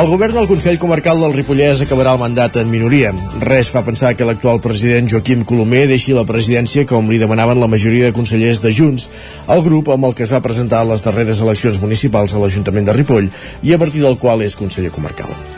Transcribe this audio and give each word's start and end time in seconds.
El 0.00 0.06
govern 0.08 0.32
del 0.32 0.46
Consell 0.48 0.78
Comarcal 0.80 1.18
del 1.20 1.34
Ripollès 1.34 1.82
acabarà 1.84 2.14
el 2.16 2.20
mandat 2.22 2.54
en 2.56 2.70
minoria. 2.72 3.10
Res 3.42 3.68
fa 3.74 3.82
pensar 3.84 4.14
que 4.16 4.24
l'actual 4.24 4.62
president 4.64 5.10
Joaquim 5.12 5.42
Colomer 5.44 5.82
deixi 5.90 6.16
la 6.16 6.24
presidència 6.24 6.86
com 6.88 7.12
li 7.12 7.20
demanaven 7.20 7.60
la 7.60 7.68
majoria 7.68 8.08
de 8.08 8.16
consellers 8.16 8.64
de 8.64 8.72
Junts, 8.72 9.10
el 9.44 9.60
grup 9.68 9.92
amb 9.92 10.08
el 10.08 10.16
que 10.16 10.24
s'ha 10.24 10.40
presentat 10.40 10.88
les 10.88 11.04
darreres 11.04 11.44
eleccions 11.44 11.82
municipals 11.84 12.32
a 12.32 12.40
l'Ajuntament 12.40 12.88
de 12.88 12.96
Ripoll 12.96 13.28
i 13.60 13.76
a 13.76 13.82
partir 13.84 14.00
del 14.00 14.16
qual 14.16 14.40
és 14.48 14.56
conseller 14.56 14.96
comarcal. 14.96 15.49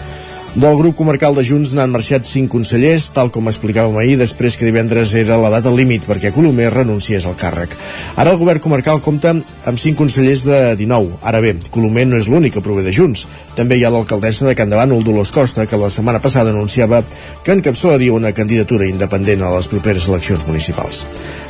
Del 0.52 0.77
grup 0.77 0.98
comarcal 0.98 1.33
de 1.33 1.41
Junts 1.48 1.70
n'han 1.73 1.95
marxat 1.95 2.27
cinc 2.29 2.51
consellers, 2.52 3.06
tal 3.16 3.30
com 3.33 3.47
explicàvem 3.48 3.95
ahir, 3.97 4.19
després 4.20 4.59
que 4.60 4.66
divendres 4.69 5.15
era 5.16 5.38
la 5.41 5.48
data 5.48 5.70
límit 5.73 6.05
perquè 6.05 6.29
Colomer 6.29 6.66
renunciés 6.74 7.24
al 7.24 7.38
càrrec. 7.41 7.73
Ara 8.20 8.34
el 8.34 8.37
govern 8.37 8.60
comarcal 8.60 9.01
compta 9.01 9.33
amb 9.33 9.80
cinc 9.80 9.96
consellers 9.96 10.43
de 10.45 10.59
19. 10.77 11.23
Ara 11.24 11.41
bé, 11.41 11.55
Colomer 11.73 12.05
no 12.10 12.20
és 12.20 12.29
l'únic 12.29 12.59
que 12.59 12.65
prové 12.66 12.84
de 12.84 12.93
Junts. 12.93 13.23
També 13.57 13.79
hi 13.79 13.87
ha 13.88 13.93
l'alcaldessa 13.95 14.45
de 14.45 14.52
Can 14.59 14.69
Davant, 14.69 14.93
Dolors 15.01 15.33
Costa, 15.33 15.65
que 15.65 15.80
la 15.80 15.88
setmana 15.88 16.20
passada 16.20 16.52
anunciava 16.52 17.01
que 17.46 17.57
encapçalaria 17.57 18.12
una 18.12 18.34
candidatura 18.37 18.84
independent 18.84 19.46
a 19.48 19.55
les 19.57 19.73
properes 19.73 20.10
eleccions 20.12 20.45
municipals. 20.45 21.07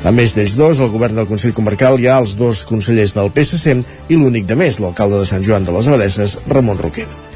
A 0.06 0.14
més 0.14 0.38
d'ells 0.38 0.54
dos, 0.54 0.78
el 0.78 0.94
govern 0.94 1.18
del 1.18 1.26
Consell 1.26 1.58
Comarcal 1.58 1.98
hi 1.98 2.06
ha 2.06 2.22
els 2.22 2.38
dos 2.38 2.62
consellers 2.70 3.18
del 3.18 3.34
PSC 3.34 3.80
i 3.82 4.14
l'únic 4.14 4.46
de 4.46 4.62
més, 4.62 4.78
l'alcalde 4.78 5.18
de 5.18 5.26
Sant 5.26 5.42
Joan 5.42 5.66
de 5.66 5.74
les 5.74 5.90
Abadesses, 5.90 6.38
Ramon 6.46 6.78
Roquer. 6.78 7.31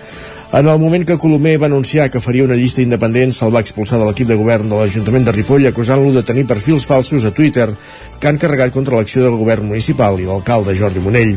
En 0.57 0.67
el 0.73 0.79
moment 0.81 1.03
que 1.05 1.19
Colomer 1.21 1.59
va 1.61 1.67
anunciar 1.67 2.07
que 2.11 2.21
faria 2.25 2.45
una 2.47 2.57
llista 2.57 2.81
independent, 2.81 3.35
se'l 3.37 3.53
va 3.53 3.61
expulsar 3.61 3.99
de 4.01 4.07
l'equip 4.09 4.31
de 4.31 4.39
govern 4.41 4.71
de 4.71 4.79
l'Ajuntament 4.79 5.27
de 5.27 5.35
Ripoll 5.37 5.67
acusant-lo 5.69 6.15
de 6.15 6.23
tenir 6.25 6.47
perfils 6.49 6.87
falsos 6.89 7.27
a 7.29 7.33
Twitter 7.37 7.67
que 8.19 8.31
han 8.31 8.41
carregat 8.41 8.73
contra 8.73 8.97
l'acció 8.97 9.27
del 9.27 9.37
govern 9.37 9.69
municipal 9.69 10.17
i 10.17 10.25
l'alcalde 10.25 10.73
Jordi 10.79 11.05
Monell. 11.05 11.35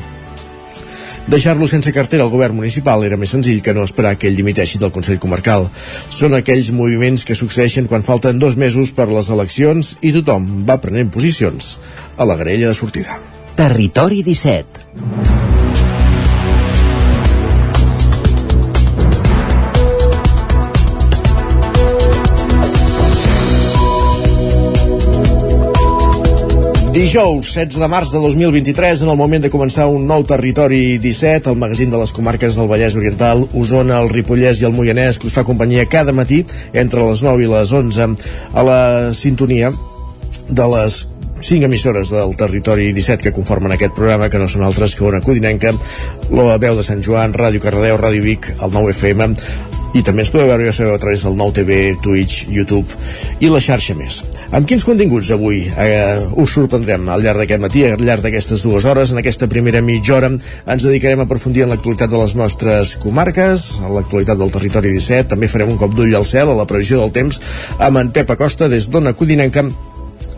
Deixar-lo 1.27 1.67
sense 1.67 1.91
cartera 1.91 2.23
al 2.23 2.31
govern 2.31 2.55
municipal 2.61 3.03
era 3.03 3.19
més 3.19 3.35
senzill 3.35 3.59
que 3.59 3.75
no 3.75 3.83
esperar 3.83 4.15
que 4.15 4.31
ell 4.31 4.39
dimiteixi 4.39 4.79
del 4.79 4.95
Consell 4.95 5.19
Comarcal. 5.19 5.67
Són 6.07 6.39
aquells 6.39 6.71
moviments 6.71 7.27
que 7.27 7.35
succeeixen 7.35 7.91
quan 7.91 8.07
falten 8.07 8.39
dos 8.39 8.55
mesos 8.55 8.95
per 8.95 9.11
les 9.11 9.35
eleccions 9.35 9.97
i 9.99 10.15
tothom 10.15 10.63
va 10.63 10.79
prenent 10.79 11.11
posicions 11.11 11.75
a 12.15 12.23
la 12.23 12.39
grella 12.39 12.71
de 12.71 12.83
sortida. 12.85 13.19
Territori 13.59 14.23
17 14.23 15.58
Dijous, 26.99 27.53
16 27.55 27.79
de 27.79 27.87
març 27.87 28.09
de 28.11 28.19
2023, 28.19 29.05
en 29.05 29.09
el 29.13 29.15
moment 29.15 29.39
de 29.39 29.47
començar 29.47 29.85
un 29.87 30.03
nou 30.03 30.25
territori 30.27 30.97
17, 30.99 31.47
el 31.47 31.55
magazín 31.55 31.93
de 31.93 32.01
les 32.01 32.11
comarques 32.11 32.57
del 32.59 32.67
Vallès 32.67 32.97
Oriental, 32.99 33.45
Osona, 33.55 34.01
el 34.03 34.11
Ripollès 34.11 34.59
i 34.59 34.67
el 34.67 34.75
Moianès, 34.75 35.15
que 35.15 35.29
us 35.31 35.37
fa 35.39 35.45
companyia 35.47 35.87
cada 35.87 36.11
matí 36.11 36.41
entre 36.73 37.05
les 37.07 37.23
9 37.23 37.45
i 37.45 37.47
les 37.53 37.71
11 37.71 38.09
a 38.51 38.65
la 38.67 38.81
sintonia 39.15 39.71
de 40.49 40.67
les 40.75 41.05
cinc 41.39 41.63
emissores 41.69 42.11
del 42.11 42.35
territori 42.35 42.91
17 42.91 43.29
que 43.29 43.35
conformen 43.37 43.71
aquest 43.71 43.95
programa, 43.95 44.27
que 44.27 44.43
no 44.43 44.51
són 44.51 44.67
altres 44.67 44.97
que 44.99 45.07
una 45.07 45.23
Codinenca, 45.23 45.71
la 46.35 46.59
veu 46.59 46.75
de 46.75 46.83
Sant 46.83 46.99
Joan, 46.99 47.31
Ràdio 47.31 47.63
Cardedeu, 47.63 47.95
Ràdio 47.95 48.27
Vic, 48.27 48.51
el 48.59 48.75
9 48.75 48.91
FM, 48.91 49.31
i 49.97 50.03
també 50.05 50.23
ens 50.23 50.31
podeu 50.33 50.49
veure 50.49 50.67
ja 50.67 50.73
sabeu 50.75 50.95
a 50.95 51.01
través 51.01 51.23
del 51.25 51.37
nou 51.39 51.51
TV, 51.55 51.79
Twitch, 52.03 52.45
YouTube 52.51 52.85
i 53.41 53.49
la 53.49 53.61
xarxa 53.63 53.95
més. 53.97 54.21
Amb 54.55 54.67
quins 54.69 54.85
continguts 54.85 55.31
avui 55.33 55.63
eh, 55.69 56.21
us 56.41 56.55
sorprendrem 56.57 57.09
al 57.09 57.25
llarg 57.25 57.43
d'aquest 57.43 57.63
matí, 57.63 57.85
al 57.87 58.03
llarg 58.05 58.25
d'aquestes 58.25 58.63
dues 58.65 58.85
hores, 58.85 59.13
en 59.13 59.21
aquesta 59.21 59.49
primera 59.51 59.81
mitja 59.85 60.17
hora 60.17 60.31
ens 60.31 60.85
dedicarem 60.85 61.23
a 61.23 61.27
aprofundir 61.27 61.65
en 61.65 61.73
l'actualitat 61.73 62.13
de 62.13 62.21
les 62.21 62.35
nostres 62.39 62.95
comarques, 63.01 63.69
a 63.83 63.91
l'actualitat 63.93 64.39
del 64.39 64.53
territori 64.53 64.93
17, 64.97 65.29
també 65.33 65.51
farem 65.51 65.73
un 65.73 65.79
cop 65.81 65.95
d'ull 65.97 66.15
al 66.15 66.27
cel, 66.29 66.53
a 66.53 66.57
la 66.57 66.69
previsió 66.69 67.01
del 67.01 67.15
temps, 67.15 67.41
amb 67.79 68.03
en 68.03 68.13
Pep 68.15 68.35
Acosta 68.35 68.69
des 68.71 68.89
d'Ona 68.89 69.15
Codinenca 69.17 69.65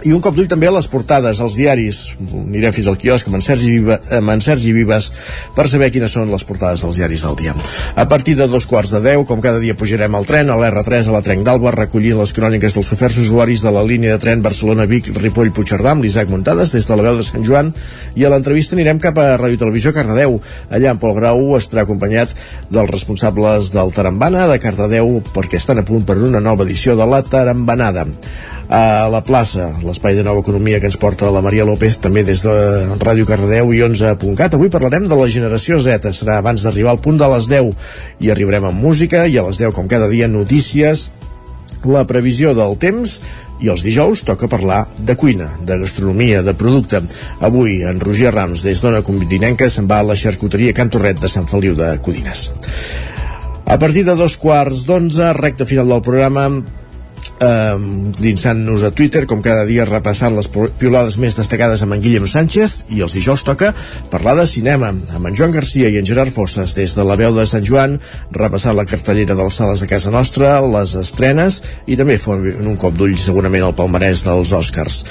i 0.03 0.13
un 0.15 0.21
cop 0.23 0.35
d'ull 0.35 0.49
també 0.49 0.67
a 0.69 0.73
les 0.73 0.87
portades, 0.89 1.39
als 1.43 1.55
diaris. 1.59 1.99
Anirem 2.21 2.73
fins 2.73 2.87
al 2.89 2.97
quiosc 2.99 3.27
amb 3.29 3.37
en, 3.37 3.43
Sergi 3.45 3.71
Viva, 3.75 3.97
amb 4.17 4.33
en 4.33 4.41
Sergi 4.41 4.73
Vives 4.73 5.09
per 5.55 5.67
saber 5.69 5.91
quines 5.93 6.13
són 6.15 6.31
les 6.31 6.45
portades 6.47 6.81
dels 6.81 6.97
diaris 6.97 7.25
del 7.27 7.37
dia. 7.39 7.53
A 7.95 8.07
partir 8.09 8.35
de 8.39 8.47
dos 8.49 8.65
quarts 8.69 8.93
de 8.95 9.01
deu, 9.03 9.25
com 9.29 9.43
cada 9.43 9.61
dia 9.61 9.77
pujarem 9.77 10.15
al 10.17 10.25
tren, 10.29 10.49
a 10.49 10.57
l'R3 10.57 11.09
a 11.09 11.15
la 11.15 11.21
Trenc 11.25 11.45
d'Alba, 11.45 11.73
recollint 11.75 12.17
les 12.19 12.33
cròniques 12.33 12.77
dels 12.77 12.91
oferts 12.95 13.19
usuaris 13.21 13.65
de 13.65 13.73
la 13.73 13.83
línia 13.85 14.15
de 14.15 14.23
tren 14.23 14.41
Barcelona-Vic, 14.45 15.11
Ripoll-Puigcerdà, 15.21 15.93
amb 15.93 16.05
l'Isaac 16.05 16.31
Muntades, 16.33 16.73
des 16.75 16.87
de 16.87 16.97
la 16.97 17.05
veu 17.09 17.19
de 17.19 17.27
Sant 17.27 17.45
Joan, 17.45 17.73
i 18.15 18.25
a 18.25 18.31
l'entrevista 18.33 18.77
anirem 18.77 19.01
cap 19.03 19.19
a 19.21 19.35
Ràdio 19.37 19.61
Televisió 19.61 19.93
Cardedeu. 19.93 20.39
Allà 20.71 20.95
en 20.95 21.01
Pol 21.01 21.15
Grau 21.17 21.55
estarà 21.59 21.85
acompanyat 21.85 22.33
dels 22.71 22.89
responsables 22.89 23.71
del 23.75 23.93
Tarambana 23.93 24.47
de 24.49 24.57
Cardedeu 24.63 25.19
perquè 25.33 25.61
estan 25.61 25.81
a 25.81 25.85
punt 25.87 26.07
per 26.07 26.17
una 26.17 26.41
nova 26.41 26.65
edició 26.65 26.97
de 26.97 27.07
la 27.09 27.21
Tarambanada 27.21 28.07
a 28.71 29.09
la 29.11 29.19
plaça, 29.27 29.65
l'espai 29.83 30.15
de 30.15 30.23
nova 30.23 30.39
economia 30.39 30.79
que 30.79 30.87
ens 30.87 30.95
porta 30.95 31.27
la 31.35 31.41
Maria 31.43 31.65
López, 31.67 31.97
també 31.99 32.23
des 32.23 32.39
de 32.45 32.53
Ràdio 33.01 33.27
Cardedeu 33.27 33.73
i 33.75 33.81
11.cat. 33.83 34.55
Avui 34.55 34.71
parlarem 34.71 35.09
de 35.11 35.17
la 35.19 35.27
generació 35.27 35.75
Z, 35.83 36.07
serà 36.15 36.37
abans 36.39 36.63
d'arribar 36.63 36.93
al 36.95 37.01
punt 37.03 37.19
de 37.19 37.27
les 37.33 37.49
10 37.51 37.73
i 38.23 38.31
arribarem 38.31 38.69
amb 38.69 38.79
música 38.79 39.25
i 39.27 39.35
a 39.35 39.43
les 39.49 39.59
10, 39.59 39.75
com 39.75 39.91
cada 39.91 40.07
dia, 40.07 40.31
notícies, 40.31 41.09
la 41.83 42.05
previsió 42.07 42.55
del 42.55 42.77
temps 42.79 43.19
i 43.59 43.67
els 43.73 43.83
dijous 43.83 44.23
toca 44.23 44.47
parlar 44.47 44.85
de 44.97 45.17
cuina, 45.19 45.51
de 45.67 45.81
gastronomia, 45.83 46.39
de 46.41 46.55
producte. 46.55 47.03
Avui 47.43 47.81
en 47.83 47.99
Roger 47.99 48.31
Rams, 48.31 48.63
des 48.63 48.79
d'Ona 48.79 49.03
Convitinenca, 49.03 49.67
se'n 49.67 49.89
va 49.89 49.99
a 49.99 50.11
la 50.13 50.15
xarcuteria 50.15 50.73
Can 50.77 50.89
Torret 50.93 51.19
de 51.19 51.27
Sant 51.27 51.49
Feliu 51.49 51.75
de 51.75 51.97
Codines. 51.99 52.47
A 53.67 53.77
partir 53.79 54.07
de 54.07 54.15
dos 54.15 54.39
quarts 54.39 54.85
d'onze, 54.87 55.33
recta 55.35 55.67
final 55.67 55.91
del 55.91 56.01
programa, 56.05 56.47
dinsant-nos 58.21 58.83
a 58.85 58.91
Twitter, 58.95 59.25
com 59.29 59.41
cada 59.45 59.65
dia 59.69 59.85
repassant 59.85 60.35
les 60.37 60.49
piolades 60.51 61.17
més 61.21 61.37
destacades 61.37 61.83
amb 61.83 61.95
en 61.97 62.03
Guillem 62.03 62.27
Sánchez, 62.29 62.77
i 62.93 63.01
els 63.05 63.15
dijous 63.17 63.45
toca 63.47 63.73
parlar 64.13 64.35
de 64.39 64.47
cinema, 64.49 64.91
amb 64.91 65.29
en 65.29 65.37
Joan 65.37 65.55
Garcia 65.55 65.89
i 65.89 65.99
en 66.01 66.07
Gerard 66.07 66.33
Fosses, 66.33 66.75
des 66.77 66.95
de 66.97 67.05
la 67.07 67.17
veu 67.19 67.35
de 67.37 67.45
Sant 67.49 67.65
Joan, 67.67 67.99
repassant 68.31 68.77
la 68.77 68.87
cartellera 68.89 69.35
de 69.35 69.43
les 69.43 69.61
sales 69.61 69.81
de 69.83 69.89
casa 69.91 70.13
nostra, 70.13 70.59
les 70.61 70.95
estrenes, 70.99 71.61
i 71.87 71.97
també 71.99 72.19
fent 72.21 72.67
un 72.67 72.77
cop 72.79 72.97
d'ull 72.97 73.17
segurament 73.17 73.69
al 73.69 73.77
palmarès 73.77 74.25
dels 74.27 74.53
Oscars 74.57 75.01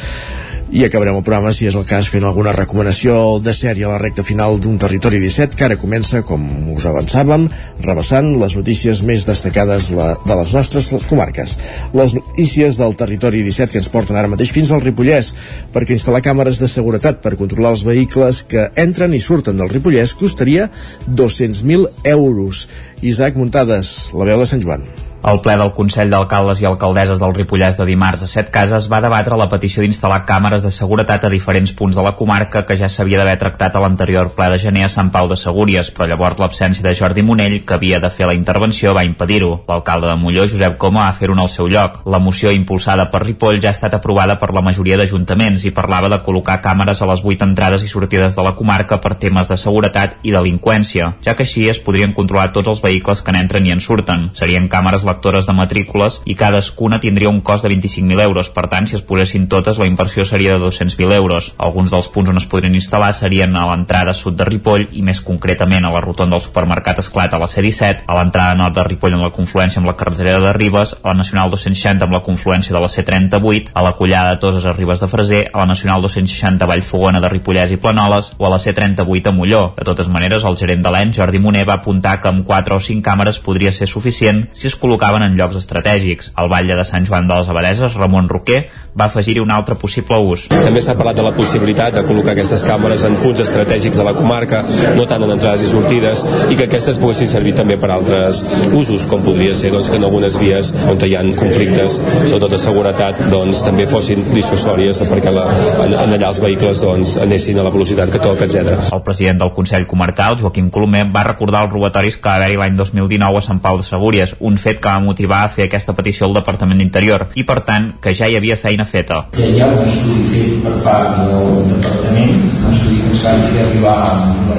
i 0.71 0.85
acabarem 0.85 1.17
el 1.19 1.25
programa, 1.27 1.51
si 1.51 1.67
és 1.67 1.75
el 1.75 1.83
cas, 1.89 2.07
fent 2.07 2.23
alguna 2.27 2.53
recomanació 2.55 3.41
de 3.43 3.51
sèrie 3.57 3.89
a 3.89 3.91
la 3.91 3.99
recta 3.99 4.23
final 4.23 4.61
d'un 4.63 4.77
Territori 4.79 5.19
17, 5.23 5.59
que 5.59 5.67
ara 5.67 5.79
comença, 5.81 6.23
com 6.27 6.45
us 6.77 6.87
avançàvem, 6.87 7.49
rebassant 7.83 8.31
les 8.39 8.55
notícies 8.59 9.03
més 9.03 9.27
destacades 9.27 9.91
la, 9.97 10.13
de 10.23 10.39
les 10.39 10.55
nostres 10.55 10.89
comarques. 11.11 11.59
Les 11.97 12.15
notícies 12.15 12.79
del 12.79 12.95
Territori 13.03 13.43
17 13.43 13.75
que 13.75 13.83
ens 13.83 13.91
porten 13.91 14.21
ara 14.21 14.31
mateix 14.31 14.55
fins 14.55 14.71
al 14.71 14.85
Ripollès, 14.87 15.35
perquè 15.75 15.99
instal·lar 15.99 16.23
càmeres 16.23 16.63
de 16.63 16.71
seguretat 16.71 17.19
per 17.25 17.35
controlar 17.41 17.75
els 17.75 17.85
vehicles 17.89 18.45
que 18.47 18.71
entren 18.79 19.15
i 19.17 19.23
surten 19.23 19.59
del 19.59 19.75
Ripollès 19.75 20.15
costaria 20.15 20.71
200.000 21.11 22.11
euros. 22.15 22.67
Isaac 23.03 23.35
Muntades, 23.41 24.13
la 24.15 24.31
veu 24.31 24.39
de 24.39 24.47
Sant 24.47 24.63
Joan. 24.63 24.87
El 25.21 25.43
ple 25.45 25.53
del 25.61 25.75
Consell 25.77 26.09
d'Alcaldes 26.09 26.63
i 26.63 26.67
Alcaldesses 26.67 27.19
del 27.21 27.35
Ripollès 27.37 27.77
de 27.77 27.85
dimarts 27.85 28.23
a 28.25 28.29
Set 28.31 28.49
Cases 28.55 28.87
va 28.89 29.03
debatre 29.05 29.37
la 29.37 29.51
petició 29.53 29.83
d'instal·lar 29.85 30.23
càmeres 30.25 30.63
de 30.65 30.71
seguretat 30.73 31.27
a 31.27 31.31
diferents 31.33 31.75
punts 31.77 31.99
de 31.99 32.05
la 32.07 32.15
comarca 32.17 32.63
que 32.65 32.77
ja 32.81 32.89
s'havia 32.89 33.19
d'haver 33.21 33.35
tractat 33.43 33.77
a 33.77 33.83
l'anterior 33.85 34.31
ple 34.33 34.47
de 34.49 34.59
gener 34.63 34.87
a 34.87 34.89
Sant 34.89 35.11
Pau 35.13 35.29
de 35.29 35.37
Segúries, 35.37 35.91
però 35.93 36.07
llavors 36.09 36.41
l'absència 36.41 36.87
de 36.87 36.95
Jordi 36.97 37.21
Monell, 37.21 37.59
que 37.69 37.77
havia 37.77 37.99
de 38.01 38.09
fer 38.09 38.31
la 38.31 38.37
intervenció, 38.39 38.95
va 38.97 39.05
impedir-ho. 39.05 39.51
L'alcalde 39.69 40.09
de 40.09 40.15
Molló, 40.23 40.47
Josep 40.49 40.79
Coma, 40.81 41.05
va 41.05 41.19
fer-ho 41.19 41.37
en 41.37 41.45
el 41.45 41.53
seu 41.53 41.69
lloc. 41.69 42.01
La 42.07 42.19
moció 42.19 42.51
impulsada 42.57 43.11
per 43.13 43.21
Ripoll 43.27 43.61
ja 43.61 43.69
ha 43.69 43.77
estat 43.77 43.99
aprovada 44.01 44.39
per 44.41 44.55
la 44.57 44.65
majoria 44.65 44.97
d'ajuntaments 44.97 45.69
i 45.69 45.75
parlava 45.77 46.09
de 46.09 46.23
col·locar 46.25 46.63
càmeres 46.65 47.05
a 47.05 47.11
les 47.13 47.21
vuit 47.21 47.45
entrades 47.45 47.85
i 47.85 47.93
sortides 47.93 48.41
de 48.41 48.49
la 48.49 48.55
comarca 48.57 49.03
per 49.05 49.19
temes 49.21 49.53
de 49.53 49.61
seguretat 49.61 50.17
i 50.25 50.33
delinqüència, 50.33 51.13
ja 51.21 51.37
que 51.37 51.45
així 51.45 51.69
es 51.69 51.85
podrien 51.85 52.17
controlar 52.17 52.55
tots 52.57 52.73
els 52.73 52.81
vehicles 52.81 53.21
que 53.21 53.37
n'entren 53.37 53.69
i 53.69 53.77
en 53.77 53.85
surten. 53.85 54.31
Serien 54.33 54.73
càmeres 54.73 55.05
lectores 55.11 55.47
de 55.51 55.55
matrícules 55.59 56.21
i 56.25 56.37
cadascuna 56.39 57.01
tindria 57.03 57.29
un 57.29 57.43
cost 57.43 57.67
de 57.67 57.75
25.000 57.75 58.23
euros. 58.25 58.51
Per 58.55 58.67
tant, 58.71 58.87
si 58.89 58.97
es 58.97 59.05
posessin 59.07 59.49
totes, 59.51 59.79
la 59.79 59.89
inversió 59.91 60.25
seria 60.25 60.57
de 60.57 60.65
200.000 60.65 61.13
euros. 61.17 61.53
Alguns 61.59 61.91
dels 61.91 62.09
punts 62.09 62.31
on 62.31 62.41
es 62.41 62.49
podrien 62.51 62.75
instal·lar 62.79 63.13
serien 63.17 63.57
a 63.57 63.67
l'entrada 63.71 64.15
sud 64.17 64.39
de 64.39 64.47
Ripoll 64.47 64.89
i 64.97 65.03
més 65.07 65.21
concretament 65.25 65.85
a 65.85 65.93
la 65.93 66.03
rotonda 66.05 66.37
del 66.37 66.45
supermercat 66.45 67.01
Esclat 67.03 67.35
a 67.35 67.41
la 67.43 67.49
C-17, 67.51 68.07
a 68.07 68.17
l'entrada 68.19 68.57
nord 68.59 68.77
de 68.77 68.85
Ripoll 68.87 69.17
en 69.17 69.25
la 69.25 69.33
confluència 69.35 69.81
amb 69.81 69.91
la 69.91 69.97
carretera 69.99 70.39
de 70.41 70.53
Ribes, 70.57 70.97
a 71.03 71.11
la 71.11 71.19
Nacional 71.21 71.51
260 71.53 72.07
amb 72.07 72.17
la 72.17 72.23
confluència 72.27 72.77
de 72.77 72.83
la 72.83 72.89
C-38, 72.89 73.75
a 73.75 73.85
la 73.85 73.95
Collada 73.99 74.35
de 74.35 74.41
Toses 74.43 74.67
a 74.67 74.75
Ribes 74.77 75.03
de 75.03 75.09
Freser, 75.11 75.43
a 75.53 75.63
la 75.63 75.67
Nacional 75.73 76.03
260 76.03 76.65
a 76.65 76.71
Vallfogona 76.71 77.21
de 77.21 77.33
Ripollès 77.33 77.75
i 77.75 77.81
Planoles 77.81 78.33
o 78.39 78.47
a 78.47 78.53
la 78.55 78.61
C-38 78.63 79.33
a 79.33 79.35
Molló. 79.37 79.63
De 79.77 79.87
totes 79.87 80.09
maneres, 80.09 80.45
el 80.45 80.59
gerent 80.61 80.85
de 80.85 80.93
l'ENS, 80.95 81.17
Jordi 81.19 81.41
Moner, 81.43 81.67
va 81.69 81.79
apuntar 81.81 82.19
que 82.21 82.31
amb 82.31 82.47
4 82.47 82.77
o 82.77 82.81
5 82.81 83.05
càmeres 83.05 83.41
podria 83.45 83.73
ser 83.73 83.89
suficient 83.89 84.47
si 84.53 84.69
es 84.71 84.77
col·locaven 85.01 85.25
en 85.25 85.37
llocs 85.39 85.57
estratègics. 85.57 86.33
Al 86.37 86.51
Batlle 86.53 86.77
de 86.77 86.85
Sant 86.85 87.07
Joan 87.09 87.27
de 87.29 87.35
les 87.39 87.49
Abadeses, 87.49 87.95
Ramon 87.97 88.29
Roquer, 88.29 88.69
va 88.93 89.07
afegir-hi 89.07 89.41
un 89.41 89.51
altre 89.51 89.75
possible 89.81 90.19
ús. 90.21 90.49
També 90.51 90.83
s'ha 90.85 90.97
parlat 90.99 91.17
de 91.17 91.25
la 91.25 91.33
possibilitat 91.33 91.95
de 91.97 92.03
col·locar 92.05 92.35
aquestes 92.35 92.65
càmeres 92.69 93.05
en 93.09 93.17
punts 93.23 93.41
estratègics 93.41 93.97
de 93.97 94.05
la 94.05 94.13
comarca, 94.13 94.61
no 94.99 95.07
tant 95.09 95.25
en 95.25 95.33
entrades 95.33 95.65
i 95.65 95.71
sortides, 95.71 96.25
i 96.51 96.59
que 96.59 96.67
aquestes 96.69 96.99
poguessin 97.01 97.31
servir 97.33 97.55
també 97.57 97.79
per 97.81 97.93
altres 97.95 98.43
usos, 98.77 99.07
com 99.09 99.25
podria 99.25 99.55
ser 99.57 99.71
doncs, 99.73 99.89
que 99.89 99.97
en 99.97 100.05
algunes 100.05 100.37
vies 100.43 100.73
on 100.91 101.01
hi 101.01 101.15
ha 101.17 101.25
conflictes, 101.39 101.97
sobretot 102.27 102.53
de 102.53 102.61
seguretat, 102.61 103.25
doncs, 103.33 103.65
també 103.65 103.89
fossin 103.89 104.21
dissuasòries 104.35 105.01
perquè 105.09 105.33
la, 105.33 105.47
en, 105.87 105.97
en 105.97 106.17
allà 106.19 106.29
els 106.29 106.43
vehicles 106.45 106.83
doncs, 106.85 107.17
anessin 107.25 107.63
a 107.63 107.65
la 107.65 107.73
velocitat 107.73 108.13
que 108.13 108.21
toca, 108.21 108.45
etc. 108.45 108.91
El 108.93 109.05
president 109.07 109.41
del 109.41 109.55
Consell 109.57 109.89
Comarcal, 109.89 110.37
Joaquim 110.43 110.69
Colomer, 110.75 111.07
va 111.15 111.25
recordar 111.31 111.65
els 111.65 111.73
robatoris 111.73 112.21
que 112.21 112.29
va 112.29 112.37
haver-hi 112.37 112.61
l'any 112.61 112.77
2019 112.77 113.41
a 113.41 113.47
Sant 113.49 113.65
Pau 113.65 113.81
de 113.81 113.87
Segúries, 113.87 114.37
un 114.41 114.59
fet 114.61 114.83
que 114.83 114.90
va 114.91 114.99
motivar 115.05 115.45
a 115.45 115.51
fer 115.55 115.69
aquesta 115.69 115.95
petició 115.97 116.29
al 116.29 116.37
Departament 116.41 116.83
d'Interior 116.83 117.29
i, 117.35 117.47
per 117.47 117.61
tant, 117.69 117.93
que 118.03 118.15
ja 118.17 118.29
hi 118.29 118.39
havia 118.39 118.59
feina 118.61 118.87
feta. 118.93 119.23
Ja 119.39 119.49
hi 119.49 119.63
ha 119.63 119.71
un 119.71 119.83
estudi 119.87 120.27
fet 120.35 120.61
per 120.67 120.77
part 120.87 121.21
del 121.23 121.51
Departament, 121.75 122.37
un 122.65 122.75
estudi 122.75 123.01
que 123.01 123.13
ens 123.15 123.27
van 123.27 123.45
fer 123.49 123.67
arribar 123.69 123.99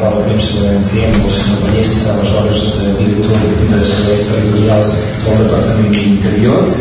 roda 0.02 0.18
de 0.18 0.24
premsa 0.26 0.64
vam 0.66 0.84
fer 0.90 1.04
amb 1.10 1.26
el 1.26 1.34
senyor 1.36 1.60
Ballestra, 1.66 2.14
aleshores 2.16 2.62
de 2.80 2.94
director 2.98 3.38
de 3.72 3.84
serveis 3.92 4.24
territorials 4.30 4.90
del 5.26 5.44
Departament 5.44 5.94
d'Interior, 5.96 6.72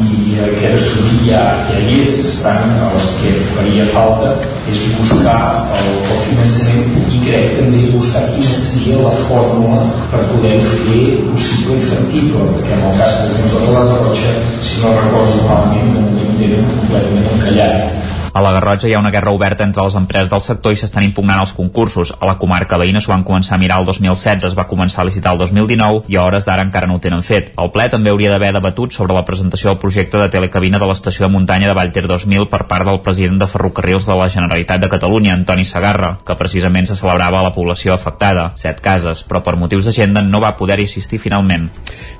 i 0.00 0.38
aquest 0.46 0.86
estudi 0.86 1.18
ja, 1.28 1.42
ja 1.68 1.80
hi 1.84 1.98
és, 2.00 2.14
per 2.40 2.54
tant, 2.56 2.72
el 2.86 3.08
que 3.20 3.34
faria 3.50 3.86
falta 3.92 4.32
és 4.70 4.82
buscar 4.96 5.36
el, 5.76 5.90
el 5.98 6.22
finançament 6.28 7.12
i 7.12 7.20
crec 7.26 7.56
també 7.58 7.84
buscar 7.92 8.24
quina 8.32 8.56
seria 8.62 9.04
la 9.04 9.14
fórmula 9.28 9.82
per 10.12 10.24
poder 10.32 10.56
fer 10.70 11.00
possible 11.28 11.76
i 11.76 11.88
factible, 11.92 12.48
perquè 12.56 12.78
en 12.78 12.86
el 12.90 13.00
cas, 13.02 13.18
per 13.20 13.28
exemple, 13.28 13.64
de 13.66 13.76
la 13.76 13.86
Garrotxa, 13.92 14.36
si 14.64 14.80
no 14.80 14.94
recordo 14.96 15.48
malament, 15.50 15.96
no 15.98 16.30
tenen 16.40 16.70
completament 16.76 17.34
encallat 17.36 18.00
a 18.32 18.40
la 18.42 18.52
Garrotxa 18.52 18.88
hi 18.88 18.94
ha 18.94 19.00
una 19.00 19.10
guerra 19.10 19.32
oberta 19.34 19.64
entre 19.64 19.82
les 19.82 19.96
empreses 19.98 20.30
del 20.30 20.42
sector 20.44 20.72
i 20.72 20.78
s'estan 20.78 21.04
impugnant 21.06 21.40
els 21.42 21.52
concursos. 21.56 22.12
A 22.20 22.28
la 22.28 22.36
comarca 22.38 22.78
veïna 22.78 23.00
s'ho 23.02 23.12
van 23.12 23.24
començar 23.26 23.56
a 23.56 23.60
mirar 23.62 23.80
el 23.80 23.88
2016, 23.88 24.46
es 24.46 24.56
va 24.58 24.68
començar 24.70 25.02
a 25.02 25.06
licitar 25.08 25.32
el 25.34 25.40
2019 25.42 26.04
i 26.12 26.16
a 26.16 26.24
hores 26.24 26.46
d'ara 26.46 26.62
encara 26.66 26.86
no 26.86 26.98
ho 26.98 27.02
tenen 27.02 27.24
fet. 27.26 27.50
El 27.58 27.72
ple 27.74 27.88
també 27.90 28.12
hauria 28.12 28.30
d'haver 28.30 28.52
debatut 28.54 28.94
sobre 28.94 29.16
la 29.16 29.24
presentació 29.24 29.70
del 29.70 29.80
projecte 29.82 30.20
de 30.20 30.28
telecabina 30.30 30.78
de 30.78 30.86
l'estació 30.86 31.26
de 31.26 31.32
muntanya 31.34 31.68
de 31.68 31.74
Vallter 31.74 32.06
2000 32.06 32.46
per 32.52 32.66
part 32.70 32.86
del 32.86 33.00
president 33.02 33.40
de 33.40 33.50
Ferrocarrils 33.50 34.06
de 34.06 34.18
la 34.20 34.28
Generalitat 34.30 34.80
de 34.80 34.92
Catalunya, 34.92 35.34
Antoni 35.34 35.64
Sagarra, 35.64 36.12
que 36.24 36.38
precisament 36.38 36.86
se 36.86 36.96
celebrava 36.96 37.40
a 37.40 37.48
la 37.48 37.54
població 37.54 37.94
afectada, 37.94 38.50
set 38.56 38.80
cases, 38.80 39.24
però 39.26 39.42
per 39.42 39.56
motius 39.58 39.88
d'agenda 39.88 40.22
no 40.22 40.40
va 40.40 40.54
poder 40.56 40.78
assistir 40.80 41.18
finalment. 41.18 41.68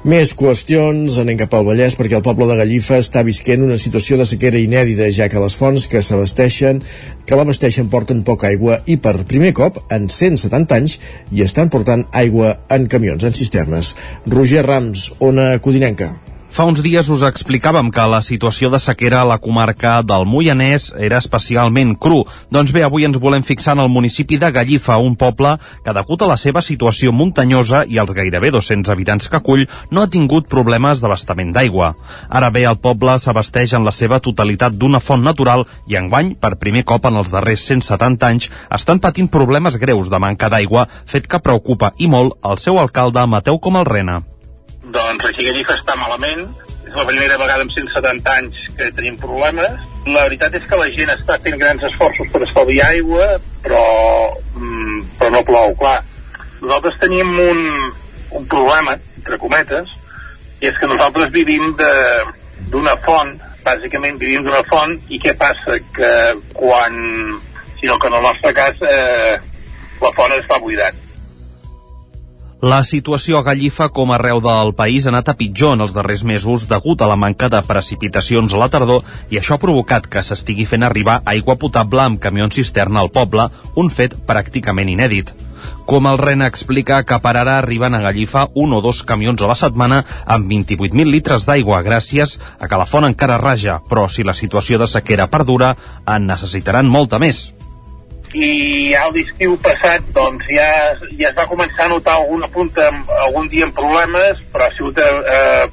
Més 0.05 0.35
qüestions, 0.35 1.21
anem 1.23 1.39
cap 1.39 1.55
al 1.55 1.67
Vallès, 1.69 1.97
perquè 1.99 2.19
el 2.19 2.27
poble 2.27 2.49
de 2.51 2.59
Gallifa 2.59 2.99
està 2.99 3.23
visquent 3.27 3.63
una 3.67 3.79
situació 3.79 4.19
de 4.19 4.27
sequera 4.27 4.59
inèdida, 4.59 5.11
ja 5.13 5.29
que 5.31 5.43
les 5.43 5.57
fonts 5.57 5.87
que 5.87 6.00
s'abasteixen, 6.07 6.81
que 7.27 7.39
l'abasteixen 7.39 7.91
porten 7.93 8.25
poca 8.27 8.49
aigua 8.51 8.81
i 8.87 8.97
per 8.97 9.17
primer 9.29 9.53
cop 9.57 9.83
en 9.93 10.09
170 10.09 10.81
anys 10.81 10.99
hi 11.31 11.45
estan 11.47 11.71
portant 11.73 12.07
aigua 12.13 12.57
en 12.71 12.89
camions, 12.91 13.25
en 13.25 13.37
cisternes. 13.37 13.95
Roger 14.27 14.67
Rams, 14.67 15.11
Ona 15.21 15.53
Codinenca. 15.63 16.13
Fa 16.51 16.65
uns 16.67 16.81
dies 16.83 17.07
us 17.15 17.21
explicàvem 17.23 17.93
que 17.95 18.05
la 18.11 18.19
situació 18.27 18.73
de 18.73 18.79
sequera 18.83 19.21
a 19.23 19.27
la 19.29 19.37
comarca 19.39 19.93
del 20.03 20.25
Moianès 20.27 20.89
era 20.99 21.21
especialment 21.23 21.93
cru. 21.95 22.25
Doncs 22.51 22.73
bé, 22.75 22.83
avui 22.83 23.07
ens 23.07 23.21
volem 23.23 23.45
fixar 23.47 23.77
en 23.77 23.85
el 23.85 23.91
municipi 23.95 24.35
de 24.43 24.51
Gallifa, 24.51 24.97
un 24.99 25.15
poble 25.15 25.53
que, 25.85 25.95
degut 25.95 26.25
a 26.25 26.31
la 26.33 26.37
seva 26.37 26.59
situació 26.61 27.13
muntanyosa 27.15 27.85
i 27.87 28.01
els 28.03 28.11
gairebé 28.17 28.51
200 28.51 28.91
habitants 28.91 29.31
que 29.31 29.39
acull, 29.39 29.63
no 29.95 30.03
ha 30.03 30.11
tingut 30.11 30.51
problemes 30.51 30.99
d'abastament 30.99 31.55
d'aigua. 31.55 31.93
Ara 32.29 32.51
bé, 32.51 32.65
el 32.67 32.83
poble 32.83 33.15
s'abasteix 33.23 33.77
en 33.79 33.87
la 33.87 33.95
seva 33.95 34.19
totalitat 34.19 34.75
d'una 34.75 34.99
font 34.99 35.23
natural 35.23 35.65
i 35.87 36.01
enguany, 36.03 36.35
per 36.35 36.59
primer 36.59 36.83
cop 36.83 37.07
en 37.07 37.23
els 37.23 37.31
darrers 37.31 37.69
170 37.71 38.27
anys, 38.27 38.51
estan 38.75 38.99
patint 38.99 39.31
problemes 39.31 39.79
greus 39.79 40.11
de 40.11 40.19
manca 40.19 40.51
d'aigua, 40.51 40.89
fet 41.07 41.31
que 41.31 41.39
preocupa 41.39 41.95
i 41.99 42.11
molt 42.11 42.41
el 42.43 42.59
seu 42.59 42.83
alcalde 42.83 43.23
Mateu 43.31 43.63
Comalrena. 43.63 44.19
Doncs 44.91 45.25
aquí 45.29 45.45
a 45.47 45.53
Gallifa 45.53 45.77
està 45.77 45.95
malament, 45.99 46.49
és 46.83 46.95
la 46.97 47.07
primera 47.07 47.37
vegada 47.39 47.63
en 47.63 47.71
170 47.71 48.33
anys 48.41 48.61
que 48.79 48.91
tenim 48.97 49.19
problemes. 49.23 49.83
La 50.07 50.25
veritat 50.27 50.57
és 50.59 50.65
que 50.67 50.79
la 50.81 50.89
gent 50.97 51.13
està 51.15 51.37
fent 51.45 51.59
grans 51.61 51.85
esforços 51.87 52.31
per 52.33 52.41
estalviar 52.47 52.89
aigua, 52.91 53.27
però, 53.63 53.83
mm, 54.57 55.03
però 55.21 55.31
no 55.37 55.43
plou, 55.47 55.75
clar. 55.83 56.01
Nosaltres 56.61 56.99
tenim 57.03 57.31
un, 57.45 57.61
un 58.41 58.49
problema, 58.55 58.97
entre 59.21 59.39
cometes, 59.39 59.93
i 60.61 60.67
és 60.73 60.79
que 60.79 60.89
nosaltres 60.91 61.31
vivim 61.37 61.77
d'una 62.73 62.97
font, 63.05 63.37
bàsicament 63.63 64.19
vivim 64.19 64.43
d'una 64.49 64.65
font, 64.73 64.97
i 65.09 65.21
què 65.23 65.37
passa? 65.39 65.79
Que 65.95 66.11
quan, 66.57 66.99
sinó 67.79 67.99
que 67.99 68.11
en 68.11 68.19
el 68.19 68.27
nostre 68.27 68.53
cas, 68.57 68.83
eh, 68.83 69.39
la 70.01 70.13
font 70.17 70.35
està 70.41 70.59
buidant 70.59 70.99
la 72.61 72.83
situació 72.85 73.39
a 73.39 73.43
Gallifa, 73.43 73.89
com 73.89 74.11
arreu 74.13 74.41
del 74.45 74.75
país, 74.77 75.07
ha 75.07 75.11
anat 75.15 75.31
a 75.33 75.35
pitjor 75.37 75.79
en 75.79 75.85
els 75.87 75.95
darrers 75.97 76.23
mesos 76.29 76.67
degut 76.69 77.01
a 77.01 77.09
la 77.09 77.17
manca 77.17 77.49
de 77.49 77.61
precipitacions 77.65 78.53
a 78.53 78.59
la 78.61 78.69
tardor 78.69 79.07
i 79.33 79.39
això 79.41 79.57
ha 79.57 79.63
provocat 79.63 80.05
que 80.05 80.21
s'estigui 80.21 80.67
fent 80.69 80.85
arribar 80.85 81.23
aigua 81.25 81.57
potable 81.57 82.03
amb 82.05 82.21
camions 82.21 82.59
cisterna 82.61 83.01
al 83.01 83.09
poble, 83.15 83.49
un 83.81 83.89
fet 83.89 84.17
pràcticament 84.29 84.93
inèdit. 84.93 85.33
Com 85.89 86.07
el 86.09 86.21
Rena 86.21 86.49
explica 86.49 87.01
que 87.05 87.19
per 87.21 87.33
ara 87.37 87.57
arriben 87.59 87.97
a 87.97 88.03
Gallifa 88.05 88.47
un 88.55 88.75
o 88.77 88.81
dos 88.85 89.03
camions 89.09 89.41
a 89.41 89.49
la 89.49 89.57
setmana 89.57 90.03
amb 90.27 90.45
28.000 90.53 91.09
litres 91.09 91.49
d'aigua 91.49 91.81
gràcies 91.87 92.37
a 92.61 92.69
que 92.69 92.81
la 92.81 92.89
font 92.89 93.09
encara 93.09 93.41
raja, 93.41 93.81
però 93.89 94.05
si 94.09 94.25
la 94.25 94.37
situació 94.37 94.79
de 94.79 94.89
sequera 94.89 95.31
perdura 95.33 95.75
en 96.05 96.29
necessitaran 96.29 96.89
molta 96.89 97.19
més 97.19 97.51
i 98.35 98.93
ja 98.93 99.09
l'estiu 99.11 99.57
passat 99.65 100.07
doncs 100.15 100.47
ja, 100.53 100.69
ja 101.19 101.31
es 101.31 101.37
va 101.37 101.49
començar 101.51 101.89
a 101.89 101.93
notar 101.95 102.15
alguna 102.21 102.49
punta 102.49 102.87
algun 103.27 103.49
dia 103.51 103.67
amb 103.67 103.75
problemes 103.75 104.39
però 104.53 104.69
ha 104.69 104.75
sigut 104.77 104.99
eh, 105.03 105.67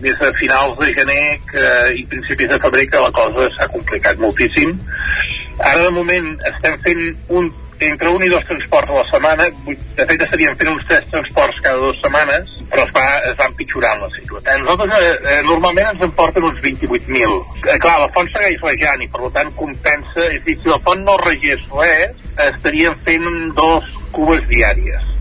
des 0.00 0.18
de 0.18 0.32
finals 0.34 0.78
de 0.78 0.92
gener 0.92 1.40
que, 1.50 1.66
i 1.96 2.04
principis 2.06 2.48
de 2.48 2.58
febrer 2.60 2.86
que 2.90 3.00
la 3.00 3.12
cosa 3.12 3.48
s'ha 3.56 3.68
complicat 3.72 4.18
moltíssim. 4.20 4.74
Ara 5.58 5.86
de 5.86 5.92
moment 5.94 6.34
estem 6.52 6.76
fent 6.84 7.04
un 7.28 7.48
entre 7.80 8.08
un 8.08 8.22
i 8.24 8.28
dos 8.32 8.44
transports 8.48 8.90
a 8.90 9.00
la 9.00 9.08
setmana 9.10 9.48
de 9.66 10.06
fet 10.06 10.22
estaríem 10.22 10.56
fent 10.60 10.72
uns 10.72 10.86
tres 10.88 11.08
transports 11.12 11.60
cada 11.64 11.82
dues 11.82 12.00
setmanes 12.02 12.56
però 12.70 12.84
es 12.86 12.92
va, 12.94 13.04
es 13.30 13.36
va 13.38 13.48
empitjorant 13.50 14.02
la 14.02 14.08
situació. 14.10 14.42
Eh, 14.42 14.58
nosaltres 14.62 14.94
eh, 14.98 15.16
eh, 15.32 15.42
normalment 15.46 15.90
ens 15.92 16.04
en 16.06 16.14
porten 16.18 16.46
uns 16.48 16.60
28.000. 16.64 17.36
Eh, 17.62 17.78
clar, 17.82 17.98
la 18.02 18.10
font 18.14 18.30
segueix 18.32 18.62
rejant 18.64 19.04
i 19.04 19.10
per 19.12 19.30
tant 19.36 19.52
compensa, 19.58 20.28
és 20.32 20.42
dir, 20.46 20.58
si 20.60 20.72
la 20.72 20.80
font 20.86 21.04
no 21.06 21.16
regés 21.22 21.62
res, 21.72 22.24
estaríem 22.48 22.98
fent 23.06 23.28
dos 23.56 23.92
cubes 24.16 24.42
diàries. 24.50 25.15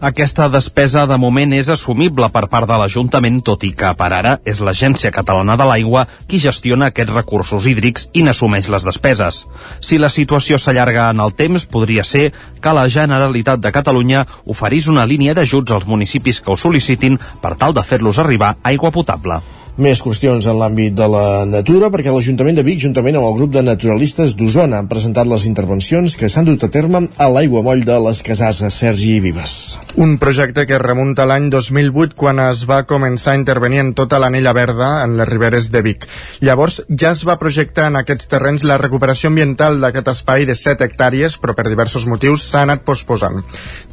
Aquesta 0.00 0.44
despesa 0.46 1.08
de 1.10 1.16
moment 1.18 1.50
és 1.56 1.66
assumible 1.74 2.28
per 2.30 2.44
part 2.46 2.70
de 2.70 2.76
l'Ajuntament, 2.78 3.40
tot 3.42 3.64
i 3.66 3.72
que 3.74 3.88
per 3.98 4.12
ara 4.14 4.36
és 4.46 4.60
l'Agència 4.62 5.10
Catalana 5.10 5.56
de 5.58 5.66
l'Aigua 5.66 6.04
qui 6.30 6.38
gestiona 6.38 6.92
aquests 6.92 7.16
recursos 7.16 7.66
hídrics 7.66 8.06
i 8.14 8.22
n'assumeix 8.22 8.70
les 8.70 8.86
despeses. 8.86 9.42
Si 9.82 9.98
la 9.98 10.12
situació 10.14 10.62
s'allarga 10.62 11.10
en 11.10 11.18
el 11.26 11.34
temps, 11.34 11.66
podria 11.66 12.06
ser 12.06 12.28
que 12.62 12.78
la 12.78 12.86
Generalitat 12.86 13.58
de 13.58 13.74
Catalunya 13.74 14.22
oferís 14.46 14.86
una 14.86 15.02
línia 15.02 15.34
d'ajuts 15.34 15.74
als 15.74 15.90
municipis 15.90 16.38
que 16.38 16.54
ho 16.54 16.60
sol·licitin 16.62 17.18
per 17.42 17.56
tal 17.58 17.74
de 17.74 17.82
fer-los 17.82 18.22
arribar 18.22 18.54
aigua 18.62 18.94
potable. 18.94 19.42
Més 19.78 20.00
qüestions 20.02 20.42
en 20.50 20.56
l'àmbit 20.58 20.90
de 20.98 21.06
la 21.06 21.44
natura, 21.46 21.86
perquè 21.94 22.10
l'Ajuntament 22.10 22.56
de 22.58 22.64
Vic, 22.66 22.80
juntament 22.82 23.14
amb 23.14 23.28
el 23.28 23.36
grup 23.36 23.52
de 23.54 23.60
naturalistes 23.62 24.32
d'Osona, 24.34 24.80
han 24.82 24.88
presentat 24.90 25.28
les 25.30 25.44
intervencions 25.46 26.16
que 26.18 26.26
s'han 26.26 26.48
dut 26.48 26.64
a 26.66 26.68
terme 26.74 27.04
a 27.14 27.28
l'aigua 27.30 27.62
moll 27.62 27.84
de 27.86 27.94
les 28.02 28.24
Casases. 28.26 28.74
Sergi 28.74 29.20
Vives. 29.22 29.78
Un 29.94 30.16
projecte 30.18 30.64
que 30.66 30.80
remunta 30.82 31.28
l'any 31.30 31.46
2008, 31.54 32.16
quan 32.18 32.40
es 32.42 32.64
va 32.66 32.80
començar 32.90 33.36
a 33.36 33.38
intervenir 33.38 33.78
en 33.84 33.92
tota 33.94 34.18
l'anella 34.18 34.50
verda 34.58 34.88
en 35.04 35.14
les 35.20 35.30
riberes 35.30 35.70
de 35.70 35.84
Vic. 35.86 36.08
Llavors 36.42 36.80
ja 36.90 37.14
es 37.14 37.22
va 37.22 37.38
projectar 37.38 37.86
en 37.92 38.00
aquests 38.02 38.32
terrenys 38.34 38.66
la 38.66 38.80
recuperació 38.82 39.30
ambiental 39.30 39.78
d'aquest 39.78 40.10
espai 40.10 40.48
de 40.50 40.58
7 40.58 40.90
hectàrees, 40.90 41.38
però 41.38 41.54
per 41.54 41.68
diversos 41.70 42.08
motius 42.10 42.48
s'ha 42.50 42.64
anat 42.66 42.82
posposant. 42.82 43.44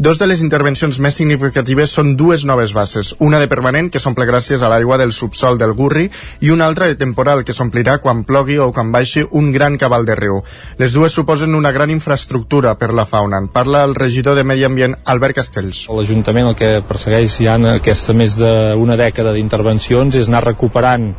Dos 0.01 0.17
de 0.17 0.31
les 0.33 0.41
intervencions 0.41 0.97
més 0.97 1.21
significatives 1.21 1.93
són 1.93 2.15
dues 2.17 2.41
noves 2.41 2.73
bases, 2.73 3.13
una 3.19 3.37
de 3.37 3.53
permanent, 3.53 3.93
que 3.93 4.01
s'omple 4.01 4.25
gràcies 4.25 4.65
a 4.65 4.73
l'aigua 4.73 4.97
del 4.97 5.13
subsol 5.13 5.61
del 5.61 5.74
Gurri 5.75 6.07
i 6.41 6.49
una 6.53 6.65
altra 6.65 6.87
de 6.87 6.97
temporal 6.99 7.43
que 7.45 7.53
s'omplirà 7.53 7.99
quan 8.01 8.23
plogui 8.25 8.57
o 8.57 8.71
quan 8.73 8.91
baixi 8.95 9.25
un 9.31 9.51
gran 9.53 9.77
cabal 9.77 10.07
de 10.07 10.15
riu. 10.17 10.41
Les 10.81 10.95
dues 10.95 11.13
suposen 11.13 11.55
una 11.55 11.71
gran 11.75 11.93
infraestructura 11.93 12.75
per 12.79 12.93
la 12.93 13.05
fauna. 13.05 13.39
En 13.43 13.51
parla 13.53 13.83
el 13.83 13.95
regidor 13.95 14.35
de 14.35 14.43
Medi 14.43 14.65
Ambient, 14.65 14.97
Albert 15.05 15.41
Castells. 15.41 15.85
L'Ajuntament 15.91 16.51
el 16.51 16.57
que 16.57 16.73
persegueix 16.87 17.39
ja 17.43 17.59
en 17.59 17.69
aquesta 17.75 18.15
més 18.17 18.35
d'una 18.39 18.97
dècada 18.99 19.35
d'intervencions 19.35 20.15
és 20.15 20.31
anar 20.31 20.45
recuperant 20.47 21.11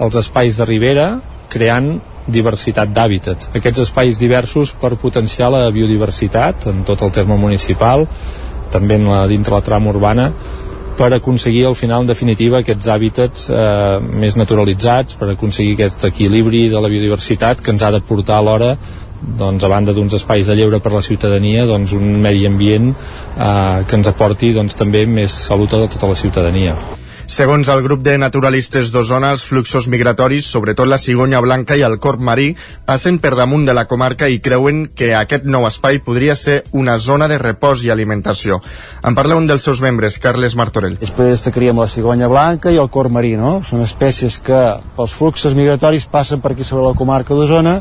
els 0.00 0.16
espais 0.18 0.56
de 0.58 0.66
ribera 0.66 1.08
creant 1.52 1.94
diversitat 2.26 2.92
d'hàbitat. 2.94 3.50
Aquests 3.54 3.84
espais 3.84 4.18
diversos 4.20 4.72
per 4.80 4.94
potenciar 5.00 5.50
la 5.52 5.68
biodiversitat 5.72 6.68
en 6.72 6.82
tot 6.88 7.02
el 7.04 7.12
terme 7.12 7.36
municipal, 7.40 8.06
també 8.72 8.96
en 8.98 9.08
la, 9.10 9.24
dintre 9.30 9.54
la 9.54 9.64
trama 9.64 9.92
urbana, 9.92 10.30
per 10.98 11.12
aconseguir 11.16 11.64
al 11.68 11.76
final 11.78 12.04
en 12.04 12.10
definitiva 12.10 12.60
aquests 12.60 12.90
hàbitats 12.90 13.48
eh, 13.50 14.00
més 14.24 14.36
naturalitzats, 14.40 15.18
per 15.20 15.30
aconseguir 15.32 15.76
aquest 15.78 16.06
equilibri 16.10 16.66
de 16.72 16.80
la 16.80 16.90
biodiversitat 16.92 17.62
que 17.62 17.74
ens 17.74 17.82
ha 17.82 17.92
de 17.94 18.02
portar 18.04 18.40
alhora 18.40 18.74
doncs, 19.24 19.64
a 19.64 19.70
banda 19.72 19.94
d'uns 19.96 20.14
espais 20.18 20.46
de 20.46 20.56
lleure 20.58 20.80
per 20.84 20.92
a 20.92 20.98
la 20.98 21.06
ciutadania, 21.06 21.64
doncs, 21.66 21.94
un 21.96 22.20
medi 22.24 22.44
ambient 22.46 22.92
eh, 22.92 23.84
que 23.88 23.96
ens 24.00 24.10
aporti 24.10 24.52
doncs, 24.56 24.76
també 24.76 25.06
més 25.06 25.32
salut 25.48 25.72
a 25.72 25.86
tota 25.86 26.10
la 26.12 26.18
ciutadania. 26.18 26.76
Segons 27.34 27.66
el 27.72 27.80
grup 27.82 28.02
de 28.06 28.12
naturalistes 28.14 28.92
d'Osona, 28.94 29.32
els 29.34 29.42
fluxos 29.42 29.88
migratoris, 29.90 30.46
sobretot 30.46 30.86
la 30.86 31.00
cigonya 31.02 31.40
blanca 31.42 31.74
i 31.74 31.82
el 31.82 31.96
corp 31.98 32.20
marí, 32.22 32.52
passen 32.86 33.18
per 33.18 33.32
damunt 33.34 33.64
de 33.66 33.74
la 33.74 33.88
comarca 33.90 34.28
i 34.30 34.38
creuen 34.44 34.84
que 34.86 35.08
aquest 35.18 35.48
nou 35.50 35.66
espai 35.66 35.98
podria 36.06 36.36
ser 36.38 36.60
una 36.70 36.94
zona 37.02 37.26
de 37.26 37.40
repòs 37.42 37.82
i 37.82 37.90
alimentació. 37.90 38.60
En 39.02 39.18
parla 39.18 39.34
un 39.40 39.50
dels 39.50 39.66
seus 39.66 39.82
membres, 39.82 40.20
Carles 40.22 40.54
Martorell. 40.54 40.94
Després 41.02 41.34
destacaríem 41.34 41.82
la 41.82 41.90
cigonya 41.90 42.30
blanca 42.30 42.70
i 42.70 42.78
el 42.78 42.92
corp 42.94 43.10
marí, 43.10 43.34
no? 43.40 43.56
Són 43.66 43.82
espècies 43.82 44.38
que 44.38 44.64
pels 44.94 45.18
fluxos 45.18 45.58
migratoris 45.58 46.06
passen 46.06 46.38
per 46.38 46.54
aquí 46.54 46.62
sobre 46.62 46.86
la 46.86 46.94
comarca 46.94 47.34
d'Osona 47.34 47.80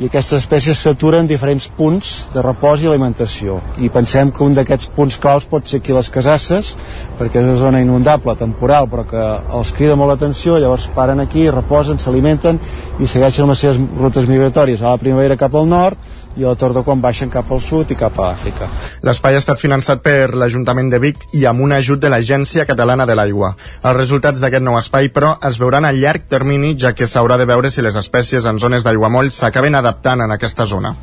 i 0.00 0.06
aquestes 0.08 0.40
espècies 0.40 0.78
s'aturen 0.80 1.26
en 1.26 1.28
diferents 1.28 1.66
punts 1.76 2.12
de 2.32 2.42
repòs 2.44 2.80
i 2.80 2.88
alimentació. 2.88 3.58
I 3.84 3.90
pensem 3.92 4.30
que 4.32 4.44
un 4.44 4.54
d'aquests 4.56 4.88
punts 4.96 5.18
claus 5.20 5.44
pot 5.48 5.68
ser 5.68 5.82
aquí 5.82 5.92
les 5.92 6.08
Casasses 6.12 6.72
perquè 7.18 7.42
és 7.42 7.44
una 7.44 7.58
zona 7.60 7.82
inundable, 7.84 8.34
temporal 8.40 8.88
però 8.88 9.04
que 9.08 9.26
els 9.58 9.72
crida 9.76 9.96
molt 10.00 10.14
l'atenció 10.14 10.56
llavors 10.56 10.88
paren 10.96 11.20
aquí, 11.20 11.44
reposen, 11.52 12.00
s'alimenten 12.00 12.60
i 13.00 13.06
segueixen 13.06 13.48
les 13.52 13.60
seves 13.60 13.80
rutes 14.00 14.28
migratòries. 14.30 14.80
A 14.80 14.96
la 14.96 15.02
primavera 15.02 15.36
cap 15.36 15.54
al 15.54 15.68
nord 15.68 16.00
i 16.36 16.44
a 16.44 16.52
la 16.52 16.58
tardor 16.58 16.84
quan 16.86 17.00
baixen 17.02 17.30
cap 17.30 17.50
al 17.52 17.60
sud 17.60 17.92
i 17.92 17.98
cap 17.98 18.18
a 18.20 18.30
Àfrica. 18.32 18.68
L'espai 19.04 19.36
ha 19.36 19.42
estat 19.42 19.60
finançat 19.60 20.02
per 20.04 20.32
l'Ajuntament 20.34 20.90
de 20.92 21.00
Vic 21.02 21.26
i 21.38 21.44
amb 21.48 21.64
un 21.64 21.72
ajut 21.76 22.00
de 22.02 22.10
l'Agència 22.12 22.66
Catalana 22.68 23.06
de 23.06 23.16
l'Aigua. 23.18 23.54
Els 23.82 23.96
resultats 23.98 24.40
d'aquest 24.40 24.64
nou 24.64 24.78
espai, 24.80 25.10
però, 25.12 25.36
es 25.48 25.60
veuran 25.60 25.84
a 25.84 25.92
llarg 25.92 26.28
termini, 26.28 26.74
ja 26.78 26.94
que 26.96 27.06
s'haurà 27.06 27.38
de 27.40 27.48
veure 27.48 27.70
si 27.70 27.84
les 27.84 27.96
espècies 27.96 28.46
en 28.48 28.60
zones 28.62 28.84
d'aiguamoll 28.86 29.32
s'acaben 29.32 29.74
adaptant 29.74 30.24
en 30.24 30.32
aquesta 30.32 30.66
zona. 30.66 30.96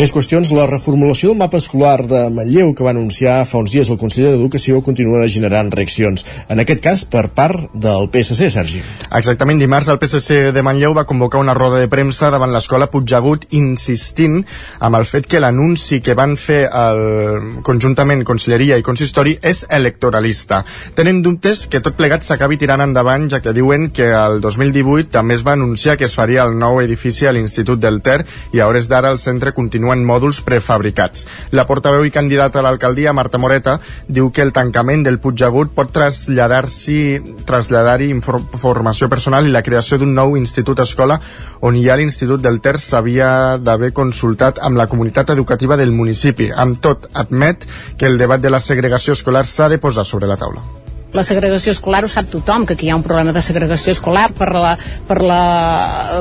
Més 0.00 0.14
qüestions, 0.16 0.48
la 0.56 0.64
reformulació 0.64 1.28
del 1.28 1.36
mapa 1.42 1.58
escolar 1.60 2.06
de 2.08 2.20
Manlleu 2.32 2.70
que 2.72 2.84
va 2.86 2.94
anunciar 2.94 3.42
fa 3.44 3.58
uns 3.60 3.74
dies 3.74 3.90
el 3.92 3.98
conseller 4.00 4.30
d'Educació 4.32 4.78
continua 4.80 5.26
generant 5.28 5.68
reaccions, 5.74 6.22
en 6.48 6.62
aquest 6.62 6.80
cas 6.86 7.02
per 7.04 7.26
part 7.36 7.74
del 7.76 8.08
PSC, 8.08 8.48
Sergi. 8.54 8.80
Exactament, 9.18 9.60
dimarts 9.60 9.90
el 9.92 9.98
PSC 10.00 10.54
de 10.56 10.62
Manlleu 10.64 10.94
va 10.96 11.04
convocar 11.04 11.42
una 11.44 11.52
roda 11.58 11.82
de 11.82 11.90
premsa 11.92 12.30
davant 12.32 12.54
l'escola 12.54 12.88
Puigdegut 12.88 13.44
insistint 13.58 14.38
amb 14.80 14.96
el 14.96 15.04
fet 15.10 15.28
que 15.28 15.42
l'anunci 15.44 16.00
que 16.00 16.16
van 16.16 16.38
fer 16.40 16.62
el, 16.70 17.60
conjuntament 17.68 18.24
Conselleria 18.24 18.80
i 18.80 18.86
Consistori 18.86 19.36
és 19.52 19.66
electoralista. 19.68 20.62
Tenen 20.96 21.20
dubtes 21.20 21.66
que 21.68 21.82
tot 21.84 22.00
plegat 22.00 22.24
s'acabi 22.24 22.56
tirant 22.56 22.86
endavant, 22.86 23.28
ja 23.28 23.42
que 23.44 23.52
diuen 23.52 23.90
que 23.92 24.08
el 24.08 24.40
2018 24.40 25.12
també 25.12 25.36
es 25.36 25.44
va 25.44 25.58
anunciar 25.60 25.98
que 26.00 26.08
es 26.08 26.16
faria 26.16 26.48
el 26.48 26.56
nou 26.56 26.80
edifici 26.80 27.28
a 27.28 27.36
l'Institut 27.36 27.84
del 27.84 28.00
Ter 28.00 28.22
i 28.56 28.64
a 28.64 28.72
hores 28.72 28.88
d'ara 28.88 29.12
el 29.12 29.20
centre 29.20 29.52
continuen 29.90 30.06
mòduls 30.06 30.40
prefabricats. 30.46 31.26
La 31.52 31.66
portaveu 31.66 32.04
i 32.04 32.10
candidata 32.10 32.60
a 32.60 32.62
l'alcaldia, 32.62 33.12
Marta 33.12 33.38
Moreta, 33.38 33.78
diu 34.06 34.30
que 34.30 34.42
el 34.42 34.52
tancament 34.52 35.04
del 35.04 35.18
Puigdegut 35.18 35.74
pot 35.74 35.90
traslladar-s'hi 35.92 37.44
traslladar-hi 37.46 38.12
formació 38.20 39.08
personal 39.08 39.46
i 39.46 39.50
la 39.52 39.62
creació 39.62 39.98
d'un 39.98 40.14
nou 40.14 40.36
institut 40.36 40.80
escola 40.80 41.20
on 41.60 41.76
hi 41.76 41.88
ha 41.88 41.96
l'Institut 41.96 42.40
del 42.40 42.60
Ter 42.60 42.78
s'havia 42.78 43.58
d'haver 43.58 43.92
consultat 43.92 44.60
amb 44.62 44.76
la 44.76 44.86
comunitat 44.86 45.30
educativa 45.30 45.76
del 45.76 45.92
municipi. 45.92 46.50
Amb 46.50 46.80
tot, 46.80 47.08
admet 47.14 47.66
que 47.96 48.06
el 48.06 48.18
debat 48.18 48.40
de 48.40 48.50
la 48.50 48.60
segregació 48.60 49.14
escolar 49.14 49.46
s'ha 49.46 49.68
de 49.68 49.78
posar 49.78 50.04
sobre 50.04 50.30
la 50.30 50.36
taula 50.36 50.79
la 51.12 51.24
segregació 51.26 51.72
escolar 51.74 52.04
ho 52.04 52.10
sap 52.10 52.28
tothom, 52.30 52.64
que 52.66 52.76
aquí 52.76 52.86
hi 52.86 52.90
ha 52.92 52.98
un 52.98 53.02
problema 53.02 53.32
de 53.34 53.42
segregació 53.42 53.92
escolar 53.92 54.28
per 54.36 54.50
la, 54.54 54.76
per 55.08 55.18
la, 55.26 55.40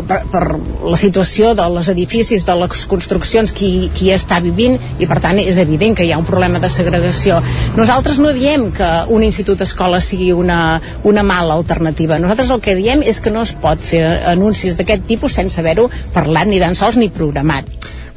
per, 0.09 0.19
per 0.31 0.43
la 0.57 0.97
situació 0.97 1.53
dels 1.57 1.91
edificis, 1.93 2.45
de 2.47 2.55
les 2.57 2.85
construccions 2.89 3.53
qui, 3.53 3.89
qui 3.95 4.09
està 4.15 4.39
vivint 4.41 4.79
i 4.99 5.07
per 5.09 5.19
tant 5.21 5.37
és 5.41 5.59
evident 5.61 5.97
que 5.97 6.07
hi 6.07 6.13
ha 6.13 6.19
un 6.21 6.27
problema 6.27 6.61
de 6.63 6.71
segregació. 6.73 7.37
Nosaltres 7.77 8.19
no 8.23 8.33
diem 8.33 8.69
que 8.75 8.89
un 9.13 9.25
institut 9.25 9.61
escola 9.65 10.01
sigui 10.01 10.31
una, 10.33 10.79
una 11.03 11.23
mala 11.23 11.57
alternativa. 11.59 12.17
Nosaltres 12.19 12.49
el 12.49 12.63
que 12.65 12.77
diem 12.79 13.05
és 13.05 13.21
que 13.21 13.33
no 13.33 13.45
es 13.45 13.53
pot 13.53 13.83
fer 13.85 14.03
anuncis 14.33 14.79
d'aquest 14.79 15.05
tipus 15.09 15.37
sense 15.37 15.61
haver-ho 15.61 15.89
parlat 16.15 16.49
ni 16.49 16.61
tan 16.61 16.77
sols 16.77 16.97
ni 16.97 17.11
programat. 17.13 17.69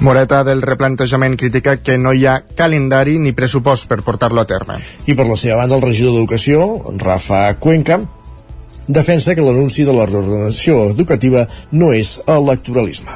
Moreta 0.02 0.42
del 0.42 0.64
replantejament 0.66 1.36
critica 1.38 1.76
que 1.78 1.94
no 1.96 2.10
hi 2.10 2.24
ha 2.26 2.40
calendari 2.58 3.20
ni 3.22 3.30
pressupost 3.38 3.86
per 3.86 4.00
portar-lo 4.02 4.42
a 4.42 4.48
terme. 4.50 4.80
I 5.06 5.14
per 5.14 5.28
la 5.28 5.36
seva 5.38 5.60
banda, 5.60 5.76
el 5.78 5.84
regidor 5.86 6.16
d'Educació, 6.16 6.64
Rafa 6.98 7.44
Cuenca, 7.62 8.00
defensa 8.88 9.36
que 9.38 9.46
l'anunci 9.46 9.86
de 9.86 9.94
la 9.94 10.08
reordenació 10.10 10.88
educativa 10.90 11.46
no 11.70 11.92
és 11.94 12.16
electoralisme. 12.26 13.14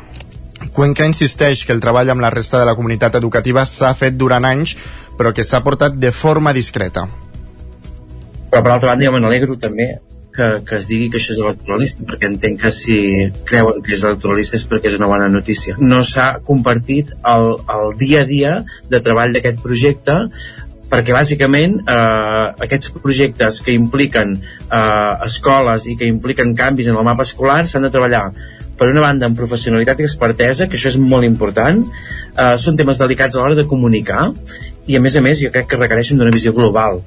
Cuenca 0.78 1.10
insisteix 1.10 1.64
que 1.66 1.74
el 1.74 1.82
treball 1.82 2.14
amb 2.14 2.22
la 2.22 2.30
resta 2.30 2.62
de 2.62 2.70
la 2.70 2.76
comunitat 2.78 3.18
educativa 3.18 3.66
s'ha 3.66 3.90
fet 3.98 4.14
durant 4.14 4.46
anys, 4.46 4.76
però 5.18 5.34
que 5.34 5.42
s'ha 5.42 5.64
portat 5.66 5.98
de 5.98 6.14
forma 6.14 6.54
discreta. 6.54 7.08
Però 8.46 8.62
per 8.62 8.76
altra 8.76 8.94
banda 8.94 9.10
jo 9.10 9.16
me 9.16 9.26
n'alegro 9.26 9.58
també 9.58 9.96
que, 10.36 10.50
que 10.68 10.76
es 10.80 10.86
digui 10.90 11.08
que 11.10 11.20
això 11.20 11.34
és 11.34 11.40
electoralista, 11.42 12.04
perquè 12.08 12.28
entenc 12.30 12.60
que 12.62 12.72
si 12.74 12.98
creuen 13.48 13.80
que 13.84 13.96
és 13.96 14.04
electoralista 14.04 14.58
és 14.60 14.66
perquè 14.68 14.92
és 14.92 14.98
una 15.00 15.08
bona 15.10 15.30
notícia. 15.32 15.78
No 15.80 16.02
s'ha 16.04 16.28
compartit 16.46 17.14
el, 17.34 17.56
el 17.78 17.96
dia 18.00 18.22
a 18.22 18.28
dia 18.28 18.54
de 18.92 19.02
treball 19.02 19.34
d'aquest 19.36 19.62
projecte 19.64 20.20
perquè 20.86 21.14
bàsicament 21.14 21.80
eh, 21.82 22.44
aquests 22.66 22.92
projectes 23.02 23.58
que 23.64 23.74
impliquen 23.74 24.36
eh, 24.36 25.12
escoles 25.26 25.88
i 25.90 25.96
que 25.98 26.06
impliquen 26.06 26.54
canvis 26.58 26.92
en 26.92 27.00
el 27.00 27.08
mapa 27.08 27.26
escolar 27.26 27.64
s'han 27.66 27.88
de 27.88 27.92
treballar 27.94 28.28
per 28.76 28.90
una 28.92 29.02
banda 29.02 29.26
amb 29.26 29.38
professionalitat 29.38 30.02
i 30.02 30.06
expertesa, 30.06 30.66
que 30.68 30.76
això 30.76 30.90
és 30.92 30.98
molt 31.00 31.24
important, 31.24 31.80
eh, 32.36 32.54
són 32.60 32.76
temes 32.78 33.00
delicats 33.00 33.34
a 33.34 33.42
l'hora 33.42 33.58
de 33.58 33.66
comunicar 33.66 34.28
i 34.86 34.96
a 34.96 35.02
més 35.02 35.16
a 35.16 35.24
més 35.24 35.40
jo 35.42 35.50
crec 35.50 35.70
que 35.70 35.80
requereixen 35.80 36.20
d'una 36.20 36.34
visió 36.34 36.52
global 36.54 37.00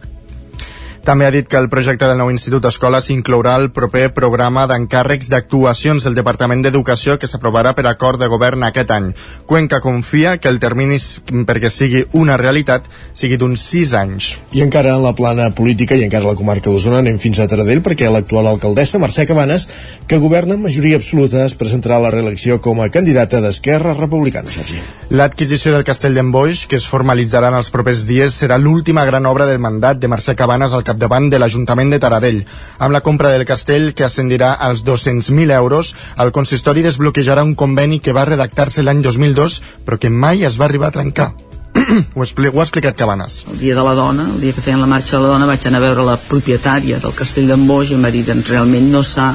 també 1.05 1.25
ha 1.25 1.31
dit 1.31 1.47
que 1.47 1.57
el 1.57 1.69
projecte 1.69 2.07
del 2.09 2.17
nou 2.19 2.31
Institut 2.31 2.65
Escola 2.69 2.99
s'inclourà 3.01 3.55
al 3.57 3.69
proper 3.75 4.09
programa 4.15 4.65
d'encàrrecs 4.69 5.29
d'actuacions 5.31 6.05
del 6.05 6.17
Departament 6.17 6.63
d'Educació 6.65 7.17
que 7.19 7.27
s'aprovarà 7.29 7.73
per 7.77 7.85
acord 7.89 8.19
de 8.21 8.29
govern 8.31 8.63
aquest 8.67 8.91
any. 8.95 9.11
Cuenca 9.45 9.81
confia 9.81 10.37
que 10.37 10.49
el 10.51 10.59
termini 10.59 10.99
perquè 11.47 11.71
sigui 11.73 12.05
una 12.13 12.37
realitat 12.37 12.87
sigui 13.13 13.37
d'uns 13.39 13.63
6 13.71 13.93
anys. 13.99 14.29
I 14.55 14.63
encara 14.65 14.95
en 14.95 15.03
la 15.03 15.15
plana 15.17 15.49
política 15.55 15.95
i 15.95 16.03
encara 16.05 16.27
a 16.27 16.33
la 16.33 16.39
comarca 16.39 16.69
d'Osona 16.69 17.03
anem 17.03 17.19
fins 17.21 17.39
a 17.39 17.47
Taradell 17.49 17.83
perquè 17.85 18.09
l'actual 18.11 18.47
alcaldessa 18.51 18.99
Mercè 19.01 19.27
Cabanes, 19.29 19.67
que 20.07 20.21
governa 20.21 20.57
amb 20.57 20.67
majoria 20.69 20.99
absoluta, 20.99 21.45
es 21.45 21.55
presentarà 21.57 21.97
a 21.97 22.05
la 22.07 22.13
reelecció 22.15 22.59
com 22.61 22.81
a 22.81 22.89
candidata 22.89 23.41
d'Esquerra 23.41 23.95
Republicana, 23.97 24.51
Sergi. 24.51 24.81
L'adquisició 25.09 25.73
del 25.73 25.87
Castell 25.87 26.13
d'en 26.13 26.29
que 26.69 26.77
es 26.77 26.85
formalitzarà 26.87 27.49
en 27.49 27.57
els 27.57 27.71
propers 27.73 28.05
dies, 28.05 28.35
serà 28.37 28.57
l'última 28.57 29.05
gran 29.05 29.25
obra 29.25 29.45
del 29.45 29.59
mandat 29.59 29.97
de 29.97 30.07
Mercè 30.07 30.35
Cabanes 30.35 30.73
al 30.73 30.83
capdavant 30.99 31.29
de 31.31 31.39
l'Ajuntament 31.39 31.93
de 31.93 31.99
Taradell. 31.99 32.41
Amb 32.79 32.91
la 32.91 32.99
compra 32.99 33.31
del 33.31 33.45
castell, 33.47 33.93
que 33.95 34.03
ascendirà 34.03 34.57
als 34.59 34.83
200.000 34.83 35.55
euros, 35.55 35.95
el 36.17 36.31
consistori 36.35 36.83
desbloquejarà 36.83 37.43
un 37.43 37.55
conveni 37.55 37.99
que 38.03 38.11
va 38.11 38.25
redactar-se 38.27 38.83
l'any 38.83 39.01
2002, 39.01 39.61
però 39.85 39.97
que 39.97 40.09
mai 40.09 40.43
es 40.43 40.59
va 40.59 40.65
arribar 40.67 40.89
a 40.89 40.97
trencar. 40.97 41.31
ho, 42.15 42.23
expli 42.23 42.49
ho 42.51 42.59
ha 42.59 42.65
explicat 42.65 42.97
Cabanes. 42.97 43.45
El 43.51 43.59
dia 43.59 43.75
de 43.75 43.85
la 43.85 43.95
dona, 43.95 44.27
el 44.33 44.41
dia 44.41 44.51
que 44.51 44.65
feien 44.65 44.81
la 44.81 44.89
marxa 44.91 45.15
de 45.15 45.23
la 45.23 45.31
dona, 45.31 45.47
vaig 45.47 45.69
anar 45.69 45.79
a 45.79 45.85
veure 45.87 46.03
la 46.03 46.17
propietària 46.19 46.99
del 46.99 47.15
castell 47.15 47.47
d'en 47.47 47.63
Boix 47.69 47.93
i 47.93 47.95
em 47.95 48.03
va 48.03 48.11
dir 48.11 48.25
que 48.27 48.35
realment 48.49 48.91
no 48.91 49.03
s'ha 49.05 49.31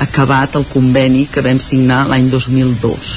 acabat 0.00 0.56
el 0.56 0.64
conveni 0.72 1.26
que 1.30 1.44
vam 1.44 1.60
signar 1.60 2.06
l'any 2.08 2.32
2002 2.32 3.12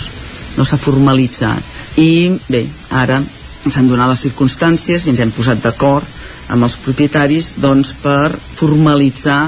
no 0.57 0.65
s'ha 0.65 0.77
formalitzat 0.77 1.97
i 2.01 2.37
bé, 2.49 2.67
ara 2.93 3.17
s'han 3.65 3.89
donat 3.89 4.11
les 4.11 4.21
circumstàncies 4.27 5.07
i 5.07 5.09
ens 5.09 5.23
hem 5.23 5.31
posat 5.33 5.63
d'acord 5.63 6.05
amb 6.53 6.67
els 6.67 6.77
propietaris 6.83 7.55
doncs, 7.61 7.93
per 8.01 8.31
formalitzar 8.31 9.47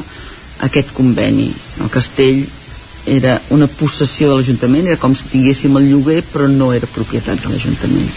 aquest 0.67 0.93
conveni. 0.95 1.49
El 1.79 1.91
castell 1.93 2.45
era 3.09 3.39
una 3.55 3.67
possessió 3.67 4.29
de 4.29 4.37
l'Ajuntament, 4.37 4.87
era 4.87 4.99
com 5.01 5.15
si 5.15 5.29
tinguéssim 5.31 5.77
el 5.79 5.87
lloguer, 5.89 6.21
però 6.33 6.49
no 6.51 6.73
era 6.75 6.89
propietat 6.91 7.39
de 7.41 7.53
l'Ajuntament. 7.53 8.11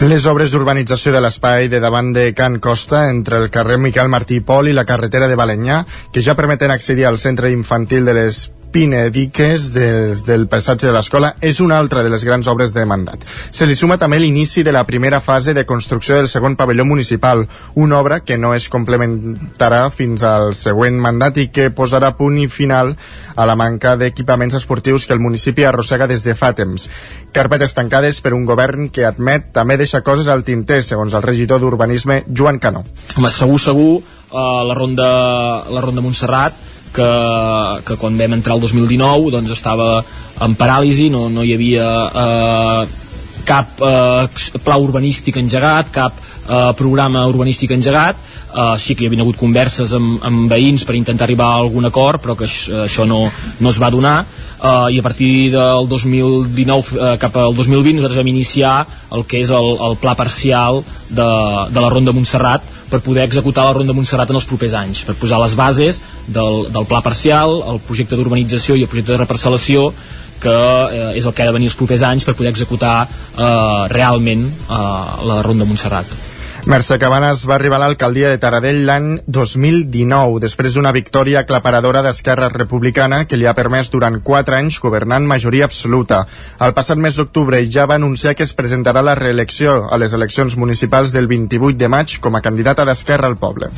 Les 0.00 0.26
obres 0.28 0.52
d'urbanització 0.52 1.12
de 1.14 1.22
l'espai 1.24 1.70
de 1.72 1.80
davant 1.80 2.10
de 2.12 2.26
Can 2.36 2.58
Costa, 2.60 3.06
entre 3.08 3.38
el 3.40 3.48
carrer 3.52 3.78
Miquel 3.80 4.10
Martí 4.12 4.40
i 4.40 4.44
Pol 4.44 4.68
i 4.68 4.74
la 4.76 4.84
carretera 4.88 5.28
de 5.28 5.38
Balenyà, 5.38 5.84
que 6.12 6.24
ja 6.24 6.36
permeten 6.36 6.72
accedir 6.72 7.06
al 7.06 7.16
centre 7.18 7.52
infantil 7.52 8.04
de 8.04 8.16
les 8.16 8.42
Pinediques 8.76 9.72
des 9.72 10.26
del 10.26 10.42
passatge 10.52 10.84
de 10.84 10.92
l'escola 10.92 11.30
és 11.40 11.62
una 11.64 11.78
altra 11.80 12.02
de 12.04 12.10
les 12.12 12.26
grans 12.28 12.44
obres 12.52 12.74
de 12.74 12.82
mandat. 12.84 13.22
Se 13.24 13.64
li 13.64 13.72
suma 13.72 13.96
també 13.96 14.18
l'inici 14.20 14.60
de 14.66 14.74
la 14.76 14.82
primera 14.84 15.22
fase 15.24 15.54
de 15.56 15.64
construcció 15.64 16.18
del 16.18 16.28
segon 16.28 16.58
pavelló 16.60 16.84
municipal, 16.84 17.46
una 17.72 17.96
obra 17.96 18.18
que 18.20 18.36
no 18.36 18.52
es 18.52 18.68
complementarà 18.68 19.80
fins 19.88 20.26
al 20.28 20.52
següent 20.52 21.00
mandat 21.00 21.40
i 21.40 21.46
que 21.48 21.70
posarà 21.72 22.12
punt 22.20 22.36
i 22.36 22.50
final 22.52 22.92
a 23.34 23.48
la 23.48 23.56
manca 23.56 23.96
d'equipaments 23.96 24.60
esportius 24.60 25.08
que 25.08 25.16
el 25.16 25.24
municipi 25.24 25.64
arrossega 25.64 26.04
des 26.06 26.20
de 26.28 26.36
fa 26.36 26.52
temps. 26.52 26.90
Carpetes 27.32 27.72
tancades 27.80 28.20
per 28.20 28.36
un 28.36 28.44
govern 28.44 28.90
que 28.92 29.08
admet 29.08 29.54
també 29.56 29.80
deixa 29.80 30.04
coses 30.04 30.28
al 30.28 30.44
tinter, 30.44 30.82
segons 30.84 31.16
el 31.16 31.24
regidor 31.24 31.64
d'Urbanisme, 31.64 32.26
Joan 32.28 32.60
Canó. 32.60 32.84
Home, 33.16 33.32
segur, 33.32 33.58
segur, 33.72 33.92
eh, 34.02 34.48
la, 34.68 34.76
ronda, 34.76 35.12
la 35.72 35.80
ronda 35.80 36.04
Montserrat 36.04 36.75
que, 36.94 37.10
que 37.86 37.96
quan 38.00 38.18
vam 38.18 38.36
entrar 38.38 38.56
el 38.56 38.62
2019 38.64 39.32
doncs 39.34 39.52
estava 39.56 39.90
en 40.44 40.54
paràlisi, 40.58 41.10
no, 41.12 41.26
no 41.32 41.44
hi 41.44 41.54
havia 41.56 41.88
eh, 42.06 42.86
cap 43.46 43.80
eh, 43.80 44.58
pla 44.64 44.78
urbanístic 44.82 45.38
engegat, 45.40 45.92
cap 45.94 46.16
eh, 46.18 46.72
programa 46.78 47.24
urbanístic 47.30 47.72
engegat, 47.76 48.18
eh, 48.50 48.74
sí 48.82 48.94
que 48.94 49.06
hi 49.06 49.10
havia 49.10 49.24
hagut 49.24 49.38
converses 49.40 49.94
amb, 49.96 50.18
amb 50.26 50.50
veïns 50.52 50.84
per 50.84 50.98
intentar 50.98 51.28
arribar 51.28 51.52
a 51.52 51.62
algun 51.62 51.88
acord, 51.88 52.22
però 52.22 52.36
que 52.38 52.48
això, 52.48 53.06
no, 53.08 53.26
no 53.60 53.72
es 53.72 53.80
va 53.82 53.92
donar, 53.94 54.16
eh, 54.60 54.94
i 54.96 55.00
a 55.00 55.06
partir 55.06 55.50
del 55.54 55.88
2019 55.88 57.00
eh, 57.00 57.16
cap 57.22 57.36
al 57.40 57.54
2020 57.54 58.00
nosaltres 58.00 58.22
vam 58.22 58.32
iniciar 58.34 58.78
el 59.16 59.26
que 59.28 59.42
és 59.44 59.52
el, 59.54 59.72
el 59.90 59.98
pla 60.02 60.16
parcial 60.18 60.82
de, 61.08 61.30
de 61.70 61.80
la 61.80 61.92
Ronda 61.92 62.16
Montserrat, 62.16 62.74
per 62.90 63.00
poder 63.04 63.24
executar 63.26 63.64
la 63.66 63.74
Ronda 63.76 63.94
Montserrat 63.96 64.30
en 64.30 64.38
els 64.38 64.46
propers 64.48 64.76
anys, 64.78 65.02
per 65.06 65.16
posar 65.18 65.40
les 65.42 65.56
bases 65.58 66.00
del, 66.26 66.66
del 66.72 66.86
pla 66.86 67.02
parcial, 67.02 67.58
el 67.72 67.82
projecte 67.86 68.18
d'urbanització 68.18 68.76
i 68.76 68.86
el 68.86 68.92
projecte 68.92 69.14
de 69.14 69.20
reparcel·lació 69.22 69.90
que 70.40 70.52
eh, 70.52 71.18
és 71.18 71.26
el 71.26 71.34
que 71.34 71.42
ha 71.42 71.50
de 71.50 71.56
venir 71.56 71.70
els 71.70 71.78
propers 71.78 72.04
anys 72.06 72.26
per 72.28 72.36
poder 72.36 72.52
executar 72.52 72.96
eh, 73.06 73.82
realment 73.92 74.48
eh, 74.48 74.80
la 75.30 75.42
Ronda 75.46 75.68
Montserrat. 75.68 76.25
Mercè 76.66 76.96
Cabanes 76.98 77.44
va 77.46 77.54
arribar 77.54 77.76
a 77.78 77.84
l'alcaldia 77.84 78.32
de 78.32 78.40
Taradell 78.42 78.80
l'any 78.88 79.04
2019, 79.30 80.40
després 80.42 80.74
d'una 80.74 80.90
victòria 80.96 81.44
aclaparadora 81.44 82.02
d'Esquerra 82.02 82.48
Republicana 82.50 83.20
que 83.30 83.38
li 83.38 83.46
ha 83.46 83.54
permès 83.54 83.92
durant 83.92 84.18
4 84.18 84.58
anys 84.58 84.80
governar 84.82 85.20
en 85.22 85.30
majoria 85.30 85.68
absoluta. 85.70 86.24
El 86.58 86.74
passat 86.74 86.98
mes 86.98 87.14
d'octubre 87.14 87.62
ja 87.70 87.86
va 87.86 88.00
anunciar 88.02 88.34
que 88.34 88.42
es 88.42 88.56
presentarà 88.58 89.06
la 89.06 89.14
reelecció 89.14 89.78
a 89.86 90.00
les 90.02 90.18
eleccions 90.18 90.58
municipals 90.58 91.14
del 91.14 91.30
28 91.30 91.78
de 91.78 91.94
maig 91.94 92.18
com 92.18 92.34
a 92.34 92.42
candidata 92.42 92.82
d'Esquerra 92.84 93.30
al 93.30 93.38
poble. 93.38 93.70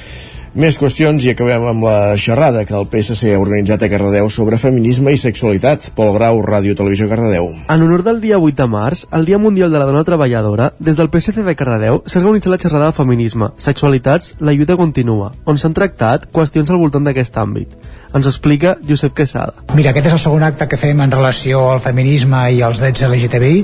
Més 0.58 0.74
qüestions 0.74 1.22
i 1.22 1.28
acabem 1.30 1.62
amb 1.70 1.84
la 1.86 2.16
xerrada 2.18 2.64
que 2.66 2.74
el 2.74 2.88
PSC 2.90 3.28
ha 3.30 3.38
organitzat 3.38 3.84
a 3.86 3.88
Cardedeu 3.92 4.26
sobre 4.34 4.56
feminisme 4.58 5.12
i 5.14 5.18
sexualitat. 5.22 5.84
Pol 5.94 6.10
Grau, 6.16 6.40
Ràdio 6.42 6.74
Televisió 6.74 7.06
Cardedeu. 7.06 7.46
En 7.70 7.84
honor 7.86 8.02
del 8.02 8.18
dia 8.24 8.40
8 8.42 8.58
de 8.58 8.66
març, 8.72 9.04
el 9.14 9.28
Dia 9.28 9.38
Mundial 9.38 9.70
de 9.70 9.78
la 9.78 9.86
Dona 9.86 10.02
Treballadora, 10.02 10.72
des 10.80 10.98
del 10.98 11.12
PSC 11.12 11.44
de 11.46 11.54
Cardedeu 11.54 12.00
s'ha 12.02 12.24
organitzat 12.24 12.50
la 12.50 12.58
xerrada 12.58 12.88
de 12.90 12.96
feminisme, 12.96 13.52
sexualitats, 13.54 14.32
la 14.40 14.56
lluita 14.56 14.74
continua, 14.74 15.30
on 15.46 15.62
s'han 15.62 15.78
tractat 15.78 16.26
qüestions 16.34 16.74
al 16.74 16.82
voltant 16.82 17.06
d'aquest 17.06 17.38
àmbit. 17.38 17.78
Ens 18.14 18.26
explica 18.26 18.76
Josep 18.88 19.12
Quesada. 19.14 19.52
Mira, 19.76 19.90
aquest 19.92 20.08
és 20.08 20.14
el 20.16 20.22
segon 20.22 20.44
acte 20.46 20.68
que 20.68 20.78
fem 20.80 21.00
en 21.04 21.12
relació 21.12 21.60
al 21.68 21.82
feminisme 21.84 22.40
i 22.56 22.62
als 22.64 22.80
drets 22.80 23.04
LGTBI. 23.04 23.58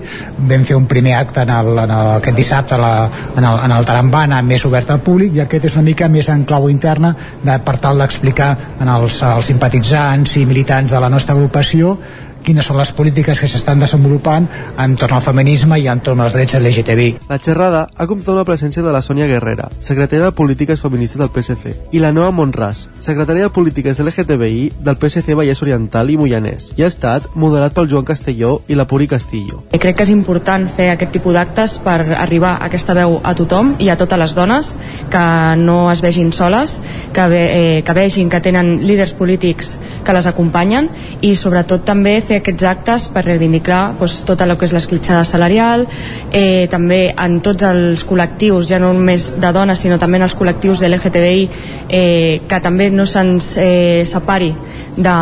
Vam 0.50 0.66
fer 0.68 0.76
un 0.76 0.88
primer 0.90 1.14
acte 1.16 1.44
en 1.46 1.52
el, 1.54 1.70
en 1.78 1.94
el, 1.94 2.10
aquest 2.18 2.36
dissabte 2.36 2.78
la, 2.80 2.92
en, 3.36 3.44
el, 3.44 3.62
en 3.64 3.76
el 3.78 3.88
Tarambana 3.88 4.42
més 4.44 4.66
obert 4.68 4.92
al 4.92 5.00
públic 5.04 5.38
i 5.38 5.44
aquest 5.44 5.70
és 5.70 5.78
una 5.78 5.86
mica 5.88 6.10
més 6.12 6.28
en 6.32 6.44
clau 6.48 6.68
interna 6.68 7.14
de, 7.42 7.56
per 7.64 7.78
tal 7.80 8.02
d'explicar 8.02 8.50
als, 8.84 9.22
als 9.24 9.48
simpatitzants 9.48 10.36
i 10.40 10.44
militants 10.48 10.92
de 10.92 11.00
la 11.00 11.08
nostra 11.12 11.36
agrupació 11.38 11.96
quines 12.44 12.66
són 12.68 12.78
les 12.78 12.92
polítiques 12.92 13.40
que 13.40 13.48
s'estan 13.50 13.80
desenvolupant 13.80 14.46
entorn 14.84 15.16
al 15.16 15.24
feminisme 15.24 15.78
i 15.80 15.88
entorn 15.90 16.20
als 16.20 16.36
drets 16.36 16.58
LGTBI. 16.58 17.26
La 17.30 17.40
xerrada 17.40 17.86
ha 17.96 18.06
comptat 18.06 18.34
amb 18.34 18.42
la 18.42 18.46
presència 18.48 18.84
de 18.84 18.92
la 18.92 19.02
Sònia 19.02 19.26
Guerrera, 19.30 19.70
secretària 19.80 20.28
de 20.28 20.36
Polítiques 20.36 20.80
Feministes 20.80 21.20
del 21.20 21.32
PSC, 21.32 21.74
i 21.96 22.02
la 22.02 22.12
Noa 22.12 22.30
Montràs, 22.34 22.88
secretària 23.04 23.48
de 23.48 23.54
Polítiques 23.54 24.00
LGTBI 24.04 24.70
del 24.84 24.98
PSC 25.00 25.36
Vallès 25.38 25.62
Oriental 25.64 26.10
i 26.10 26.18
Moianès, 26.20 26.70
i 26.76 26.84
ha 26.84 26.90
estat 26.90 27.30
moderat 27.34 27.74
pel 27.76 27.88
Joan 27.90 28.06
Castelló 28.08 28.58
i 28.68 28.78
la 28.78 28.86
Puri 28.90 29.08
Castillo. 29.08 29.64
Crec 29.72 29.96
que 29.96 30.06
és 30.06 30.12
important 30.12 30.68
fer 30.68 30.90
aquest 30.92 31.14
tipus 31.16 31.36
d'actes 31.36 31.78
per 31.84 31.98
arribar 32.18 32.54
a 32.58 32.68
aquesta 32.68 32.96
veu 32.96 33.18
a 33.22 33.34
tothom 33.38 33.74
i 33.82 33.90
a 33.90 33.96
totes 34.00 34.20
les 34.20 34.36
dones 34.36 34.74
que 35.10 35.24
no 35.60 35.78
es 35.92 36.02
vegin 36.04 36.32
soles, 36.32 36.80
que, 37.12 37.26
ve, 37.30 37.42
eh, 37.44 37.82
que 37.84 37.96
vegin 37.96 38.30
que 38.30 38.42
tenen 38.44 38.86
líders 38.86 39.14
polítics 39.14 39.78
que 40.04 40.12
les 40.12 40.26
acompanyen 40.26 40.90
i 41.22 41.34
sobretot 41.38 41.84
també 41.86 42.18
fer 42.20 42.33
fer 42.34 42.40
aquests 42.42 42.66
actes 42.66 43.06
per 43.14 43.24
reivindicar 43.24 43.94
doncs, 43.98 44.20
tot 44.26 44.42
el 44.42 44.54
que 44.58 44.66
és 44.66 44.74
l'escletxada 44.74 45.24
salarial, 45.28 45.86
eh, 46.32 46.66
també 46.70 47.14
en 47.14 47.38
tots 47.44 47.66
els 47.68 48.04
col·lectius, 48.06 48.68
ja 48.70 48.80
no 48.82 48.92
només 48.94 49.34
de 49.40 49.52
dones, 49.54 49.78
sinó 49.78 49.98
també 49.98 50.18
en 50.18 50.26
els 50.26 50.34
col·lectius 50.34 50.82
de 50.82 50.90
l'LGTBI, 50.90 51.48
eh, 51.88 52.40
que 52.48 52.60
també 52.60 52.90
no 52.90 53.06
se'ns 53.06 53.54
eh, 53.60 54.02
separi 54.06 54.52
de, 54.96 55.14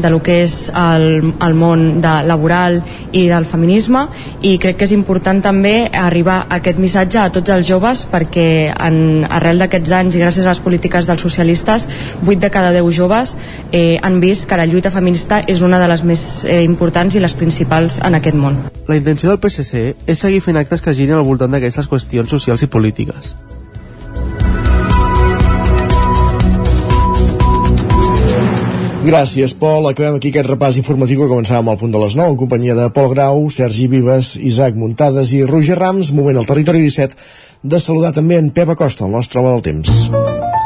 de 0.00 0.10
lo 0.10 0.20
que 0.22 0.42
és 0.44 0.70
el, 0.76 1.34
el 1.42 1.54
món 1.56 2.00
de 2.04 2.14
laboral 2.28 2.80
i 3.12 3.26
del 3.28 3.46
feminisme. 3.48 4.06
I 4.44 4.56
crec 4.60 4.78
que 4.78 4.88
és 4.88 4.94
important 4.96 5.40
també 5.44 5.88
arribar 5.88 6.44
a 6.44 6.60
aquest 6.60 6.80
missatge 6.80 7.20
a 7.20 7.30
tots 7.32 7.52
els 7.54 7.66
joves 7.68 8.04
perquè 8.10 8.46
en, 8.72 9.24
arrel 9.28 9.60
d'aquests 9.62 9.94
anys 10.00 10.16
i 10.16 10.22
gràcies 10.22 10.46
a 10.46 10.52
les 10.52 10.62
polítiques 10.64 11.08
dels 11.08 11.24
socialistes 11.24 11.88
8 12.24 12.38
de 12.40 12.50
cada 12.52 12.72
10 12.74 12.90
joves 12.94 13.36
eh, 13.72 13.98
han 14.02 14.20
vist 14.20 14.48
que 14.48 14.58
la 14.58 14.66
lluita 14.68 14.92
feminista 14.94 15.42
és 15.48 15.62
una 15.64 15.80
de 15.80 15.88
les 15.90 16.04
més 16.04 16.44
eh, 16.44 16.53
importants 16.62 17.16
i 17.16 17.22
les 17.24 17.34
principals 17.34 17.98
en 18.04 18.14
aquest 18.14 18.38
món. 18.38 18.60
La 18.86 19.00
intenció 19.00 19.32
del 19.32 19.40
PSC 19.42 19.96
és 20.06 20.20
seguir 20.20 20.44
fent 20.44 20.60
actes 20.60 20.84
que 20.84 20.94
girin 20.94 21.18
al 21.18 21.26
voltant 21.26 21.50
d'aquestes 21.50 21.90
qüestions 21.90 22.30
socials 22.30 22.62
i 22.62 22.70
polítiques. 22.70 23.34
Gràcies, 29.04 29.52
Pol. 29.52 29.84
Acabem 29.90 30.14
aquí 30.16 30.30
aquest 30.32 30.48
repàs 30.48 30.78
informatiu 30.80 31.20
que 31.20 31.28
començàvem 31.28 31.68
al 31.68 31.76
punt 31.76 31.92
de 31.92 32.00
les 32.00 32.14
9 32.16 32.32
en 32.32 32.38
companyia 32.40 32.76
de 32.78 32.88
Pol 32.96 33.10
Grau, 33.12 33.42
Sergi 33.52 33.84
Vives, 33.92 34.32
Isaac 34.40 34.78
Muntades 34.80 35.34
i 35.36 35.42
Roger 35.44 35.76
Rams. 35.76 36.14
Moment 36.16 36.40
al 36.40 36.48
territori 36.48 36.80
17 36.86 37.18
de 37.74 37.80
saludar 37.80 38.14
també 38.16 38.40
en 38.40 38.48
Pep 38.56 38.72
Acosta, 38.72 39.04
el 39.04 39.12
nostre 39.12 39.42
home 39.42 39.52
del 39.52 39.66
temps. 39.68 40.63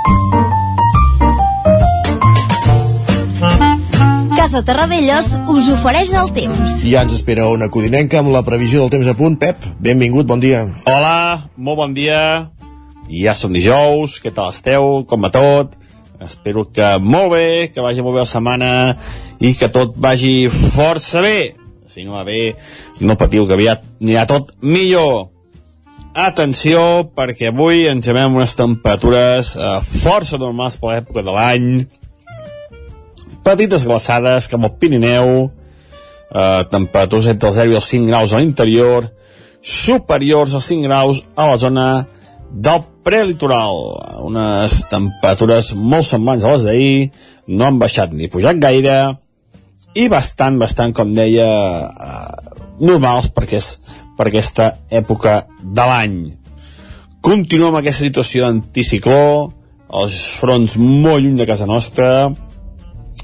Casa 4.48 4.64
Terradellos 4.64 5.26
us 5.52 5.66
ofereix 5.68 6.08
el 6.16 6.30
temps. 6.32 6.78
I 6.80 6.94
ja 6.94 7.02
ens 7.04 7.12
espera 7.12 7.50
una 7.52 7.66
codinenca 7.68 8.22
amb 8.22 8.30
la 8.32 8.40
previsió 8.46 8.80
del 8.80 8.94
temps 8.94 9.10
a 9.10 9.12
punt. 9.12 9.34
Pep, 9.36 9.60
benvingut, 9.84 10.24
bon 10.24 10.40
dia. 10.40 10.62
Hola, 10.88 11.50
molt 11.60 11.76
bon 11.76 11.92
dia. 11.92 12.20
I 13.12 13.26
ja 13.26 13.34
som 13.36 13.52
dijous, 13.52 14.14
què 14.24 14.32
tal 14.32 14.48
esteu? 14.54 15.02
Com 15.10 15.26
va 15.26 15.28
tot? 15.34 15.74
Espero 16.24 16.64
que 16.72 16.94
molt 16.96 17.34
bé, 17.34 17.50
que 17.74 17.84
vagi 17.84 18.00
molt 18.00 18.16
bé 18.16 18.24
la 18.24 18.30
setmana 18.32 18.70
i 19.36 19.52
que 19.52 19.68
tot 19.68 20.00
vagi 20.00 20.48
força 20.48 21.20
bé. 21.20 21.52
Si 21.92 22.08
no 22.08 22.16
va 22.16 22.24
bé, 22.24 22.54
no 23.04 23.20
patiu, 23.20 23.44
que 23.44 23.58
aviat 23.60 23.84
anirà 24.00 24.24
tot 24.32 24.56
millor. 24.64 25.28
Atenció, 26.16 27.04
perquè 27.12 27.52
avui 27.52 27.84
ens 27.92 28.08
llevem 28.08 28.40
unes 28.40 28.56
temperatures 28.56 29.58
eh, 29.60 29.78
força 29.84 30.40
normals 30.40 30.80
per 30.80 30.94
l'època 30.94 31.28
de 31.28 31.36
l'any. 31.36 31.72
Petites 33.44 33.84
glaçades, 33.88 34.48
com 34.48 34.64
al 34.64 34.74
Pirineu, 34.80 35.50
eh, 36.34 36.64
temperatures 36.70 37.26
entre 37.26 37.48
els 37.48 37.56
0 37.56 37.72
i 37.72 37.78
els 37.80 37.90
5 37.92 38.06
graus 38.06 38.32
a 38.32 38.40
l'interior, 38.40 39.10
superiors 39.62 40.54
als 40.54 40.68
5 40.70 40.86
graus 40.86 41.24
a 41.36 41.50
la 41.50 41.58
zona 41.58 42.06
del 42.50 42.82
prelitoral. 43.04 43.78
Unes 44.24 44.82
temperatures 44.90 45.72
molt 45.74 46.06
semblants 46.08 46.44
a 46.44 46.52
les 46.52 46.66
d'ahir, 46.66 47.10
no 47.48 47.66
han 47.66 47.78
baixat 47.80 48.12
ni 48.12 48.28
pujat 48.28 48.60
gaire, 48.60 49.16
i 49.94 50.08
bastant, 50.08 50.58
bastant, 50.60 50.92
com 50.94 51.12
deia, 51.12 51.48
eh, 51.88 52.64
normals 52.80 53.30
perquè 53.34 53.58
és 53.58 53.78
per 54.16 54.28
aquesta 54.28 54.72
època 54.90 55.44
de 55.62 55.86
l'any. 55.90 56.18
Continuem 57.24 57.72
amb 57.72 57.80
aquesta 57.80 58.04
situació 58.04 58.44
d'anticicló, 58.44 59.52
els 59.98 60.18
fronts 60.38 60.76
molt 60.78 61.24
lluny 61.24 61.38
de 61.38 61.46
casa 61.48 61.66
nostra, 61.66 62.28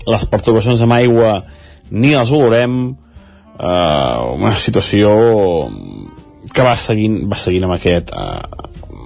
les 0.07 0.27
perturbacions 0.31 0.83
amb 0.85 0.97
aigua 0.97 1.39
ni 1.91 2.15
els 2.17 2.33
olorem 2.35 2.77
eh, 3.59 4.19
una 4.35 4.55
situació 4.59 5.15
que 6.55 6.67
va 6.67 6.77
seguint, 6.79 7.23
va 7.31 7.39
seguint 7.41 7.67
amb 7.67 7.77
aquest 7.77 8.13
eh, 8.13 8.65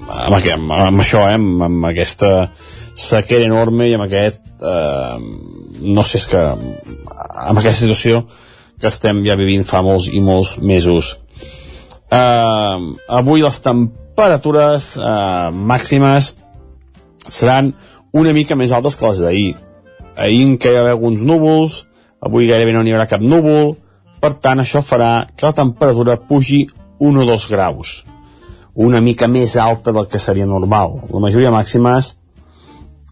amb, 0.08 0.34
aquest, 0.38 0.56
amb, 0.56 0.72
amb 0.72 1.04
això, 1.04 1.24
eh, 1.28 1.36
amb, 1.38 1.62
amb 1.68 1.88
aquesta 1.90 2.50
sequera 2.98 3.46
enorme 3.46 3.88
i 3.88 3.94
amb 3.96 4.08
aquest 4.08 4.42
eh, 4.58 5.16
no 5.80 6.02
sé, 6.02 6.18
és 6.18 6.26
que 6.30 6.42
amb 6.42 7.60
aquesta 7.60 7.84
situació 7.84 8.24
que 8.78 8.90
estem 8.90 9.22
ja 9.26 9.38
vivint 9.38 9.66
fa 9.66 9.82
molts 9.82 10.08
i 10.10 10.20
molts 10.22 10.56
mesos. 10.62 11.16
Eh, 12.14 12.76
avui 13.20 13.44
les 13.44 13.62
temperatures 13.62 14.90
eh, 14.96 15.48
màximes 15.52 16.32
seran 17.28 17.72
una 18.16 18.32
mica 18.32 18.56
més 18.56 18.72
altes 18.72 18.96
que 18.96 19.06
les 19.06 19.22
d'ahir 19.22 19.48
ahir 20.18 20.56
què 20.58 20.72
hi 20.74 20.80
haver 20.80 20.96
alguns 20.96 21.22
núvols 21.22 21.84
avui 22.20 22.48
gairebé 22.48 22.74
no 22.74 22.82
n'hi 22.82 22.94
haurà 22.94 23.06
cap 23.10 23.22
núvol. 23.22 23.76
Per 24.18 24.32
tant 24.42 24.58
això 24.62 24.82
farà 24.82 25.28
que 25.36 25.46
la 25.46 25.54
temperatura 25.54 26.18
pugi 26.18 26.64
1 26.98 27.22
o 27.22 27.26
2 27.26 27.46
graus. 27.50 28.02
Una 28.74 29.00
mica 29.00 29.28
més 29.30 29.56
alta 29.56 29.92
del 29.94 30.08
que 30.10 30.18
seria 30.22 30.46
normal. 30.46 31.00
La 31.10 31.22
majoria 31.22 31.54
màxima 31.54 31.96
és 31.98 32.12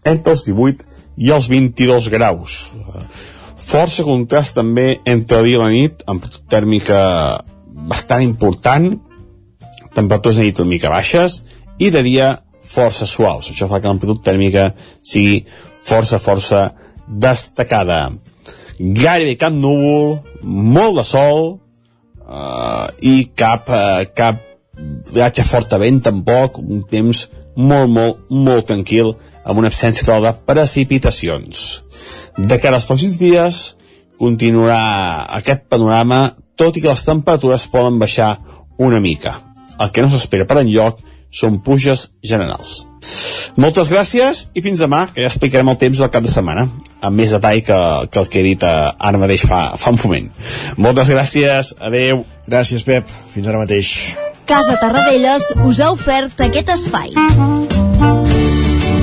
entre 0.03 0.35
els 0.35 0.45
18 0.47 0.83
i 1.17 1.31
els 1.31 1.47
22 1.51 2.09
graus. 2.11 2.57
Força 3.67 4.03
contrast 4.07 4.55
també 4.55 4.99
entre 5.05 5.41
dia 5.43 5.57
i 5.57 5.61
la 5.61 5.71
nit 5.71 6.03
amb 6.07 6.27
tèrmica 6.51 6.99
bastant 7.87 8.23
important 8.23 8.93
temperatures 9.95 10.37
de 10.37 10.45
nit 10.45 10.59
una 10.59 10.69
mica 10.69 10.91
baixes 10.91 11.41
i 11.79 11.89
de 11.91 12.03
dia 12.03 12.35
força 12.67 13.07
suaus. 13.07 13.49
Això 13.51 13.67
fa 13.71 13.79
que 13.79 13.87
l'amplitud 13.87 14.19
tèrmica 14.23 14.69
sigui 15.03 15.41
força 15.87 16.19
força 16.19 16.67
destacada. 17.07 18.11
Gairebé 18.77 19.37
cap 19.39 19.55
núvol 19.55 20.19
molt 20.43 20.99
de 20.99 21.05
sol 21.07 21.41
uh, 21.55 22.87
i 23.01 23.29
cap, 23.35 23.71
uh, 23.71 24.03
cap 24.13 24.43
viatge 25.13 25.45
fort 25.47 25.73
a 25.73 25.79
vent 25.81 26.03
tampoc 26.05 26.59
un 26.61 26.83
temps 26.89 27.25
molt, 27.57 27.89
molt, 27.89 28.27
molt 28.29 28.67
tranquil 28.69 29.15
amb 29.43 29.57
una 29.57 29.71
absència 29.71 30.05
total 30.05 30.27
de 30.27 30.33
precipitacions. 30.45 31.65
De 32.37 32.59
cara 32.61 32.77
als 32.77 32.85
pròxims 32.85 33.17
dies 33.17 33.61
continuarà 34.21 35.25
aquest 35.39 35.65
panorama 35.71 36.35
tot 36.57 36.77
i 36.77 36.83
que 36.83 36.91
les 36.91 37.05
temperatures 37.05 37.67
poden 37.73 37.97
baixar 38.01 38.35
una 38.77 38.99
mica. 39.01 39.39
El 39.81 39.91
que 39.93 40.01
no 40.01 40.09
s'espera 40.09 40.45
per 40.49 40.59
enlloc 40.61 41.01
són 41.31 41.61
puges 41.63 42.09
generals 42.23 42.85
moltes 43.57 43.89
gràcies 43.91 44.45
i 44.55 44.61
fins 44.61 44.81
demà, 44.83 45.07
que 45.13 45.23
ja 45.23 45.31
explicarem 45.31 45.71
el 45.73 45.79
temps 45.81 45.99
del 46.01 46.11
cap 46.13 46.25
de 46.25 46.31
setmana, 46.31 46.67
amb 47.01 47.19
més 47.19 47.33
detall 47.33 47.63
que, 47.65 47.79
que 48.13 48.21
el 48.21 48.29
que 48.31 48.41
he 48.41 48.45
dit 48.45 48.63
eh, 48.63 48.75
ara 49.09 49.21
mateix 49.21 49.45
fa, 49.49 49.61
fa 49.81 49.93
un 49.95 49.99
moment. 50.03 50.29
Moltes 50.77 51.11
gràcies, 51.13 51.73
adeu. 51.89 52.23
Gràcies, 52.47 52.85
Pep. 52.87 53.09
Fins 53.33 53.49
ara 53.49 53.63
mateix. 53.65 53.93
Casa 54.47 54.77
Tarradellas 54.79 55.51
us 55.67 55.81
ha 55.83 55.91
ofert 55.97 56.47
aquest 56.47 56.75
espai. 56.77 57.17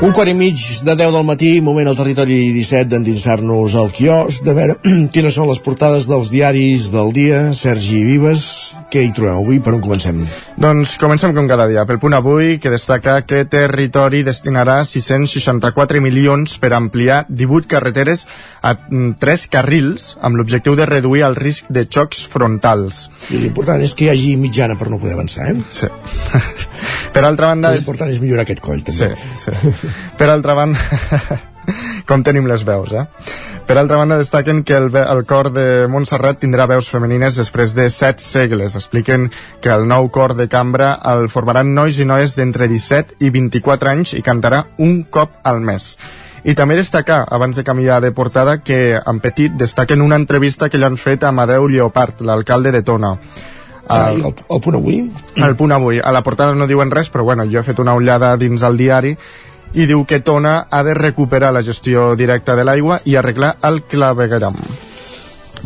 Un 0.00 0.14
quart 0.16 0.30
i 0.30 0.32
mig 0.32 0.56
de 0.80 0.94
10 0.96 1.10
del 1.12 1.24
matí, 1.28 1.48
moment 1.60 1.90
al 1.90 1.96
territori 1.98 2.38
17 2.54 2.88
d'endinsar-nos 2.88 3.74
al 3.76 3.90
quiosc, 3.92 4.40
de 4.46 4.54
veure 4.56 4.76
quines 5.12 5.34
són 5.36 5.50
les 5.50 5.60
portades 5.60 6.06
dels 6.08 6.30
diaris 6.32 6.86
del 6.94 7.12
dia. 7.12 7.40
Sergi 7.52 8.00
Vives, 8.08 8.46
què 8.88 9.02
hi 9.04 9.10
trobem 9.12 9.42
avui? 9.42 9.58
Per 9.60 9.74
on 9.76 9.82
comencem? 9.84 10.22
Doncs 10.56 10.94
comencem 11.02 11.34
com 11.36 11.44
cada 11.50 11.66
dia, 11.68 11.84
pel 11.84 12.00
punt 12.00 12.16
avui, 12.16 12.54
que 12.56 12.72
destaca 12.72 13.18
que 13.28 13.42
Territori 13.44 14.22
destinarà 14.24 14.78
664 14.88 16.00
milions 16.00 16.56
per 16.62 16.72
ampliar 16.78 17.26
18 17.28 17.68
carreteres 17.68 18.24
a 18.64 18.72
3 18.80 19.46
carrils 19.52 20.14
amb 20.24 20.40
l'objectiu 20.40 20.80
de 20.80 20.88
reduir 20.88 21.26
el 21.28 21.36
risc 21.36 21.68
de 21.68 21.84
xocs 21.84 22.24
frontals. 22.24 23.10
I 23.28 23.44
l'important 23.44 23.84
és 23.84 23.92
que 23.92 24.08
hi 24.08 24.14
hagi 24.14 24.32
mitjana 24.40 24.80
per 24.80 24.88
no 24.88 24.96
poder 24.96 25.18
avançar, 25.18 25.52
eh? 25.52 25.60
Sí. 25.76 25.92
per 27.14 27.28
altra 27.28 27.52
banda... 27.52 27.76
L'important 27.76 28.08
és 28.08 28.24
millorar 28.24 28.48
aquest 28.48 28.64
coll, 28.64 28.80
també. 28.86 29.12
Sí, 29.12 29.44
sí. 29.44 29.89
Per 30.18 30.28
altra 30.30 30.54
banda... 30.58 30.78
com 32.10 32.24
tenim 32.26 32.48
les 32.50 32.64
veus, 32.66 32.92
eh? 32.96 33.06
Per 33.70 33.76
altra 33.78 34.00
banda, 34.00 34.16
destaquen 34.18 34.64
que 34.66 34.74
el, 34.74 34.88
el 34.98 35.20
cor 35.30 35.52
de 35.54 35.86
Montserrat 35.86 36.40
tindrà 36.42 36.64
veus 36.66 36.88
femenines 36.90 37.36
després 37.38 37.70
de 37.76 37.84
set 37.94 38.18
segles. 38.18 38.74
Expliquen 38.74 39.28
que 39.62 39.70
el 39.70 39.86
nou 39.86 40.08
cor 40.10 40.34
de 40.34 40.48
cambra 40.50 40.96
el 41.12 41.28
formaran 41.30 41.70
nois 41.76 42.00
i 42.02 42.06
noies 42.08 42.34
d'entre 42.34 42.66
17 42.66 43.20
i 43.22 43.30
24 43.30 43.92
anys 43.92 44.16
i 44.18 44.24
cantarà 44.26 44.64
un 44.82 45.04
cop 45.06 45.38
al 45.46 45.62
mes. 45.62 45.92
I 46.42 46.56
també 46.58 46.74
destacar, 46.74 47.20
abans 47.30 47.54
de 47.54 47.62
canviar 47.62 48.00
de 48.02 48.10
portada, 48.16 48.56
que 48.64 48.96
en 48.98 49.20
petit 49.22 49.54
destaquen 49.60 50.02
una 50.02 50.18
entrevista 50.18 50.66
que 50.68 50.80
li 50.80 50.88
han 50.88 50.98
fet 50.98 51.22
a 51.22 51.30
Amadeu 51.30 51.68
Lleopard, 51.68 52.24
l'alcalde 52.26 52.72
de 52.74 52.82
Tona. 52.82 53.12
El, 53.90 54.24
el, 54.24 54.34
el 54.50 54.60
punt 54.64 54.78
avui? 54.78 54.98
El 55.36 55.54
punt 55.58 55.76
avui. 55.76 56.00
A 56.02 56.10
la 56.10 56.24
portada 56.26 56.58
no 56.58 56.66
diuen 56.66 56.90
res, 56.90 57.10
però 57.10 57.22
bueno, 57.28 57.46
jo 57.46 57.60
he 57.60 57.66
fet 57.66 57.78
una 57.78 57.94
ullada 57.94 58.32
dins 58.40 58.66
el 58.66 58.78
diari 58.78 59.14
i 59.74 59.86
diu 59.86 60.04
que 60.04 60.20
Tona 60.20 60.66
ha 60.70 60.82
de 60.82 60.94
recuperar 60.94 61.52
la 61.54 61.62
gestió 61.62 62.14
directa 62.16 62.56
de 62.56 62.64
l'aigua 62.66 63.00
i 63.04 63.16
arreglar 63.16 63.56
el 63.62 63.82
clavegueram. 63.82 64.56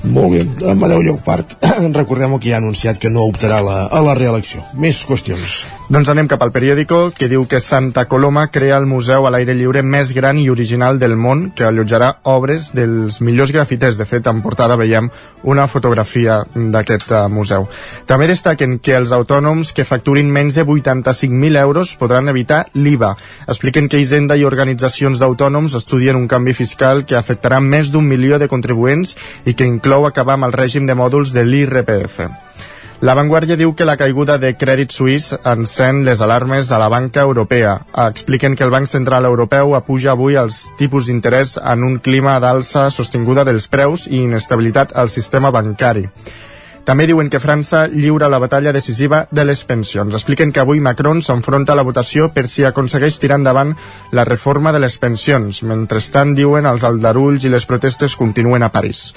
Molt 0.04 0.34
bé. 0.34 0.70
Amadeu 0.70 1.02
Lleopard, 1.02 1.56
recordem 2.00 2.36
que 2.38 2.50
ja 2.50 2.58
ha 2.58 2.62
anunciat 2.62 3.00
que 3.00 3.10
no 3.10 3.24
optarà 3.28 3.62
la, 3.64 3.86
a 3.88 4.02
la 4.04 4.14
reelecció. 4.18 4.64
Més 4.76 5.04
qüestions. 5.08 5.64
Doncs 5.84 6.08
anem 6.08 6.28
cap 6.28 6.40
al 6.40 6.52
periòdico, 6.52 7.10
que 7.12 7.28
diu 7.28 7.42
que 7.44 7.60
Santa 7.60 8.06
Coloma 8.08 8.46
crea 8.48 8.78
el 8.80 8.86
museu 8.88 9.26
a 9.26 9.30
l'aire 9.32 9.52
lliure 9.52 9.82
més 9.84 10.14
gran 10.16 10.38
i 10.40 10.46
original 10.48 10.98
del 10.98 11.12
món, 11.16 11.50
que 11.56 11.66
allotjarà 11.68 12.08
obres 12.24 12.70
dels 12.72 13.20
millors 13.20 13.52
grafiters. 13.52 13.98
De 14.00 14.06
fet, 14.08 14.26
en 14.26 14.40
portada 14.40 14.78
veiem 14.80 15.10
una 15.44 15.66
fotografia 15.68 16.38
d'aquest 16.54 17.12
uh, 17.12 17.26
museu. 17.28 17.68
També 18.08 18.28
destaquen 18.30 18.78
que 18.80 18.96
els 18.96 19.12
autònoms 19.12 19.74
que 19.76 19.84
facturin 19.84 20.32
menys 20.32 20.56
de 20.56 20.64
85.000 20.64 21.60
euros 21.60 21.94
podran 22.00 22.32
evitar 22.32 22.64
l'IVA. 22.72 23.12
Expliquen 23.46 23.88
que 23.92 24.00
Hisenda 24.00 24.36
i 24.40 24.48
organitzacions 24.48 25.20
d'autònoms 25.20 25.76
estudien 25.76 26.16
un 26.16 26.28
canvi 26.28 26.56
fiscal 26.56 27.04
que 27.04 27.20
afectarà 27.20 27.60
més 27.60 27.92
d'un 27.92 28.08
milió 28.08 28.40
de 28.40 28.48
contribuents 28.48 29.14
i 29.44 29.52
que 29.52 29.68
inclou 29.68 29.93
acabar 30.02 30.34
amb 30.34 30.48
el 30.48 30.56
règim 30.58 30.90
de 30.90 30.98
mòduls 30.98 31.30
de 31.30 31.46
l'IRPF. 31.46 32.18
La 33.04 33.14
Vanguardia 33.14 33.56
diu 33.60 33.74
que 33.76 33.84
la 33.84 33.96
caiguda 34.00 34.38
de 34.40 34.54
Crèdit 34.56 34.94
Suís 34.94 35.26
encén 35.50 36.04
les 36.06 36.22
alarmes 36.24 36.70
a 36.72 36.78
la 36.82 36.88
banca 36.88 37.20
europea. 37.20 37.74
Expliquen 38.06 38.54
que 38.56 38.64
el 38.64 38.72
Banc 38.72 38.88
Central 38.88 39.26
Europeu 39.28 39.74
apuja 39.76 40.14
avui 40.14 40.38
els 40.40 40.62
tipus 40.78 41.06
d'interès 41.10 41.58
en 41.58 41.84
un 41.84 41.98
clima 41.98 42.38
d'alça 42.40 42.86
sostinguda 42.94 43.44
dels 43.44 43.68
preus 43.68 44.06
i 44.08 44.22
inestabilitat 44.24 44.96
al 44.96 45.12
sistema 45.12 45.50
bancari. 45.54 46.08
També 46.84 47.06
diuen 47.08 47.30
que 47.32 47.40
França 47.40 47.86
lliura 47.88 48.28
la 48.28 48.38
batalla 48.38 48.72
decisiva 48.72 49.22
de 49.30 49.44
les 49.44 49.64
pensions. 49.64 50.12
Expliquen 50.12 50.50
que 50.52 50.60
avui 50.60 50.80
Macron 50.84 51.22
s'enfronta 51.24 51.72
a 51.72 51.78
la 51.80 51.84
votació 51.84 52.28
per 52.32 52.44
si 52.48 52.64
aconsegueix 52.64 53.16
tirar 53.20 53.38
endavant 53.40 53.72
la 54.12 54.26
reforma 54.28 54.72
de 54.72 54.82
les 54.84 54.98
pensions. 55.00 55.62
Mentrestant, 55.64 56.34
diuen, 56.36 56.68
els 56.68 56.84
aldarulls 56.84 57.44
i 57.44 57.52
les 57.52 57.64
protestes 57.64 58.16
continuen 58.20 58.62
a 58.62 58.72
París. 58.72 59.10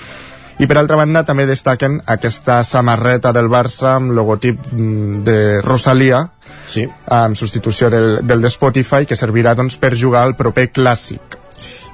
I 0.58 0.65
per 0.65 0.80
altra 0.80 0.98
banda 0.98 1.22
també 1.26 1.46
destaquen 1.46 2.00
aquesta 2.10 2.63
samarreta 2.65 3.30
del 3.36 3.50
Barça 3.50 3.91
amb 3.98 4.15
logotip 4.17 4.72
mm, 4.72 5.20
de 5.28 5.38
Rosalia 5.62 6.24
sí. 6.65 6.88
en 7.13 7.36
substitució 7.38 7.91
del, 7.93 8.26
del 8.26 8.41
de 8.41 8.50
Spotify 8.50 9.06
que 9.06 9.20
servirà 9.20 9.54
doncs, 9.58 9.78
per 9.78 9.93
jugar 9.93 10.26
al 10.26 10.34
proper 10.39 10.72
clàssic. 10.74 11.38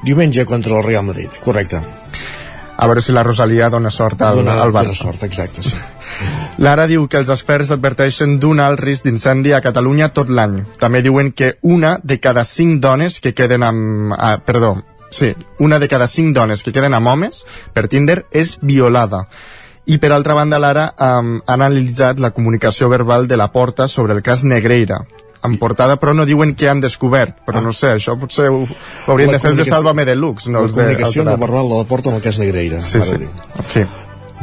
Diumenge 0.04 0.46
contra 0.46 0.78
el 0.78 0.84
Real 0.84 1.04
Madrid, 1.04 1.36
correcte. 1.44 1.82
A 2.78 2.88
veure 2.88 3.04
si 3.04 3.12
la 3.12 3.24
Rosalia 3.24 3.70
dona 3.70 3.92
sort 3.92 4.24
al, 4.24 4.40
dona, 4.42 4.56
al 4.64 4.72
Barça. 4.72 4.96
Dona 4.96 5.12
sort, 5.12 5.28
exacte, 5.28 5.64
sí. 5.64 5.76
Lara 6.64 6.86
diu 6.88 7.08
que 7.10 7.20
els 7.20 7.30
experts 7.34 7.72
adverteixen 7.74 8.38
d'un 8.40 8.60
alt 8.64 8.80
risc 8.80 9.08
d'incendi 9.08 9.54
a 9.54 9.62
Catalunya 9.66 10.12
tot 10.16 10.30
l'any. 10.30 10.62
També 10.80 11.02
diuen 11.04 11.32
que 11.36 11.56
una 11.62 11.98
de 12.04 12.20
cada 12.24 12.46
cinc 12.48 12.80
dones 12.82 13.20
que 13.20 13.34
queden 13.34 13.66
amb... 13.66 14.14
Ah, 14.18 14.38
perdó, 14.46 14.78
Sí, 15.14 15.34
una 15.60 15.78
de 15.80 15.88
cada 15.92 16.08
cinc 16.10 16.34
dones 16.36 16.64
que 16.66 16.74
queden 16.74 16.96
amb 16.98 17.12
homes 17.12 17.44
per 17.74 17.88
Tinder 17.88 18.24
és 18.32 18.58
violada. 18.62 19.28
I 19.86 20.00
per 20.00 20.14
altra 20.16 20.34
banda, 20.34 20.58
l'Ara 20.64 20.88
um, 20.96 21.36
ha 21.44 21.58
analitzat 21.58 22.22
la 22.24 22.32
comunicació 22.32 22.88
verbal 22.90 23.28
de 23.28 23.38
la 23.38 23.52
Porta 23.52 23.90
sobre 23.92 24.16
el 24.16 24.24
cas 24.24 24.44
Negreira. 24.44 25.04
en 25.44 25.58
portada, 25.60 25.98
però 26.00 26.14
no 26.16 26.24
diuen 26.24 26.54
què 26.56 26.70
han 26.72 26.80
descobert. 26.80 27.42
Però 27.46 27.60
ah. 27.60 27.66
no 27.66 27.74
sé, 27.76 27.90
això 27.98 28.16
potser 28.20 28.48
ho, 28.48 28.62
ho 28.64 29.12
haurien 29.12 29.28
La 29.28 29.36
de 29.36 29.42
fer 29.44 29.52
els 29.52 29.60
de 29.60 29.66
Sálvame 29.68 30.06
Deluxe, 30.08 30.48
no 30.48 30.62
la 30.64 30.70
de 30.70 30.78
comunicació 30.78 31.26
el 31.28 31.36
Bernal 31.36 31.68
de 31.68 31.82
la 31.82 31.90
Porta 31.90 32.14
amb 32.14 32.22
el 32.22 32.24
cas 32.24 32.40
Negreira. 32.40 32.80
Sí, 32.82 33.02
sí. 33.04 33.20
de. 33.20 33.86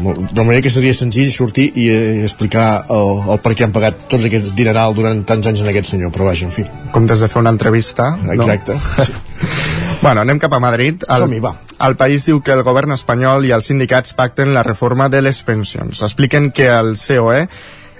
Molt- 0.00 0.20
De 0.32 0.44
manera 0.44 0.62
que 0.62 0.70
seria 0.72 0.92
senzill 0.96 1.32
sortir 1.32 1.70
i 1.74 1.88
eh, 1.88 2.22
explicar 2.24 2.84
el, 2.88 3.10
el 3.32 3.40
per 3.40 3.54
què 3.56 3.64
han 3.66 3.72
pagat 3.72 4.06
tots 4.12 4.28
aquests 4.28 4.54
dineral 4.56 4.94
durant 4.96 5.24
tants 5.28 5.48
anys 5.50 5.64
en 5.64 5.72
aquest 5.72 5.90
senyor, 5.92 6.12
però 6.14 6.28
vaja, 6.28 6.46
en 6.48 6.54
fi. 6.54 6.64
Com 6.92 7.08
des 7.08 7.20
de 7.20 7.28
fer 7.28 7.40
una 7.40 7.52
entrevista. 7.56 8.12
Exacte. 8.36 8.76
No? 8.76 9.08
Sí. 9.40 9.69
Bueno, 10.00 10.20
anem 10.22 10.38
cap 10.38 10.54
a 10.54 10.60
Madrid. 10.60 11.04
El, 11.08 11.26
Som-hi, 11.26 11.40
va. 11.44 11.54
el 11.86 11.96
país 12.00 12.24
diu 12.28 12.40
que 12.44 12.54
el 12.56 12.64
govern 12.66 12.96
espanyol 12.96 13.44
i 13.46 13.52
els 13.56 13.68
sindicats 13.70 14.16
pacten 14.16 14.54
la 14.54 14.64
reforma 14.66 15.08
de 15.08 15.22
les 15.22 15.42
pensions. 15.44 16.02
Expliquen 16.02 16.50
que 16.56 16.68
el 16.72 16.96
COE 16.96 17.46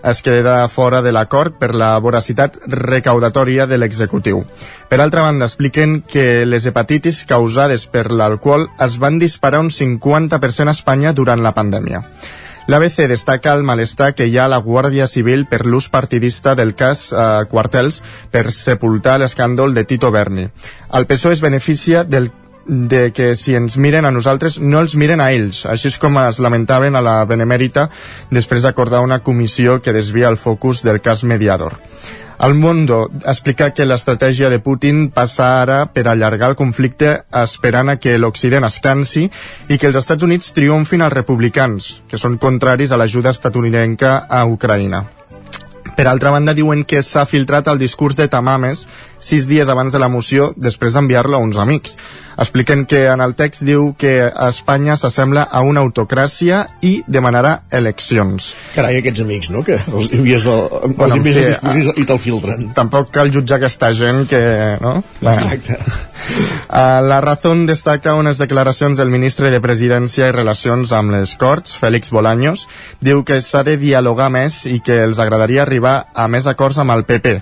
es 0.02 0.22
queda 0.22 0.66
fora 0.68 1.02
de 1.02 1.12
l'acord 1.12 1.56
per 1.60 1.74
la 1.76 1.92
voracitat 2.00 2.56
recaudatòria 2.66 3.66
de 3.68 3.76
l'executiu. 3.78 4.44
Per 4.88 5.00
altra 5.00 5.26
banda, 5.26 5.44
expliquen 5.44 6.00
que 6.00 6.46
les 6.46 6.66
hepatitis 6.66 7.24
causades 7.28 7.86
per 7.86 8.08
l'alcohol 8.10 8.68
es 8.80 8.96
van 8.98 9.18
disparar 9.20 9.60
un 9.60 9.70
50% 9.70 10.68
a 10.68 10.76
Espanya 10.76 11.12
durant 11.12 11.42
la 11.44 11.52
pandèmia. 11.52 12.04
L'ABC 12.70 13.08
destaca 13.10 13.50
el 13.56 13.64
malestar 13.66 14.12
que 14.14 14.28
hi 14.30 14.36
ha 14.38 14.44
a 14.46 14.50
la 14.52 14.60
Guàrdia 14.62 15.08
Civil 15.10 15.40
per 15.50 15.64
l'ús 15.66 15.88
partidista 15.90 16.52
del 16.54 16.76
cas 16.78 17.08
eh, 17.10 17.24
Quartels 17.50 17.98
per 18.30 18.52
sepultar 18.54 19.16
l'escàndol 19.18 19.74
de 19.74 19.82
Tito 19.90 20.12
Berni. 20.14 20.44
El 20.94 21.08
PSOE 21.10 21.34
es 21.34 21.42
beneficia 21.42 22.04
del 22.04 22.30
de 22.66 23.10
que 23.10 23.34
si 23.34 23.56
ens 23.58 23.74
miren 23.74 24.06
a 24.06 24.12
nosaltres 24.14 24.60
no 24.62 24.78
els 24.78 24.94
miren 24.94 25.18
a 25.18 25.32
ells, 25.34 25.64
així 25.66 25.90
és 25.90 25.98
com 25.98 26.20
es 26.22 26.38
lamentaven 26.38 26.94
a 26.94 27.02
la 27.02 27.16
Benemèrita 27.26 27.88
després 28.30 28.62
d'acordar 28.62 29.02
una 29.02 29.18
comissió 29.26 29.80
que 29.82 29.96
desvia 29.96 30.30
el 30.30 30.38
focus 30.38 30.84
del 30.86 31.00
cas 31.02 31.24
mediador. 31.24 31.74
El 32.40 32.54
Mundo 32.54 33.10
explica 33.28 33.66
que 33.76 33.84
l'estratègia 33.84 34.48
de 34.48 34.62
Putin 34.64 35.10
passa 35.12 35.60
ara 35.60 35.82
per 35.92 36.06
allargar 36.08 36.48
el 36.48 36.56
conflicte 36.56 37.10
esperant 37.36 37.92
a 37.92 37.98
que 38.00 38.14
l'Occident 38.16 38.64
es 38.64 38.78
cansi 38.80 39.26
i 39.68 39.76
que 39.76 39.90
els 39.90 39.98
Estats 40.00 40.24
Units 40.24 40.54
triomfin 40.56 41.04
els 41.04 41.12
republicans, 41.12 41.90
que 42.08 42.16
són 42.16 42.38
contraris 42.40 42.94
a 42.94 43.00
l'ajuda 43.00 43.34
estatunidenca 43.36 44.14
a 44.24 44.46
Ucraïna. 44.48 45.02
Per 46.00 46.06
altra 46.08 46.32
banda, 46.32 46.56
diuen 46.56 46.86
que 46.88 47.02
s'ha 47.04 47.26
filtrat 47.28 47.68
el 47.68 47.82
discurs 47.82 48.16
de 48.16 48.30
Tamames 48.32 48.86
sis 49.20 49.46
dies 49.48 49.68
abans 49.68 49.92
de 49.92 50.00
la 50.00 50.08
moció 50.08 50.50
després 50.56 50.96
d'enviar-lo 50.96 51.38
a 51.38 51.44
uns 51.44 51.60
amics. 51.60 51.96
Expliquen 52.40 52.86
que 52.88 53.04
en 53.12 53.20
el 53.20 53.34
text 53.36 53.62
diu 53.68 53.90
que 54.00 54.30
Espanya 54.48 54.96
s'assembla 54.96 55.44
a 55.44 55.60
una 55.60 55.82
autocràcia 55.84 56.62
i 56.80 57.02
demanarà 57.06 57.60
eleccions. 57.70 58.54
Carai, 58.74 58.96
aquests 59.02 59.20
amics, 59.26 59.50
no?, 59.52 59.60
que 59.66 59.76
els 59.76 60.08
envies 60.16 60.46
el, 60.48 60.62
els 60.80 60.96
Bueno, 60.96 61.18
envies 61.20 61.36
el 61.36 61.50
discurs 61.52 62.00
i 62.00 62.06
te'l 62.08 62.22
filtren. 62.22 62.70
Tampoc 62.76 63.12
cal 63.12 63.32
jutjar 63.34 63.60
aquesta 63.60 63.92
gent 63.92 64.24
que... 64.30 64.40
No? 64.80 65.00
Exacte. 65.20 65.76
Uh, 66.70 67.00
la 67.02 67.20
Razón 67.20 67.64
destaca 67.66 68.12
unes 68.14 68.38
declaracions 68.38 68.98
del 69.00 69.10
ministre 69.10 69.50
de 69.50 69.58
Presidència 69.64 70.28
i 70.28 70.34
Relacions 70.36 70.92
amb 70.94 71.14
les 71.14 71.32
Corts, 71.40 71.72
Félix 71.80 72.12
Bolaños. 72.14 72.66
Diu 73.00 73.24
que 73.26 73.40
s'ha 73.42 73.64
de 73.66 73.74
dialogar 73.80 74.28
més 74.30 74.62
i 74.70 74.78
que 74.84 75.00
els 75.06 75.18
agradaria 75.18 75.64
arribar 75.64 75.96
a 76.14 76.28
més 76.28 76.46
acords 76.46 76.78
amb 76.78 76.94
el 76.94 77.06
PP. 77.08 77.40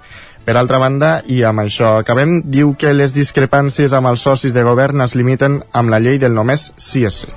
Per 0.49 0.55
altra 0.57 0.79
banda, 0.81 1.09
i 1.29 1.43
amb 1.45 1.61
això 1.61 1.99
acabem, 2.01 2.39
diu 2.49 2.71
que 2.81 2.95
les 2.97 3.13
discrepàncies 3.13 3.93
amb 3.93 4.09
els 4.09 4.23
socis 4.25 4.55
de 4.57 4.63
govern 4.65 5.05
es 5.05 5.13
limiten 5.13 5.59
amb 5.77 5.93
la 5.93 5.99
llei 6.01 6.17
del 6.23 6.33
només 6.33 6.71
sí 6.81 7.03
és 7.05 7.19
sí. 7.27 7.35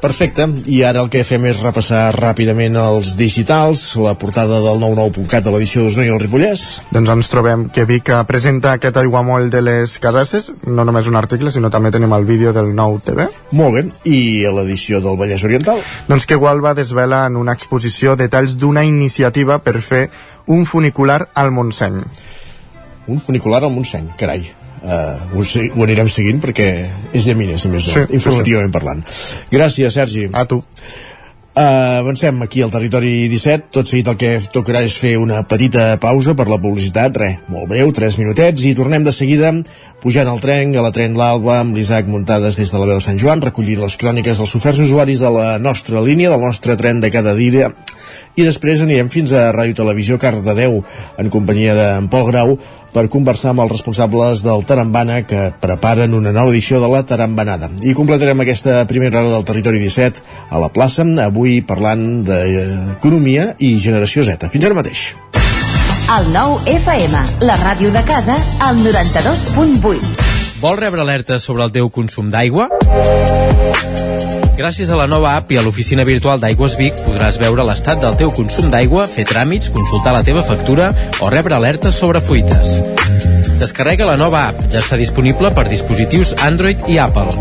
Perfecte, 0.00 0.44
i 0.68 0.82
ara 0.84 1.00
el 1.00 1.08
que 1.12 1.22
fem 1.28 1.46
és 1.48 1.58
repassar 1.60 2.02
ràpidament 2.18 2.76
els 2.80 3.14
digitals, 3.20 3.82
la 4.00 4.12
portada 4.20 4.60
del 4.60 4.80
99.cat 4.80 5.44
de 5.44 5.52
l'edició 5.54 5.86
d'Osona 5.86 6.06
i 6.08 6.12
el 6.12 6.20
Ripollès. 6.20 6.66
Doncs 6.92 7.12
ens 7.16 7.32
trobem 7.32 7.66
que 7.72 7.84
Vic 7.88 8.12
presenta 8.28 8.74
aquest 8.76 9.00
aiguamoll 9.00 9.48
de 9.52 9.60
les 9.64 9.96
casasses, 10.00 10.50
no 10.64 10.84
només 10.88 11.08
un 11.08 11.16
article, 11.20 11.52
sinó 11.52 11.72
també 11.72 11.92
tenim 11.96 12.12
el 12.16 12.28
vídeo 12.28 12.52
del 12.56 12.74
nou 12.76 12.96
TV. 13.04 13.28
Molt 13.56 13.76
bé, 13.76 13.86
i 14.08 14.44
a 14.44 14.52
l'edició 14.56 15.00
del 15.04 15.16
Vallès 15.20 15.44
Oriental? 15.48 15.80
Doncs 16.08 16.28
que 16.28 16.36
Gualba 16.36 16.76
desvela 16.76 17.26
en 17.28 17.40
una 17.40 17.56
exposició 17.56 18.16
detalls 18.20 18.56
d'una 18.60 18.84
iniciativa 18.88 19.60
per 19.64 19.80
fer 19.80 20.10
un 20.48 20.64
funicular 20.68 21.26
al 21.34 21.52
Montseny. 21.56 22.04
Un 23.10 23.18
funicular 23.18 23.64
al 23.64 23.74
Montseny, 23.74 24.12
carai. 24.20 24.44
Uh, 24.80 25.36
ho, 25.36 25.42
ho 25.44 25.84
anirem 25.84 26.08
seguint 26.08 26.38
perquè 26.40 26.70
és 27.12 27.26
llaminer, 27.28 27.58
si 27.60 27.68
més 27.68 27.84
no, 27.84 27.92
Sí, 27.92 28.06
sí, 28.06 28.16
informativament 28.16 28.72
parlant. 28.72 29.02
Gràcies, 29.52 29.92
Sergi. 29.92 30.28
A 30.32 30.46
tu. 30.48 30.62
Uh, 31.50 31.98
avancem 31.98 32.38
aquí 32.44 32.62
al 32.62 32.70
territori 32.70 33.26
17 33.28 33.72
tot 33.74 33.88
seguit 33.90 34.06
el 34.08 34.14
que 34.16 34.28
tocarà 34.54 34.84
és 34.86 34.94
fer 34.94 35.16
una 35.18 35.40
petita 35.50 35.96
pausa 35.98 36.36
per 36.38 36.46
la 36.46 36.60
publicitat, 36.62 37.18
res, 37.18 37.40
molt 37.50 37.66
breu 37.72 37.90
3 37.90 38.20
minutets 38.22 38.62
i 38.70 38.70
tornem 38.78 39.02
de 39.02 39.10
seguida 39.10 39.50
pujant 40.00 40.30
al 40.30 40.38
tren, 40.40 40.70
a 40.78 40.86
la 40.86 40.92
tren 40.94 41.18
l'Alba 41.18 41.58
amb 41.58 41.74
l'Isaac 41.74 42.06
muntades 42.06 42.54
des 42.54 42.70
de 42.70 42.78
la 42.78 42.86
veu 42.86 43.02
de 43.02 43.04
Sant 43.04 43.18
Joan 43.18 43.42
recollint 43.42 43.82
les 43.82 43.98
cròniques 43.98 44.38
dels 44.38 44.54
oferts 44.54 44.78
usuaris 44.86 45.20
de 45.26 45.34
la 45.34 45.58
nostra 45.58 45.98
línia, 46.00 46.30
del 46.30 46.46
nostre 46.46 46.78
tren 46.78 47.02
de 47.02 47.10
cada 47.10 47.34
dia 47.34 47.72
i 48.38 48.46
després 48.46 48.86
anirem 48.86 49.10
fins 49.10 49.34
a 49.34 49.48
Ràdio 49.50 49.82
Televisió 49.82 50.22
Cardedeu 50.22 50.84
en 51.18 51.34
companyia 51.34 51.74
d'en 51.74 52.06
Pol 52.12 52.30
Grau 52.30 52.54
per 52.94 53.08
conversar 53.12 53.52
amb 53.52 53.64
els 53.64 53.72
responsables 53.72 54.42
del 54.44 54.64
Tarambana 54.66 55.22
que 55.26 55.50
preparen 55.62 56.14
una 56.14 56.32
nova 56.34 56.52
edició 56.54 56.80
de 56.82 56.90
la 56.90 57.02
Tarambanada. 57.06 57.70
I 57.82 57.94
completarem 57.94 58.42
aquesta 58.42 58.82
primera 58.90 59.20
hora 59.20 59.34
del 59.36 59.46
Territori 59.48 59.82
17 59.82 60.22
a 60.50 60.60
la 60.62 60.70
plaça, 60.74 61.06
avui 61.24 61.60
parlant 61.62 62.24
d'economia 62.26 63.54
i 63.58 63.76
generació 63.78 64.24
Z. 64.26 64.50
Fins 64.52 64.66
ara 64.66 64.76
mateix. 64.76 65.10
El 66.10 66.32
nou 66.34 66.56
FM, 66.66 67.20
la 67.46 67.56
ràdio 67.60 67.92
de 67.94 68.02
casa, 68.02 68.34
al 68.58 68.82
92.8. 68.82 70.26
Vols 70.60 70.82
rebre 70.82 71.06
alertes 71.06 71.46
sobre 71.46 71.64
el 71.64 71.72
teu 71.72 71.88
consum 71.94 72.34
d'aigua? 72.34 72.68
Gràcies 74.60 74.90
a 74.92 74.96
la 74.98 75.06
nova 75.08 75.30
app 75.38 75.48
i 75.54 75.56
a 75.56 75.62
l'oficina 75.64 76.04
virtual 76.04 76.40
d'Aigües 76.42 76.74
Vic 76.76 76.98
podràs 77.00 77.38
veure 77.40 77.64
l'estat 77.64 78.02
del 78.02 78.18
teu 78.20 78.28
consum 78.36 78.66
d'aigua, 78.68 79.06
fer 79.08 79.24
tràmits, 79.24 79.70
consultar 79.72 80.12
la 80.12 80.20
teva 80.26 80.42
factura 80.44 80.90
o 81.24 81.30
rebre 81.32 81.56
alertes 81.56 81.96
sobre 81.96 82.20
fuites. 82.20 82.74
Descarrega 83.56 84.04
la 84.04 84.18
nova 84.20 84.42
app, 84.50 84.60
ja 84.68 84.82
està 84.84 85.00
disponible 85.00 85.48
per 85.56 85.64
dispositius 85.70 86.34
Android 86.44 86.84
i 86.92 87.00
Apple. 87.00 87.32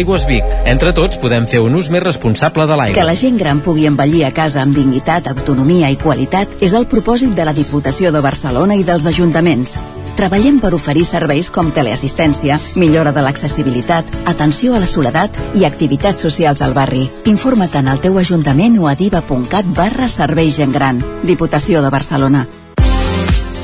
Aigües 0.00 0.24
Vic. 0.30 0.48
Entre 0.64 0.94
tots 0.96 1.20
podem 1.20 1.44
fer 1.50 1.60
un 1.60 1.76
ús 1.76 1.92
més 1.92 2.06
responsable 2.08 2.64
de 2.64 2.72
Que 2.72 2.80
l'aigua. 2.80 3.08
la 3.12 3.20
gent 3.20 3.36
gran 3.36 3.60
pugui 3.60 3.84
envellir 3.84 4.24
a 4.24 4.32
casa 4.32 4.62
amb 4.62 4.74
dignitat, 4.74 5.28
autonomia 5.28 5.90
i 5.90 6.00
qualitat 6.00 6.48
és 6.62 6.72
el 6.72 6.86
propòsit 6.86 7.36
de 7.36 7.44
la 7.44 7.52
Diputació 7.52 8.12
de 8.12 8.20
Barcelona 8.24 8.80
i 8.80 8.84
dels 8.84 9.04
ajuntaments. 9.04 9.82
Treballem 10.20 10.58
per 10.60 10.74
oferir 10.76 11.06
serveis 11.08 11.46
com 11.48 11.70
teleassistència, 11.72 12.58
millora 12.76 13.08
de 13.16 13.22
l'accessibilitat, 13.24 14.04
atenció 14.28 14.76
a 14.76 14.82
la 14.82 14.90
soledat 14.90 15.40
i 15.56 15.64
activitats 15.64 16.28
socials 16.28 16.60
al 16.60 16.76
barri. 16.76 17.06
Informa't 17.24 17.80
en 17.80 17.88
el 17.88 18.04
teu 18.04 18.20
ajuntament 18.20 18.76
o 18.84 18.92
a 18.92 18.98
diva.cat 19.00 19.74
barra 19.80 20.12
serveis 20.12 20.60
gent 20.60 20.76
gran. 20.76 21.00
Diputació 21.24 21.80
de 21.80 21.96
Barcelona. 21.96 22.48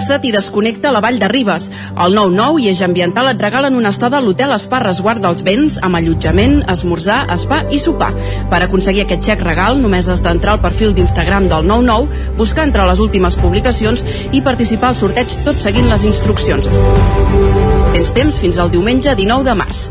Relaxa't 0.00 0.24
i 0.24 0.30
desconnecta 0.32 0.90
la 0.94 1.02
Vall 1.04 1.18
de 1.20 1.28
Ribes. 1.28 1.66
El 2.00 2.14
9-9 2.16 2.62
i 2.62 2.70
Eix 2.70 2.80
Ambiental 2.86 3.28
et 3.28 3.42
regalen 3.44 3.76
una 3.76 3.90
estada 3.92 4.16
a 4.16 4.24
l'hotel 4.24 4.54
Spa 4.56 4.80
Resguard 4.80 5.20
dels 5.20 5.44
Vents 5.44 5.76
amb 5.84 5.98
allotjament, 5.98 6.56
esmorzar, 6.72 7.18
spa 7.36 7.60
i 7.68 7.82
sopar. 7.84 8.08
Per 8.48 8.62
aconseguir 8.64 9.04
aquest 9.04 9.28
xec 9.28 9.44
regal 9.44 9.76
només 9.82 10.08
has 10.08 10.24
d'entrar 10.24 10.56
al 10.56 10.64
perfil 10.64 10.96
d'Instagram 10.96 11.52
del 11.52 11.68
99, 11.68 12.32
buscar 12.40 12.64
entre 12.70 12.88
les 12.88 13.04
últimes 13.10 13.36
publicacions 13.44 14.08
i 14.32 14.40
participar 14.40 14.94
al 14.94 15.00
sorteig 15.04 15.36
tot 15.44 15.60
seguint 15.60 15.92
les 15.92 16.08
instruccions. 16.08 16.72
Tens 17.92 18.16
temps 18.16 18.40
fins 18.40 18.56
al 18.56 18.72
diumenge 18.72 19.12
19 19.20 19.52
de 19.52 19.62
març. 19.64 19.90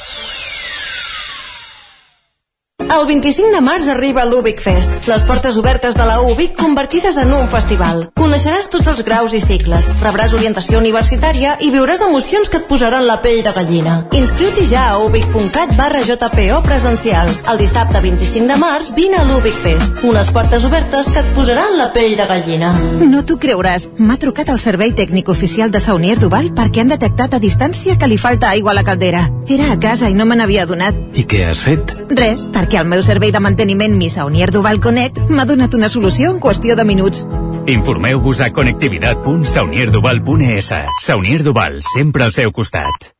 El 2.91 3.05
25 3.07 3.53
de 3.55 3.61
març 3.63 3.85
arriba 3.87 4.25
l'Ubic 4.27 4.59
Fest, 4.59 5.05
les 5.07 5.21
portes 5.23 5.55
obertes 5.55 5.95
de 5.95 6.03
la 6.03 6.17
Ubic 6.27 6.57
convertides 6.59 7.15
en 7.21 7.29
un 7.31 7.45
festival. 7.47 8.01
Coneixeràs 8.19 8.67
tots 8.73 8.89
els 8.91 8.99
graus 9.07 9.31
i 9.31 9.39
cicles, 9.39 9.87
rebràs 10.03 10.33
orientació 10.35 10.81
universitària 10.81 11.53
i 11.63 11.69
viuràs 11.71 12.03
emocions 12.03 12.51
que 12.51 12.59
et 12.59 12.65
posaran 12.67 13.07
la 13.07 13.21
pell 13.23 13.39
de 13.45 13.53
gallina. 13.55 13.93
Inscriu-t'hi 14.19 14.65
ja 14.67 14.89
a 14.89 14.97
ubic.cat 15.05 15.71
barra 15.77 16.01
JPO 16.03 16.57
presencial. 16.65 17.31
El 17.53 17.61
dissabte 17.63 18.01
25 18.03 18.51
de 18.51 18.59
març 18.59 18.91
vine 18.97 19.21
a 19.21 19.23
l'Ubic 19.29 19.55
Fest, 19.63 20.03
unes 20.03 20.33
portes 20.35 20.67
obertes 20.67 21.07
que 21.15 21.23
et 21.23 21.31
posaran 21.37 21.79
la 21.79 21.93
pell 21.95 22.17
de 22.19 22.27
gallina. 22.27 22.73
No 23.07 23.23
t'ho 23.23 23.39
creuràs. 23.39 23.87
M'ha 24.03 24.19
trucat 24.19 24.51
el 24.51 24.59
servei 24.59 24.91
tècnic 24.99 25.31
oficial 25.31 25.71
de 25.71 25.79
Saunier 25.79 26.19
Duval 26.19 26.51
perquè 26.59 26.83
han 26.83 26.91
detectat 26.91 27.39
a 27.39 27.39
distància 27.39 27.95
que 27.95 28.11
li 28.11 28.19
falta 28.19 28.51
aigua 28.51 28.75
a 28.75 28.79
la 28.81 28.83
caldera. 28.83 29.23
Era 29.47 29.71
a 29.71 29.79
casa 29.79 30.11
i 30.11 30.13
no 30.13 30.27
me 30.27 30.35
n'havia 30.35 30.67
donat. 30.67 30.99
I 31.15 31.23
què 31.23 31.45
has 31.47 31.63
fet? 31.63 31.95
Res, 32.11 32.49
perquè 32.51 32.80
el 32.81 32.89
meu 32.89 33.03
servei 33.05 33.29
de 33.31 33.39
manteniment 33.39 33.93
Mi 33.93 34.09
Saunier 34.09 34.49
Duval 34.51 34.79
Connect 34.81 35.29
m'ha 35.29 35.45
donat 35.45 35.73
una 35.77 35.89
solució 35.89 36.31
en 36.33 36.39
qüestió 36.41 36.75
de 36.75 36.83
minuts. 36.83 37.27
Informeu-vos 37.69 38.41
a 38.41 38.51
connectivitat.saunierduval.es. 38.51 40.73
Saunier 41.05 41.43
Duval, 41.45 41.83
sempre 41.93 42.23
al 42.25 42.31
seu 42.33 42.51
costat. 42.51 43.13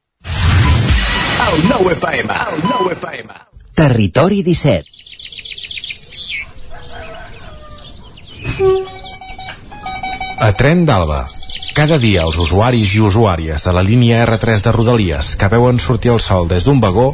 El 1.51 1.69
nou 1.69 1.91
FM, 1.93 2.33
el 2.33 2.63
nou 2.65 2.89
FM. 2.95 3.29
Territori 3.77 4.41
17. 4.43 4.85
A 10.41 10.49
Tren 10.57 10.89
d'Alba. 10.89 11.21
Cada 11.77 12.01
dia 12.01 12.25
els 12.25 12.33
usuaris 12.41 12.97
i 12.97 12.99
usuàries 12.99 13.61
de 13.63 13.71
la 13.71 13.85
línia 13.85 14.25
R3 14.25 14.65
de 14.65 14.71
Rodalies 14.75 15.37
que 15.37 15.47
veuen 15.53 15.77
sortir 15.79 16.11
el 16.11 16.19
sol 16.19 16.47
des 16.49 16.65
d'un 16.65 16.81
vagó 16.81 17.13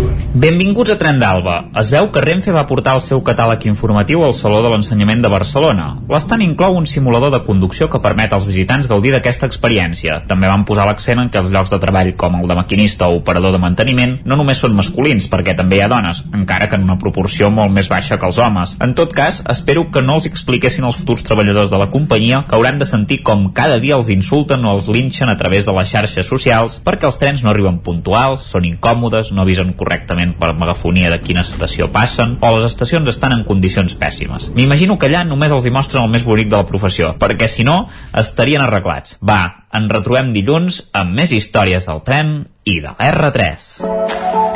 Benvinguts 0.33 0.93
a 0.93 0.95
Tren 0.95 1.17
d'Alba. 1.19 1.57
Es 1.75 1.89
veu 1.91 2.05
que 2.07 2.21
Renfe 2.23 2.53
va 2.55 2.63
portar 2.63 2.93
el 2.95 3.01
seu 3.03 3.19
catàleg 3.27 3.65
informatiu 3.67 4.21
al 4.23 4.31
Saló 4.31 4.61
de 4.63 4.69
l'Ensenyament 4.71 5.19
de 5.19 5.27
Barcelona. 5.27 5.87
L'estant 6.07 6.39
inclou 6.39 6.77
un 6.79 6.85
simulador 6.87 7.33
de 7.33 7.41
conducció 7.43 7.89
que 7.91 7.99
permet 7.99 8.31
als 8.31 8.45
visitants 8.47 8.87
gaudir 8.87 9.11
d'aquesta 9.11 9.49
experiència. 9.51 10.21
També 10.29 10.47
van 10.47 10.63
posar 10.63 10.85
l'accent 10.87 11.19
en 11.19 11.27
que 11.33 11.41
els 11.41 11.49
llocs 11.51 11.73
de 11.75 11.79
treball 11.83 12.13
com 12.15 12.37
el 12.39 12.47
de 12.47 12.55
maquinista 12.55 13.09
o 13.09 13.17
operador 13.17 13.51
de 13.51 13.59
manteniment 13.59 14.13
no 14.23 14.37
només 14.39 14.61
són 14.63 14.77
masculins, 14.77 15.27
perquè 15.27 15.51
també 15.59 15.81
hi 15.81 15.83
ha 15.83 15.89
dones, 15.91 16.23
encara 16.31 16.69
que 16.71 16.79
en 16.79 16.87
una 16.87 16.95
proporció 17.03 17.51
molt 17.51 17.75
més 17.75 17.91
baixa 17.91 18.15
que 18.15 18.31
els 18.31 18.39
homes. 18.39 18.77
En 18.79 18.95
tot 18.95 19.11
cas, 19.11 19.41
espero 19.51 19.89
que 19.91 19.99
no 19.99 20.15
els 20.21 20.31
expliquessin 20.31 20.87
als 20.87 21.01
futurs 21.03 21.27
treballadors 21.27 21.75
de 21.75 21.83
la 21.83 21.89
companyia 21.91 22.45
que 22.47 22.55
hauran 22.55 22.79
de 22.79 22.87
sentir 22.87 23.19
com 23.19 23.49
cada 23.51 23.83
dia 23.83 23.99
els 23.99 24.07
insulten 24.07 24.63
o 24.63 24.77
els 24.77 24.87
linxen 24.87 25.27
a 25.27 25.35
través 25.35 25.67
de 25.67 25.75
les 25.75 25.91
xarxes 25.91 26.31
socials 26.31 26.79
perquè 26.87 27.11
els 27.11 27.19
trens 27.19 27.43
no 27.43 27.51
arriben 27.51 27.83
puntuals, 27.83 28.47
són 28.47 28.71
incòmodes, 28.71 29.35
no 29.35 29.43
avisen 29.43 29.75
correctament 29.75 30.20
per 30.39 30.53
megafonia 30.57 31.09
de 31.11 31.19
quina 31.23 31.43
estació 31.45 31.89
passen, 31.91 32.37
o 32.41 32.51
les 32.55 32.69
estacions 32.69 33.09
estan 33.11 33.35
en 33.35 33.43
condicions 33.47 33.97
pèssimes. 33.99 34.51
M'imagino 34.55 34.97
que 34.97 35.09
allà 35.09 35.23
només 35.27 35.51
els 35.51 35.65
hi 35.65 35.73
mostren 35.73 36.05
el 36.05 36.13
més 36.13 36.25
bonic 36.27 36.51
de 36.51 36.59
la 36.59 36.67
professió, 36.69 37.13
perquè 37.19 37.49
si 37.51 37.65
no, 37.67 37.83
estarien 38.17 38.63
arreglats. 38.63 39.17
Va, 39.25 39.41
ens 39.73 39.91
retrobem 39.91 40.31
dilluns 40.35 40.83
amb 40.93 41.17
més 41.17 41.33
històries 41.35 41.89
del 41.89 42.03
tren 42.07 42.33
i 42.63 42.79
de 42.83 42.93
l'R3. 42.93 43.69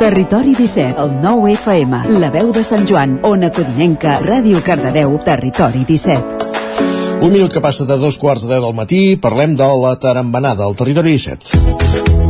Territori 0.00 0.52
17, 0.54 1.00
el 1.00 1.14
9 1.22 1.54
FM, 1.56 2.02
la 2.20 2.30
veu 2.34 2.52
de 2.52 2.62
Sant 2.66 2.84
Joan, 2.88 3.18
Ona 3.24 3.50
Codinenca, 3.50 4.18
Ràdio 4.22 4.60
Cardedeu, 4.64 5.16
Territori 5.24 5.86
17. 5.88 6.46
Un 7.16 7.32
minut 7.32 7.52
que 7.52 7.64
passa 7.64 7.86
de 7.88 7.96
dos 7.96 8.18
quarts 8.20 8.44
de 8.44 8.52
deu 8.52 8.66
del 8.68 8.76
matí, 8.76 9.00
parlem 9.16 9.56
de 9.56 9.70
la 9.82 9.96
tarambanada 9.96 10.68
al 10.68 10.76
territori 10.76 11.16
17. 11.16 12.25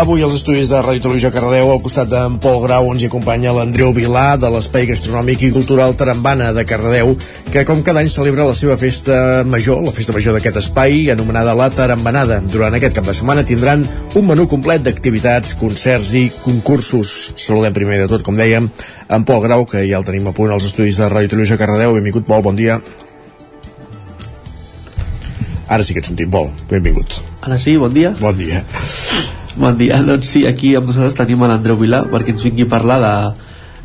Avui 0.00 0.22
als 0.24 0.32
estudis 0.38 0.70
de 0.70 0.78
Ràdio 0.80 1.02
Televisió 1.04 1.28
Cardeu, 1.28 1.68
al 1.68 1.82
costat 1.84 2.08
d'en 2.08 2.38
Pol 2.40 2.62
Grau, 2.62 2.86
ens 2.88 3.02
hi 3.02 3.08
acompanya 3.10 3.50
l'Andreu 3.52 3.90
Vilà, 3.92 4.38
de 4.40 4.48
l'Espai 4.48 4.86
Gastronòmic 4.88 5.42
i 5.44 5.50
Cultural 5.52 5.92
Tarambana 5.92 6.54
de 6.56 6.64
Cardedeu, 6.64 7.12
que 7.52 7.66
com 7.68 7.82
cada 7.84 8.00
any 8.00 8.08
celebra 8.08 8.46
la 8.48 8.54
seva 8.56 8.78
festa 8.80 9.42
major, 9.44 9.82
la 9.84 9.92
festa 9.92 10.14
major 10.16 10.38
d'aquest 10.38 10.56
espai, 10.62 11.10
anomenada 11.12 11.52
la 11.58 11.68
Tarambanada. 11.68 12.40
Durant 12.48 12.78
aquest 12.78 12.96
cap 12.96 13.04
de 13.10 13.18
setmana 13.18 13.44
tindran 13.44 13.84
un 14.16 14.26
menú 14.30 14.48
complet 14.48 14.80
d'activitats, 14.88 15.52
concerts 15.60 16.14
i 16.16 16.24
concursos. 16.46 17.34
Saludem 17.36 17.76
primer 17.76 18.00
de 18.00 18.08
tot, 18.08 18.24
com 18.24 18.40
dèiem, 18.40 18.72
en 19.12 19.28
Pol 19.28 19.44
Grau, 19.44 19.68
que 19.68 19.84
ja 19.84 20.00
el 20.00 20.08
tenim 20.08 20.32
a 20.32 20.36
punt 20.40 20.56
als 20.56 20.72
estudis 20.72 20.96
de 20.96 21.12
Ràdio 21.12 21.36
Televisió 21.36 21.60
Cardedeu. 21.60 21.92
Benvingut, 22.00 22.24
Pol, 22.24 22.40
bon 22.48 22.56
dia. 22.56 22.80
Ara 25.70 25.84
sí 25.86 25.94
que 25.94 26.02
et 26.02 26.08
sentim, 26.08 26.30
Pol. 26.34 26.48
Benvingut. 26.66 27.20
Ara 27.46 27.56
sí, 27.62 27.76
bon 27.78 27.92
dia. 27.94 28.10
Bon 28.18 28.34
dia. 28.34 28.64
Bon 29.54 29.76
dia, 29.78 30.00
doncs 30.02 30.32
sí, 30.32 30.42
aquí 30.46 30.72
amb 30.78 30.88
nosaltres 30.90 31.14
tenim 31.18 31.42
a 31.46 31.50
l'Andreu 31.50 31.78
Vilà 31.78 32.00
perquè 32.10 32.34
ens 32.34 32.42
vingui 32.42 32.66
a 32.66 32.70
parlar 32.70 32.98
de 33.02 33.12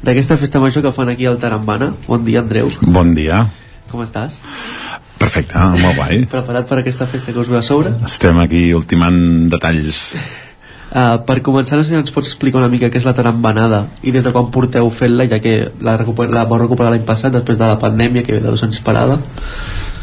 d'aquesta 0.05 0.37
festa 0.41 0.61
major 0.61 0.81
que 0.85 0.91
fan 0.93 1.09
aquí 1.13 1.25
al 1.29 1.37
Tarambana. 1.41 1.91
Bon 2.07 2.25
dia, 2.25 2.41
Andreu. 2.41 2.71
Bon 2.81 3.13
dia. 3.17 3.43
Com 3.91 4.01
estàs? 4.01 4.39
Perfecte, 5.21 5.61
molt 5.81 5.97
guai. 5.97 6.25
Preparat 6.35 6.65
per 6.69 6.81
aquesta 6.81 7.05
festa 7.09 7.33
que 7.33 7.41
us 7.41 7.53
ve 7.53 7.61
a 7.61 7.63
sobre? 7.65 7.93
Estem 8.09 8.41
aquí 8.41 8.67
ultimant 8.73 9.21
detalls. 9.53 10.01
Uh, 10.89 11.21
per 11.29 11.37
començar, 11.45 11.77
no 11.77 11.85
sé 11.85 11.93
si 11.93 12.01
ens 12.01 12.13
pots 12.13 12.33
explicar 12.33 12.63
una 12.63 12.69
mica 12.73 12.89
què 12.89 13.01
és 13.01 13.05
la 13.05 13.13
tarambanada 13.17 13.85
i 14.01 14.13
des 14.13 14.25
de 14.25 14.33
quan 14.33 14.49
porteu 14.53 14.89
fent-la, 14.89 15.29
ja 15.29 15.41
que 15.41 15.57
la, 15.85 15.97
recuper 16.01 16.31
la 16.33 16.45
vau 16.49 16.61
recuperar 16.61 16.93
l'any 16.93 17.05
passat 17.05 17.33
després 17.33 17.61
de 17.61 17.69
la 17.69 17.81
pandèmia 17.81 18.25
que 18.25 18.33
ve 18.33 18.41
de 18.41 18.49
dos 18.49 18.65
anys 18.65 18.81
parada. 18.85 19.21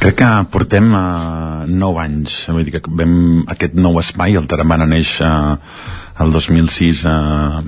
Crec 0.00 0.16
que 0.18 0.30
portem 0.50 0.92
uh, 0.94 1.64
9 1.68 2.00
anys, 2.02 2.38
vull 2.50 2.64
dir 2.66 2.74
que 2.74 2.82
vam 2.88 3.44
aquest 3.52 3.74
nou 3.78 3.98
espai, 4.00 4.36
el 4.38 4.48
Tarambana 4.50 4.86
neix 4.88 5.18
uh, 5.22 5.56
el 6.20 6.32
2006 6.32 7.04
uh, 7.08 7.62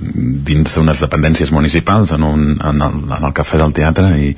dins 0.47 0.75
d'unes 0.75 1.01
dependències 1.01 1.51
municipals 1.51 2.13
en, 2.15 2.23
un, 2.23 2.47
en, 2.59 2.81
el, 2.81 2.97
en 3.17 3.27
el 3.29 3.35
Cafè 3.35 3.59
del 3.61 3.73
Teatre 3.75 4.11
i, 4.21 4.31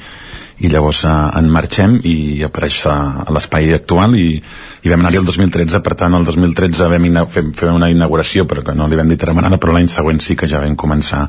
i 0.64 0.72
llavors 0.72 1.04
uh, 1.06 1.30
en 1.38 1.50
marxem 1.54 1.98
i 2.08 2.44
apareix 2.48 2.80
a, 2.90 2.98
a 3.26 3.36
l'espai 3.36 3.74
actual 3.76 4.16
i, 4.18 4.28
i 4.38 4.94
vam 4.94 5.04
anar-hi 5.04 5.22
el 5.22 5.28
2013 5.28 5.84
per 5.86 5.98
tant 6.00 6.18
el 6.18 6.28
2013 6.28 6.92
vam 6.94 7.08
fer, 7.34 7.46
fer 7.58 7.72
una 7.74 7.92
inauguració 7.94 8.48
però 8.50 8.64
que 8.66 8.78
no 8.78 8.88
li 8.88 9.00
vam 9.00 9.12
dir 9.12 9.20
Taramanada 9.22 9.60
però 9.62 9.76
l'any 9.76 9.92
següent 9.92 10.22
sí 10.24 10.38
que 10.40 10.50
ja 10.50 10.64
vam 10.64 10.78
començar 10.80 11.28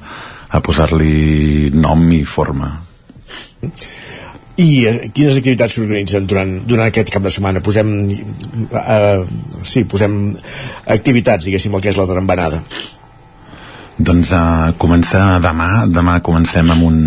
a 0.49 0.63
posar-li 0.65 1.71
nom 1.75 2.07
i 2.15 2.23
forma 2.25 2.73
i 4.59 4.69
eh, 4.91 4.95
quines 5.15 5.39
activitats 5.39 5.77
s'organitzen 5.79 6.27
durant, 6.27 6.55
durant 6.67 6.89
aquest 6.91 7.13
cap 7.15 7.23
de 7.23 7.31
setmana? 7.31 7.63
Posem, 7.65 7.93
eh, 8.11 9.19
sí, 9.63 9.85
posem 9.87 10.15
activitats, 10.99 11.47
diguéssim, 11.47 11.75
el 11.75 11.85
que 11.85 11.93
és 11.93 12.01
la 12.01 12.09
tarambanada. 12.11 12.63
Doncs 13.99 14.31
uh, 14.31 14.75
començar 14.79 15.41
demà, 15.43 15.85
demà 15.91 16.21
comencem 16.23 16.69
amb 16.71 16.87
un, 16.87 16.99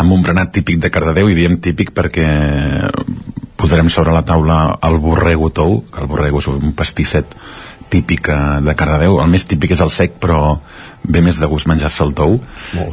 amb 0.00 0.14
un 0.14 0.22
berenat 0.24 0.52
típic 0.54 0.78
de 0.80 0.88
Cardedeu 0.92 1.28
i 1.28 1.36
diem 1.36 1.58
típic 1.60 1.92
perquè 1.92 2.28
posarem 3.60 3.90
sobre 3.92 4.14
la 4.16 4.24
taula 4.24 4.78
el 4.88 4.96
borrego 4.98 5.50
tou, 5.52 5.82
que 5.92 6.00
el 6.00 6.08
borrego 6.08 6.40
és 6.40 6.48
un 6.48 6.72
pastisset 6.76 7.36
típic 7.92 8.30
de 8.64 8.74
Cardedeu, 8.78 9.18
el 9.20 9.30
més 9.30 9.44
típic 9.48 9.76
és 9.76 9.84
el 9.84 9.92
sec 9.92 10.16
però 10.22 10.58
ve 11.04 11.22
més 11.24 11.38
de 11.40 11.48
gust 11.50 11.68
menjar-se 11.68 12.02
el 12.06 12.14
tou. 12.16 12.38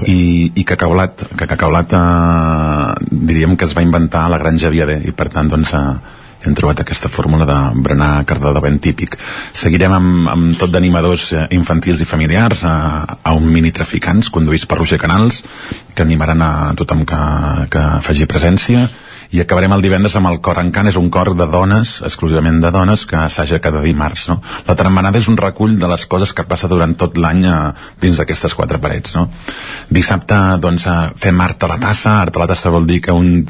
I, 0.07 0.51
i 0.55 0.65
cacaulat 0.67 1.25
que 1.39 1.47
cacaulat 1.49 1.95
eh, 1.95 3.09
diríem 3.09 3.55
que 3.55 3.67
es 3.69 3.75
va 3.77 3.85
inventar 3.85 4.25
a 4.25 4.33
la 4.33 4.41
granja 4.41 4.71
Viader 4.73 5.01
i 5.07 5.15
per 5.15 5.29
tant 5.33 5.51
doncs 5.51 5.73
eh, 5.77 5.83
hem 6.45 6.55
trobat 6.55 6.81
aquesta 6.81 7.11
fórmula 7.11 7.45
de 7.47 7.57
berenar 7.83 8.23
cardà 8.27 8.53
de 8.55 8.63
ben 8.63 8.79
típic. 8.79 9.17
Seguirem 9.53 9.95
amb, 9.95 10.29
amb 10.31 10.57
tot 10.59 10.71
d'animadors 10.71 11.31
eh, 11.33 11.45
infantils 11.57 12.01
i 12.01 12.07
familiars 12.09 12.63
a, 12.67 12.75
a 13.23 13.35
un 13.35 13.47
mini 13.51 13.73
traficants 13.75 14.31
conduïts 14.33 14.65
per 14.65 14.79
Roger 14.79 14.99
Canals 15.01 15.43
que 15.93 16.05
animaran 16.05 16.41
a 16.41 16.51
tothom 16.79 17.05
que, 17.07 17.21
que 17.73 17.85
faci 18.05 18.29
presència 18.29 18.87
i 19.31 19.41
acabarem 19.43 19.73
el 19.75 19.83
divendres 19.85 20.15
amb 20.17 20.29
el 20.31 20.39
Cor 20.45 20.57
Encant 20.61 20.89
és 20.89 20.97
un 20.97 21.09
cor 21.13 21.31
de 21.37 21.45
dones, 21.51 21.99
exclusivament 22.05 22.57
de 22.63 22.71
dones 22.73 23.05
que 23.09 23.17
assaja 23.19 23.59
cada 23.61 23.81
dimarts 23.83 24.25
no? 24.31 24.39
la 24.67 24.75
tarambanada 24.79 25.21
és 25.21 25.29
un 25.29 25.37
recull 25.37 25.75
de 25.79 25.89
les 25.91 26.05
coses 26.09 26.33
que 26.33 26.47
passa 26.49 26.69
durant 26.71 26.95
tot 26.97 27.17
l'any 27.17 27.43
eh, 27.45 27.59
dins 28.01 28.17
d'aquestes 28.17 28.57
quatre 28.57 28.81
parets 28.81 29.13
no? 29.19 29.27
dissabte 29.89 30.39
doncs 30.63 30.87
eh, 30.89 30.97
fem 31.21 31.45
art 31.45 31.63
a 31.63 31.73
la 31.75 31.77
tassa 31.83 32.17
art 32.23 32.37
a 32.37 32.43
la 32.45 32.49
tassa 32.49 32.73
vol 32.73 32.89
dir 32.89 33.03
que 33.05 33.13
un, 33.13 33.45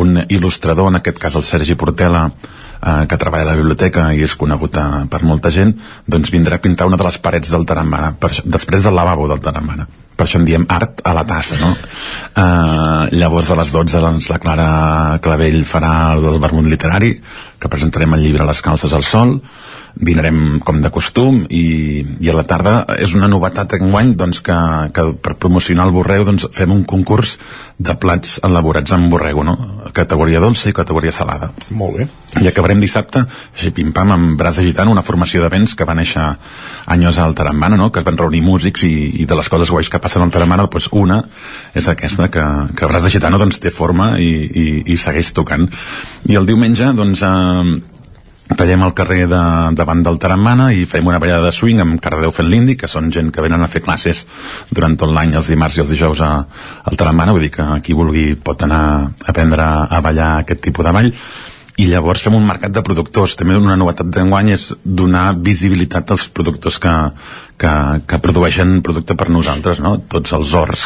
un 0.00 0.18
il·lustrador, 0.28 0.90
en 0.90 1.00
aquest 1.00 1.18
cas 1.22 1.36
el 1.38 1.44
Sergi 1.46 1.76
Portela 1.78 2.26
eh, 2.28 3.06
que 3.08 3.18
treballa 3.18 3.48
a 3.48 3.52
la 3.52 3.58
biblioteca 3.58 4.08
i 4.14 4.22
és 4.26 4.36
conegut 4.38 4.76
eh, 4.80 4.86
per 5.10 5.22
molta 5.22 5.52
gent 5.54 5.74
doncs 6.06 6.32
vindrà 6.34 6.58
a 6.58 6.64
pintar 6.64 6.88
una 6.90 6.98
de 7.00 7.06
les 7.06 7.18
parets 7.18 7.52
del 7.54 7.66
Tarambana 7.68 8.14
per, 8.18 8.32
després 8.44 8.84
del 8.84 8.98
lavabo 8.98 9.28
del 9.30 9.42
Tarambana 9.44 9.86
per 10.14 10.26
això 10.26 10.38
en 10.38 10.46
diem 10.46 10.66
art 10.70 11.02
a 11.06 11.14
la 11.16 11.24
tassa 11.26 11.58
no? 11.60 11.72
eh, 11.74 13.16
llavors 13.18 13.50
a 13.50 13.58
les 13.60 13.74
12 13.74 14.02
doncs, 14.02 14.30
la 14.30 14.40
Clara 14.42 14.68
Clavell 15.22 15.62
farà 15.68 15.94
el 16.14 16.40
vermut 16.42 16.70
literari 16.70 17.14
que 17.58 17.70
presentarem 17.70 18.14
el 18.14 18.26
llibre 18.26 18.46
Les 18.46 18.62
calces 18.62 18.92
al 18.92 19.06
sol 19.06 19.38
dinarem 19.94 20.58
com 20.64 20.80
de 20.82 20.90
costum 20.90 21.44
i, 21.48 22.04
i 22.20 22.30
a 22.30 22.34
la 22.34 22.44
tarda 22.48 22.74
és 22.98 23.14
una 23.14 23.28
novetat 23.30 23.76
enguany 23.78 24.14
doncs, 24.18 24.40
que, 24.44 24.56
que 24.94 25.04
per 25.22 25.36
promocionar 25.40 25.86
el 25.86 25.94
borrego 25.94 26.26
doncs, 26.26 26.48
fem 26.54 26.72
un 26.74 26.82
concurs 26.88 27.36
de 27.78 27.94
plats 28.00 28.40
elaborats 28.46 28.94
amb 28.96 29.10
borrego 29.12 29.44
no? 29.46 29.56
categoria 29.94 30.42
dolça 30.42 30.70
i 30.70 30.76
categoria 30.76 31.14
salada 31.14 31.52
Molt 31.70 31.98
bé. 31.98 32.08
i 32.42 32.50
acabarem 32.50 32.82
dissabte, 32.82 33.22
així 33.54 33.70
pim-pam, 33.74 34.10
amb 34.14 34.34
Brasa 34.38 34.64
Gitano, 34.66 34.90
una 34.90 35.06
formació 35.06 35.44
d'events 35.44 35.76
que 35.78 35.86
va 35.86 35.94
néixer 35.94 36.26
anys 36.90 37.22
al 37.22 37.34
Tarambana, 37.38 37.78
no? 37.78 37.90
que 37.92 38.02
es 38.02 38.06
van 38.06 38.18
reunir 38.18 38.42
músics 38.42 38.82
i, 38.88 39.22
i 39.22 39.28
de 39.30 39.38
les 39.38 39.48
coses 39.48 39.70
guais 39.70 39.90
que 39.90 40.02
passen 40.02 40.26
al 40.26 40.34
Tarambana, 40.34 40.66
doncs 40.66 40.90
una 40.92 41.22
és 41.74 41.86
aquesta, 41.88 42.28
que, 42.34 42.44
que 42.74 42.90
Brasa 42.90 43.12
Gitano 43.12 43.38
doncs, 43.38 43.62
té 43.62 43.70
forma 43.74 44.14
i, 44.18 44.30
i, 44.44 44.66
i 44.90 44.98
segueix 44.98 45.32
tocant. 45.36 45.68
I 46.26 46.38
el 46.40 46.46
diumenge, 46.50 46.90
doncs, 46.96 47.22
eh, 47.22 47.93
tallem 48.58 48.82
al 48.84 48.94
carrer 48.96 49.24
de, 49.30 49.40
davant 49.78 50.02
del 50.04 50.18
Tarambana 50.22 50.70
i 50.74 50.84
fem 50.90 51.06
una 51.06 51.20
ballada 51.22 51.46
de 51.46 51.54
swing 51.54 51.82
amb 51.82 52.00
Cardedeu 52.02 52.34
fent 52.34 52.50
l'indi, 52.50 52.76
que 52.80 52.90
són 52.90 53.10
gent 53.14 53.30
que 53.34 53.44
venen 53.44 53.62
a 53.62 53.70
fer 53.70 53.82
classes 53.84 54.24
durant 54.70 54.96
tot 55.00 55.12
l'any, 55.14 55.34
els 55.38 55.50
dimarts 55.52 55.78
i 55.78 55.84
els 55.84 55.90
dijous 55.94 56.22
a, 56.24 56.34
al 56.84 57.00
Tarambana, 57.00 57.34
vull 57.36 57.46
dir 57.46 57.54
que 57.54 57.66
qui 57.84 57.96
vulgui 57.96 58.32
pot 58.36 58.62
anar 58.66 58.84
a 58.84 59.32
aprendre 59.32 59.64
a 59.64 60.00
ballar 60.04 60.30
aquest 60.38 60.64
tipus 60.68 60.86
de 60.86 60.94
ball. 60.94 61.12
I 61.74 61.88
llavors 61.90 62.22
fem 62.22 62.36
un 62.38 62.44
mercat 62.46 62.70
de 62.70 62.82
productors. 62.86 63.32
També 63.34 63.56
una 63.58 63.74
novetat 63.74 64.06
d'enguany 64.06 64.52
és 64.54 64.68
donar 64.84 65.32
visibilitat 65.34 66.12
als 66.14 66.28
productors 66.30 66.78
que, 66.78 66.92
que, 67.58 67.74
que 68.08 68.18
produeixen 68.22 68.80
producte 68.86 69.16
per 69.18 69.28
nosaltres 69.32 69.80
no? 69.84 69.96
tots 70.10 70.34
els 70.36 70.54
horts 70.58 70.84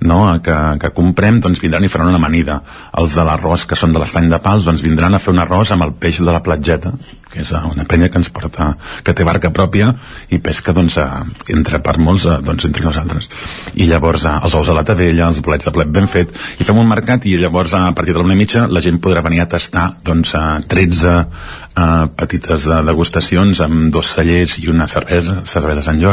no? 0.00 0.20
que, 0.44 0.56
que 0.82 0.92
comprem 0.96 1.40
doncs 1.44 1.62
vindran 1.62 1.86
i 1.86 1.92
faran 1.92 2.10
una 2.12 2.20
amanida 2.22 2.60
els 2.98 3.14
de 3.18 3.26
l'arròs 3.28 3.66
que 3.68 3.78
són 3.78 3.94
de 3.94 4.02
l'estany 4.02 4.28
de 4.32 4.40
Pals 4.42 4.66
doncs 4.68 4.84
vindran 4.84 5.14
a 5.14 5.22
fer 5.22 5.34
un 5.34 5.42
arròs 5.44 5.72
amb 5.74 5.86
el 5.86 5.94
peix 6.00 6.22
de 6.24 6.34
la 6.34 6.42
platgeta 6.44 6.94
que 7.28 7.42
és 7.42 7.50
una 7.52 7.84
penya 7.84 8.08
que 8.08 8.18
ens 8.20 8.30
porta 8.32 8.70
que 9.04 9.12
té 9.14 9.24
barca 9.26 9.50
pròpia 9.54 9.90
i 10.32 10.40
pesca 10.42 10.72
doncs 10.76 10.96
eh, 11.00 11.06
entre 11.54 11.82
per 11.84 11.98
molts 12.00 12.24
eh, 12.26 12.38
doncs 12.44 12.66
entre 12.68 12.86
nosaltres 12.86 13.28
i 13.76 13.88
llavors 13.90 14.24
eh, 14.24 14.34
els 14.48 14.56
ous 14.56 14.68
a 14.68 14.76
la 14.76 14.84
tavella, 14.88 15.28
els 15.28 15.42
bolets 15.44 15.68
de 15.68 15.74
plet 15.74 15.92
ben 15.92 16.08
fet 16.10 16.32
i 16.58 16.66
fem 16.66 16.80
un 16.80 16.88
mercat 16.88 17.28
i 17.28 17.36
llavors 17.38 17.76
a 17.76 17.84
partir 17.92 18.16
de 18.16 18.22
l'una 18.22 18.38
mitja 18.38 18.66
la 18.66 18.82
gent 18.84 19.00
podrà 19.04 19.22
venir 19.24 19.42
a 19.44 19.48
tastar 19.50 19.90
doncs 20.04 20.34
eh, 20.38 20.46
13 20.72 21.14
eh, 21.14 22.08
petites 22.16 22.68
de 22.72 22.80
degustacions 22.88 23.60
amb 23.66 23.92
dos 23.92 24.14
cellers 24.16 24.56
i 24.62 24.68
una 24.72 24.88
cervesa, 24.88 25.42
cervesa 25.44 25.84
Sant 25.84 26.00
Jordi 26.00 26.07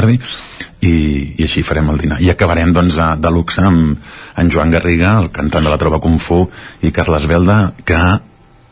i, 0.86 0.94
i 1.38 1.44
així 1.48 1.64
farem 1.64 1.90
el 1.90 1.98
dinar. 2.02 2.20
I 2.22 2.30
acabarem 2.30 2.74
doncs 2.76 2.98
a- 3.00 3.16
de 3.16 3.32
luxe 3.32 3.62
amb 3.64 3.98
en 4.38 4.52
Joan 4.52 4.72
Garriga, 4.72 5.18
el 5.22 5.32
cantant 5.32 5.64
de 5.66 5.70
la 5.72 5.78
Trova 5.82 6.00
Kung 6.04 6.20
Fu 6.20 6.44
i 6.82 6.92
Carles 6.92 7.26
Belda 7.28 7.74
que 7.84 7.98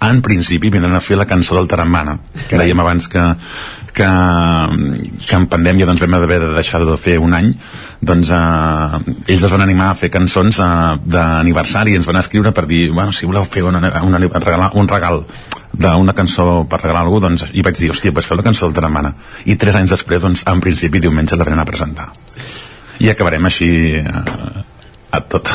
en 0.04 0.20
principi 0.22 0.70
vindran 0.70 0.96
a 0.98 1.00
fer 1.00 1.16
la 1.16 1.26
cançó 1.26 1.56
del 1.56 1.68
Tarambana. 1.72 2.18
Que 2.50 2.58
dèiem 2.60 2.80
abans 2.84 3.08
que, 3.08 3.22
que, 3.96 4.08
que 5.28 5.36
en 5.38 5.46
pandèmia 5.48 5.86
doncs, 5.88 6.02
vam 6.04 6.18
haver 6.18 6.42
de 6.42 6.50
deixar 6.58 6.82
de 6.84 6.98
fer 7.00 7.16
un 7.24 7.32
any. 7.38 7.54
Doncs 8.04 8.34
eh, 8.36 9.00
ells 9.32 9.46
es 9.48 9.54
van 9.56 9.64
animar 9.64 9.94
a 9.94 9.96
fer 9.96 10.12
cançons 10.12 10.60
eh, 10.60 10.98
d'aniversari 11.08 11.96
ens 11.96 12.06
van 12.10 12.20
escriure 12.20 12.52
per 12.52 12.66
dir, 12.68 12.90
bueno, 12.92 13.16
si 13.16 13.26
voleu 13.26 13.46
fer 13.48 13.64
una, 13.64 13.80
una, 14.04 14.20
regalar, 14.20 14.72
un 14.76 14.92
regal 14.92 15.24
d'una 15.74 16.14
cançó 16.14 16.64
per 16.70 16.80
regalar 16.82 17.02
a 17.02 17.08
algú 17.08 17.20
doncs, 17.24 17.48
i 17.54 17.64
vaig 17.66 17.78
dir, 17.80 17.92
hòstia, 17.92 18.14
pues 18.14 18.30
feu 18.30 18.38
la 18.38 18.46
cançó 18.46 18.68
del 18.68 18.76
Tarambana 18.78 19.14
i 19.46 19.58
tres 19.60 19.76
anys 19.80 19.96
després, 19.96 20.22
doncs, 20.22 20.46
en 20.50 20.62
principi 20.62 21.02
diumenge 21.02 21.38
la 21.40 21.48
venen 21.48 21.64
a 21.64 21.70
presentar 21.70 22.12
i 23.02 23.10
acabarem 23.10 23.50
així 23.50 23.72
eh, 24.00 24.62
a 25.14 25.24
tot 25.30 25.50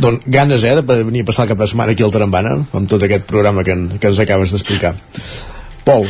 Doncs 0.00 0.24
ganes, 0.26 0.62
eh, 0.64 0.76
de 0.80 1.00
venir 1.04 1.22
a 1.24 1.28
passar 1.28 1.44
el 1.44 1.50
cap 1.52 1.58
de 1.60 1.66
setmana 1.68 1.92
aquí 1.92 2.04
al 2.04 2.12
Tarambana, 2.12 2.54
amb 2.72 2.88
tot 2.88 3.02
aquest 3.04 3.26
programa 3.28 3.64
que, 3.64 3.76
en, 3.76 3.98
que 4.00 4.08
ens 4.08 4.20
acabes 4.24 4.54
d'explicar. 4.54 4.94
Pol, 5.84 6.08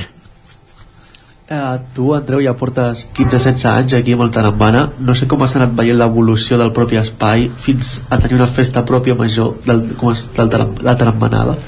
Eh, 1.45 1.79
tu, 1.93 2.15
Andreu, 2.17 2.41
ja 2.41 2.55
portes 2.57 3.03
15-16 3.13 3.67
anys 3.69 3.95
aquí 3.99 4.15
amb 4.17 4.25
el 4.25 4.31
Tarambana. 4.33 4.87
No 5.05 5.13
sé 5.13 5.27
com 5.29 5.43
has 5.45 5.53
anat 5.59 5.75
veient 5.77 5.99
l'evolució 6.01 6.57
del 6.57 6.73
propi 6.73 6.97
espai 6.97 7.51
fins 7.61 7.99
a 8.09 8.17
tenir 8.23 8.39
una 8.39 8.49
festa 8.49 8.85
pròpia 8.89 9.17
major 9.19 9.59
del, 9.67 9.83
com 10.01 10.15
és, 10.15 10.25
del 10.39 10.49
taram, 10.55 10.73
la 10.87 10.97
Tarambanada. 10.97 11.59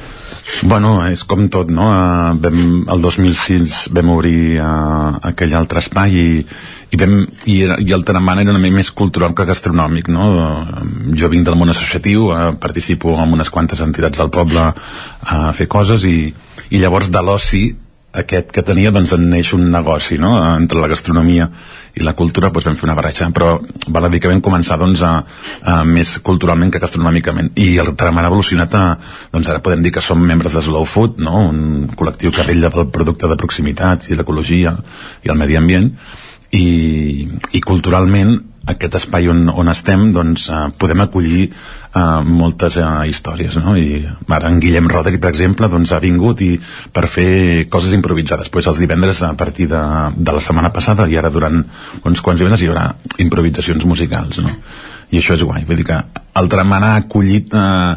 Bueno, 0.62 1.00
és 1.10 1.24
com 1.26 1.48
tot, 1.52 1.70
no? 1.74 1.88
Uh, 1.90 2.36
vam, 2.40 2.58
el 2.92 3.02
2006 3.02 3.88
vam 3.94 4.12
obrir 4.14 4.60
uh, 4.62 5.18
aquell 5.30 5.56
altre 5.58 5.82
espai 5.82 6.14
i, 6.16 6.26
i, 6.94 7.00
vam, 7.00 7.16
i, 7.50 7.56
i 7.82 7.94
el 7.96 8.04
Tarambana 8.06 8.44
era 8.44 8.54
una 8.54 8.62
mica 8.62 8.78
més 8.78 8.92
cultural 8.94 9.34
que 9.36 9.46
gastronòmic, 9.48 10.10
no? 10.14 10.28
Uh, 10.38 10.84
jo 11.18 11.30
vinc 11.32 11.48
del 11.48 11.58
món 11.58 11.74
associatiu, 11.74 12.28
uh, 12.30 12.52
participo 12.62 13.16
en 13.18 13.34
unes 13.36 13.50
quantes 13.50 13.82
entitats 13.84 14.22
del 14.22 14.30
poble 14.32 14.70
a 14.70 15.40
fer 15.56 15.66
coses 15.70 16.06
i, 16.06 16.30
i 16.70 16.82
llavors 16.82 17.10
de 17.10 17.26
l'oci 17.26 17.64
aquest 18.22 18.52
que 18.54 18.64
tenia 18.66 18.92
doncs 18.94 19.12
en 19.16 19.26
neix 19.30 19.52
un 19.56 19.66
negoci 19.72 20.18
no? 20.22 20.32
entre 20.54 20.80
la 20.80 20.88
gastronomia 20.92 21.48
i 21.96 22.04
la 22.04 22.14
cultura 22.16 22.50
doncs 22.52 22.66
vam 22.68 22.78
fer 22.80 22.88
una 22.88 22.96
barreja 22.98 23.28
però 23.36 23.56
val 23.92 24.08
a 24.08 24.10
dir 24.12 24.20
que 24.22 24.32
vam 24.32 24.42
començar 24.44 24.78
doncs 24.80 25.02
a, 25.04 25.12
a 25.62 25.76
més 25.88 26.16
culturalment 26.24 26.72
que 26.72 26.82
gastronòmicament 26.82 27.52
i 27.62 27.70
el 27.82 27.94
tram 27.98 28.18
ha 28.18 28.26
evolucionat 28.28 28.74
a, 28.76 28.84
doncs 29.32 29.52
ara 29.52 29.62
podem 29.64 29.84
dir 29.84 29.94
que 29.94 30.04
som 30.04 30.20
membres 30.20 30.56
de 30.56 30.64
Slow 30.64 30.88
Food 30.88 31.20
no? 31.22 31.46
un 31.50 31.88
col·lectiu 31.96 32.34
que 32.34 32.46
vetlla 32.48 32.72
pel 32.74 32.90
producte 32.92 33.28
de 33.30 33.38
proximitat 33.40 34.10
i 34.10 34.18
l'ecologia 34.18 34.76
i 35.24 35.32
el 35.32 35.40
medi 35.40 35.58
ambient 35.60 35.92
i, 36.56 36.66
i 37.52 37.64
culturalment 37.64 38.36
aquest 38.66 38.98
espai 38.98 39.28
on, 39.30 39.46
on 39.48 39.70
estem 39.70 40.08
doncs, 40.14 40.48
eh, 40.50 40.66
podem 40.78 41.04
acollir 41.04 41.44
eh, 41.46 42.00
moltes 42.26 42.78
eh, 42.80 42.88
històries 43.10 43.58
no? 43.62 43.76
i 43.78 44.02
ara 44.02 44.50
en 44.50 44.58
Guillem 44.62 44.90
Rodri 44.90 45.20
per 45.22 45.30
exemple 45.30 45.70
doncs, 45.70 45.94
ha 45.94 46.02
vingut 46.02 46.42
i 46.42 46.52
per 46.92 47.06
fer 47.10 47.30
coses 47.70 47.94
improvisades 47.96 48.50
pues 48.50 48.66
els 48.66 48.82
divendres 48.82 49.22
a 49.22 49.32
partir 49.38 49.70
de, 49.70 49.82
de 50.16 50.36
la 50.36 50.42
setmana 50.42 50.72
passada 50.74 51.06
i 51.06 51.16
ara 51.16 51.30
durant 51.30 51.62
uns 52.02 52.22
quants 52.22 52.42
divendres 52.42 52.64
hi 52.64 52.70
haurà 52.72 52.90
improvisacions 53.22 53.86
musicals 53.86 54.42
no? 54.42 54.52
i 55.14 55.22
això 55.22 55.38
és 55.38 55.46
guai 55.46 55.66
vull 55.66 55.82
dir 55.82 55.88
que 55.92 56.02
el 56.36 56.50
Tramana 56.52 56.94
ha 56.94 57.02
acollit 57.04 57.54
eh, 57.54 57.96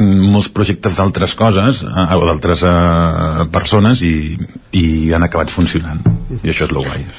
molts 0.00 0.48
projectes 0.52 0.96
d'altres 0.96 1.36
coses 1.36 1.84
eh, 1.84 2.16
o 2.16 2.24
d'altres 2.24 2.64
eh, 2.64 3.46
persones 3.52 4.04
i, 4.08 4.36
i 4.80 4.86
han 5.12 5.28
acabat 5.28 5.52
funcionant 5.52 6.00
i 6.42 6.48
això 6.48 6.64
és 6.64 6.70
el 6.70 6.80
guai 6.80 7.10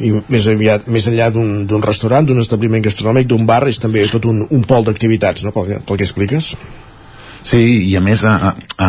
i 0.00 0.10
més, 0.32 0.46
aviat, 0.48 0.86
més 0.88 1.06
enllà 1.10 1.30
d'un 1.32 1.82
restaurant, 1.84 2.24
d'un 2.26 2.40
establiment 2.40 2.82
gastronòmic, 2.84 3.26
d'un 3.28 3.46
bar, 3.46 3.62
és 3.68 3.78
també 3.82 4.06
tot 4.08 4.24
un, 4.30 4.46
un 4.50 4.62
pol 4.64 4.84
d'activitats, 4.86 5.44
no?, 5.44 5.52
pel, 5.52 5.66
que- 5.70 5.80
pel 5.86 6.00
que 6.00 6.08
expliques. 6.08 6.54
Sí, 7.42 7.60
i 7.88 7.94
a 7.96 8.00
més, 8.04 8.20
a, 8.28 8.52
a, 8.84 8.88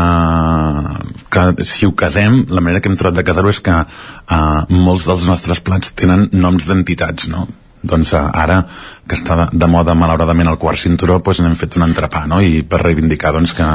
que 1.32 1.64
si 1.64 1.86
ho 1.88 1.94
casem, 1.96 2.42
la 2.52 2.60
manera 2.60 2.82
que 2.84 2.90
hem 2.92 2.98
trobat 3.00 3.16
de 3.22 3.24
casar-ho 3.28 3.52
és 3.54 3.62
que 3.64 3.72
a, 3.72 4.40
molts 4.70 5.06
dels 5.08 5.24
nostres 5.30 5.62
plats 5.64 5.94
tenen 5.96 6.28
noms 6.34 6.68
d'entitats, 6.68 7.30
no? 7.32 7.46
Doncs 7.82 8.14
a, 8.14 8.28
ara, 8.38 8.62
que 9.10 9.18
està 9.18 9.48
de, 9.52 9.68
moda 9.68 9.96
malauradament 9.98 10.52
el 10.52 10.60
quart 10.62 10.80
cinturó, 10.80 11.18
doncs 11.20 11.42
n'hem 11.44 11.58
fet 11.60 11.76
un 11.80 11.88
entrepà, 11.88 12.24
no? 12.30 12.40
I 12.40 12.62
per 12.68 12.84
reivindicar, 12.84 13.34
doncs, 13.36 13.56
que, 13.58 13.68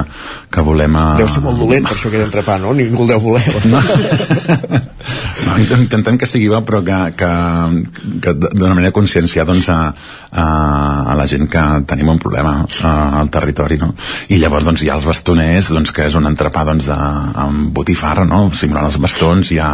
que 0.52 0.64
volem... 0.64 0.94
A... 0.96 1.06
Deu 1.20 1.28
ser 1.30 1.42
molt 1.44 1.58
dolent, 1.60 1.88
per 1.88 1.96
això 1.96 2.08
aquest 2.12 2.28
entrepà, 2.28 2.56
no? 2.62 2.72
Ningú 2.76 3.04
el 3.04 3.14
deu 3.14 3.24
voler. 3.28 3.44
No. 3.66 3.80
no, 5.46 5.76
intentem 5.76 6.16
que 6.18 6.26
sigui 6.28 6.48
bo 6.50 6.58
però 6.66 6.80
que, 6.86 6.96
que, 7.18 7.30
que 8.22 8.32
d'una 8.36 8.74
manera 8.74 8.94
conscienciar 8.94 9.46
doncs, 9.48 9.68
a, 9.72 9.78
a, 10.30 10.44
a 11.12 11.16
la 11.18 11.26
gent 11.30 11.48
que 11.50 11.62
tenim 11.88 12.10
un 12.12 12.20
problema 12.22 12.54
a, 12.62 12.92
al 13.20 13.30
territori 13.34 13.78
no? 13.80 13.92
i 14.30 14.38
llavors 14.42 14.66
doncs, 14.68 14.82
hi 14.84 14.90
ha 14.90 14.96
els 14.98 15.06
bastoners 15.08 15.70
doncs, 15.74 15.92
que 15.94 16.06
és 16.06 16.18
un 16.18 16.28
entrepà 16.30 16.64
doncs, 16.68 16.88
de, 16.90 16.98
amb 17.42 17.70
botifarra 17.76 18.26
no? 18.28 18.46
simulant 18.54 18.88
els 18.88 18.98
bastons 19.02 19.52
hi 19.54 19.60
ha 19.62 19.72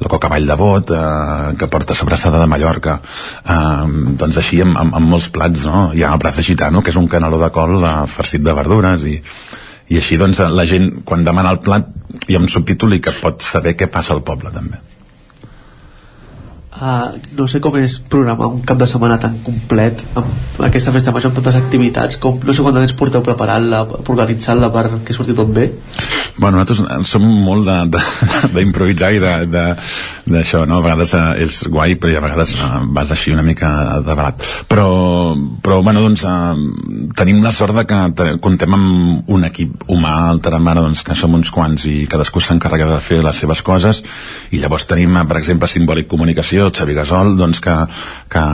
la 0.00 0.12
coca 0.12 0.30
vall 0.32 0.48
de 0.48 0.58
bot 0.60 0.92
eh, 0.94 1.54
que 1.60 1.70
porta 1.72 1.96
sobrassada 1.96 2.40
de 2.42 2.50
Mallorca 2.50 2.98
eh, 3.00 3.73
doncs 4.20 4.40
així 4.40 4.60
amb, 4.64 4.76
amb, 4.80 4.96
amb 5.00 5.12
molts 5.14 5.28
plats 5.34 5.66
no? 5.68 5.90
hi 5.94 6.04
ha 6.04 6.12
el 6.14 6.22
braç 6.22 6.40
de 6.40 6.46
gitano 6.46 6.82
que 6.82 6.92
és 6.94 7.00
un 7.00 7.10
canaló 7.10 7.40
de 7.42 7.50
col 7.54 7.76
eh, 7.82 7.92
farcit 8.16 8.44
de 8.44 8.56
verdures 8.56 9.04
i, 9.10 9.18
i 9.92 10.00
així 10.00 10.18
doncs 10.20 10.42
la 10.54 10.66
gent 10.70 10.90
quan 11.04 11.26
demana 11.26 11.54
el 11.54 11.62
plat 11.64 11.90
hi 12.28 12.36
ha 12.36 12.42
un 12.42 12.50
subtítol 12.50 12.96
i 12.96 13.02
que 13.04 13.14
pot 13.20 13.42
saber 13.44 13.76
què 13.78 13.90
passa 13.92 14.14
al 14.16 14.24
poble 14.26 14.52
també 14.54 14.80
Uh, 16.74 17.14
no 17.38 17.44
sé 17.46 17.60
com 17.62 17.76
és 17.78 18.00
programar 18.10 18.48
un 18.50 18.64
cap 18.66 18.80
de 18.80 18.88
setmana 18.90 19.14
tan 19.22 19.36
complet 19.46 20.00
amb 20.18 20.58
aquesta 20.66 20.90
festa 20.90 21.12
major 21.14 21.30
amb 21.30 21.38
tantes 21.38 21.54
activitats 21.60 22.18
com, 22.18 22.40
no 22.42 22.50
sé 22.50 22.64
quant 22.66 22.74
temps 22.74 22.96
porteu 22.98 23.22
preparant-la 23.22 23.84
organitzant-la 24.02 24.72
perquè 24.74 25.14
surti 25.14 25.36
tot 25.38 25.52
bé 25.54 25.68
Bueno, 26.36 26.58
nosaltres 26.58 27.06
som 27.06 27.22
molt 27.22 27.68
d'improvisar 28.50 29.12
i 29.14 29.20
d'això, 29.22 30.64
no? 30.66 30.80
A 30.80 30.82
vegades 30.82 31.12
eh, 31.14 31.44
és 31.44 31.60
guai, 31.70 31.94
però 32.00 32.16
a 32.18 32.24
vegades 32.24 32.56
eh, 32.58 32.70
vas 32.96 33.12
així 33.14 33.30
una 33.30 33.44
mica 33.46 33.68
de 34.02 34.16
barat. 34.18 34.42
Però, 34.66 34.88
però 35.62 35.78
bueno, 35.86 36.02
doncs, 36.02 36.24
eh, 36.26 37.12
tenim 37.14 37.38
la 37.44 37.52
sort 37.54 37.76
de 37.78 37.84
que 37.86 38.00
te- 38.18 38.34
comptem 38.42 38.74
amb 38.74 39.30
un 39.30 39.46
equip 39.46 39.86
humà 39.94 40.16
al 40.32 40.42
Taramara, 40.42 40.82
doncs, 40.82 41.04
que 41.06 41.14
som 41.14 41.38
uns 41.38 41.52
quants 41.54 41.86
i 41.86 42.08
cadascú 42.10 42.42
s'encarrega 42.42 42.90
de 42.90 42.98
fer 43.04 43.20
les 43.22 43.38
seves 43.44 43.62
coses 43.62 44.02
i 44.50 44.58
llavors 44.58 44.88
tenim, 44.90 45.14
eh, 45.20 45.24
per 45.30 45.38
exemple, 45.38 45.70
Simbòlic 45.70 46.10
Comunicació, 46.10 46.63
el 46.66 46.74
Xavi 46.74 46.96
Gasol, 46.96 47.34
doncs, 47.38 47.60
que, 47.64 47.76
que 48.32 48.44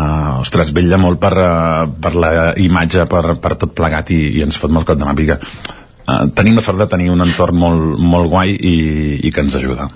ostres, 0.43 0.75
vetlla 0.77 1.01
molt 1.01 1.21
per, 1.23 1.33
eh, 1.39 1.89
per 2.03 2.15
la 2.19 2.33
imatge, 2.61 3.07
per, 3.11 3.25
per 3.41 3.57
tot 3.61 3.75
plegat 3.77 4.13
i, 4.15 4.21
i 4.39 4.45
ens 4.47 4.59
fot 4.61 4.73
molt 4.75 4.89
cot 4.89 5.01
de 5.01 5.09
mà. 5.09 5.17
Uh, 6.11 6.27
tenim 6.35 6.57
la 6.59 6.63
sort 6.65 6.81
de 6.81 6.89
tenir 6.91 7.11
un 7.13 7.23
entorn 7.23 7.55
molt, 7.61 7.99
molt 8.01 8.31
guai 8.33 8.55
i, 8.57 8.77
i 9.23 9.31
que 9.31 9.45
ens 9.45 9.55
ajuda. 9.59 9.91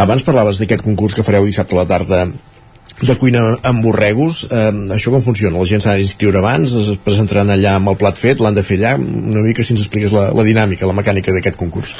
Abans 0.00 0.24
parlaves 0.26 0.58
d'aquest 0.60 0.82
concurs 0.84 1.14
que 1.14 1.24
fareu 1.24 1.46
dissabte 1.46 1.76
a 1.76 1.80
la 1.80 1.86
tarda 1.88 2.26
de 3.02 3.16
cuina 3.18 3.42
amb 3.66 3.82
borregos, 3.82 4.44
eh, 4.50 4.70
això 4.94 5.10
com 5.10 5.22
funciona? 5.22 5.58
La 5.58 5.66
gent 5.66 5.82
s'ha 5.82 5.96
d'inscriure 5.98 6.38
abans, 6.38 6.74
es 6.78 6.92
presentaran 7.02 7.50
allà 7.50 7.74
amb 7.78 7.90
el 7.90 7.98
plat 7.98 8.18
fet, 8.18 8.40
l'han 8.40 8.54
de 8.54 8.62
fer 8.62 8.78
allà, 8.78 8.94
una 8.98 9.42
mica 9.42 9.64
si 9.64 9.74
ens 9.74 9.82
expliques 9.82 10.14
la, 10.14 10.28
la 10.32 10.46
dinàmica, 10.46 10.86
la 10.86 10.96
mecànica 10.96 11.34
d'aquest 11.34 11.58
concurs. 11.58 11.96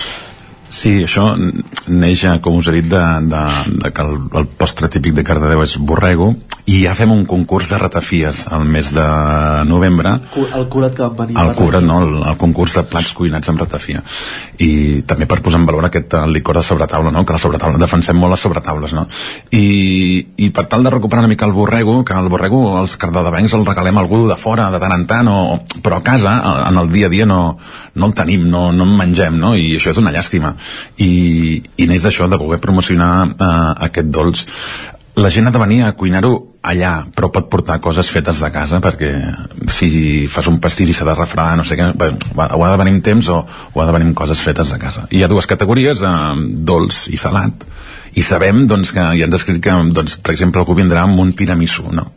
Sí, 0.75 1.05
això 1.07 1.29
neix, 1.87 2.25
com 2.43 2.57
us 2.59 2.67
he 2.67 2.73
dit, 2.81 2.89
de, 2.91 3.03
de, 3.31 3.43
de 3.85 3.91
que 3.95 4.03
el, 4.03 4.17
el 4.41 4.47
postre 4.59 4.89
típic 4.91 5.15
de 5.15 5.23
Cardedeu 5.27 5.63
és 5.63 5.77
borrego 5.79 6.33
i 6.67 6.79
ja 6.81 6.95
fem 6.97 7.13
un 7.13 7.27
concurs 7.29 7.69
de 7.71 7.77
ratafies 7.79 8.47
al 8.49 8.65
mes 8.65 8.89
de 8.97 9.05
novembre 9.69 10.15
el 10.57 10.65
curat 10.73 10.95
que 10.97 11.03
van 11.05 11.15
venir 11.19 11.37
el 11.39 11.51
per- 11.53 11.57
cura, 11.59 11.81
no? 11.85 11.99
El, 12.07 12.15
el 12.31 12.39
concurs 12.41 12.75
de 12.79 12.83
plats 12.89 13.13
cuinats 13.15 13.53
amb 13.53 13.61
ratafia 13.61 14.01
i 14.65 15.03
també 15.07 15.29
per 15.31 15.43
posar 15.45 15.61
en 15.61 15.67
valor 15.69 15.87
aquest 15.91 16.17
eh, 16.17 16.23
licor 16.33 16.57
de 16.59 16.63
sobretaula, 16.67 17.13
no? 17.13 17.23
que 17.29 17.37
la 17.37 17.43
sobretaula 17.43 17.79
defensem 17.79 18.17
molt 18.19 18.33
les 18.35 18.43
sobretaules 18.47 18.97
no? 18.97 19.05
I, 19.53 19.63
i 20.41 20.49
per 20.57 20.65
tal 20.73 20.83
de 20.89 20.95
recuperar 20.97 21.23
una 21.27 21.31
mica 21.35 21.45
el 21.47 21.53
borrego 21.53 21.99
que 22.05 22.17
el 22.17 22.31
borrego 22.33 22.63
els 22.81 22.97
cardadevencs 22.97 23.55
el 23.61 23.67
regalem 23.69 24.01
a 24.01 24.05
algú 24.07 24.25
de 24.27 24.39
fora 24.41 24.71
de 24.75 24.81
tant 24.83 24.97
en 24.97 25.07
tant 25.11 25.31
o, 25.31 25.39
però 25.85 26.01
a 26.01 26.07
casa, 26.07 26.35
en 26.71 26.81
el 26.83 26.91
dia 26.97 27.13
a 27.13 27.15
dia 27.15 27.29
no, 27.29 27.59
no 27.95 28.11
el 28.11 28.17
tenim, 28.17 28.49
no, 28.51 28.71
no 28.73 28.89
en 28.89 28.97
mengem 29.05 29.39
no? 29.39 29.55
i 29.55 29.77
això 29.77 29.93
és 29.95 30.01
una 30.03 30.17
llàstima 30.17 30.57
i, 30.99 31.63
i 31.77 31.87
neix 31.91 32.07
d'això 32.07 32.29
de 32.31 32.41
voler 32.41 32.61
promocionar 32.63 33.13
eh, 33.35 33.55
aquest 33.89 34.13
dolç 34.15 34.47
la 35.15 35.31
gent 35.31 35.47
ha 35.47 35.53
de 35.55 35.61
venir 35.63 35.83
a 35.87 35.93
cuinar-ho 35.95 36.33
allà, 36.65 37.05
però 37.15 37.29
pot 37.31 37.47
portar 37.51 37.77
coses 37.83 38.09
fetes 38.11 38.41
de 38.43 38.49
casa, 38.51 38.81
perquè 38.83 39.13
si 39.71 40.27
fas 40.31 40.49
un 40.51 40.59
pastís 40.63 40.91
i 40.91 40.97
s'ha 40.97 41.07
de 41.07 41.15
refredar, 41.15 41.55
no 41.61 41.67
sé 41.67 41.77
què, 41.79 41.91
bé, 41.99 42.09
va, 42.35 42.49
o 42.57 42.65
ha 42.65 42.73
de 42.73 42.81
venir 42.81 42.97
amb 42.97 43.05
temps 43.07 43.29
o, 43.31 43.39
o 43.47 43.83
ha 43.83 43.87
de 43.87 43.95
venir 43.95 44.09
amb 44.09 44.19
coses 44.19 44.43
fetes 44.43 44.73
de 44.75 44.79
casa. 44.83 45.07
Hi 45.15 45.23
ha 45.23 45.31
dues 45.31 45.47
categories, 45.51 46.03
eh, 46.03 46.35
dolç 46.67 47.05
i 47.15 47.21
salat, 47.21 47.67
i 48.19 48.27
sabem 48.27 48.65
doncs, 48.71 48.91
que 48.97 49.07
ja 49.21 49.29
ens 49.29 49.39
ha 49.39 49.43
escrit 49.43 49.63
que, 49.63 49.77
doncs, 49.95 50.19
per 50.19 50.35
exemple, 50.35 50.63
algú 50.63 50.75
vindrà 50.79 51.07
amb 51.07 51.21
un 51.23 51.31
tiramisú, 51.37 51.87
no? 51.95 52.09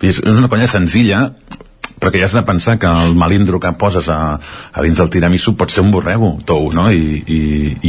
És 0.00 0.22
una 0.24 0.48
conya 0.48 0.70
senzilla, 0.70 1.26
però 2.00 2.10
que 2.10 2.18
ja 2.18 2.26
has 2.26 2.34
de 2.34 2.42
pensar 2.48 2.78
que 2.80 2.88
el 2.88 3.14
malindro 3.14 3.60
que 3.60 3.72
poses 3.76 4.08
a, 4.08 4.40
a 4.72 4.82
dins 4.82 4.98
del 4.98 5.10
tiramisú 5.12 5.54
pot 5.56 5.70
ser 5.70 5.84
un 5.84 5.92
borrego 5.92 6.38
tou, 6.48 6.70
no? 6.72 6.88
I, 6.90 7.20
i, 7.28 7.40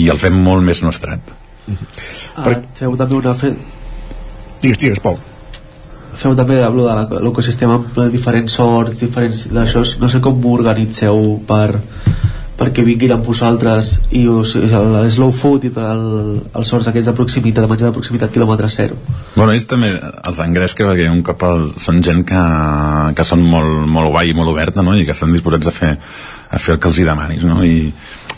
i 0.03 0.07
el 0.11 0.19
fem 0.19 0.35
molt 0.35 0.67
més 0.67 0.83
nostrat. 0.83 1.31
Ah, 2.35 2.57
feu 2.75 2.97
també 2.99 3.15
una 3.15 3.33
fe... 3.39 3.53
Digues, 4.61 4.81
digues, 4.81 4.99
Pol. 4.99 5.15
Feu 6.21 6.35
també 6.35 6.59
allò 6.61 6.89
de 6.91 7.21
l'ecosistema 7.23 7.79
amb 7.79 8.01
diferents 8.11 8.59
sorts, 8.59 8.99
diferents 8.99 9.47
d'això, 9.55 9.85
no 10.01 10.09
sé 10.11 10.19
com 10.21 10.43
ho 10.43 10.55
organitzeu 10.59 11.39
per 11.47 11.79
perquè 12.61 12.83
vinguin 12.85 13.15
amb 13.15 13.25
vosaltres 13.25 13.95
i 14.13 14.27
us, 14.29 14.51
és 14.59 14.73
el, 14.77 14.91
el 14.99 15.07
slow 15.09 15.31
food 15.33 15.63
i 15.65 15.71
el, 15.81 16.03
els 16.59 16.69
sorts 16.69 16.91
aquests 16.91 17.09
de 17.09 17.15
proximitat, 17.17 17.63
de 17.63 17.71
menjar 17.71 17.89
de 17.89 17.95
proximitat 17.95 18.33
quilòmetre 18.35 18.69
zero. 18.69 18.99
Bueno, 19.33 19.53
ells 19.53 19.63
també, 19.63 19.93
els 19.95 20.39
engresca, 20.43 20.83
perquè 20.89 21.07
un 21.07 21.21
cop 21.23 21.43
el, 21.47 21.69
són 21.79 22.01
gent 22.03 22.25
que, 22.27 22.39
que 23.15 23.23
són 23.27 23.45
molt, 23.47 23.85
molt 23.87 24.11
guai 24.11 24.33
i 24.33 24.35
molt 24.35 24.51
oberta, 24.51 24.83
no?, 24.83 24.97
i 24.99 25.05
que 25.07 25.15
estan 25.15 25.31
disposats 25.31 25.69
a 25.71 25.73
fer, 25.75 25.91
a 26.51 26.59
fer 26.59 26.75
el 26.75 26.81
que 26.83 26.89
els 26.89 26.99
hi 26.99 27.05
demanis, 27.07 27.45
no?, 27.47 27.61
i, 27.63 27.93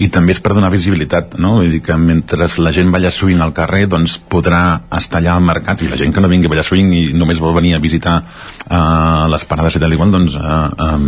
i 0.06 0.10
també 0.14 0.36
és 0.36 0.42
per 0.44 0.54
donar 0.54 0.70
visibilitat, 0.74 1.34
no?, 1.42 1.56
vull 1.58 1.72
dir 1.74 1.80
que 1.86 1.98
mentre 1.98 2.46
la 2.62 2.74
gent 2.76 2.92
balla 2.94 3.10
swing 3.14 3.42
al 3.42 3.56
carrer, 3.58 3.88
doncs 3.90 4.20
podrà 4.30 4.62
estar 5.00 5.18
allà 5.18 5.34
al 5.34 5.48
mercat, 5.48 5.82
i 5.82 5.90
la 5.90 5.98
gent 5.98 6.14
que 6.14 6.22
no 6.22 6.30
vingui 6.30 6.50
a 6.50 6.54
ballar 6.54 6.66
swing 6.68 6.94
i 6.94 7.04
només 7.18 7.42
vol 7.42 7.56
venir 7.58 7.74
a 7.74 7.82
visitar 7.82 8.20
uh, 8.22 9.26
les 9.34 9.46
parades 9.50 9.74
i 9.74 9.82
tal 9.82 9.96
igual, 9.98 10.14
doncs 10.14 10.38
uh, 10.38 10.68
um, 10.92 11.08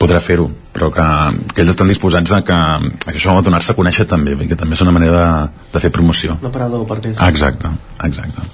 podrà 0.00 0.22
fer-ho, 0.24 0.48
però 0.72 0.88
que, 0.94 1.08
que 1.52 1.66
ells 1.66 1.74
estan 1.74 1.92
disposats 1.92 2.32
a 2.32 2.40
que, 2.48 2.56
a 2.56 3.10
que 3.10 3.18
això 3.18 3.36
a 3.36 3.44
donar-se 3.44 3.76
a 3.76 3.76
conèixer 3.76 4.08
també, 4.08 4.38
perquè 4.40 4.56
també 4.56 4.80
és 4.80 4.86
una 4.88 4.96
manera 4.96 5.20
de, 5.20 5.66
de 5.76 5.84
fer 5.84 5.92
promoció. 5.92 6.38
Un 6.40 6.48
aparador 6.48 6.88
per 6.88 7.02
exacte, 7.12 7.76
exacte. 8.08 8.48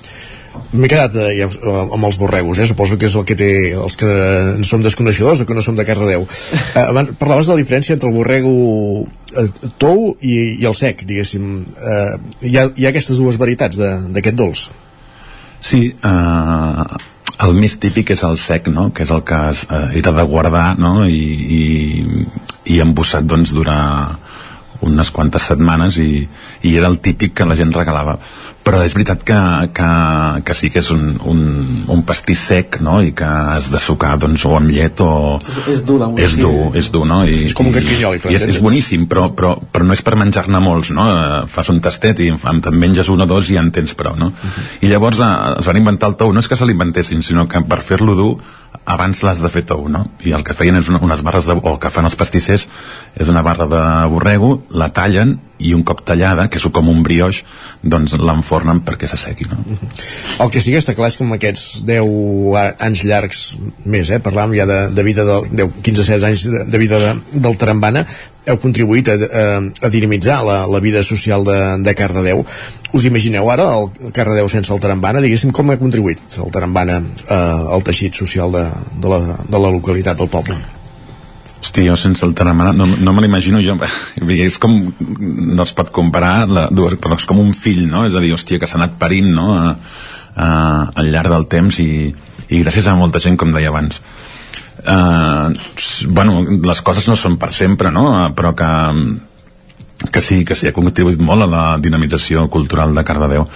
M'he 0.73 0.89
quedat 0.91 1.15
eh, 1.17 1.31
ja, 1.39 1.49
eh, 1.49 1.77
amb 1.97 2.09
els 2.09 2.19
borregos, 2.21 2.59
eh? 2.61 2.67
suposo 2.69 2.99
que 3.01 3.09
és 3.09 3.17
el 3.17 3.25
que 3.29 3.37
té 3.39 3.51
els 3.77 3.97
que 4.01 4.09
en 4.57 4.65
som 4.69 4.85
desconeixedors 4.85 5.43
o 5.43 5.47
que 5.49 5.57
no 5.57 5.65
som 5.65 5.79
de 5.79 5.87
Cardedeu. 5.89 6.27
Eh, 6.75 6.85
abans 6.85 7.15
parlaves 7.21 7.49
de 7.49 7.57
la 7.57 7.63
diferència 7.63 7.97
entre 7.97 8.11
el 8.11 8.17
borrego 8.17 8.53
eh, 9.33 9.49
tou 9.81 10.11
i, 10.21 10.37
i 10.61 10.69
el 10.69 10.77
sec, 10.77 11.07
diguéssim. 11.09 11.53
Eh, 11.65 12.11
hi, 12.51 12.57
ha, 12.57 12.69
hi 12.75 12.89
ha 12.89 12.93
aquestes 12.93 13.21
dues 13.21 13.41
varietats 13.41 13.81
d'aquest 13.81 14.39
dolç. 14.39 14.69
Sí, 15.65 15.83
eh, 15.93 16.85
el 17.47 17.55
més 17.55 17.77
típic 17.81 18.13
és 18.15 18.23
el 18.27 18.39
sec, 18.41 18.69
no? 18.75 18.89
que 18.95 19.05
és 19.07 19.13
el 19.15 19.25
que 19.27 19.41
eh, 19.55 19.83
era 20.01 20.13
de 20.17 20.25
guardar 20.31 20.69
no? 20.79 20.95
I, 21.07 21.21
i, 21.59 21.63
i 22.75 22.81
embossat 22.85 23.27
doncs, 23.29 23.55
durar 23.57 24.19
unes 24.87 25.11
quantes 25.11 25.43
setmanes 25.51 25.97
i, 25.99 26.29
i 26.63 26.77
era 26.79 26.87
el 26.87 27.01
típic 27.03 27.35
que 27.35 27.47
la 27.49 27.57
gent 27.59 27.73
regalava 27.75 28.19
però 28.69 28.83
és 28.85 28.93
veritat 28.93 29.23
que, 29.25 29.37
que, 29.73 29.89
que 30.45 30.55
sí 30.55 30.69
que 30.69 30.83
és 30.83 30.91
un, 30.93 31.15
un, 31.25 31.39
un 31.89 32.03
pastís 32.05 32.43
sec 32.51 32.77
no? 32.85 32.99
i 33.01 33.15
que 33.17 33.25
has 33.25 33.71
de 33.73 33.81
sucar 33.81 34.11
doncs, 34.21 34.45
o 34.45 34.53
amb 34.59 34.69
llet 34.69 35.01
o... 35.01 35.39
És, 35.41 35.57
és 35.79 35.83
dur, 35.89 35.97
la 36.03 36.11
És 36.21 36.35
dur, 36.37 36.77
és 36.77 36.91
dur, 36.93 37.07
no? 37.09 37.23
I, 37.25 37.39
És 37.49 37.55
com 37.57 37.71
un 37.71 37.73
i- 37.73 37.79
carquinyoli, 37.79 38.21
per 38.21 38.35
i 38.35 38.37
és, 38.37 38.45
és 38.53 38.61
boníssim, 38.61 39.07
però, 39.09 39.31
però, 39.33 39.55
però 39.73 39.89
no 39.89 39.97
és 39.97 40.05
per 40.05 40.19
menjar-ne 40.21 40.61
molts, 40.61 40.93
no? 40.93 41.09
Eh, 41.09 41.41
fas 41.49 41.73
un 41.73 41.81
tastet 41.81 42.21
i 42.27 42.29
en 42.35 42.61
te'n 42.67 42.77
menges 42.77 43.09
un 43.09 43.25
o 43.25 43.31
dos 43.31 43.49
i 43.49 43.57
ja 43.57 43.65
en 43.65 43.73
tens 43.73 43.97
prou, 43.97 44.19
no? 44.21 44.35
I 44.85 44.93
llavors 44.93 45.25
eh, 45.25 45.33
es 45.63 45.71
van 45.73 45.81
inventar 45.81 46.13
el 46.13 46.19
tou, 46.21 46.37
no 46.37 46.45
és 46.45 46.51
que 46.53 46.59
se 46.61 46.69
l'inventessin, 46.69 47.25
sinó 47.25 47.49
que 47.49 47.65
per 47.65 47.81
fer-lo 47.87 48.19
dur 48.21 48.35
abans 48.89 49.21
l'has 49.23 49.43
de 49.45 49.51
fer 49.53 49.65
tou, 49.69 49.85
no? 49.93 50.07
I 50.25 50.33
el 50.37 50.45
que 50.47 50.57
feien 50.57 50.79
és 50.81 50.89
unes 50.89 51.23
barres 51.25 51.49
de, 51.51 51.57
o 51.59 51.75
el 51.75 51.81
que 51.83 51.93
fan 51.93 52.09
els 52.09 52.17
pastissers 52.19 52.67
és 53.21 53.29
una 53.29 53.45
barra 53.45 53.69
de 53.69 53.83
borrego, 54.13 54.63
la 54.73 54.89
tallen 54.97 55.37
i 55.59 55.73
un 55.75 55.83
cop 55.83 56.05
tallada, 56.07 56.47
que 56.49 56.59
és 56.61 56.67
com 56.73 56.89
un 56.89 57.03
brioix, 57.03 57.43
doncs 57.83 58.15
l'enfornen 58.19 58.81
perquè 58.87 59.09
s'assequi, 59.11 59.49
no? 59.51 59.59
El 60.39 60.51
que 60.55 60.61
sí 60.63 60.71
que 60.75 60.79
està 60.79 60.95
clar 60.95 61.09
és 61.11 61.17
que 61.19 61.25
amb 61.27 61.35
aquests 61.35 61.83
10 61.89 62.07
a- 62.61 62.71
anys 62.87 63.03
llargs 63.09 63.43
més, 63.85 64.11
eh, 64.15 64.21
parlàvem 64.23 64.55
ja 64.61 64.67
de, 64.71 64.79
de 64.95 65.03
vida 65.07 65.25
de 65.27 65.41
10, 65.51 65.81
15-16 65.83 66.29
anys 66.31 66.45
de, 66.53 66.65
de 66.71 66.79
vida 66.79 67.01
de, 67.03 67.15
del 67.35 67.59
Tarambana, 67.59 68.05
heu 68.49 68.57
contribuït 68.63 69.11
a, 69.13 69.17
a, 69.19 69.43
a 69.85 69.91
dinamitzar 69.93 70.39
la, 70.47 70.61
la 70.71 70.81
vida 70.81 71.03
social 71.05 71.43
de, 71.45 71.59
de 71.85 71.95
Cardedeu. 71.99 72.45
Us 72.97 73.05
imagineu 73.05 73.51
ara 73.53 73.67
el 73.77 74.13
Cardedeu 74.17 74.49
sense 74.49 74.73
el 74.73 74.81
Tarambana? 74.81 75.21
Diguéssim, 75.21 75.51
com 75.53 75.69
ha 75.75 75.77
contribuït 75.81 76.23
el 76.41 76.55
Tarambana 76.55 77.03
eh, 77.03 77.35
al 77.75 77.83
teixit 77.85 78.15
social 78.17 78.55
de, 78.55 78.65
de, 79.03 79.09
la, 79.11 79.21
de 79.45 79.59
la 79.67 79.75
localitat, 79.75 80.17
del 80.23 80.31
poble? 80.33 80.57
Hosti, 81.59 81.89
jo 81.89 81.97
sense 81.99 82.25
el 82.27 82.35
Taramana 82.39 82.73
no, 82.73 82.87
no 82.87 83.13
me 83.13 83.25
l'imagino 83.25 83.61
jo 83.65 83.75
és 84.31 84.59
com, 84.63 84.77
no 84.79 85.65
es 85.65 85.73
pot 85.75 85.91
comparar 85.95 86.47
la, 86.47 86.69
dues, 86.71 86.95
però 87.03 87.19
és 87.19 87.27
com 87.27 87.41
un 87.43 87.51
fill 87.57 87.87
no? 87.91 88.05
és 88.07 88.15
a 88.15 88.23
dir, 88.23 88.33
hòstia, 88.37 88.61
que 88.63 88.69
s'ha 88.71 88.79
anat 88.79 88.95
parint 89.01 89.31
no? 89.35 89.49
a, 89.57 89.75
a, 90.37 90.49
al 91.03 91.11
llarg 91.11 91.35
del 91.35 91.49
temps 91.51 91.81
i, 91.83 91.91
i 92.49 92.63
gràcies 92.63 92.87
a 92.87 92.95
molta 92.99 93.23
gent 93.25 93.39
com 93.41 93.51
deia 93.55 93.73
abans 93.73 93.99
uh, 94.87 95.51
bueno, 96.07 96.45
les 96.63 96.85
coses 96.87 97.11
no 97.11 97.19
són 97.19 97.41
per 97.43 97.51
sempre 97.57 97.91
no? 97.95 98.07
Eh, 98.21 98.29
però 98.39 98.55
que 98.59 98.71
que 100.13 100.21
sí, 100.23 100.45
que 100.47 100.55
sí, 100.55 100.69
ha 100.69 100.75
contribuït 100.77 101.19
molt 101.19 101.43
a 101.43 101.51
la 101.51 101.63
dinamització 101.83 102.47
cultural 102.55 102.95
de 102.95 103.03
Cardedeu 103.03 103.49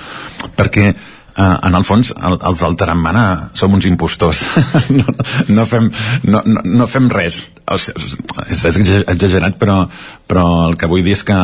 perquè 0.59 0.91
Uh, 1.33 1.57
en 1.65 1.77
el 1.79 1.85
fons, 1.89 2.11
el, 2.13 2.35
els 2.45 2.61
del 2.61 2.75
Tarambana 2.77 3.25
som 3.57 3.73
uns 3.73 3.89
impostors. 3.89 4.43
No, 4.93 5.07
no, 5.49 5.65
fem, 5.65 5.89
no, 6.29 6.43
no, 6.45 6.61
no 6.65 6.87
fem 6.91 7.09
res. 7.13 7.41
O 7.73 7.79
sigui, 7.81 8.11
és 8.53 8.65
exagerat 8.69 9.57
però, 9.61 9.79
però 10.29 10.45
el 10.69 10.77
que 10.77 10.91
vull 10.91 11.05
dir 11.07 11.15
és 11.17 11.23
que 11.25 11.39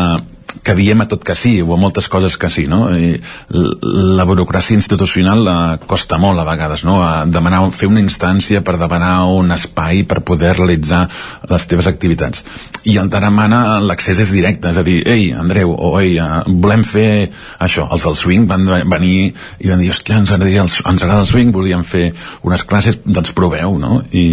que 0.63 0.75
diem 0.79 1.03
a 1.03 1.09
tot 1.11 1.25
que 1.25 1.35
sí, 1.39 1.59
o 1.63 1.75
a 1.75 1.79
moltes 1.81 2.09
coses 2.09 2.37
que 2.41 2.51
sí, 2.51 2.67
no? 2.71 2.89
I 2.95 3.17
la 3.49 4.27
burocràcia 4.29 4.77
institucional 4.77 5.45
la 5.45 5.59
costa 5.87 6.19
molt 6.21 6.41
a 6.41 6.47
vegades, 6.49 6.85
no? 6.87 7.01
A 7.05 7.25
demanar, 7.27 7.63
fer 7.75 7.89
una 7.91 8.03
instància 8.03 8.63
per 8.65 8.77
demanar 8.81 9.29
un 9.35 9.53
espai 9.55 10.05
per 10.09 10.23
poder 10.27 10.55
realitzar 10.57 11.07
les 11.51 11.67
teves 11.71 11.89
activitats. 11.91 12.45
I 12.89 12.97
el 13.01 13.11
Taramana 13.13 13.79
l'accés 13.85 14.23
és 14.23 14.33
directe, 14.33 14.71
és 14.71 14.79
a 14.81 14.85
dir, 14.87 15.01
ei, 15.09 15.31
Andreu, 15.37 15.73
o 15.75 15.93
ei, 16.01 16.17
uh, 16.23 16.43
volem 16.47 16.85
fer 16.87 17.29
això. 17.65 17.89
Els 17.93 18.07
del 18.07 18.17
swing 18.19 18.49
van 18.51 18.67
venir 18.67 19.33
i 19.59 19.71
van 19.71 19.83
dir, 19.83 19.91
hòstia, 19.93 20.21
ens 20.23 20.33
agrada, 20.35 20.65
el, 20.65 20.71
ens 20.93 21.05
agrada 21.05 21.25
el 21.25 21.31
swing, 21.31 21.53
volíem 21.55 21.85
fer 21.87 22.13
unes 22.47 22.65
classes, 22.69 23.01
doncs 23.05 23.35
proveu, 23.37 23.77
no? 23.81 24.03
I, 24.13 24.27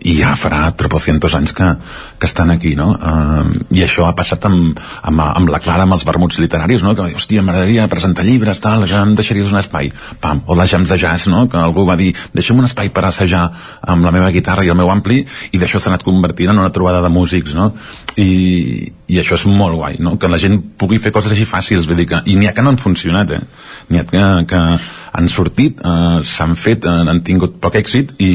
i 0.00 0.16
ja 0.18 0.34
farà 0.38 0.62
tropocientos 0.78 1.34
anys 1.38 1.54
que, 1.56 1.72
que 2.20 2.28
estan 2.28 2.52
aquí, 2.54 2.74
no? 2.78 2.92
Uh, 2.94 3.50
I 3.74 3.84
això 3.86 4.06
ha 4.08 4.16
passat 4.18 4.46
amb, 4.48 4.78
amb, 5.02 5.24
amb 5.26 5.49
la 5.52 5.60
Clara, 5.62 5.84
amb 5.86 5.96
els 5.96 6.04
vermuts 6.06 6.38
literaris, 6.42 6.84
no? 6.86 6.94
Que 6.96 7.08
hòstia, 7.16 7.42
m'agradaria 7.44 7.88
presentar 7.90 8.24
llibres, 8.26 8.60
tal, 8.62 8.86
que 8.88 8.96
em 8.96 9.14
deixaries 9.18 9.50
un 9.52 9.60
espai. 9.60 9.90
Pam, 10.22 10.42
o 10.46 10.56
les 10.58 10.70
jams 10.70 10.90
de 10.92 10.98
jazz, 11.00 11.28
no? 11.32 11.46
Que 11.50 11.58
algú 11.60 11.84
va 11.88 11.98
dir, 12.00 12.12
deixa'm 12.36 12.62
un 12.62 12.68
espai 12.68 12.92
per 12.94 13.04
assajar 13.08 13.46
amb 13.82 14.06
la 14.06 14.14
meva 14.14 14.30
guitarra 14.34 14.64
i 14.66 14.72
el 14.72 14.78
meu 14.78 14.90
ampli, 14.92 15.24
i 15.52 15.60
d'això 15.60 15.80
s'ha 15.80 15.92
anat 15.92 16.06
convertint 16.06 16.52
en 16.54 16.62
una 16.62 16.72
trobada 16.74 17.02
de 17.04 17.12
músics, 17.12 17.54
no? 17.58 17.72
I, 18.16 18.92
i 19.10 19.20
això 19.20 19.38
és 19.38 19.46
molt 19.50 19.78
guai, 19.78 19.98
no? 20.02 20.16
Que 20.20 20.30
la 20.30 20.40
gent 20.42 20.60
pugui 20.78 21.00
fer 21.02 21.12
coses 21.14 21.34
així 21.34 21.48
fàcils, 21.48 21.88
vull 21.90 21.98
dir 22.00 22.08
que, 22.10 22.22
i 22.26 22.38
n'hi 22.38 22.50
ha 22.50 22.54
que 22.56 22.64
no 22.64 22.74
han 22.74 22.80
funcionat, 22.82 23.34
eh? 23.36 23.42
N'hi 23.90 24.00
ha 24.00 24.06
que, 24.08 24.24
que 24.50 24.62
han 25.12 25.28
sortit, 25.28 25.82
eh, 25.82 26.20
s'han 26.26 26.54
fet, 26.54 26.86
eh, 26.86 27.10
han 27.10 27.22
tingut 27.26 27.58
poc 27.62 27.78
èxit 27.80 28.14
i, 28.22 28.32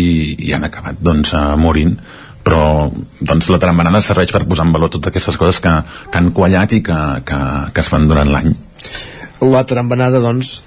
i 0.49 0.53
han 0.55 0.67
acabat, 0.67 0.99
doncs, 1.03 1.33
eh, 1.35 1.47
morint 1.59 1.97
però 2.45 2.91
doncs, 3.19 3.49
la 3.49 3.59
trambanada 3.61 4.03
serveix 4.05 4.31
per 4.33 4.45
posar 4.45 4.67
en 4.67 4.75
valor 4.75 4.93
totes 4.93 5.09
aquestes 5.09 5.39
coses 5.41 5.59
que, 5.63 5.73
que 6.11 6.21
han 6.21 6.31
quallat 6.35 6.77
i 6.77 6.83
que, 6.85 7.01
que, 7.25 7.41
que 7.73 7.83
es 7.83 7.89
fan 7.89 8.07
durant 8.11 8.29
l'any. 8.29 8.53
La 9.41 9.65
trambanada, 9.67 10.21
doncs, 10.23 10.59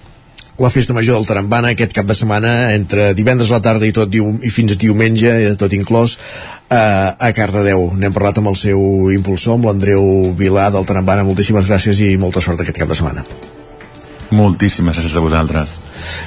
la 0.59 0.71
festa 0.75 0.93
major 0.93 1.15
del 1.15 1.27
Tarambana 1.27 1.71
aquest 1.71 1.93
cap 1.95 2.07
de 2.09 2.17
setmana 2.19 2.73
entre 2.75 3.13
divendres 3.15 3.53
a 3.53 3.61
la 3.61 3.63
tarda 3.63 3.87
i 3.87 3.95
tot 3.95 4.15
i 4.19 4.51
fins 4.51 4.75
a 4.75 4.79
diumenge, 4.81 5.31
eh, 5.31 5.53
tot 5.61 5.75
inclòs 5.77 6.17
a, 6.67 7.15
a 7.15 7.31
Cardedeu. 7.37 7.93
N'hem 7.95 8.17
parlat 8.17 8.43
amb 8.43 8.51
el 8.51 8.59
seu 8.59 9.13
impulsor, 9.15 9.55
amb 9.55 9.71
l'Andreu 9.71 10.35
Vilà 10.39 10.67
del 10.75 10.89
Tarambana. 10.89 11.23
Moltíssimes 11.29 11.71
gràcies 11.71 12.03
i 12.03 12.17
molta 12.19 12.43
sort 12.43 12.65
aquest 12.65 12.83
cap 12.83 12.91
de 12.91 12.99
setmana. 12.99 13.23
Moltíssimes 14.35 14.99
gràcies 14.99 15.15
a 15.15 15.23
vosaltres. 15.23 15.79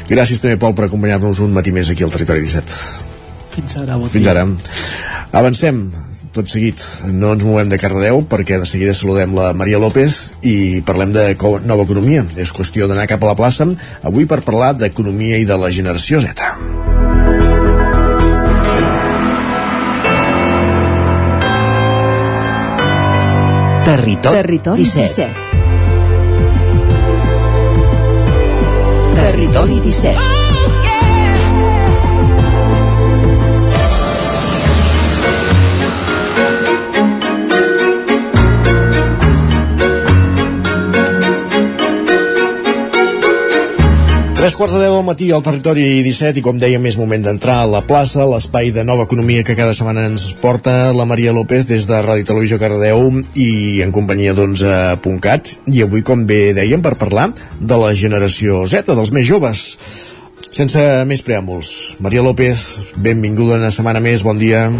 Gràcies 0.08 0.40
també, 0.40 0.56
Pol, 0.64 0.80
per 0.80 0.88
acompanyar-nos 0.88 1.44
un 1.44 1.52
matí 1.54 1.76
més 1.76 1.92
aquí 1.92 2.08
al 2.08 2.16
Territori 2.16 2.48
17. 2.48 3.10
Fins 3.58 3.82
ara. 3.84 4.00
Bon 4.00 4.10
Fins 4.10 4.32
ara. 4.32 4.48
Avancem 5.32 5.92
tot 6.36 6.48
seguit. 6.52 6.80
No 7.12 7.34
ens 7.36 7.44
movem 7.48 7.70
de 7.72 7.80
Cardedeu 7.80 8.24
perquè 8.28 8.60
de 8.60 8.68
seguida 8.68 8.94
saludem 8.96 9.36
la 9.36 9.52
Maria 9.58 9.80
López 9.80 10.34
i 10.48 10.82
parlem 10.88 11.12
de 11.16 11.36
nova 11.68 11.84
economia. 11.88 12.26
És 12.40 12.52
qüestió 12.56 12.88
d'anar 12.88 13.08
cap 13.12 13.24
a 13.24 13.32
la 13.32 13.38
plaça 13.40 13.68
avui 14.04 14.26
per 14.28 14.42
parlar 14.48 14.74
d'economia 14.76 15.38
i 15.40 15.46
de 15.48 15.58
la 15.60 15.72
generació 15.72 16.20
Z. 16.24 16.36
Territori, 23.92 24.36
Territori 24.38 24.84
17. 24.84 25.28
17 25.28 25.52
Territori 29.22 29.80
17 29.84 30.31
Tres 44.42 44.56
quarts 44.58 44.74
de 44.74 44.80
deu 44.82 44.96
del 44.96 45.04
matí 45.06 45.28
al 45.30 45.44
territori 45.46 45.84
17 46.02 46.40
i 46.40 46.42
com 46.42 46.58
dèiem 46.58 46.88
és 46.90 46.96
moment 46.98 47.22
d'entrar 47.22 47.60
a 47.62 47.68
la 47.70 47.84
plaça, 47.86 48.24
l'espai 48.26 48.72
de 48.74 48.82
nova 48.82 49.06
economia 49.06 49.44
que 49.46 49.54
cada 49.54 49.76
setmana 49.78 50.08
ens 50.10 50.32
porta 50.42 50.74
la 50.98 51.06
Maria 51.06 51.30
López 51.30 51.70
des 51.70 51.86
de 51.86 52.00
Ràdio 52.02 52.26
Televisió 52.26 52.58
Cardedeu 52.58 53.22
i 53.38 53.84
en 53.86 53.94
companyia 53.94 54.34
doncs 54.34 54.66
a 54.66 54.98
Puntcat 54.98 55.54
i 55.70 55.86
avui 55.86 56.02
com 56.02 56.26
bé 56.26 56.56
dèiem 56.58 56.82
per 56.82 56.98
parlar 56.98 57.28
de 57.62 57.82
la 57.86 57.94
generació 57.94 58.64
Z, 58.66 58.90
dels 58.90 59.14
més 59.14 59.30
joves. 59.30 59.62
Sense 60.50 60.90
més 61.06 61.22
preàmbuls, 61.22 62.00
Maria 62.02 62.26
López, 62.26 62.66
benvinguda 62.98 63.62
una 63.62 63.70
setmana 63.70 64.02
més, 64.02 64.26
bon 64.26 64.42
dia. 64.42 64.72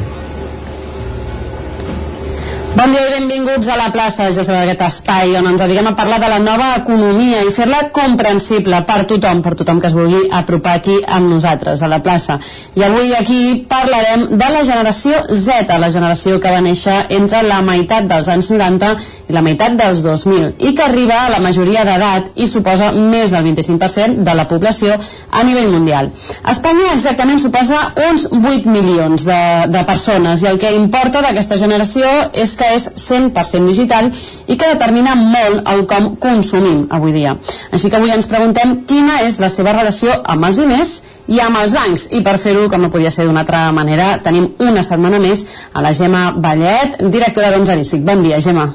Bon 2.72 2.88
dia 2.88 3.02
i 3.04 3.12
benvinguts 3.12 3.68
a 3.68 3.76
la 3.76 3.90
plaça, 3.92 4.30
ja 4.32 4.46
sabeu, 4.48 4.62
aquest 4.64 4.82
espai 4.86 5.34
on 5.36 5.50
ens 5.50 5.60
dediquem 5.60 5.90
a 5.90 5.92
parlar 5.92 6.22
de 6.24 6.30
la 6.32 6.38
nova 6.40 6.70
economia 6.78 7.42
i 7.44 7.50
fer-la 7.52 7.82
comprensible 7.92 8.78
per 8.88 9.02
tothom, 9.10 9.42
per 9.44 9.52
tothom 9.60 9.82
que 9.84 9.90
es 9.90 9.96
vulgui 9.98 10.22
apropar 10.32 10.78
aquí 10.80 10.96
amb 11.04 11.28
nosaltres, 11.34 11.84
a 11.84 11.90
la 11.92 12.00
plaça. 12.00 12.38
I 12.80 12.86
avui 12.88 13.12
aquí 13.18 13.42
parlarem 13.70 14.24
de 14.40 14.48
la 14.54 14.62
generació 14.64 15.20
Z, 15.28 15.68
la 15.84 15.90
generació 15.92 16.40
que 16.40 16.54
va 16.54 16.62
néixer 16.64 16.96
entre 17.18 17.42
la 17.44 17.60
meitat 17.66 18.08
dels 18.08 18.32
anys 18.32 18.54
90 18.56 18.94
i 19.28 19.36
la 19.36 19.44
meitat 19.44 19.76
dels 19.76 20.06
2000 20.08 20.64
i 20.64 20.72
que 20.72 20.88
arriba 20.88 21.20
a 21.26 21.36
la 21.36 21.44
majoria 21.44 21.84
d'edat 21.84 22.32
i 22.40 22.48
suposa 22.48 22.94
més 22.96 23.36
del 23.36 23.44
25% 23.52 24.24
de 24.24 24.38
la 24.40 24.48
població 24.48 24.96
a 24.96 25.44
nivell 25.44 25.70
mundial. 25.76 26.14
A 26.48 26.56
Espanya 26.56 26.96
exactament 26.96 27.44
suposa 27.44 27.84
uns 28.08 28.30
8 28.32 28.64
milions 28.72 29.28
de, 29.28 29.44
de 29.76 29.86
persones 29.92 30.48
i 30.48 30.52
el 30.56 30.64
que 30.64 30.72
importa 30.80 31.20
d'aquesta 31.28 31.60
generació 31.60 32.08
és 32.32 32.56
que 32.62 32.70
és 32.78 32.88
100% 33.02 33.66
digital 33.68 34.12
i 34.48 34.58
que 34.58 34.70
determina 34.70 35.16
molt 35.18 35.66
el 35.72 35.86
com 35.90 36.12
consumim 36.22 36.86
avui 36.94 37.16
dia. 37.16 37.34
Així 37.74 37.90
que 37.90 37.98
avui 37.98 38.14
ens 38.14 38.30
preguntem 38.30 38.84
quina 38.90 39.22
és 39.26 39.42
la 39.42 39.50
seva 39.50 39.74
relació 39.78 40.14
amb 40.36 40.46
els 40.50 40.62
diners 40.62 40.94
i 41.32 41.42
amb 41.42 41.58
els 41.62 41.74
bancs. 41.76 42.08
I 42.14 42.22
per 42.26 42.38
fer-ho, 42.42 42.68
com 42.70 42.86
no 42.86 42.92
podia 42.94 43.12
ser 43.14 43.26
d'una 43.26 43.44
altra 43.46 43.64
manera, 43.76 44.14
tenim 44.24 44.52
una 44.62 44.86
setmana 44.86 45.20
més 45.24 45.46
a 45.74 45.84
la 45.84 45.94
Gemma 45.98 46.30
Vallet, 46.38 47.02
directora 47.10 47.52
d'Onzaríssic. 47.56 48.06
Bon 48.06 48.24
dia, 48.26 48.42
Gemma. 48.44 48.70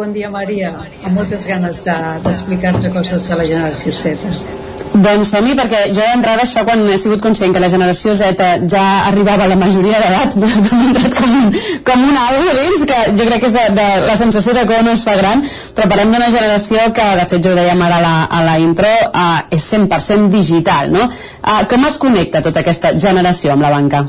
Bon 0.00 0.12
dia, 0.16 0.30
Maria. 0.32 0.72
Amb 1.04 1.14
moltes 1.18 1.46
ganes 1.48 1.84
d'explicar-te 1.84 2.88
de, 2.88 2.96
coses 2.96 3.28
de 3.28 3.36
la 3.36 3.46
generació 3.46 3.92
Z. 3.92 4.69
Doncs 4.90 5.30
som 5.30 5.46
perquè 5.54 5.84
jo 5.94 6.02
d'entrada 6.02 6.42
això 6.42 6.64
quan 6.66 6.82
he 6.90 6.96
sigut 6.98 7.20
conscient 7.22 7.52
que 7.54 7.62
la 7.62 7.68
generació 7.70 8.14
Z 8.18 8.46
ja 8.72 8.84
arribava 9.06 9.44
a 9.44 9.50
la 9.52 9.58
majoria 9.60 10.00
d'edat 10.02 10.36
m'ha 10.40 10.80
entrat 10.88 11.14
com 11.14 11.52
com 11.86 12.04
un 12.08 12.16
algo 12.18 12.54
dins 12.58 12.84
que 12.90 12.98
jo 13.18 13.26
crec 13.28 13.40
que 13.40 13.50
és 13.50 13.54
de, 13.54 13.64
de 13.78 13.88
la 14.06 14.16
sensació 14.18 14.54
de 14.56 14.64
no 14.82 14.92
es 14.92 15.04
fa 15.06 15.16
gran 15.16 15.44
però 15.76 15.88
parlem 15.88 16.12
d'una 16.12 16.30
generació 16.34 16.90
que 16.96 17.06
de 17.20 17.26
fet 17.32 17.44
jo 17.44 17.52
ho 17.52 17.58
dèiem 17.58 17.82
ara 17.86 18.00
a 18.00 18.04
la, 18.06 18.14
a 18.24 18.44
la 18.44 18.56
intro 18.58 18.90
uh, 19.12 19.42
és 19.50 19.72
100% 19.72 20.28
digital 20.32 20.90
no? 20.90 21.06
Uh, 21.06 21.62
com 21.70 21.86
es 21.86 21.98
connecta 21.98 22.42
tota 22.42 22.64
aquesta 22.64 22.96
generació 22.96 23.54
amb 23.54 23.66
la 23.66 23.70
banca? 23.76 24.04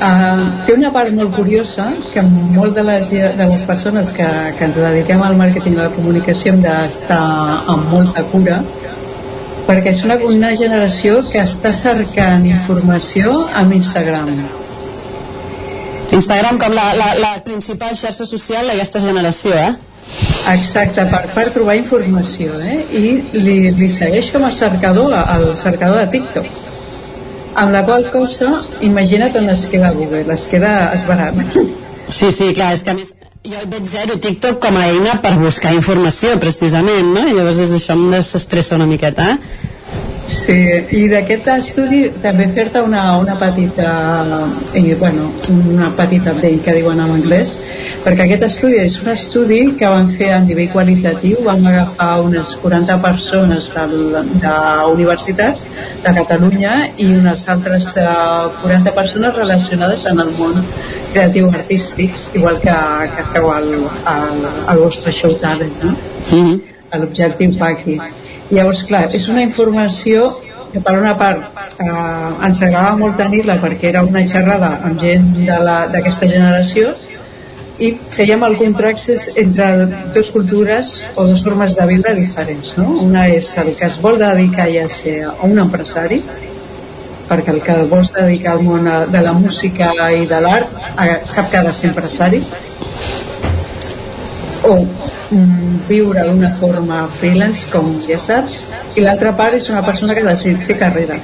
Uh, 0.00 0.46
té 0.64 0.74
una 0.74 0.90
part 0.90 1.12
molt 1.12 1.34
curiosa 1.36 1.90
que 2.12 2.22
molt 2.24 2.74
de 2.74 2.82
les, 2.82 3.10
de 3.36 3.48
les 3.52 3.64
persones 3.68 4.12
que, 4.16 4.28
que 4.56 4.64
ens 4.64 4.78
dediquem 4.80 5.22
al 5.22 5.36
màrqueting 5.36 5.76
i 5.76 5.82
a 5.82 5.88
la 5.90 5.96
comunicació 5.96 6.54
hem 6.54 6.62
d'estar 6.64 7.24
amb 7.68 7.92
molta 7.92 8.24
cura 8.32 8.62
perquè 9.70 9.92
és 9.94 10.00
una, 10.02 10.16
una 10.26 10.50
generació 10.58 11.20
que 11.30 11.38
està 11.42 11.70
cercant 11.76 12.46
informació 12.48 13.44
amb 13.60 13.76
Instagram. 13.76 14.32
Instagram 16.10 16.58
com 16.58 16.74
la, 16.74 16.88
la, 16.98 17.12
la 17.20 17.30
principal 17.46 17.94
xarxa 17.94 18.26
social 18.26 18.66
d'aquesta 18.66 19.02
generació, 19.04 19.54
eh? 19.54 19.70
Exacte, 20.50 21.04
per, 21.12 21.22
per 21.36 21.46
trobar 21.54 21.76
informació, 21.78 22.58
eh? 22.58 22.80
I 22.98 23.04
li, 23.38 23.56
li 23.78 23.88
segueixo 23.92 24.40
amb 24.40 24.50
el 24.50 24.56
cercador, 24.58 25.14
el 25.36 25.52
cercador 25.60 26.02
de 26.02 26.10
TikTok. 26.16 26.50
Amb 27.62 27.74
la 27.74 27.84
qual 27.86 28.10
cosa, 28.10 28.56
imagina't 28.86 29.38
on 29.38 29.50
es 29.54 29.68
queda 29.70 29.94
Google, 29.94 30.26
es 30.34 30.50
queda 30.50 30.74
esbarat. 30.98 31.38
Sí, 32.10 32.32
sí, 32.34 32.50
clar, 32.58 32.74
és 32.74 32.82
que 32.82 32.90
a 32.90 32.98
més 32.98 33.14
jo 33.40 33.56
el 33.56 33.68
veig 33.72 33.86
zero 33.88 34.18
TikTok 34.20 34.58
com 34.60 34.76
a 34.76 34.86
eina 34.90 35.14
per 35.24 35.32
buscar 35.40 35.72
informació, 35.72 36.34
precisament, 36.42 37.14
no? 37.14 37.24
I 37.24 37.36
llavors 37.38 37.60
és 37.64 37.72
això 37.72 37.96
em 37.96 38.10
desestressa 38.12 38.76
una 38.76 38.88
miqueta? 38.90 39.36
Sí, 40.30 40.54
i 40.94 41.00
d'aquest 41.10 41.48
estudi 41.50 42.04
també 42.22 42.44
fer-te 42.54 42.78
una, 42.86 43.16
una 43.18 43.34
petita 43.40 43.88
i, 44.78 44.92
bueno, 45.00 45.24
una 45.72 45.88
petita 45.96 46.34
update 46.36 46.60
que 46.66 46.74
diuen 46.76 47.00
en 47.02 47.16
anglès 47.16 47.56
perquè 48.04 48.28
aquest 48.28 48.44
estudi 48.46 48.78
és 48.84 49.00
un 49.02 49.10
estudi 49.10 49.58
que 49.80 49.90
van 49.90 50.12
fer 50.20 50.30
a 50.36 50.38
nivell 50.44 50.70
qualitatiu 50.70 51.42
van 51.48 51.66
agafar 51.66 52.12
unes 52.28 52.54
40 52.62 53.00
persones 53.02 53.72
d'universitats 53.74 55.66
de 56.04 56.14
Catalunya 56.20 56.76
i 56.94 57.10
unes 57.16 57.48
altres 57.50 57.90
40 57.96 58.78
eh, 58.78 58.94
persones 58.94 59.34
relacionades 59.34 60.06
en 60.12 60.22
el 60.28 60.30
món 60.38 60.62
creatiu 61.12 61.50
artístic 61.50 62.16
igual 62.34 62.60
que, 62.62 62.76
que 63.16 63.26
feu 63.32 63.50
al, 63.50 63.68
al, 64.14 64.48
al 64.72 64.78
vostre 64.78 65.12
show 65.12 65.34
talent 65.42 65.82
no? 65.82 65.90
Mm 66.30 66.42
-hmm. 66.44 66.60
l'objectiu 67.00 67.58
Paqui 67.58 68.00
Llavors, 68.50 68.82
clar, 68.82 69.04
és 69.14 69.28
una 69.28 69.42
informació 69.42 70.32
que 70.72 70.80
per 70.80 70.96
una 70.98 71.12
part 71.18 71.60
eh, 71.78 72.46
ens 72.46 72.62
agradava 72.62 72.96
molt 72.98 73.16
tenir-la 73.18 73.56
perquè 73.62 73.90
era 73.92 74.02
una 74.02 74.24
xerrada 74.26 74.72
amb 74.86 74.98
gent 75.02 75.28
d'aquesta 75.94 76.26
generació 76.26 76.94
i 77.80 77.94
fèiem 78.12 78.42
el 78.44 78.56
contractes 78.60 79.30
entre 79.40 79.68
dues 80.14 80.30
cultures 80.34 80.92
o 81.14 81.24
dues 81.30 81.42
formes 81.46 81.76
de 81.78 81.86
viure 81.88 82.14
diferents 82.18 82.74
no? 82.76 82.88
una 83.06 83.26
és 83.32 83.48
el 83.62 83.72
que 83.78 83.86
es 83.88 83.98
vol 84.04 84.18
dedicar 84.20 84.68
ja 84.74 84.84
a 84.84 84.92
ser 84.92 85.16
un 85.46 85.58
empresari 85.64 86.20
perquè 87.30 87.54
el 87.54 87.62
que 87.66 87.76
vols 87.90 88.12
dedicar 88.16 88.56
al 88.56 88.64
món 88.66 88.88
de 89.14 89.22
la 89.22 89.32
música 89.32 89.92
i 90.10 90.26
de 90.30 90.40
l'art 90.44 90.74
eh, 90.98 91.20
sap 91.24 91.50
que 91.50 91.60
ha 91.60 91.66
de 91.66 91.74
ser 91.76 91.92
empresari 91.92 92.42
o 94.66 94.74
mm, 94.82 95.84
viure 95.88 96.24
d'una 96.26 96.50
forma 96.60 97.04
freelance 97.20 97.70
com 97.72 97.94
ja 98.08 98.18
saps 98.18 98.64
i 98.96 99.06
l'altra 99.06 99.36
part 99.36 99.56
és 99.60 99.70
una 99.70 99.84
persona 99.86 100.16
que 100.16 100.26
ha 100.26 100.32
decidit 100.32 100.66
fer 100.66 100.78
carrera 100.82 101.20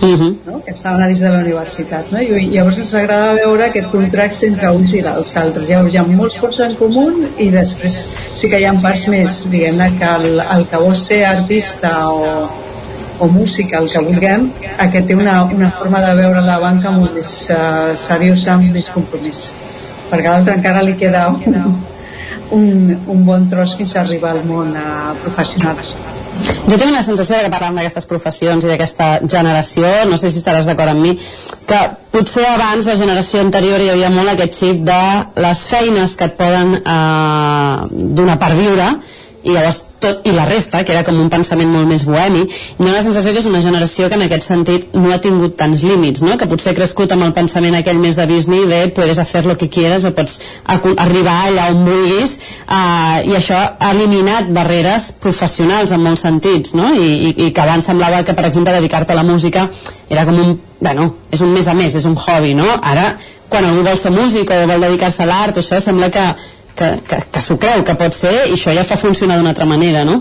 Uh 0.00 0.14
-huh. 0.14 0.36
no? 0.46 0.62
que 0.64 0.70
estaven 0.70 1.02
a 1.02 1.08
dins 1.08 1.18
de 1.18 1.28
la 1.28 1.38
universitat 1.38 2.12
no? 2.12 2.20
i 2.22 2.50
llavors 2.54 2.78
ens 2.78 2.94
agrada 2.94 3.32
veure 3.34 3.64
aquest 3.64 3.88
contracte 3.90 4.46
entre 4.46 4.70
uns 4.70 4.94
i 4.94 5.00
els 5.00 5.36
altres 5.36 5.68
llavors 5.68 5.92
hi 5.92 5.98
ha 5.98 6.04
molts 6.04 6.36
punts 6.38 6.60
en 6.60 6.76
comú 6.76 7.06
i 7.36 7.48
després 7.50 8.08
sí 8.36 8.48
que 8.48 8.60
hi 8.60 8.64
ha 8.64 8.74
parts 8.80 9.08
més 9.08 9.50
diguem-ne 9.50 9.88
que 9.98 10.10
el, 10.18 10.40
el 10.54 10.62
que 10.70 10.76
vol 10.76 10.94
ser 10.94 11.24
artista 11.26 11.90
o, 12.12 12.48
o 13.18 13.26
música, 13.26 13.78
el 13.78 13.90
que 13.90 14.02
vulguem 14.04 14.48
aquest 14.78 15.08
té 15.10 15.16
una, 15.18 15.42
una 15.44 15.70
forma 15.74 16.02
de 16.04 16.14
veure 16.20 16.42
la 16.46 16.58
banca 16.62 16.92
molt 16.94 17.16
més 17.18 17.32
uh, 17.50 17.94
seriosa 17.98 18.54
amb 18.54 18.70
més 18.74 18.90
compromís. 18.94 19.48
Perquè 20.08 20.28
a 20.28 20.36
l'altre 20.36 20.54
encara 20.58 20.84
li 20.86 20.94
queda 20.98 21.26
un, 21.32 21.58
un, 22.56 22.94
un 23.06 23.26
bon 23.26 23.48
tros 23.50 23.74
fins 23.78 23.96
a 23.96 24.04
arribar 24.04 24.36
al 24.36 24.44
món 24.46 24.70
uh, 24.76 25.16
professional. 25.24 25.82
Jo 26.38 26.76
tinc 26.76 26.92
la 26.92 27.02
sensació 27.02 27.36
de 27.36 27.46
que 27.46 27.52
parlant 27.52 27.78
d'aquestes 27.78 28.06
professions 28.06 28.64
i 28.64 28.70
d'aquesta 28.70 29.08
generació, 29.26 29.88
no 30.06 30.18
sé 30.20 30.30
si 30.30 30.38
estaràs 30.38 30.68
d'acord 30.68 30.92
amb 30.92 31.02
mi, 31.02 31.14
que 31.68 31.78
potser 32.14 32.44
abans 32.46 32.86
la 32.86 32.96
generació 33.00 33.40
anterior 33.42 33.82
hi 33.82 33.90
havia 33.94 34.10
molt 34.14 34.34
aquest 34.34 34.60
xip 34.60 34.84
de 34.86 35.00
les 35.42 35.62
feines 35.70 36.14
que 36.16 36.28
et 36.28 36.36
poden 36.38 36.76
eh, 36.78 38.04
donar 38.20 38.38
per 38.40 38.52
viure 38.54 38.92
i 39.44 39.52
llavors 39.54 39.84
tot, 39.98 40.20
i 40.26 40.32
la 40.32 40.44
resta, 40.46 40.84
que 40.86 40.92
era 40.94 41.02
com 41.06 41.18
un 41.18 41.28
pensament 41.30 41.70
molt 41.70 41.88
més 41.90 42.04
bohemi, 42.06 42.44
hi 42.46 42.86
ha 42.86 42.92
la 42.92 43.02
sensació 43.02 43.32
que 43.34 43.40
és 43.42 43.48
una 43.50 43.60
generació 43.62 44.08
que 44.08 44.18
en 44.18 44.24
aquest 44.26 44.46
sentit 44.46 44.86
no 44.94 45.12
ha 45.14 45.18
tingut 45.22 45.56
tants 45.58 45.82
límits, 45.86 46.22
no? 46.26 46.36
que 46.38 46.48
potser 46.50 46.72
ha 46.72 46.78
crescut 46.78 47.14
amb 47.14 47.26
el 47.26 47.34
pensament 47.36 47.76
aquell 47.78 47.98
més 48.02 48.18
de 48.18 48.26
Disney 48.30 48.66
de 48.70 48.80
puedes 48.94 49.18
hacer 49.18 49.44
lo 49.46 49.56
que 49.58 49.68
quieras 49.68 50.06
o 50.06 50.12
pots 50.14 50.38
arribar 50.74 51.36
allà 51.46 51.68
on 51.72 51.82
vulguis 51.86 52.38
uh, 52.66 53.18
i 53.26 53.34
això 53.38 53.58
ha 53.78 53.90
eliminat 53.94 54.52
barreres 54.54 55.10
professionals 55.22 55.94
en 55.94 56.04
molts 56.04 56.26
sentits 56.26 56.74
no? 56.78 56.92
I, 56.94 57.08
i, 57.30 57.34
i 57.46 57.50
que 57.54 57.64
abans 57.64 57.90
semblava 57.90 58.22
que 58.26 58.36
per 58.38 58.46
exemple 58.50 58.74
dedicar-te 58.74 59.14
a 59.14 59.18
la 59.18 59.26
música 59.26 59.68
era 60.08 60.24
com 60.28 60.38
un, 60.38 60.54
bueno, 60.80 61.10
és 61.30 61.42
un 61.42 61.50
més 61.54 61.66
a 61.68 61.74
més, 61.74 61.94
és 61.98 62.06
un 62.08 62.16
hobby 62.18 62.54
no? 62.58 62.68
ara 62.82 63.16
quan 63.48 63.64
algú 63.64 63.82
vol 63.86 63.98
ser 63.98 64.12
músic 64.12 64.50
o 64.52 64.62
vol 64.68 64.86
dedicar-se 64.86 65.24
a 65.24 65.28
l'art 65.28 65.58
això 65.62 65.80
sembla 65.82 66.10
que 66.12 66.24
que, 66.78 66.88
que, 67.08 67.20
que 67.34 67.40
s'ho 67.42 67.58
creu 67.60 67.84
que 67.84 67.96
pot 67.98 68.14
ser 68.14 68.34
i 68.46 68.56
això 68.56 68.74
ja 68.76 68.86
fa 68.86 68.98
funcionar 69.00 69.38
d'una 69.38 69.54
altra 69.54 69.66
manera, 69.66 70.04
no? 70.08 70.20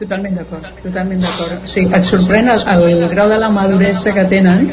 Totalment 0.00 0.38
d'acord, 0.38 0.64
totalment 0.80 1.20
d'acord. 1.20 1.68
Sí, 1.68 1.84
et 1.84 2.06
sorprèn 2.08 2.48
el, 2.48 2.62
el 2.72 3.06
grau 3.10 3.28
de 3.28 3.36
la 3.42 3.50
maduresa 3.52 4.14
que 4.16 4.24
tenen 4.30 4.70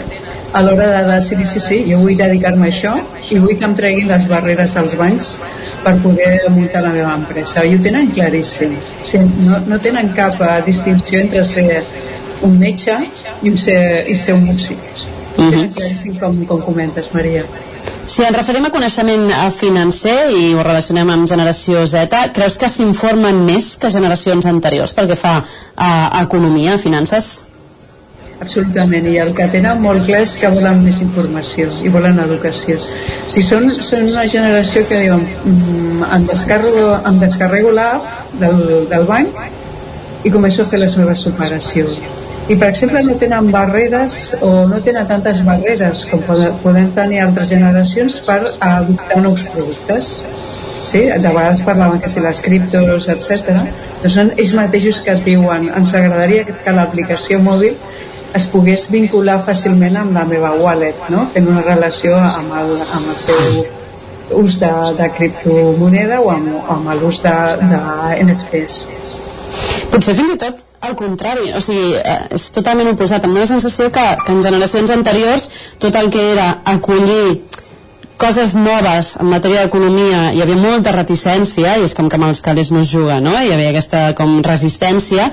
a 0.54 0.62
l'hora 0.64 0.88
de 0.94 1.02
decidir 1.12 1.48
sí, 1.52 1.60
sí, 1.60 1.80
jo 1.90 2.00
vull 2.00 2.16
dedicar-me 2.16 2.70
a 2.70 2.72
això 2.72 2.94
i 3.30 3.40
vull 3.44 3.58
que 3.60 3.68
em 3.68 3.76
treguin 3.76 4.08
les 4.08 4.28
barreres 4.32 4.78
als 4.80 4.96
bancs 5.00 5.34
per 5.84 5.98
poder 6.04 6.48
muntar 6.56 6.84
la 6.86 6.94
meva 6.96 7.16
empresa. 7.20 7.66
I 7.66 7.76
ho 7.76 7.82
tenen 7.84 8.12
claríssim. 8.16 8.78
O 8.78 9.08
sigui, 9.10 9.48
no, 9.50 9.60
no 9.68 9.80
tenen 9.84 10.14
cap 10.16 10.40
uh, 10.40 10.58
distinció 10.66 11.20
entre 11.20 11.44
ser 11.48 11.82
un 12.48 12.56
metge 12.60 12.96
i, 13.42 13.50
un 13.52 13.58
ser, 13.60 13.80
i 14.08 14.16
ser 14.16 14.38
un 14.38 14.46
músic. 14.48 14.80
Uh 15.38 15.52
-huh. 15.52 15.68
Claríssim 15.76 16.16
com, 16.20 16.46
com 16.46 16.62
comentes, 16.62 17.12
Maria. 17.14 17.44
Si 18.08 18.24
ens 18.24 18.38
referim 18.38 18.64
a 18.64 18.72
coneixement 18.72 19.26
financer 19.58 20.30
i 20.32 20.54
ho 20.56 20.62
relacionem 20.64 21.10
amb 21.12 21.28
generació 21.28 21.82
Z, 21.92 22.22
creus 22.38 22.56
que 22.62 22.70
s'informen 22.72 23.42
més 23.44 23.74
que 23.82 23.92
generacions 23.92 24.48
anteriors 24.48 24.94
pel 24.96 25.10
que 25.12 25.18
fa 25.20 25.34
a, 25.42 25.90
a 25.90 26.22
economia, 26.24 26.78
a 26.78 26.80
finances? 26.80 27.28
Absolutament, 28.40 29.10
i 29.12 29.18
el 29.20 29.34
que 29.36 29.50
tenen 29.52 29.82
molt 29.84 30.06
clar 30.08 30.22
és 30.24 30.38
que 30.40 30.52
volen 30.54 30.80
més 30.86 31.02
informació 31.04 31.68
i 31.84 31.92
volen 31.92 32.22
educació. 32.24 32.78
O 32.80 33.32
sigui, 33.34 33.44
són, 33.50 33.68
són 33.84 34.08
una 34.14 34.24
generació 34.30 34.86
que 34.88 35.02
diuen 35.04 35.26
mm, 35.26 36.08
em 36.08 36.30
descarrego, 36.32 36.86
em 37.12 37.20
descarrego 37.26 37.74
l'app 37.76 38.38
del, 38.40 38.64
del 38.94 39.10
banc 39.10 40.24
i 40.24 40.32
començo 40.32 40.64
a 40.64 40.72
fer 40.72 40.80
les 40.80 40.96
meves 41.02 41.28
operacions 41.28 42.00
i 42.48 42.56
per 42.56 42.70
exemple 42.70 43.02
no 43.04 43.16
tenen 43.20 43.50
barreres 43.52 44.36
o 44.42 44.52
no 44.72 44.80
tenen 44.84 45.08
tantes 45.08 45.42
barreres 45.44 46.06
com 46.08 46.22
podem 46.64 46.92
tenir 46.96 47.20
altres 47.26 47.50
generacions 47.52 48.22
per 48.24 48.40
adoptar 48.64 49.20
nous 49.24 49.44
productes 49.52 50.14
sí? 50.88 51.02
de 51.12 51.28
vegades 51.28 51.64
parlaven 51.68 52.00
que 52.00 52.10
si 52.10 52.24
les 52.24 52.40
criptos 52.46 53.10
etc. 53.12 53.52
doncs 54.04 54.16
són 54.16 54.32
ells 54.38 54.54
mateixos 54.56 55.02
que 55.04 55.18
et 55.18 55.26
diuen 55.26 55.68
ens 55.76 55.92
agradaria 56.00 56.46
que 56.48 56.76
l'aplicació 56.78 57.42
mòbil 57.44 57.76
es 58.38 58.46
pogués 58.54 58.88
vincular 58.94 59.42
fàcilment 59.44 60.00
amb 60.00 60.16
la 60.16 60.24
meva 60.30 60.54
wallet 60.62 61.10
no? 61.12 61.26
fent 61.34 61.52
una 61.52 61.66
relació 61.66 62.16
amb 62.16 62.56
el, 62.62 62.72
amb 62.86 63.12
el 63.12 63.20
seu 63.26 64.40
ús 64.40 64.56
de, 64.64 64.72
de 65.02 65.12
criptomoneda 65.20 66.22
o 66.24 66.32
amb, 66.32 66.56
amb 66.78 66.96
l'ús 67.02 67.20
de, 67.28 67.36
de 67.74 67.84
NFTs 68.24 68.80
potser 69.92 70.16
fins 70.16 70.36
i 70.38 70.40
tot 70.48 70.67
al 70.82 70.96
contrari, 70.96 71.52
o 71.58 71.62
sigui, 71.62 71.96
eh, 71.98 72.18
és 72.38 72.50
totalment 72.54 72.92
oposat. 72.92 73.26
Amb 73.26 73.38
una 73.38 73.48
sensació 73.50 73.90
que, 73.92 74.06
que 74.26 74.34
en 74.34 74.44
generacions 74.46 74.94
anteriors 74.94 75.50
tot 75.82 75.96
el 75.96 76.12
que 76.14 76.32
era 76.34 76.50
acollir 76.66 77.42
coses 78.18 78.56
noves 78.58 79.14
en 79.22 79.30
matèria 79.30 79.64
d'economia 79.66 80.32
hi 80.34 80.42
havia 80.42 80.58
molta 80.58 80.92
reticència 80.96 81.76
i 81.78 81.86
és 81.86 81.94
com 81.94 82.10
que 82.10 82.18
amb 82.18 82.26
els 82.32 82.42
calés 82.42 82.72
no 82.74 82.82
es 82.82 82.90
juga 82.90 83.20
no? 83.22 83.36
hi 83.38 83.52
havia 83.54 83.70
aquesta 83.70 84.02
com 84.18 84.40
resistència 84.42 85.30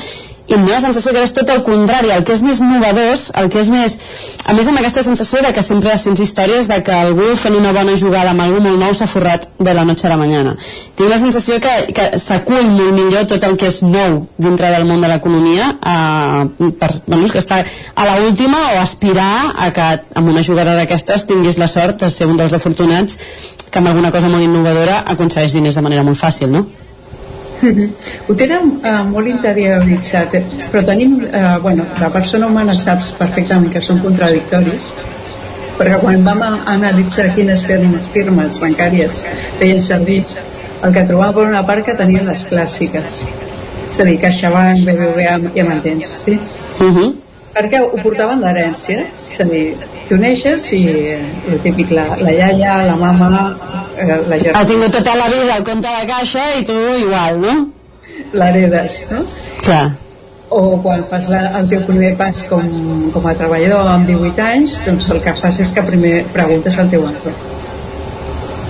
i 0.47 0.53
em 0.53 0.64
dóna 0.64 0.76
la 0.76 0.80
sensació 0.82 1.14
que 1.14 1.22
és 1.24 1.32
tot 1.32 1.51
el 1.51 1.62
contrari 1.64 2.11
el 2.12 2.24
que 2.26 2.34
és 2.34 2.42
més 2.45 2.61
novedós, 2.61 3.30
el 3.40 3.49
que 3.53 3.62
és 3.62 3.70
més 3.72 3.97
a 4.45 4.53
més 4.57 4.68
amb 4.68 4.80
aquesta 4.80 5.05
sensació 5.07 5.40
de 5.45 5.53
que 5.57 5.64
sempre 5.64 5.97
sents 6.01 6.20
històries 6.20 6.68
de 6.68 6.80
que 6.84 6.92
algú 6.92 7.30
fent 7.40 7.57
una 7.57 7.72
bona 7.72 7.97
jugada 8.01 8.34
amb 8.34 8.45
algú 8.45 8.61
molt 8.64 8.80
nou 8.80 8.92
s'ha 8.97 9.09
forrat 9.09 9.49
de 9.59 9.74
la 9.74 9.86
noche 9.88 10.07
a 10.07 10.12
la 10.12 10.20
mañana 10.20 10.57
tinc 10.97 11.09
la 11.09 11.20
sensació 11.22 11.61
que, 11.64 11.74
que 11.97 12.11
s'acull 12.20 12.68
molt 12.68 12.92
millor 12.99 13.24
tot 13.30 13.49
el 13.49 13.57
que 13.61 13.72
és 13.72 13.80
nou 13.86 14.24
dintre 14.36 14.72
del 14.76 14.84
món 14.90 15.01
de 15.01 15.12
l'economia 15.12 15.72
eh, 15.80 16.70
per, 16.80 16.92
bueno, 17.07 17.32
que 17.32 17.40
està 17.40 17.62
a 17.64 18.09
la 18.11 18.20
última 18.26 18.61
o 18.74 18.78
aspirar 18.82 19.55
a 19.57 19.72
que 19.72 19.90
amb 20.14 20.28
una 20.28 20.45
jugada 20.45 20.76
d'aquestes 20.76 21.24
tinguis 21.30 21.59
la 21.59 21.70
sort 21.72 22.05
de 22.05 22.12
ser 22.12 22.28
un 22.28 22.36
dels 22.36 22.53
afortunats 22.53 23.16
que 23.70 23.80
amb 23.80 23.88
alguna 23.90 24.12
cosa 24.14 24.28
molt 24.28 24.45
innovadora 24.45 25.01
aconsegueix 25.16 25.57
diners 25.57 25.80
de 25.80 25.82
manera 25.82 26.05
molt 26.07 26.20
fàcil, 26.20 26.53
no? 26.53 26.66
Ho 28.29 28.37
tenen 28.39 28.73
uh, 28.77 29.03
molt 29.09 29.31
interioritzat, 29.31 30.37
però 30.73 30.85
tenim, 30.87 31.17
uh, 31.25 31.59
bueno, 31.65 31.87
la 32.01 32.11
persona 32.15 32.49
humana 32.51 32.77
saps 32.79 33.12
perfectament 33.19 33.73
que 33.73 33.83
són 33.85 34.03
contradictoris, 34.05 34.91
perquè 35.79 36.01
quan 36.03 36.27
vam 36.27 36.45
analitzar 36.71 37.31
quines 37.35 37.65
firmes 37.67 38.61
bancàries 38.62 39.25
feien 39.59 39.83
servir 39.83 40.21
el 40.85 40.93
que 40.93 41.07
trobàvem 41.09 41.41
per 41.41 41.49
una 41.49 41.65
part 41.67 41.87
que 41.87 41.97
tenien 41.99 42.29
les 42.29 42.45
clàssiques 42.51 43.23
és 43.95 44.01
a 44.03 44.05
dir, 44.09 44.17
CaixaBank, 44.19 44.81
BBVA 44.89 45.35
ja 45.55 45.65
m'entens, 45.69 46.25
sí? 46.25 46.39
Uh 46.81 46.91
-huh. 46.95 47.11
perquè 47.55 47.79
ho 47.81 47.97
portaven 48.03 48.41
d'herència 48.43 49.05
és 49.31 49.41
a 49.41 49.45
dir, 49.45 49.77
tu 50.09 50.17
neixes 50.17 50.73
i 50.73 50.81
el 51.53 51.61
típic, 51.62 51.93
la, 51.93 52.07
la 52.21 52.33
iaia, 52.33 52.87
la 52.87 52.97
mama 52.97 53.55
eh, 53.55 53.84
la 53.99 54.38
germana 54.38 54.61
ha 54.61 54.66
tingut 54.68 54.97
tota 54.99 55.16
la 55.18 55.28
vida 55.32 55.59
el 55.59 55.66
compte 55.70 55.99
de 56.01 56.07
caixa 56.12 56.47
i 56.59 56.64
tu 56.64 56.78
igual, 57.01 57.40
no? 57.40 57.55
l'heredes, 58.32 59.05
no? 59.11 59.24
clar 59.62 59.86
o 60.55 60.78
quan 60.82 61.03
fas 61.11 61.28
la, 61.32 61.40
el 61.59 61.68
teu 61.70 61.82
primer 61.86 62.12
pas 62.18 62.45
com, 62.51 62.68
com 63.14 63.26
a 63.26 63.34
treballador 63.38 63.88
amb 63.90 64.07
18 64.11 64.45
anys 64.45 64.78
doncs 64.86 65.11
el 65.11 65.22
que 65.24 65.34
fas 65.40 65.59
és 65.64 65.72
que 65.74 65.82
primer 65.88 66.14
preguntes 66.36 66.78
al 66.78 66.90
teu 66.92 67.07
entorn 67.09 67.53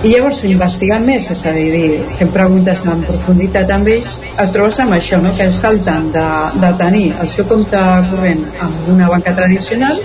i 0.05 0.11
llavors 0.11 0.43
investigant 0.45 1.05
més 1.05 1.27
és 1.33 1.41
a 1.49 1.53
dir, 1.55 1.97
fent 2.19 2.31
preguntes 2.33 2.83
en 2.89 3.01
profunditat 3.07 3.71
amb 3.73 3.89
ells 3.89 4.15
et 4.27 4.53
trobes 4.53 4.79
amb 4.83 4.97
això 4.97 5.19
no? 5.21 5.33
que 5.37 5.49
salten 5.51 6.11
de, 6.13 6.25
de 6.61 6.71
tenir 6.81 7.07
el 7.21 7.31
seu 7.35 7.47
compte 7.49 7.81
corrent 8.11 8.43
amb 8.65 8.89
una 8.95 9.09
banca 9.11 9.33
tradicional 9.37 10.01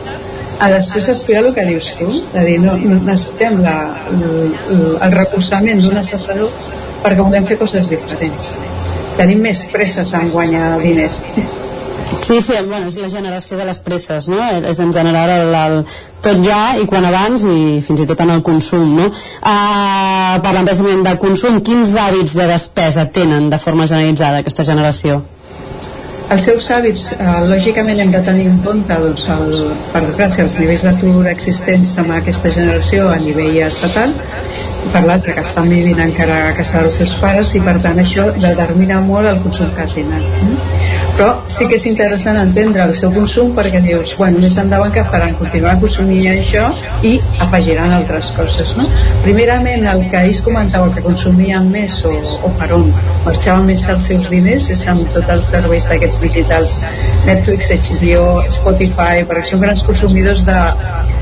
a 0.60 0.68
després 0.74 1.08
aspirar 1.08 1.44
el 1.46 1.54
que 1.56 1.64
dius 1.64 1.94
tu, 1.98 2.10
de 2.34 2.44
dir, 2.44 2.58
no, 2.60 2.76
no 2.76 2.98
necessitem 3.06 3.62
la, 3.64 3.76
el, 4.12 4.26
el 5.00 5.16
recolzament 5.16 5.80
d'un 5.80 5.96
assessor 6.02 6.44
perquè 7.00 7.22
volem 7.22 7.48
fer 7.48 7.56
coses 7.60 7.88
diferents. 7.88 8.52
Tenim 9.16 9.40
més 9.44 9.64
presses 9.72 10.12
en 10.16 10.28
guanyar 10.34 10.76
diners. 10.84 11.20
Sí, 12.20 12.40
sí, 12.42 12.54
bueno, 12.66 12.88
és 12.90 12.96
la 12.98 13.08
generació 13.08 13.56
de 13.56 13.64
les 13.68 13.78
presses, 13.86 14.28
no? 14.28 14.40
És 14.68 14.80
en 14.82 14.92
general 14.92 15.30
el, 15.30 15.54
el, 15.54 15.76
tot 16.24 16.40
ja 16.44 16.76
i 16.76 16.86
quan 16.90 17.06
abans 17.06 17.44
i 17.46 17.80
fins 17.86 18.02
i 18.02 18.06
tot 18.10 18.20
en 18.24 18.34
el 18.34 18.42
consum, 18.44 18.96
no? 18.98 19.08
Uh, 19.10 20.38
parlant 20.44 20.66
precisament 20.68 21.06
de 21.06 21.16
consum, 21.22 21.60
quins 21.64 21.94
hàbits 21.96 22.34
de 22.36 22.48
despesa 22.50 23.06
tenen 23.14 23.48
de 23.52 23.62
forma 23.62 23.88
generalitzada 23.88 24.42
aquesta 24.42 24.66
generació? 24.66 25.22
Els 26.30 26.44
seus 26.46 26.68
hàbits, 26.70 27.06
eh, 27.12 27.30
lògicament 27.50 28.00
hem 28.02 28.12
de 28.14 28.20
tenir 28.26 28.46
en 28.50 28.58
compte, 28.66 28.98
doncs, 29.04 29.24
el, 29.34 29.56
per 29.92 30.02
desgràcia, 30.04 30.44
els 30.46 30.58
nivells 30.62 30.84
d'atur 30.86 31.26
existents 31.30 31.96
amb 32.02 32.14
aquesta 32.18 32.52
generació 32.54 33.08
a 33.10 33.16
nivell 33.22 33.58
estatal, 33.66 34.14
per 34.92 35.02
l'altre, 35.06 35.34
que 35.34 35.46
estan 35.46 35.72
vivint 35.72 36.02
encara 36.06 36.44
a 36.48 36.54
casa 36.58 36.84
dels 36.84 37.00
seus 37.02 37.16
pares 37.22 37.54
i 37.58 37.64
per 37.66 37.78
tant 37.82 37.98
això 37.98 38.30
determina 38.38 39.02
molt 39.10 39.32
el 39.32 39.42
consum 39.42 39.74
que 39.74 39.90
tenen. 39.96 40.30
Mm? 40.44 40.79
Però 41.16 41.30
sí 41.52 41.66
que 41.68 41.76
és 41.76 41.84
interessant 41.90 42.38
entendre 42.40 42.84
el 42.86 42.94
seu 42.96 43.12
consum 43.12 43.50
perquè 43.56 43.82
dius, 43.84 44.14
bueno, 44.16 44.40
més 44.42 44.56
endavant 44.60 44.92
que 44.94 45.04
faran? 45.12 45.34
Continuaran 45.40 45.82
consumint 45.82 46.30
això 46.32 46.70
i 47.06 47.16
afegiran 47.44 47.92
altres 47.98 48.30
coses, 48.36 48.72
no? 48.78 48.86
Primerament, 49.24 49.84
el 49.92 50.06
que 50.12 50.24
ells 50.24 50.40
comentava 50.46 50.88
que 50.94 51.04
consumien 51.04 51.68
més 51.72 51.98
o, 52.08 52.14
o 52.46 52.52
per 52.60 52.70
on 52.76 52.88
marxaven 53.26 53.68
més 53.68 53.86
els 53.92 54.08
seus 54.12 54.30
diners 54.32 54.70
és 54.72 54.86
amb 54.90 55.04
tots 55.14 55.34
els 55.36 55.52
serveis 55.54 55.88
d'aquests 55.90 56.22
digitals 56.24 56.80
Netflix, 57.28 57.70
HBO, 57.90 58.26
Spotify, 58.56 59.26
perquè 59.28 59.52
són 59.52 59.64
grans 59.66 59.84
consumidors 59.86 60.46
de, 60.48 60.58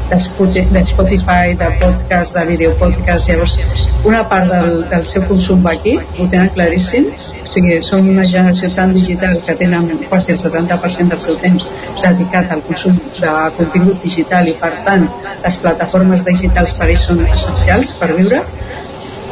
de 0.09 0.81
Spotify, 0.81 1.55
de 1.55 1.69
podcast, 1.81 2.35
de 2.37 2.45
videopodcast, 2.47 3.29
llavors 3.29 3.59
una 4.05 4.23
part 4.29 4.49
del, 4.51 4.85
del 4.89 5.05
seu 5.07 5.25
consum 5.29 5.63
va 5.65 5.75
aquí, 5.77 5.99
ho 5.99 6.29
tenen 6.29 6.49
claríssim, 6.55 7.11
o 7.49 7.51
sigui, 7.53 7.79
són 7.85 8.09
una 8.13 8.25
generació 8.29 8.71
tan 8.77 8.95
digital 8.97 9.39
que 9.45 9.55
tenen 9.61 9.89
quasi 10.09 10.33
el 10.33 10.41
70% 10.41 11.15
del 11.15 11.21
seu 11.21 11.37
temps 11.43 11.69
dedicat 12.01 12.53
al 12.53 12.65
consum 12.67 12.97
de 13.19 13.35
contingut 13.57 14.03
digital 14.05 14.49
i 14.49 14.57
per 14.61 14.73
tant 14.87 15.09
les 15.45 15.61
plataformes 15.63 16.25
digitals 16.25 16.75
per 16.79 16.89
ells 16.89 17.07
són 17.09 17.25
essencials 17.29 17.95
per 18.01 18.13
viure 18.15 18.43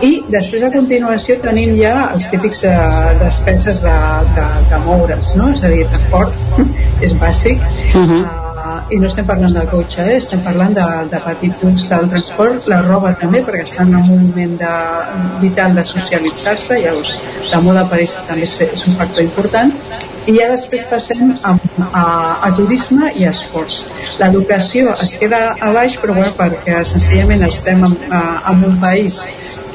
i 0.04 0.10
després 0.28 0.64
a 0.66 0.72
continuació 0.72 1.38
tenim 1.40 1.76
ja 1.78 2.10
els 2.12 2.28
típics 2.32 2.64
eh, 2.68 2.74
despeses 3.22 3.80
de, 3.84 3.94
de, 4.36 4.48
de 4.72 4.82
moure's, 4.84 5.32
no? 5.40 5.52
és 5.56 5.64
a 5.64 5.72
dir, 5.72 5.86
transport 5.92 6.60
és 7.06 7.16
bàsic 7.16 7.64
uh 7.94 8.02
-huh. 8.02 8.45
I 8.90 8.98
no 9.02 9.08
estem 9.08 9.26
parlant 9.26 9.54
del 9.54 9.66
cotxe, 9.70 10.04
eh? 10.04 10.16
estem 10.20 10.42
parlant 10.44 10.74
de, 10.76 10.84
de 11.10 11.20
petits 11.24 11.58
punts 11.60 11.86
del 11.90 12.10
transport, 12.12 12.68
la 12.70 12.80
roba 12.84 13.12
també, 13.18 13.42
perquè 13.46 13.64
estan 13.66 13.90
en 13.90 14.10
un 14.14 14.26
moment 14.28 14.54
de, 14.60 14.74
vital 15.42 15.74
de 15.74 15.84
socialitzar-se, 15.90 16.78
llavors 16.84 17.16
la 17.50 17.62
moda 17.64 17.86
ells 17.98 18.14
també 18.28 18.46
és 18.46 18.86
un 18.86 18.98
factor 18.98 19.24
important, 19.24 19.74
i 20.26 20.34
ja 20.38 20.48
després 20.50 20.86
passem 20.90 21.34
a, 21.42 21.52
a, 21.86 22.04
a 22.46 22.52
turisme 22.58 23.12
i 23.14 23.26
a 23.26 23.34
esports. 23.34 23.82
L'educació 24.20 24.94
es 25.02 25.14
queda 25.20 25.42
a 25.54 25.70
baix, 25.74 25.98
però 26.02 26.16
bueno, 26.18 26.34
perquè 26.38 26.82
senzillament 26.86 27.46
estem 27.46 27.84
en, 27.86 27.94
a, 28.10 28.22
en 28.52 28.66
un 28.70 28.78
país 28.82 29.22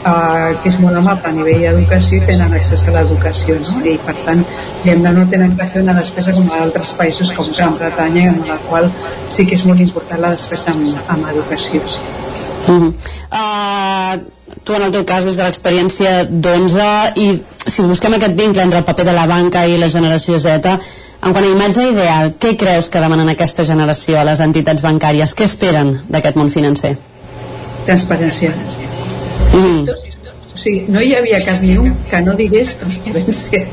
eh, 0.06 0.56
que 0.62 0.70
és 0.70 0.78
molt 0.82 0.97
amable 0.97 1.30
a 1.30 1.36
nivell 1.36 1.62
d'educació 1.66 2.20
i 2.20 2.26
tenen 2.30 2.56
accés 2.58 2.84
a 2.88 2.95
l'educació 2.95 3.58
no? 3.62 3.78
i 3.86 3.97
per 4.06 4.16
tant 4.26 4.43
diguem 4.84 5.06
no 5.18 5.28
tenen 5.30 5.56
que 5.58 5.68
fer 5.74 5.84
una 5.86 5.95
despesa 5.97 6.34
com 6.38 6.49
a 6.49 6.62
altres 6.66 6.93
països 6.99 7.32
com 7.38 7.52
Gran 7.58 7.78
Bretanya 7.78 8.28
en 8.34 8.43
la 8.49 8.58
qual 8.68 8.89
sí 9.30 9.45
que 9.45 9.58
és 9.60 9.66
molt 9.70 9.84
important 9.84 10.22
la 10.22 10.34
despesa 10.36 10.76
en, 10.76 10.88
en 11.16 11.26
educació 11.36 11.82
uh 11.82 12.72
-huh. 12.72 12.93
uh, 13.32 14.20
tu 14.64 14.74
en 14.74 14.84
el 14.84 14.91
teu 14.91 15.06
cas 15.06 15.26
des 15.26 15.38
de 15.38 15.43
l'experiència 15.43 16.26
d'11 16.26 17.14
i 17.16 17.41
si 17.68 17.82
busquem 17.82 18.14
aquest 18.14 18.36
vincle 18.36 18.64
entre 18.64 18.80
el 18.80 18.86
paper 18.86 19.06
de 19.06 19.14
la 19.14 19.28
banca 19.28 19.66
i 19.68 19.78
la 19.78 19.89
generació 19.89 20.39
Z 20.39 20.80
en 21.24 21.34
quant 21.34 21.45
a 21.45 21.52
imatge 21.54 21.84
ideal, 21.86 22.34
què 22.41 22.56
creus 22.58 22.89
que 22.89 22.99
demanen 22.99 23.30
aquesta 23.30 23.64
generació 23.64 24.18
a 24.20 24.24
les 24.24 24.39
entitats 24.39 24.82
bancàries? 24.82 25.36
Què 25.38 25.43
esperen 25.43 26.02
d'aquest 26.10 26.36
món 26.36 26.49
financer? 26.49 26.95
Transparència 27.86 28.52
Mm. 29.52 29.88
O 30.54 30.58
sigui, 30.60 30.86
no 30.91 31.02
hi 31.04 31.14
havia 31.16 31.41
cap 31.45 31.64
ni 31.64 31.78
un 31.80 31.93
que 32.10 32.22
no 32.26 32.36
digués 32.39 32.76
transparència. 32.82 33.66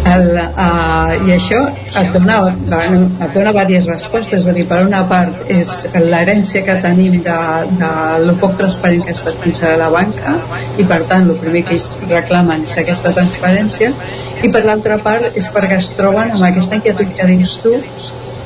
El, 0.00 0.30
uh, 0.32 1.12
i 1.28 1.32
això 1.34 1.58
et 2.00 2.08
dona, 2.14 2.38
bueno, 2.70 3.02
et 3.20 3.34
dona 3.36 3.52
diverses 3.52 3.88
respostes 3.90 4.40
és 4.40 4.48
a 4.48 4.54
dir, 4.56 4.64
per 4.70 4.78
una 4.86 5.02
part 5.10 5.50
és 5.52 5.72
l'herència 5.92 6.62
que 6.64 6.78
tenim 6.80 7.18
de, 7.26 7.36
de 7.82 7.90
lo 8.24 8.34
poc 8.40 8.56
transparent 8.62 9.04
que 9.04 9.12
ha 9.12 9.18
estat 9.18 9.36
fins 9.44 9.60
a 9.68 9.74
la 9.80 9.90
banca 9.92 10.38
i 10.80 10.88
per 10.88 11.02
tant 11.10 11.28
el 11.28 11.36
primer 11.42 11.66
que 11.68 11.76
ells 11.76 11.90
reclamen 12.08 12.64
és 12.64 12.78
aquesta 12.80 13.12
transparència 13.16 13.92
i 14.40 14.48
per 14.48 14.64
l'altra 14.64 14.96
part 15.04 15.36
és 15.36 15.52
perquè 15.52 15.76
es 15.76 15.92
troben 15.98 16.32
amb 16.32 16.48
aquesta 16.48 16.80
inquietud 16.80 17.16
que 17.18 17.32
dius 17.34 17.58
tu 17.60 17.76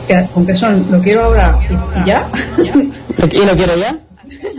que 0.09 0.25
com 0.35 0.45
que 0.49 0.59
són 0.59 0.83
lo 0.91 0.99
quiero 1.07 1.29
ahora 1.29 1.53
i 1.71 2.09
ja 2.11 2.25
i 2.67 3.47
lo 3.47 3.55
quiero 3.55 3.79
ya 3.79 3.95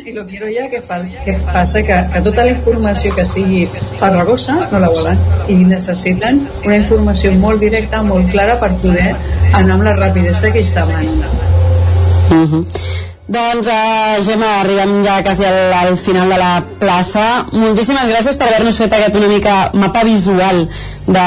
i 0.05 0.11
lo 0.11 0.25
quiero 0.27 0.47
ja 0.47 0.67
que, 0.69 0.81
fa, 0.81 0.99
que 1.25 1.33
passa 1.51 1.81
que, 1.83 1.97
que 2.13 2.21
tota 2.27 2.45
la 2.45 2.53
informació 2.55 3.13
que 3.15 3.25
sigui 3.25 3.65
farragosa 3.99 4.57
no 4.71 4.81
la 4.83 4.91
volen 4.93 5.19
i 5.51 5.57
necessiten 5.63 6.43
una 6.63 6.77
informació 6.77 7.33
molt 7.41 7.61
directa, 7.61 8.03
molt 8.03 8.29
clara 8.31 8.59
per 8.61 8.71
poder 8.83 9.09
anar 9.53 9.79
amb 9.79 9.89
la 9.89 9.97
rapidesa 9.97 10.51
que 10.51 10.63
ells 10.63 10.73
demanen 10.75 11.19
uh 11.19 12.45
-huh. 12.51 13.04
Doncs, 13.25 13.65
uh, 13.65 14.21
Gemma, 14.21 14.59
arribem 14.61 14.99
ja 15.01 15.23
quasi 15.25 15.41
al, 15.43 15.73
al 15.73 15.95
final 15.97 16.29
de 16.29 16.35
la 16.37 16.59
plaça. 16.77 17.23
Moltíssimes 17.57 18.05
gràcies 18.11 18.37
per 18.37 18.51
haver-nos 18.51 18.77
fet 18.77 18.93
aquest 18.93 19.17
una 19.17 19.29
mica 19.31 19.55
mapa 19.73 20.03
visual 20.05 20.67
de, 21.07 21.23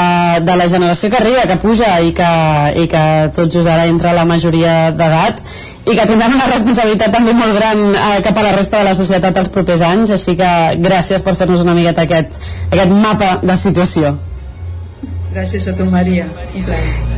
de 0.47 0.55
la 0.61 0.67
generació 0.71 1.09
que 1.11 1.19
arriba, 1.19 1.43
que 1.49 1.57
puja 1.59 1.89
i 1.99 2.13
que, 2.15 2.29
i 2.79 2.87
que 2.87 3.03
tot 3.35 3.51
just 3.51 3.67
ara 3.67 3.89
entra 3.91 4.15
la 4.15 4.23
majoria 4.23 4.93
d'edat 4.95 5.43
i 5.89 5.97
que 5.97 6.07
tindran 6.07 6.37
una 6.37 6.47
responsabilitat 6.47 7.11
també 7.17 7.35
molt 7.35 7.59
gran 7.59 7.83
eh, 7.91 8.15
cap 8.23 8.39
a 8.39 8.47
la 8.47 8.55
resta 8.55 8.79
de 8.79 8.87
la 8.87 8.95
societat 8.95 9.43
els 9.43 9.51
propers 9.51 9.83
anys, 9.83 10.15
així 10.15 10.37
que 10.39 10.55
gràcies 10.79 11.25
per 11.25 11.35
fer-nos 11.35 11.67
una 11.67 11.75
miqueta 11.75 12.07
aquest, 12.07 12.39
aquest 12.71 12.95
mapa 12.95 13.35
de 13.43 13.59
situació. 13.59 14.15
Gràcies 15.35 15.67
a 15.67 15.75
tu, 15.75 15.91
Maria. 15.91 16.31
Un 16.55 16.63
plaer 16.63 17.08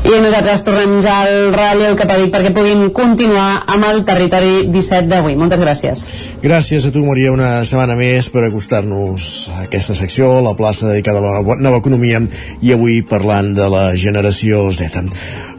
i 0.00 0.16
nosaltres 0.22 0.62
tornem 0.64 0.96
ja 1.04 1.20
al 1.26 1.52
relleu 1.52 1.94
cap 1.98 2.10
a 2.10 2.16
Vic 2.18 2.30
perquè 2.32 2.50
puguin 2.56 2.86
continuar 2.96 3.64
amb 3.68 3.84
el 3.90 4.00
territori 4.08 4.64
17 4.72 5.08
d'avui. 5.10 5.36
Moltes 5.36 5.60
gràcies. 5.60 6.04
Gràcies 6.42 6.86
a 6.88 6.92
tu, 6.94 7.02
Maria, 7.04 7.34
una 7.34 7.50
setmana 7.68 7.96
més 7.98 8.30
per 8.32 8.46
acostar-nos 8.46 9.50
a 9.52 9.66
aquesta 9.66 9.94
secció, 9.98 10.32
la 10.44 10.56
plaça 10.56 10.88
dedicada 10.88 11.20
a 11.20 11.42
la 11.44 11.56
nova 11.60 11.82
economia 11.82 12.22
i 12.64 12.72
avui 12.72 13.02
parlant 13.04 13.52
de 13.56 13.68
la 13.70 13.84
generació 13.94 14.66
Z. 14.72 15.04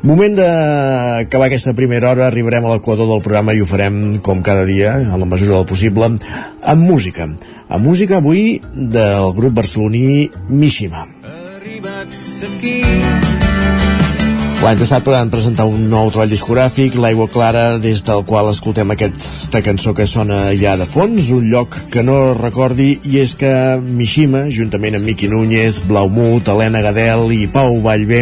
Moment 0.02 0.34
d'acabar 0.40 1.52
aquesta 1.52 1.76
primera 1.78 2.10
hora, 2.10 2.26
arribarem 2.26 2.66
a 2.66 2.74
l'equador 2.74 3.10
del 3.12 3.22
programa 3.22 3.54
i 3.54 3.62
ho 3.62 3.70
farem 3.70 4.18
com 4.26 4.42
cada 4.42 4.66
dia, 4.66 4.96
a 4.98 5.20
la 5.22 5.30
mesura 5.30 5.60
del 5.60 5.70
possible, 5.70 6.16
amb 6.62 6.88
música. 6.90 7.30
Amb 7.70 7.86
música 7.86 8.18
avui 8.18 8.58
del 8.74 9.36
grup 9.38 9.62
barceloní 9.62 10.32
Mishima. 10.50 11.06
Arribats 11.62 12.42
aquí 12.50 12.82
L'any 14.62 14.78
passat 14.78 15.08
van 15.10 15.30
presentar 15.34 15.66
un 15.66 15.88
nou 15.90 16.12
treball 16.14 16.30
discogràfic, 16.30 16.94
L'Aigua 17.02 17.26
Clara, 17.34 17.64
des 17.82 18.04
del 18.06 18.20
qual 18.30 18.52
escoltem 18.52 18.92
aquesta 18.94 19.58
cançó 19.66 19.96
que 19.98 20.06
sona 20.06 20.52
ja 20.54 20.76
de 20.78 20.86
fons, 20.86 21.32
un 21.34 21.48
lloc 21.50 21.74
que 21.90 22.04
no 22.06 22.36
recordi, 22.38 22.92
i 23.10 23.18
és 23.24 23.32
que 23.40 23.50
Mishima, 23.82 24.44
juntament 24.54 25.00
amb 25.00 25.10
Miqui 25.10 25.32
Núñez, 25.32 25.80
Blaumut, 25.90 26.52
Helena 26.54 26.84
Gadel 26.86 27.34
i 27.34 27.48
Pau 27.50 27.80
Vallvé, 27.82 28.20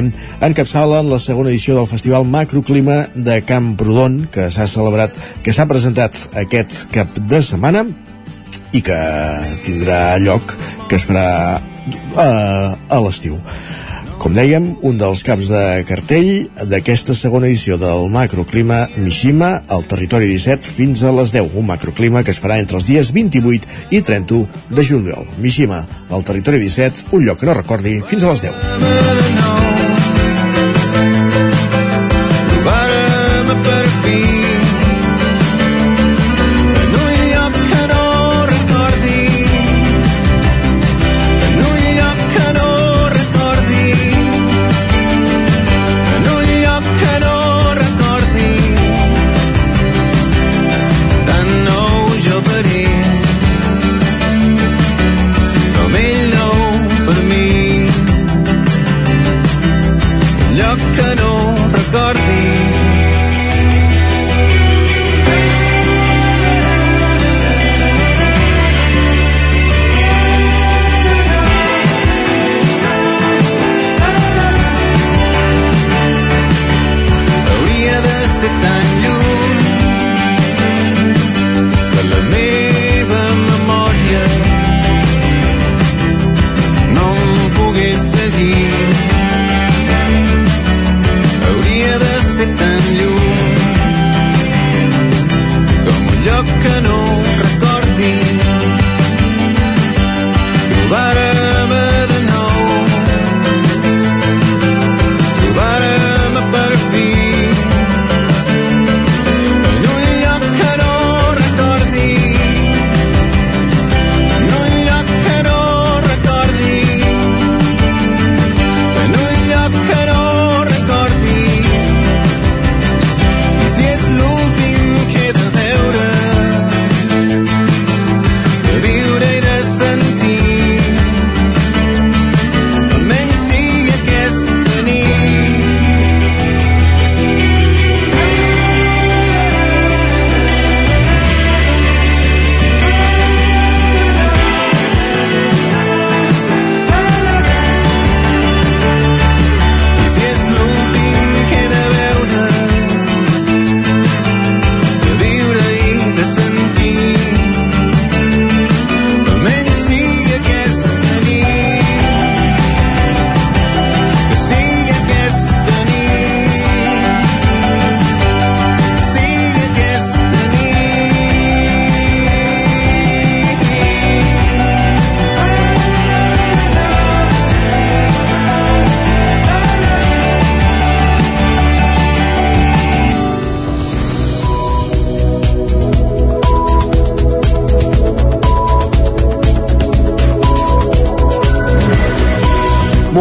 encapçalen 0.48 1.12
la 1.12 1.20
segona 1.20 1.52
edició 1.52 1.76
del 1.76 1.90
Festival 1.92 2.24
Macroclima 2.24 3.02
de 3.16 3.42
Camprodon, 3.44 4.22
que 4.32 4.48
s'ha 4.48 4.70
celebrat, 4.72 5.20
que 5.44 5.52
s'ha 5.52 5.68
presentat 5.68 6.16
aquest 6.40 6.86
cap 6.96 7.20
de 7.20 7.44
setmana 7.44 7.84
i 8.72 8.80
que 8.80 9.02
tindrà 9.68 10.16
lloc, 10.24 10.56
que 10.88 10.96
es 10.96 11.10
farà 11.12 11.28
uh, 11.60 12.80
a 12.80 13.04
l'estiu. 13.04 13.42
Com 14.20 14.34
dèiem, 14.36 14.66
un 14.84 14.98
dels 15.00 15.22
caps 15.24 15.48
de 15.48 15.60
cartell 15.88 16.50
d'aquesta 16.68 17.16
segona 17.16 17.48
edició 17.48 17.78
del 17.80 18.10
macroclima 18.12 18.82
Mishima 19.00 19.62
al 19.72 19.86
territori 19.88 20.28
17 20.28 20.68
fins 20.68 21.06
a 21.08 21.14
les 21.16 21.32
10. 21.32 21.56
Un 21.56 21.70
macroclima 21.70 22.24
que 22.28 22.36
es 22.36 22.42
farà 22.44 22.60
entre 22.60 22.76
els 22.82 22.88
dies 22.90 23.14
28 23.16 23.96
i 23.96 24.04
31 24.04 24.76
de 24.76 24.84
juliol. 24.92 25.24
Mishima, 25.40 25.86
al 26.12 26.28
territori 26.28 26.60
17, 26.66 27.16
un 27.16 27.24
lloc 27.30 27.40
que 27.40 27.48
no 27.48 27.56
recordi, 27.62 28.02
fins 28.12 28.28
a 28.28 28.36
les 28.36 28.44
10. 28.44 29.60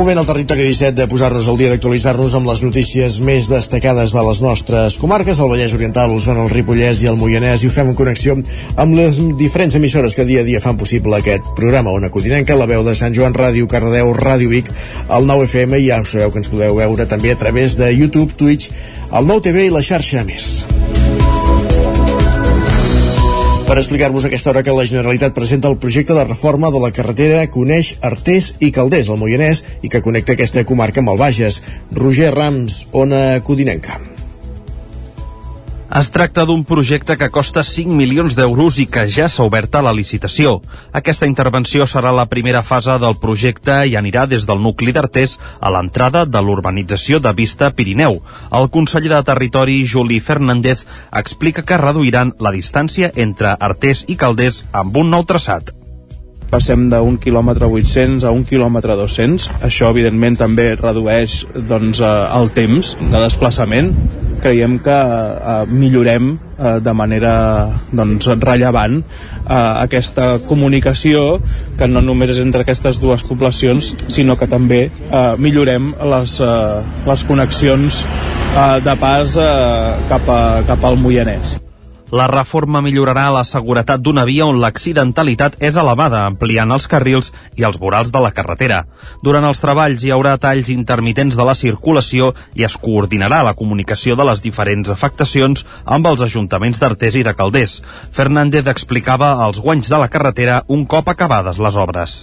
Moment 0.08 0.22
al 0.22 0.26
territori 0.32 0.62
17 0.64 0.96
de 0.96 1.04
posar-nos 1.04 1.44
al 1.52 1.58
dia 1.60 1.68
d'actualitzar-nos 1.68 2.32
amb 2.38 2.48
les 2.48 2.62
notícies 2.64 3.18
més 3.20 3.50
destacades 3.52 4.14
de 4.16 4.22
les 4.24 4.38
nostres 4.40 4.94
comarques, 4.96 5.36
el 5.36 5.50
Vallès 5.52 5.74
Oriental, 5.76 6.08
l'Osona, 6.08 6.46
el 6.46 6.48
Ripollès 6.48 7.02
i 7.04 7.10
el 7.10 7.18
Moianès, 7.20 7.60
i 7.60 7.68
ho 7.68 7.74
fem 7.74 7.90
en 7.92 7.98
connexió 7.98 8.38
amb 8.80 8.96
les 8.96 9.18
diferents 9.36 9.76
emissores 9.76 10.16
que 10.16 10.24
dia 10.24 10.40
a 10.40 10.46
dia 10.46 10.62
fan 10.64 10.80
possible 10.80 11.18
aquest 11.18 11.50
programa. 11.58 11.92
On 11.92 12.08
acudinenca, 12.08 12.56
la 12.56 12.70
veu 12.70 12.86
de 12.86 12.94
Sant 12.96 13.12
Joan 13.12 13.36
Ràdio, 13.36 13.68
Cardedeu, 13.68 14.14
Ràdio 14.16 14.48
Vic, 14.54 14.70
el 15.12 15.28
9FM, 15.28 15.76
i 15.76 15.90
ja 15.90 16.00
us 16.00 16.14
sabeu 16.16 16.32
que 16.32 16.40
ens 16.40 16.48
podeu 16.48 16.80
veure 16.80 17.04
també 17.04 17.34
a 17.36 17.42
través 17.44 17.76
de 17.76 17.92
YouTube, 17.92 18.32
Twitch, 18.32 18.72
el 19.12 19.28
9TV 19.28 19.68
i 19.68 19.76
la 19.76 19.84
xarxa 19.84 20.24
més 20.24 20.64
per 23.68 23.76
explicar-vos 23.76 24.24
aquesta 24.24 24.48
hora 24.48 24.62
que 24.64 24.72
la 24.72 24.86
Generalitat 24.88 25.34
presenta 25.36 25.68
el 25.68 25.76
projecte 25.76 26.16
de 26.16 26.24
reforma 26.24 26.70
de 26.72 26.80
la 26.80 26.90
carretera 26.96 27.44
Coneix, 27.52 27.98
Artés 28.00 28.54
i 28.64 28.72
Calders, 28.72 29.12
al 29.12 29.20
Moianès, 29.20 29.60
i 29.84 29.92
que 29.92 30.00
connecta 30.00 30.32
aquesta 30.38 30.64
comarca 30.64 31.04
amb 31.04 31.12
el 31.12 31.20
Bages. 31.20 31.60
Roger 31.92 32.32
Rams, 32.32 32.86
Ona 32.96 33.42
Codinenca. 33.44 34.00
Es 35.88 36.10
tracta 36.12 36.42
d'un 36.44 36.66
projecte 36.68 37.14
que 37.16 37.30
costa 37.32 37.62
5 37.64 37.94
milions 37.96 38.34
d'euros 38.36 38.76
i 38.76 38.84
que 38.92 39.06
ja 39.08 39.24
s'ha 39.32 39.46
obert 39.48 39.78
a 39.78 39.80
la 39.80 39.94
licitació. 39.96 40.58
Aquesta 40.92 41.24
intervenció 41.30 41.86
serà 41.88 42.12
la 42.12 42.26
primera 42.28 42.60
fase 42.62 42.98
del 43.00 43.16
projecte 43.22 43.78
i 43.88 43.96
anirà 43.96 44.26
des 44.28 44.44
del 44.44 44.60
nucli 44.60 44.92
d'Artés 44.92 45.38
a 45.60 45.72
l'entrada 45.72 46.26
de 46.28 46.44
l'urbanització 46.44 47.22
de 47.24 47.32
Vista 47.32 47.72
Pirineu. 47.72 48.20
El 48.52 48.68
conseller 48.68 49.14
de 49.14 49.22
Territori, 49.32 49.80
Juli 49.88 50.20
Fernández, 50.20 50.84
explica 51.24 51.64
que 51.64 51.80
reduiran 51.80 52.36
la 52.38 52.52
distància 52.52 53.08
entre 53.16 53.56
Artés 53.56 54.04
i 54.08 54.20
Calders 54.20 54.66
amb 54.72 55.00
un 55.00 55.16
nou 55.16 55.24
traçat 55.24 55.72
passem 56.50 56.88
d'un 56.90 57.18
quilòmetre 57.20 57.68
800 57.68 58.24
a 58.24 58.32
un 58.34 58.44
quilòmetre 58.48 58.96
200. 58.98 59.48
Això, 59.66 59.90
evidentment, 59.92 60.38
també 60.40 60.72
redueix 60.76 61.42
doncs, 61.68 62.00
eh, 62.00 62.12
el 62.38 62.50
temps 62.56 62.94
de 63.00 63.18
desplaçament. 63.18 63.92
Creiem 64.42 64.78
que 64.78 64.94
eh, 64.94 65.64
millorem 65.68 66.32
eh, 66.58 66.78
de 66.80 66.94
manera 66.94 67.34
doncs, 67.90 68.30
rellevant 68.38 69.00
eh, 69.00 69.54
aquesta 69.54 70.38
comunicació 70.48 71.40
que 71.78 71.90
no 71.90 72.02
només 72.04 72.36
és 72.36 72.42
entre 72.44 72.62
aquestes 72.62 73.00
dues 73.02 73.24
poblacions 73.26 73.94
sinó 74.08 74.38
que 74.38 74.48
també 74.50 74.84
eh, 74.88 75.22
millorem 75.38 75.94
les, 76.14 76.40
eh, 76.40 76.82
les 77.08 77.24
connexions 77.28 78.04
eh, 78.04 78.76
de 78.84 78.98
pas 79.00 79.36
eh, 79.36 79.96
cap, 80.08 80.28
a, 80.28 80.42
cap 80.68 80.86
al 80.86 81.02
Moianès. 81.02 81.58
La 82.08 82.24
reforma 82.26 82.80
millorarà 82.80 83.26
la 83.28 83.42
seguretat 83.44 84.00
d'una 84.00 84.22
via 84.24 84.46
on 84.48 84.56
l'accidentalitat 84.62 85.58
és 85.60 85.76
elevada, 85.76 86.22
ampliant 86.24 86.70
els 86.72 86.86
carrils 86.88 87.28
i 87.60 87.66
els 87.68 87.76
vorals 87.76 88.08
de 88.14 88.22
la 88.24 88.30
carretera. 88.32 88.78
Durant 89.20 89.44
els 89.44 89.60
treballs 89.60 90.04
hi 90.04 90.12
haurà 90.14 90.38
talls 90.40 90.70
intermitents 90.72 91.36
de 91.36 91.44
la 91.44 91.56
circulació 91.58 92.30
i 92.56 92.64
es 92.64 92.78
coordinarà 92.80 93.42
la 93.44 93.52
comunicació 93.58 94.16
de 94.16 94.24
les 94.24 94.40
diferents 94.40 94.88
afectacions 94.88 95.66
amb 95.84 96.08
els 96.08 96.24
ajuntaments 96.24 96.80
d'Artés 96.80 97.20
i 97.20 97.26
de 97.28 97.36
Calders. 97.36 97.82
Fernández 98.10 98.72
explicava 98.72 99.34
els 99.44 99.60
guanys 99.60 99.92
de 99.92 100.00
la 100.00 100.08
carretera 100.08 100.62
un 100.66 100.86
cop 100.86 101.12
acabades 101.12 101.60
les 101.60 101.76
obres. 101.76 102.16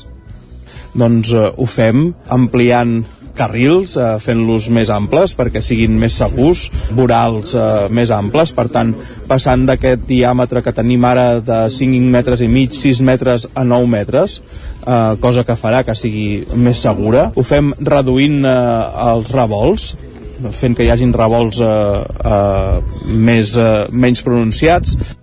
Doncs 0.95 1.29
eh, 1.29 1.51
ho 1.53 1.69
fem 1.69 2.07
ampliant 2.31 3.03
carrils, 3.37 3.95
eh, 3.97 4.15
fent-los 4.23 4.69
més 4.73 4.91
amples 4.93 5.35
perquè 5.37 5.61
siguin 5.63 5.97
més 5.99 6.15
segurs, 6.17 6.65
vorals 6.95 7.53
eh, 7.55 7.65
més 7.89 8.11
amples, 8.15 8.53
per 8.55 8.67
tant, 8.73 8.93
passant 9.27 9.65
d'aquest 9.67 10.07
diàmetre 10.09 10.63
que 10.65 10.73
tenim 10.75 11.05
ara 11.07 11.41
de 11.43 11.59
5 11.73 12.09
metres 12.15 12.41
i 12.45 12.49
mig, 12.51 12.75
6 12.75 13.03
metres 13.05 13.49
a 13.53 13.65
9 13.67 13.89
metres, 13.91 14.39
eh, 14.85 15.13
cosa 15.21 15.45
que 15.47 15.59
farà 15.59 15.83
que 15.85 15.97
sigui 15.97 16.45
més 16.55 16.81
segura. 16.81 17.29
Ho 17.35 17.45
fem 17.45 17.73
reduint 17.79 18.41
eh, 18.45 18.55
els 19.11 19.31
revolts, 19.35 19.93
fent 20.51 20.75
que 20.75 20.83
hi 20.83 20.91
hagin 20.91 21.13
revolts 21.15 21.61
eh, 21.63 21.67
eh, 22.31 23.13
més, 23.15 23.55
eh, 23.55 23.85
menys 23.91 24.23
pronunciats 24.25 25.15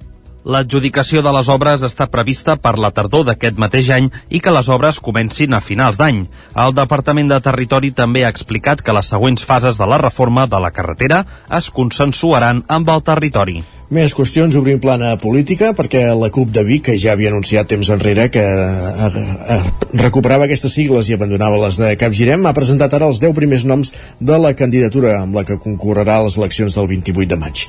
L'adjudicació 0.42 1.20
de 1.22 1.30
les 1.30 1.46
obres 1.52 1.84
està 1.86 2.08
prevista 2.10 2.56
per 2.58 2.72
la 2.74 2.90
tardor 2.90 3.22
d'aquest 3.28 3.60
mateix 3.62 3.90
any 3.94 4.08
i 4.28 4.40
que 4.42 4.50
les 4.54 4.68
obres 4.74 4.98
comencin 4.98 5.54
a 5.54 5.60
finals 5.62 6.00
d'any. 6.00 6.24
El 6.58 6.74
Departament 6.74 7.28
de 7.30 7.38
Territori 7.44 7.92
també 7.94 8.24
ha 8.24 8.32
explicat 8.34 8.82
que 8.82 8.96
les 8.96 9.12
següents 9.14 9.44
fases 9.46 9.78
de 9.78 9.86
la 9.86 10.00
reforma 10.02 10.48
de 10.50 10.58
la 10.58 10.72
carretera 10.74 11.22
es 11.58 11.70
consensuaran 11.70 12.64
amb 12.66 12.90
el 12.90 13.06
territori. 13.06 13.62
Més 13.92 14.14
qüestions, 14.16 14.56
obrim 14.56 14.80
plana 14.80 15.12
política, 15.20 15.74
perquè 15.78 16.06
la 16.16 16.30
CUP 16.32 16.50
de 16.50 16.64
Vic, 16.66 16.86
que 16.86 16.94
ja 16.98 17.12
havia 17.12 17.30
anunciat 17.30 17.68
temps 17.68 17.90
enrere 17.92 18.30
que 18.32 18.42
eh, 18.42 19.10
eh, 19.54 19.58
recuperava 20.00 20.48
aquestes 20.48 20.72
sigles 20.74 21.10
i 21.10 21.14
abandonava 21.18 21.60
les 21.66 21.78
de 21.78 21.92
Capgirem, 22.00 22.48
ha 22.48 22.54
presentat 22.56 22.96
ara 22.96 23.10
els 23.12 23.20
10 23.22 23.36
primers 23.36 23.68
noms 23.68 23.92
de 24.18 24.40
la 24.40 24.56
candidatura 24.58 25.20
amb 25.20 25.36
la 25.38 25.44
que 25.44 25.60
concorrerà 25.60 26.18
a 26.18 26.26
les 26.26 26.40
eleccions 26.40 26.80
del 26.80 26.90
28 26.96 27.30
de 27.34 27.40
maig. 27.44 27.68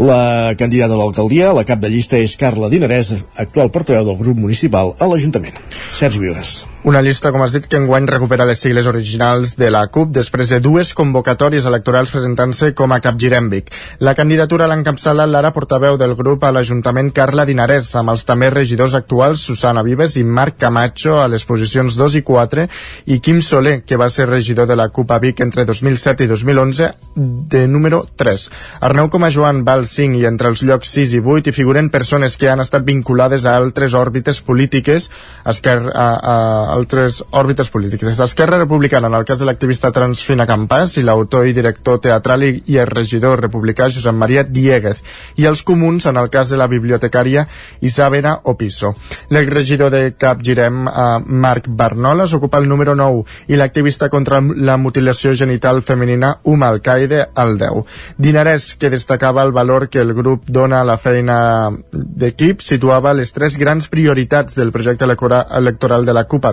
La 0.00 0.54
candidata 0.56 0.96
a 0.96 1.00
l'alcaldia, 1.00 1.52
la 1.52 1.66
cap 1.68 1.80
de 1.82 1.90
llista 1.92 2.16
és 2.16 2.36
Carla 2.40 2.72
Dinarès, 2.72 3.12
actual 3.36 3.72
portaveu 3.74 4.06
del 4.08 4.20
grup 4.20 4.40
municipal 4.40 4.94
a 4.98 5.10
l'Ajuntament. 5.10 5.58
Sergi 5.92 6.22
Vives. 6.22 6.62
Una 6.84 6.98
llista, 7.00 7.30
com 7.30 7.44
has 7.44 7.52
dit, 7.54 7.68
que 7.70 7.78
enguany 7.78 8.08
recupera 8.10 8.42
les 8.42 8.58
sigles 8.58 8.88
originals 8.90 9.52
de 9.54 9.68
la 9.70 9.84
CUP 9.94 10.08
després 10.16 10.48
de 10.50 10.56
dues 10.58 10.88
convocatòries 10.98 11.68
electorals 11.70 12.10
presentant-se 12.10 12.72
com 12.74 12.90
a 12.90 12.98
capgirèmbic. 12.98 13.68
La 14.02 14.16
candidatura 14.18 14.66
l'encapçala 14.66 15.28
l'ara 15.30 15.52
portaveu 15.54 15.94
del 16.00 16.16
grup 16.18 16.42
a 16.42 16.50
l'Ajuntament 16.50 17.12
Carla 17.14 17.44
Dinarès, 17.46 17.92
amb 18.00 18.10
els 18.10 18.26
també 18.26 18.48
regidors 18.50 18.96
actuals 18.98 19.44
Susana 19.46 19.84
Vives 19.86 20.16
i 20.18 20.24
Marc 20.26 20.58
Camacho 20.58 21.20
a 21.22 21.28
les 21.30 21.44
posicions 21.46 21.94
2 21.94 22.16
i 22.18 22.24
4 22.26 22.66
i 23.14 23.20
Quim 23.22 23.38
Soler, 23.46 23.76
que 23.86 24.00
va 24.02 24.10
ser 24.10 24.26
regidor 24.26 24.66
de 24.66 24.74
la 24.74 24.88
CUP 24.90 25.14
a 25.14 25.20
Vic 25.22 25.44
entre 25.46 25.62
2007 25.70 26.26
i 26.26 26.32
2011, 26.34 26.90
de 27.14 27.62
número 27.68 28.02
3. 28.16 28.48
Arneu 28.90 29.06
com 29.06 29.22
a 29.22 29.30
Joan 29.30 29.62
va 29.62 29.78
al 29.78 29.86
5 29.86 30.18
i 30.18 30.26
entre 30.26 30.50
els 30.50 30.66
llocs 30.66 30.90
6 30.98 31.14
i 31.20 31.22
8 31.22 31.54
hi 31.54 31.56
figuren 31.62 31.94
persones 31.94 32.34
que 32.34 32.50
han 32.50 32.66
estat 32.66 32.82
vinculades 32.82 33.46
a 33.46 33.54
altres 33.54 33.94
òrbites 33.94 34.42
polítiques, 34.42 35.12
Esquerra, 35.46 35.94
a, 35.94 36.10
a, 36.18 36.71
altres 36.72 37.22
òrbites 37.30 37.70
polítiques. 37.70 38.16
D'Esquerra 38.18 38.58
Republicana, 38.58 39.08
en 39.08 39.16
el 39.18 39.26
cas 39.28 39.40
de 39.40 39.46
l'activista 39.48 39.92
trans 39.92 40.22
Fina 40.24 40.46
Campàs 40.48 40.96
i 40.98 41.04
l'autor 41.04 41.46
i 41.46 41.54
director 41.56 42.00
teatral 42.02 42.46
i, 42.46 42.78
el 42.82 42.88
regidor 42.88 43.40
republicà 43.42 43.88
Josep 43.92 44.16
Maria 44.16 44.44
Dieguez, 44.48 45.02
i 45.36 45.46
els 45.48 45.62
comuns, 45.66 46.06
en 46.08 46.18
el 46.20 46.30
cas 46.32 46.50
de 46.52 46.58
la 46.60 46.68
bibliotecària 46.70 47.46
Isabela 47.80 48.38
Opiso. 48.50 48.94
L'exregidor 49.34 49.92
de 49.92 50.14
Cap 50.18 50.42
Girem, 50.42 50.86
eh, 50.88 51.06
Marc 51.26 51.68
Barnoles, 51.68 52.32
ocupa 52.34 52.58
el 52.58 52.68
número 52.68 52.94
9 52.96 53.24
i 53.48 53.56
l'activista 53.60 54.08
contra 54.08 54.40
la 54.40 54.76
mutilació 54.76 55.34
genital 55.34 55.82
femenina 55.82 56.38
Uma 56.44 56.68
Alcaide 56.68 57.26
al 57.34 57.58
10. 57.58 57.84
Dinarès, 58.18 58.74
que 58.78 58.90
destacava 58.90 59.42
el 59.42 59.52
valor 59.52 59.88
que 59.88 60.00
el 60.00 60.14
grup 60.14 60.48
dona 60.48 60.80
a 60.80 60.88
la 60.88 60.98
feina 60.98 61.70
d'equip, 61.92 62.60
situava 62.60 63.14
les 63.14 63.32
tres 63.32 63.58
grans 63.58 63.88
prioritats 63.88 64.56
del 64.56 64.72
projecte 64.72 65.04
electoral 65.04 66.04
de 66.06 66.12
la 66.12 66.24
CUP 66.24 66.44
a 66.46 66.52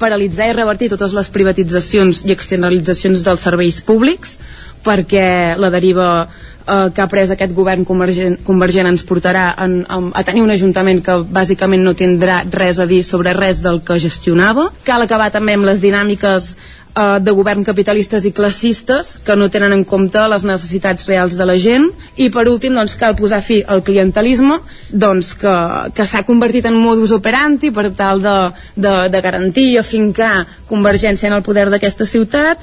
paralitzar 0.00 0.50
i 0.50 0.56
revertir 0.56 0.90
totes 0.92 1.14
les 1.16 1.28
privatitzacions 1.32 2.24
i 2.26 2.34
externalitzacions 2.34 3.24
dels 3.26 3.44
serveis 3.46 3.80
públics 3.84 4.38
perquè 4.84 5.56
la 5.60 5.70
deriva 5.72 6.08
eh, 6.24 6.88
que 6.94 7.02
ha 7.02 7.08
pres 7.10 7.32
aquest 7.34 7.52
govern 7.56 7.84
convergent, 7.88 8.38
convergent 8.46 8.88
ens 8.90 9.04
portarà 9.06 9.50
en, 9.60 9.80
en, 9.84 10.10
a 10.16 10.24
tenir 10.26 10.44
un 10.46 10.52
ajuntament 10.54 11.02
que 11.04 11.18
bàsicament 11.28 11.84
no 11.84 11.94
tindrà 11.98 12.42
res 12.50 12.80
a 12.80 12.88
dir 12.88 13.02
sobre 13.04 13.36
res 13.36 13.60
del 13.64 13.82
que 13.84 14.00
gestionava. 14.00 14.70
Cal 14.88 15.04
acabar 15.04 15.30
també 15.34 15.56
amb 15.58 15.68
les 15.68 15.82
dinàmiques 15.84 16.54
eh, 16.94 17.18
de 17.20 17.34
govern 17.36 17.64
capitalistes 17.66 18.24
i 18.26 18.32
classistes 18.36 19.12
que 19.26 19.36
no 19.36 19.50
tenen 19.50 19.74
en 19.76 19.84
compte 19.84 20.22
les 20.32 20.44
necessitats 20.48 21.06
reals 21.08 21.36
de 21.38 21.46
la 21.48 21.56
gent 21.60 21.88
i 22.16 22.30
per 22.30 22.46
últim 22.48 22.74
doncs, 22.76 22.96
cal 23.00 23.16
posar 23.18 23.42
fi 23.44 23.60
al 23.66 23.84
clientelisme 23.86 24.60
doncs, 24.90 25.34
que, 25.38 25.54
que 25.94 26.06
s'ha 26.06 26.24
convertit 26.28 26.66
en 26.70 26.78
modus 26.78 27.14
operandi 27.16 27.70
per 27.74 27.90
tal 27.96 28.22
de, 28.24 28.36
de, 28.76 28.94
de 29.12 29.24
garantir 29.24 29.70
i 29.72 29.78
afincar 29.78 30.46
Convergència 30.70 31.26
en 31.26 31.34
el 31.34 31.42
poder 31.42 31.66
d'aquesta 31.70 32.06
ciutat 32.06 32.62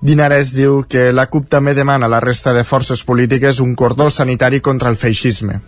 Dinares 0.00 0.52
diu 0.52 0.82
que 0.88 1.08
la 1.12 1.26
CUP 1.30 1.48
també 1.50 1.72
demana 1.74 2.06
a 2.06 2.12
la 2.12 2.20
resta 2.20 2.52
de 2.52 2.64
forces 2.64 3.02
polítiques 3.04 3.60
un 3.64 3.74
cordó 3.74 4.10
sanitari 4.10 4.60
contra 4.60 4.90
el 4.92 4.96
feixisme. 5.00 5.60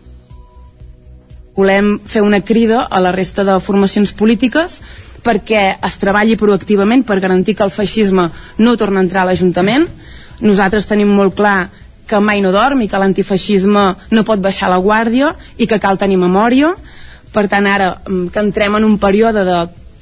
Volem 1.56 1.96
fer 2.06 2.22
una 2.22 2.42
crida 2.44 2.84
a 2.84 3.00
la 3.00 3.10
resta 3.10 3.42
de 3.44 3.56
formacions 3.58 4.12
polítiques 4.12 4.78
perquè 5.24 5.62
es 5.84 5.96
treballi 6.00 6.36
proactivament 6.40 7.04
per 7.06 7.18
garantir 7.20 7.56
que 7.56 7.66
el 7.66 7.74
feixisme 7.74 8.28
no 8.58 8.76
torna 8.76 9.00
a 9.00 9.06
entrar 9.06 9.22
a 9.24 9.30
l'Ajuntament. 9.30 9.86
Nosaltres 10.40 10.86
tenim 10.86 11.10
molt 11.10 11.34
clar 11.36 11.68
que 12.08 12.20
mai 12.24 12.40
no 12.40 12.52
dorm 12.54 12.80
i 12.82 12.88
que 12.88 12.98
l'antifeixisme 13.00 13.84
no 14.10 14.24
pot 14.24 14.40
baixar 14.40 14.70
la 14.72 14.80
guàrdia 14.80 15.34
i 15.58 15.66
que 15.66 15.80
cal 15.82 15.98
tenir 16.00 16.16
memòria. 16.16 16.72
Per 17.32 17.44
tant, 17.52 17.66
ara 17.68 17.90
mm, 18.06 18.28
que 18.32 18.40
entrem 18.40 18.78
en 18.78 18.86
un 18.88 18.96
període 18.98 19.44
de 19.44 19.58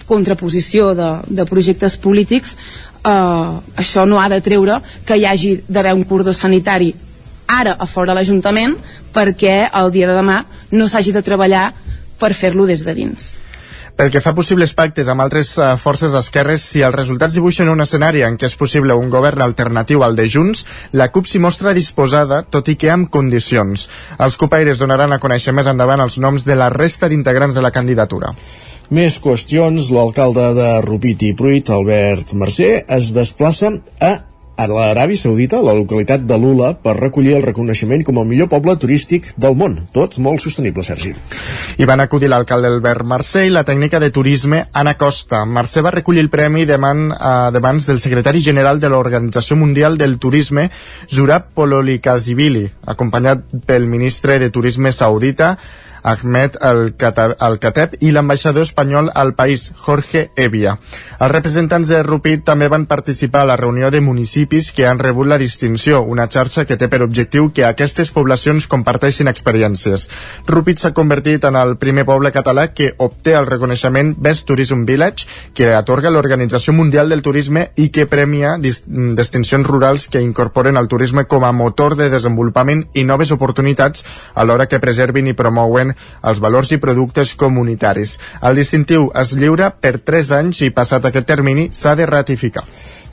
contraposició 0.06 0.92
de, 0.94 1.08
de 1.26 1.46
projectes 1.48 1.96
polítics, 1.98 2.54
eh, 3.02 3.80
això 3.82 4.06
no 4.06 4.20
ha 4.22 4.28
de 4.30 4.40
treure 4.40 4.78
que 5.06 5.18
hi 5.18 5.26
hagi 5.26 5.56
d'haver 5.66 5.96
un 5.98 6.04
cordó 6.04 6.32
sanitari 6.34 6.92
ara 7.46 7.76
a 7.78 7.86
fora 7.86 8.12
de 8.12 8.18
l'Ajuntament 8.20 8.76
perquè 9.14 9.56
el 9.80 9.90
dia 9.94 10.06
de 10.10 10.14
demà 10.18 10.44
no 10.72 10.88
s'hagi 10.88 11.12
de 11.14 11.22
treballar 11.22 11.72
per 12.18 12.32
fer-lo 12.34 12.66
des 12.66 12.82
de 12.84 12.94
dins. 12.94 13.36
Pel 13.96 14.10
que 14.12 14.20
fa 14.20 14.34
possibles 14.36 14.74
pactes 14.76 15.08
amb 15.08 15.22
altres 15.24 15.54
uh, 15.56 15.70
forces 15.80 16.12
esquerres, 16.18 16.66
si 16.68 16.82
els 16.84 16.92
resultats 16.92 17.38
dibuixen 17.38 17.70
un 17.72 17.80
escenari 17.80 18.20
en 18.26 18.34
què 18.36 18.44
és 18.50 18.56
possible 18.60 18.92
un 18.92 19.08
govern 19.08 19.40
alternatiu 19.40 20.04
al 20.04 20.18
de 20.18 20.26
Junts, 20.28 20.66
la 20.92 21.06
CUP 21.14 21.24
s'hi 21.30 21.40
mostra 21.40 21.72
disposada, 21.72 22.42
tot 22.44 22.68
i 22.68 22.76
que 22.76 22.92
amb 22.92 23.08
condicions. 23.08 23.86
Els 24.20 24.36
cupaires 24.36 24.84
donaran 24.84 25.16
a 25.16 25.20
conèixer 25.22 25.56
més 25.56 25.72
endavant 25.72 26.04
els 26.04 26.18
noms 26.20 26.44
de 26.44 26.58
la 26.60 26.68
resta 26.68 27.08
d'integrants 27.08 27.56
de 27.56 27.64
la 27.64 27.72
candidatura. 27.72 28.34
Més 28.92 29.16
qüestions, 29.18 29.88
l'alcalde 29.88 30.50
de 30.60 30.70
Rupit 30.84 31.24
i 31.24 31.32
Pruit, 31.34 31.72
Albert 31.72 32.36
Mercè, 32.36 32.74
es 33.00 33.14
desplaça 33.16 33.72
a 33.96 34.12
a 34.56 34.66
l'Aràbia 34.70 35.20
Saudita, 35.20 35.60
la 35.60 35.74
localitat 35.76 36.24
de 36.24 36.38
Lula, 36.40 36.72
per 36.80 36.96
recollir 36.96 37.34
el 37.36 37.44
reconeixement 37.44 38.02
com 38.06 38.20
el 38.22 38.28
millor 38.28 38.48
poble 38.52 38.74
turístic 38.80 39.28
del 39.36 39.56
món. 39.58 39.76
Tot 39.92 40.16
molt 40.22 40.40
sostenible, 40.40 40.84
Sergi. 40.86 41.12
Hi 41.76 41.88
van 41.88 42.00
acudir 42.00 42.30
l'alcalde 42.32 42.70
Albert 42.72 43.04
Mercè 43.04 43.44
i 43.46 43.52
la 43.52 43.64
tècnica 43.68 44.00
de 44.00 44.10
turisme 44.10 44.62
Ana 44.72 44.96
Costa. 44.96 45.44
Mercè 45.44 45.84
va 45.84 45.92
recollir 45.94 46.24
el 46.24 46.32
premi 46.32 46.64
de, 46.64 46.78
man, 46.80 47.10
uh, 47.12 47.50
de 47.52 47.60
mans 47.60 47.90
del 47.90 48.00
secretari 48.00 48.40
general 48.40 48.80
de 48.80 48.88
l'Organització 48.92 49.58
Mundial 49.60 50.00
del 50.00 50.16
Turisme, 50.18 50.70
Jurab 51.12 51.52
Pololikashvili, 51.54 52.64
acompanyat 52.96 53.44
pel 53.68 53.86
ministre 53.86 54.40
de 54.40 54.50
Turisme 54.50 54.92
saudita, 54.92 55.56
Ahmed 56.06 56.56
Al-Kateb 56.62 57.96
i 58.00 58.12
l'ambaixador 58.14 58.62
espanyol 58.62 59.10
al 59.14 59.34
país, 59.34 59.72
Jorge 59.82 60.30
Evia. 60.36 60.76
Els 61.18 61.32
representants 61.32 61.90
de 61.90 62.02
Rupit 62.06 62.44
també 62.46 62.68
van 62.70 62.86
participar 62.86 63.42
a 63.42 63.50
la 63.50 63.56
reunió 63.58 63.90
de 63.90 64.00
municipis 64.00 64.70
que 64.72 64.86
han 64.86 65.00
rebut 65.02 65.26
la 65.26 65.38
distinció, 65.42 66.02
una 66.02 66.28
xarxa 66.30 66.64
que 66.64 66.76
té 66.78 66.86
per 66.88 67.02
objectiu 67.02 67.50
que 67.52 67.64
aquestes 67.66 68.12
poblacions 68.14 68.68
comparteixin 68.70 69.26
experiències. 69.32 70.06
Rupit 70.46 70.78
s'ha 70.78 70.92
convertit 70.94 71.44
en 71.50 71.58
el 71.58 71.74
primer 71.82 72.06
poble 72.06 72.30
català 72.30 72.68
que 72.72 72.92
obté 73.02 73.34
el 73.34 73.50
reconeixement 73.50 74.14
Best 74.16 74.46
Tourism 74.46 74.84
Village, 74.86 75.26
que 75.54 75.72
atorga 75.74 76.14
l'Organització 76.14 76.72
Mundial 76.76 77.10
del 77.10 77.24
Turisme 77.26 77.70
i 77.74 77.88
que 77.90 78.06
premia 78.06 78.54
distincions 78.60 79.66
rurals 79.66 80.06
que 80.06 80.22
incorporen 80.22 80.76
el 80.76 80.86
turisme 80.86 81.26
com 81.26 81.44
a 81.44 81.52
motor 81.52 81.96
de 81.98 82.08
desenvolupament 82.12 82.86
i 82.94 83.02
noves 83.04 83.34
oportunitats 83.34 84.06
alhora 84.34 84.68
que 84.70 84.80
preservin 84.80 85.26
i 85.26 85.34
promouen 85.34 85.95
els 86.22 86.40
valors 86.42 86.72
i 86.72 86.80
productes 86.82 87.34
comunitaris. 87.38 88.16
El 88.42 88.58
distintiu 88.58 89.10
es 89.14 89.34
lliura 89.36 89.70
per 89.70 89.96
3 89.98 90.32
anys 90.40 90.62
i 90.66 90.72
passat 90.74 91.08
aquest 91.08 91.28
termini 91.28 91.68
s'ha 91.72 91.96
de 91.98 92.06
ratificar. 92.06 92.64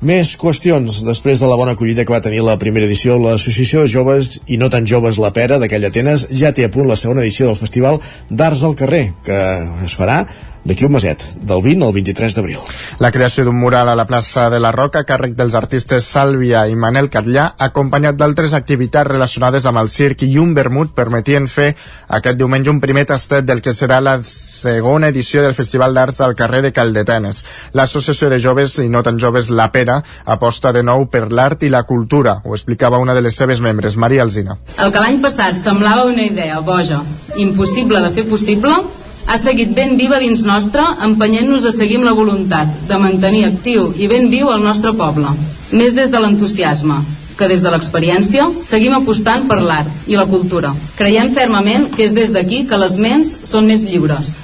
Més 0.03 0.33
qüestions. 0.35 1.03
Després 1.07 1.39
de 1.39 1.47
la 1.47 1.55
bona 1.55 1.77
acollida 1.77 2.03
que 2.03 2.11
va 2.11 2.23
tenir 2.23 2.41
la 2.43 2.57
primera 2.59 2.87
edició, 2.89 3.15
l'Associació 3.21 3.85
Joves 3.87 4.33
i 4.51 4.57
no 4.59 4.67
tan 4.69 4.87
joves 4.89 5.19
La 5.21 5.31
Pera 5.31 5.59
d'aquella 5.61 5.93
Atenes 5.93 6.27
ja 6.31 6.51
té 6.51 6.65
a 6.67 6.71
punt 6.71 6.89
la 6.89 6.99
segona 6.99 7.23
edició 7.23 7.47
del 7.47 7.59
Festival 7.59 8.01
d'Arts 8.29 8.65
al 8.67 8.75
Carrer, 8.75 9.05
que 9.23 9.39
es 9.87 9.95
farà 9.95 10.25
d'aquí 10.63 10.85
un 10.85 10.93
meset, 10.95 11.23
del 11.43 11.61
20 11.61 11.85
al 11.85 11.93
23 11.93 12.35
d'abril. 12.35 12.59
La 13.03 13.11
creació 13.11 13.43
d'un 13.43 13.57
mural 13.59 13.89
a 13.89 13.95
la 13.95 14.05
plaça 14.07 14.49
de 14.49 14.59
la 14.63 14.71
Roca, 14.71 15.03
càrrec 15.03 15.35
dels 15.35 15.55
artistes 15.59 16.07
Sàlvia 16.07 16.63
i 16.71 16.77
Manel 16.79 17.09
Catllà, 17.11 17.49
acompanyat 17.59 18.15
d'altres 18.15 18.53
activitats 18.55 19.09
relacionades 19.09 19.67
amb 19.67 19.81
el 19.83 19.91
circ 19.91 20.23
i 20.23 20.37
un 20.39 20.53
vermut, 20.55 20.93
permetien 20.95 21.49
fer 21.51 21.73
aquest 22.07 22.39
diumenge 22.39 22.71
un 22.71 22.79
primer 22.79 23.05
tastet 23.11 23.45
del 23.45 23.61
que 23.61 23.75
serà 23.75 23.99
la 23.99 24.17
segona 24.23 25.11
edició 25.11 25.43
del 25.43 25.57
Festival 25.57 25.93
d'Arts 25.93 26.21
al 26.21 26.35
carrer 26.39 26.63
de 26.63 26.71
Caldetenes. 26.71 27.43
L'Associació 27.73 28.31
de 28.31 28.39
Joves 28.39 28.77
i 28.79 28.89
no 28.89 29.03
tan 29.03 29.19
joves 29.19 29.51
La 29.51 29.69
Pera 29.71 29.99
aposta 30.25 30.71
de 30.71 30.83
nou 30.83 31.07
per 31.11 31.27
l'art 31.31 31.63
i 31.63 31.71
la 31.73 31.83
cultura, 31.83 32.39
ho 32.43 32.55
explicava 32.55 33.01
una 33.03 33.13
de 33.13 33.21
les 33.21 33.35
seves 33.35 33.59
membres, 33.61 33.97
Maria 33.97 34.23
Alzina. 34.23 34.57
El 34.79 34.91
que 34.95 35.03
l'any 35.03 35.19
passat 35.21 35.59
semblava 35.59 36.07
una 36.07 36.23
idea 36.23 36.59
boja, 36.63 37.03
impossible 37.35 37.99
de 38.03 38.11
fer 38.15 38.29
possible, 38.29 38.77
ha 39.25 39.37
seguit 39.39 39.73
ben 39.75 39.97
viva 39.97 40.19
dins 40.21 40.43
nostre, 40.47 40.83
empenyent-nos 41.07 41.65
a 41.65 41.73
seguir 41.75 41.99
amb 41.99 42.09
la 42.09 42.15
voluntat 42.17 42.71
de 42.89 42.99
mantenir 43.01 43.45
actiu 43.47 43.91
i 43.97 44.07
ben 44.11 44.29
viu 44.31 44.51
el 44.53 44.63
nostre 44.63 44.93
poble. 44.99 45.31
Més 45.71 45.95
des 45.97 46.11
de 46.13 46.21
l'entusiasme, 46.21 46.99
que 47.37 47.49
des 47.49 47.63
de 47.65 47.71
l'experiència 47.73 48.47
seguim 48.65 48.95
apostant 48.97 49.47
per 49.49 49.59
l'art 49.61 50.09
i 50.09 50.17
la 50.19 50.27
cultura. 50.29 50.73
Creiem 50.97 51.33
fermament 51.37 51.89
que 51.95 52.05
és 52.07 52.13
des 52.13 52.33
d'aquí 52.33 52.65
que 52.69 52.79
les 52.81 52.97
ments 52.97 53.37
són 53.49 53.69
més 53.69 53.87
lliures 53.89 54.39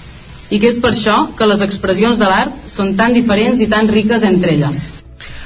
i 0.50 0.58
que 0.58 0.72
és 0.72 0.80
per 0.82 0.94
això 0.96 1.18
que 1.38 1.46
les 1.46 1.62
expressions 1.62 2.18
de 2.18 2.26
l'art 2.30 2.70
són 2.78 2.96
tan 2.98 3.14
diferents 3.14 3.62
i 3.62 3.70
tan 3.70 3.88
riques 3.88 4.26
entre 4.26 4.56
elles. 4.56 4.90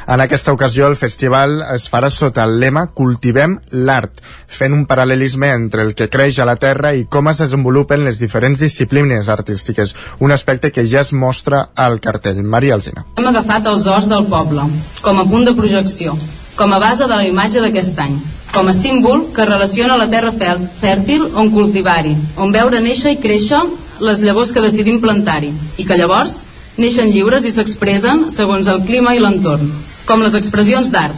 En 0.05 0.19
aquesta 0.19 0.51
ocasió 0.51 0.87
el 0.91 0.97
festival 0.99 1.61
es 1.73 1.85
farà 1.91 2.09
sota 2.11 2.43
el 2.43 2.57
lema 2.59 2.89
Cultivem 2.91 3.53
l'art, 3.87 4.19
fent 4.51 4.73
un 4.75 4.83
paral·lelisme 4.89 5.53
entre 5.55 5.85
el 5.87 5.93
que 5.95 6.09
creix 6.11 6.41
a 6.43 6.47
la 6.49 6.57
Terra 6.59 6.91
i 6.93 7.05
com 7.07 7.29
es 7.31 7.39
desenvolupen 7.39 8.03
les 8.03 8.19
diferents 8.19 8.59
disciplines 8.59 9.29
artístiques, 9.31 9.95
un 10.19 10.35
aspecte 10.35 10.73
que 10.75 10.83
ja 10.83 10.99
es 11.01 11.13
mostra 11.13 11.69
al 11.75 12.01
cartell. 12.03 12.41
Maria 12.43 12.75
Alzina. 12.75 13.05
Hem 13.15 13.29
agafat 13.31 13.69
els 13.71 13.87
os 13.87 14.09
del 14.11 14.27
poble, 14.27 14.67
com 15.05 15.21
a 15.21 15.25
punt 15.29 15.47
de 15.47 15.55
projecció, 15.55 16.17
com 16.59 16.73
a 16.73 16.81
base 16.83 17.07
de 17.07 17.15
la 17.15 17.29
imatge 17.29 17.63
d'aquest 17.63 18.03
any, 18.03 18.19
com 18.51 18.67
a 18.67 18.75
símbol 18.75 19.29
que 19.33 19.47
relaciona 19.47 19.97
la 19.97 20.09
terra 20.11 20.35
fèrtil 20.35 21.29
on 21.31 21.53
cultivar-hi, 21.55 22.17
on 22.35 22.51
veure 22.51 22.83
néixer 22.83 23.15
i 23.15 23.21
créixer 23.23 23.63
les 24.03 24.19
llavors 24.19 24.51
que 24.51 24.67
decidim 24.67 24.99
plantar-hi, 24.99 25.53
i 25.79 25.87
que 25.87 25.95
llavors 25.95 26.41
neixen 26.75 27.07
lliures 27.07 27.47
i 27.47 27.55
s'expressen 27.55 28.27
segons 28.33 28.67
el 28.67 28.83
clima 28.83 29.15
i 29.15 29.23
l'entorn 29.23 29.71
com 30.07 30.23
les 30.23 30.35
expressions 30.39 30.91
d'art, 30.93 31.15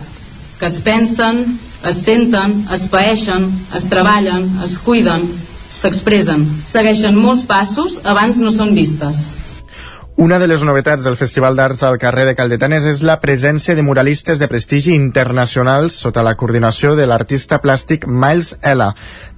que 0.59 0.67
es 0.69 0.79
pensen, 0.85 1.43
es 1.85 2.01
senten, 2.05 2.61
es 2.73 2.87
paeixen, 2.91 3.49
es 3.77 3.87
treballen, 3.91 4.47
es 4.65 4.77
cuiden, 4.85 5.25
s'expressen, 5.75 6.45
segueixen 6.65 7.17
molts 7.19 7.45
passos 7.49 7.99
abans 8.03 8.39
no 8.41 8.53
són 8.53 8.73
vistes. 8.77 9.25
Una 10.17 10.37
de 10.39 10.47
les 10.47 10.61
novetats 10.63 11.03
del 11.03 11.17
Festival 11.19 11.57
d'Arts 11.59 11.81
al 11.83 11.97
carrer 11.99 12.23
de 12.23 12.33
Caldetanes 12.39 12.85
és 12.87 13.01
la 13.03 13.17
presència 13.19 13.73
de 13.75 13.83
muralistes 13.83 14.39
de 14.39 14.47
prestigi 14.47 14.93
internacionals 14.95 15.97
sota 16.05 16.23
la 16.23 16.37
coordinació 16.39 16.93
de 16.95 17.03
l'artista 17.03 17.59
plàstic 17.59 18.07
Miles 18.07 18.53
Ella. 18.63 18.93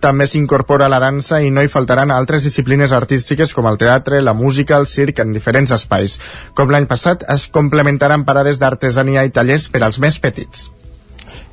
També 0.06 0.30
s'incorpora 0.30 0.92
la 0.94 1.02
dansa 1.02 1.42
i 1.42 1.50
no 1.50 1.66
hi 1.66 1.74
faltaran 1.74 2.14
altres 2.14 2.46
disciplines 2.46 2.94
artístiques 2.94 3.58
com 3.58 3.66
el 3.66 3.82
teatre, 3.82 4.22
la 4.22 4.38
música, 4.38 4.78
el 4.78 4.86
circ 4.86 5.26
en 5.26 5.34
diferents 5.34 5.74
espais. 5.74 6.20
Com 6.54 6.70
l'any 6.70 6.86
passat, 6.86 7.26
es 7.26 7.50
complementaran 7.50 8.30
parades 8.30 8.62
d'artesania 8.62 9.26
i 9.26 9.34
tallers 9.34 9.72
per 9.74 9.82
als 9.82 9.98
més 9.98 10.22
petits. 10.22 10.70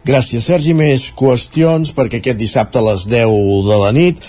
Gràcies, 0.05 0.45
Sergi. 0.45 0.75
Més 0.77 1.07
qüestions, 1.17 1.95
perquè 1.97 2.19
aquest 2.21 2.37
dissabte 2.37 2.77
a 2.77 2.85
les 2.91 3.07
10 3.09 3.65
de 3.65 3.79
la 3.81 3.93
nit 3.97 4.21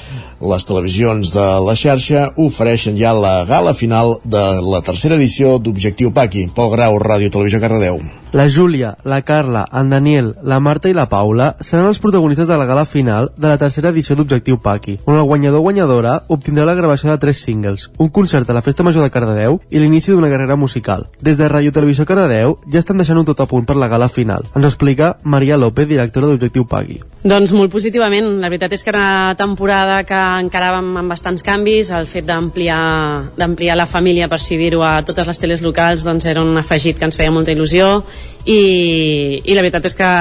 les 0.49 0.65
televisions 0.67 1.31
de 1.33 1.45
la 1.65 1.75
xarxa 1.77 2.27
ofereixen 2.41 2.97
ja 2.99 3.13
la 3.13 3.37
gala 3.49 3.73
final 3.73 4.17
de 4.23 4.43
la 4.65 4.83
tercera 4.85 5.17
edició 5.19 5.57
d'Objectiu 5.59 6.13
Paqui. 6.13 6.47
Pol 6.55 6.71
Grau, 6.73 6.99
Ràdio 7.01 7.31
Televisió 7.33 7.61
Cardedeu. 7.63 7.99
La 8.35 8.49
Júlia, 8.49 8.97
la 9.05 9.21
Carla, 9.21 9.65
en 9.71 9.89
Daniel, 9.89 10.33
la 10.43 10.59
Marta 10.59 10.89
i 10.91 10.93
la 10.93 11.05
Paula 11.07 11.53
seran 11.63 11.85
els 11.87 12.01
protagonistes 12.03 12.49
de 12.49 12.57
la 12.59 12.65
gala 12.67 12.83
final 12.83 13.29
de 13.37 13.47
la 13.47 13.57
tercera 13.57 13.93
edició 13.93 14.17
d'Objectiu 14.19 14.57
Paqui, 14.59 14.97
on 15.05 15.15
el 15.15 15.23
guanyador 15.23 15.61
o 15.61 15.63
guanyadora 15.63 16.17
obtindrà 16.27 16.65
la 16.67 16.75
gravació 16.75 17.13
de 17.13 17.17
tres 17.17 17.39
singles, 17.45 17.87
un 17.97 18.09
concert 18.09 18.49
a 18.49 18.57
la 18.57 18.61
Festa 18.65 18.83
Major 18.83 19.07
de 19.07 19.13
Cardedeu 19.13 19.61
i 19.71 19.79
l'inici 19.79 20.11
d'una 20.11 20.27
carrera 20.33 20.59
musical. 20.59 21.07
Des 21.21 21.39
de 21.39 21.47
Ràdio 21.47 21.71
Televisió 21.71 22.03
Cardedeu 22.03 22.57
ja 22.67 22.81
estan 22.83 22.99
deixant 22.99 23.23
un 23.23 23.29
tot 23.29 23.39
a 23.39 23.47
punt 23.47 23.63
per 23.63 23.79
la 23.79 23.87
gala 23.87 24.11
final. 24.11 24.43
Ens 24.51 24.67
explica 24.67 25.15
Maria 25.23 25.55
López, 25.55 25.87
directora 25.87 26.27
d'Objectiu 26.27 26.67
Paqui. 26.67 26.99
Doncs 27.23 27.55
molt 27.57 27.71
positivament. 27.71 28.27
La 28.43 28.51
veritat 28.51 28.75
és 28.75 28.83
que 28.83 28.91
era 28.91 28.99
una 28.99 29.37
temporada 29.39 30.03
que 30.03 30.19
encaràvem 30.43 30.91
amb 31.01 31.11
bastants 31.11 31.43
canvis. 31.45 31.91
El 31.95 32.07
fet 32.09 32.25
d'ampliar 32.27 33.77
la 33.77 33.87
família, 33.89 34.29
per 34.31 34.39
si 34.41 34.57
dir-ho, 34.59 34.83
a 34.83 35.03
totes 35.05 35.27
les 35.27 35.41
teles 35.41 35.63
locals 35.65 36.05
doncs 36.07 36.25
era 36.25 36.43
un 36.43 36.57
afegit 36.57 36.99
que 36.99 37.07
ens 37.07 37.17
feia 37.17 37.33
molta 37.33 37.53
il·lusió 37.55 38.03
i, 38.45 39.41
i 39.43 39.55
la 39.55 39.63
veritat 39.63 39.87
és 39.91 39.97
que 39.97 40.11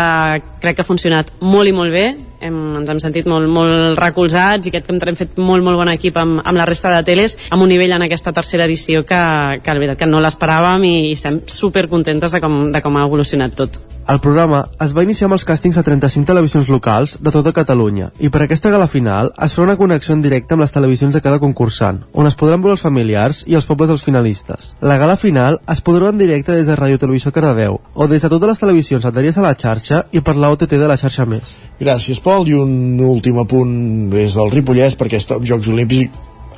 crec 0.62 0.78
que 0.78 0.84
ha 0.84 0.88
funcionat 0.88 1.34
molt 1.40 1.70
i 1.70 1.76
molt 1.76 1.94
bé 1.94 2.06
hem, 2.44 2.58
ens 2.80 2.92
hem 2.92 3.00
sentit 3.02 3.28
molt, 3.30 3.48
molt 3.50 3.98
recolzats 4.00 4.68
i 4.68 4.72
aquest 4.72 4.90
que 4.90 5.10
hem 5.10 5.18
fet 5.18 5.38
molt, 5.40 5.64
molt 5.64 5.80
bon 5.80 5.90
equip 5.92 6.18
amb, 6.20 6.42
amb 6.44 6.60
la 6.60 6.68
resta 6.68 6.92
de 6.94 7.02
teles, 7.06 7.36
amb 7.54 7.64
un 7.64 7.72
nivell 7.72 7.96
en 7.96 8.06
aquesta 8.06 8.34
tercera 8.36 8.68
edició 8.68 9.04
que, 9.08 9.22
que 9.64 9.74
la 9.74 9.82
veritat 9.82 10.04
que 10.04 10.10
no 10.10 10.22
l'esperàvem 10.24 10.86
i, 10.88 10.94
i 11.10 11.16
estem 11.16 11.42
super 11.50 11.88
contentes 11.88 12.34
de 12.34 12.42
com, 12.44 12.64
de 12.72 12.84
com 12.84 12.96
ha 13.00 13.08
evolucionat 13.08 13.56
tot. 13.58 13.80
El 14.04 14.18
programa 14.20 14.66
es 14.84 14.92
va 14.92 15.02
iniciar 15.06 15.30
amb 15.30 15.38
els 15.38 15.46
càstings 15.48 15.78
a 15.80 15.82
35 15.86 16.28
televisions 16.28 16.68
locals 16.68 17.14
de 17.24 17.32
tota 17.32 17.54
Catalunya 17.56 18.10
i 18.20 18.28
per 18.28 18.42
aquesta 18.44 18.68
gala 18.74 18.84
final 18.84 19.30
es 19.46 19.54
farà 19.56 19.70
una 19.70 19.78
connexió 19.80 20.12
en 20.12 20.20
directe 20.20 20.52
amb 20.52 20.60
les 20.60 20.74
televisions 20.74 21.16
de 21.16 21.22
cada 21.24 21.38
concursant, 21.40 22.02
on 22.12 22.28
es 22.28 22.36
podran 22.36 22.60
veure 22.60 22.76
els 22.76 22.84
familiars 22.84 23.46
i 23.48 23.56
els 23.56 23.64
pobles 23.64 23.88
dels 23.88 24.04
finalistes. 24.04 24.74
La 24.84 24.98
gala 25.00 25.16
final 25.16 25.56
es 25.72 25.80
podrà 25.80 26.12
en 26.12 26.20
directe 26.20 26.52
des 26.52 26.68
de 26.68 26.76
Ràdio 26.76 27.00
Televisió 27.00 27.32
Cardedeu 27.32 27.80
o 27.94 28.08
des 28.10 28.20
de 28.20 28.28
totes 28.28 28.52
les 28.52 28.60
televisions 28.60 29.08
adherides 29.08 29.40
a 29.40 29.46
la 29.46 29.54
xarxa 29.56 30.04
i 30.12 30.20
per 30.20 30.36
la 30.36 30.52
OTT 30.52 30.76
de 30.76 30.90
la 30.90 31.00
xarxa 31.00 31.24
més. 31.24 31.56
Gràcies, 31.80 32.20
Pol. 32.20 32.33
I 32.42 32.54
un 32.58 32.98
últim 32.98 33.36
apunt 33.38 33.74
des 34.10 34.34
del 34.34 34.50
Ripollès 34.50 34.96
perquè 34.98 35.20
Stop 35.22 35.44
Jocs 35.46 35.68
Olímpics 35.70 36.10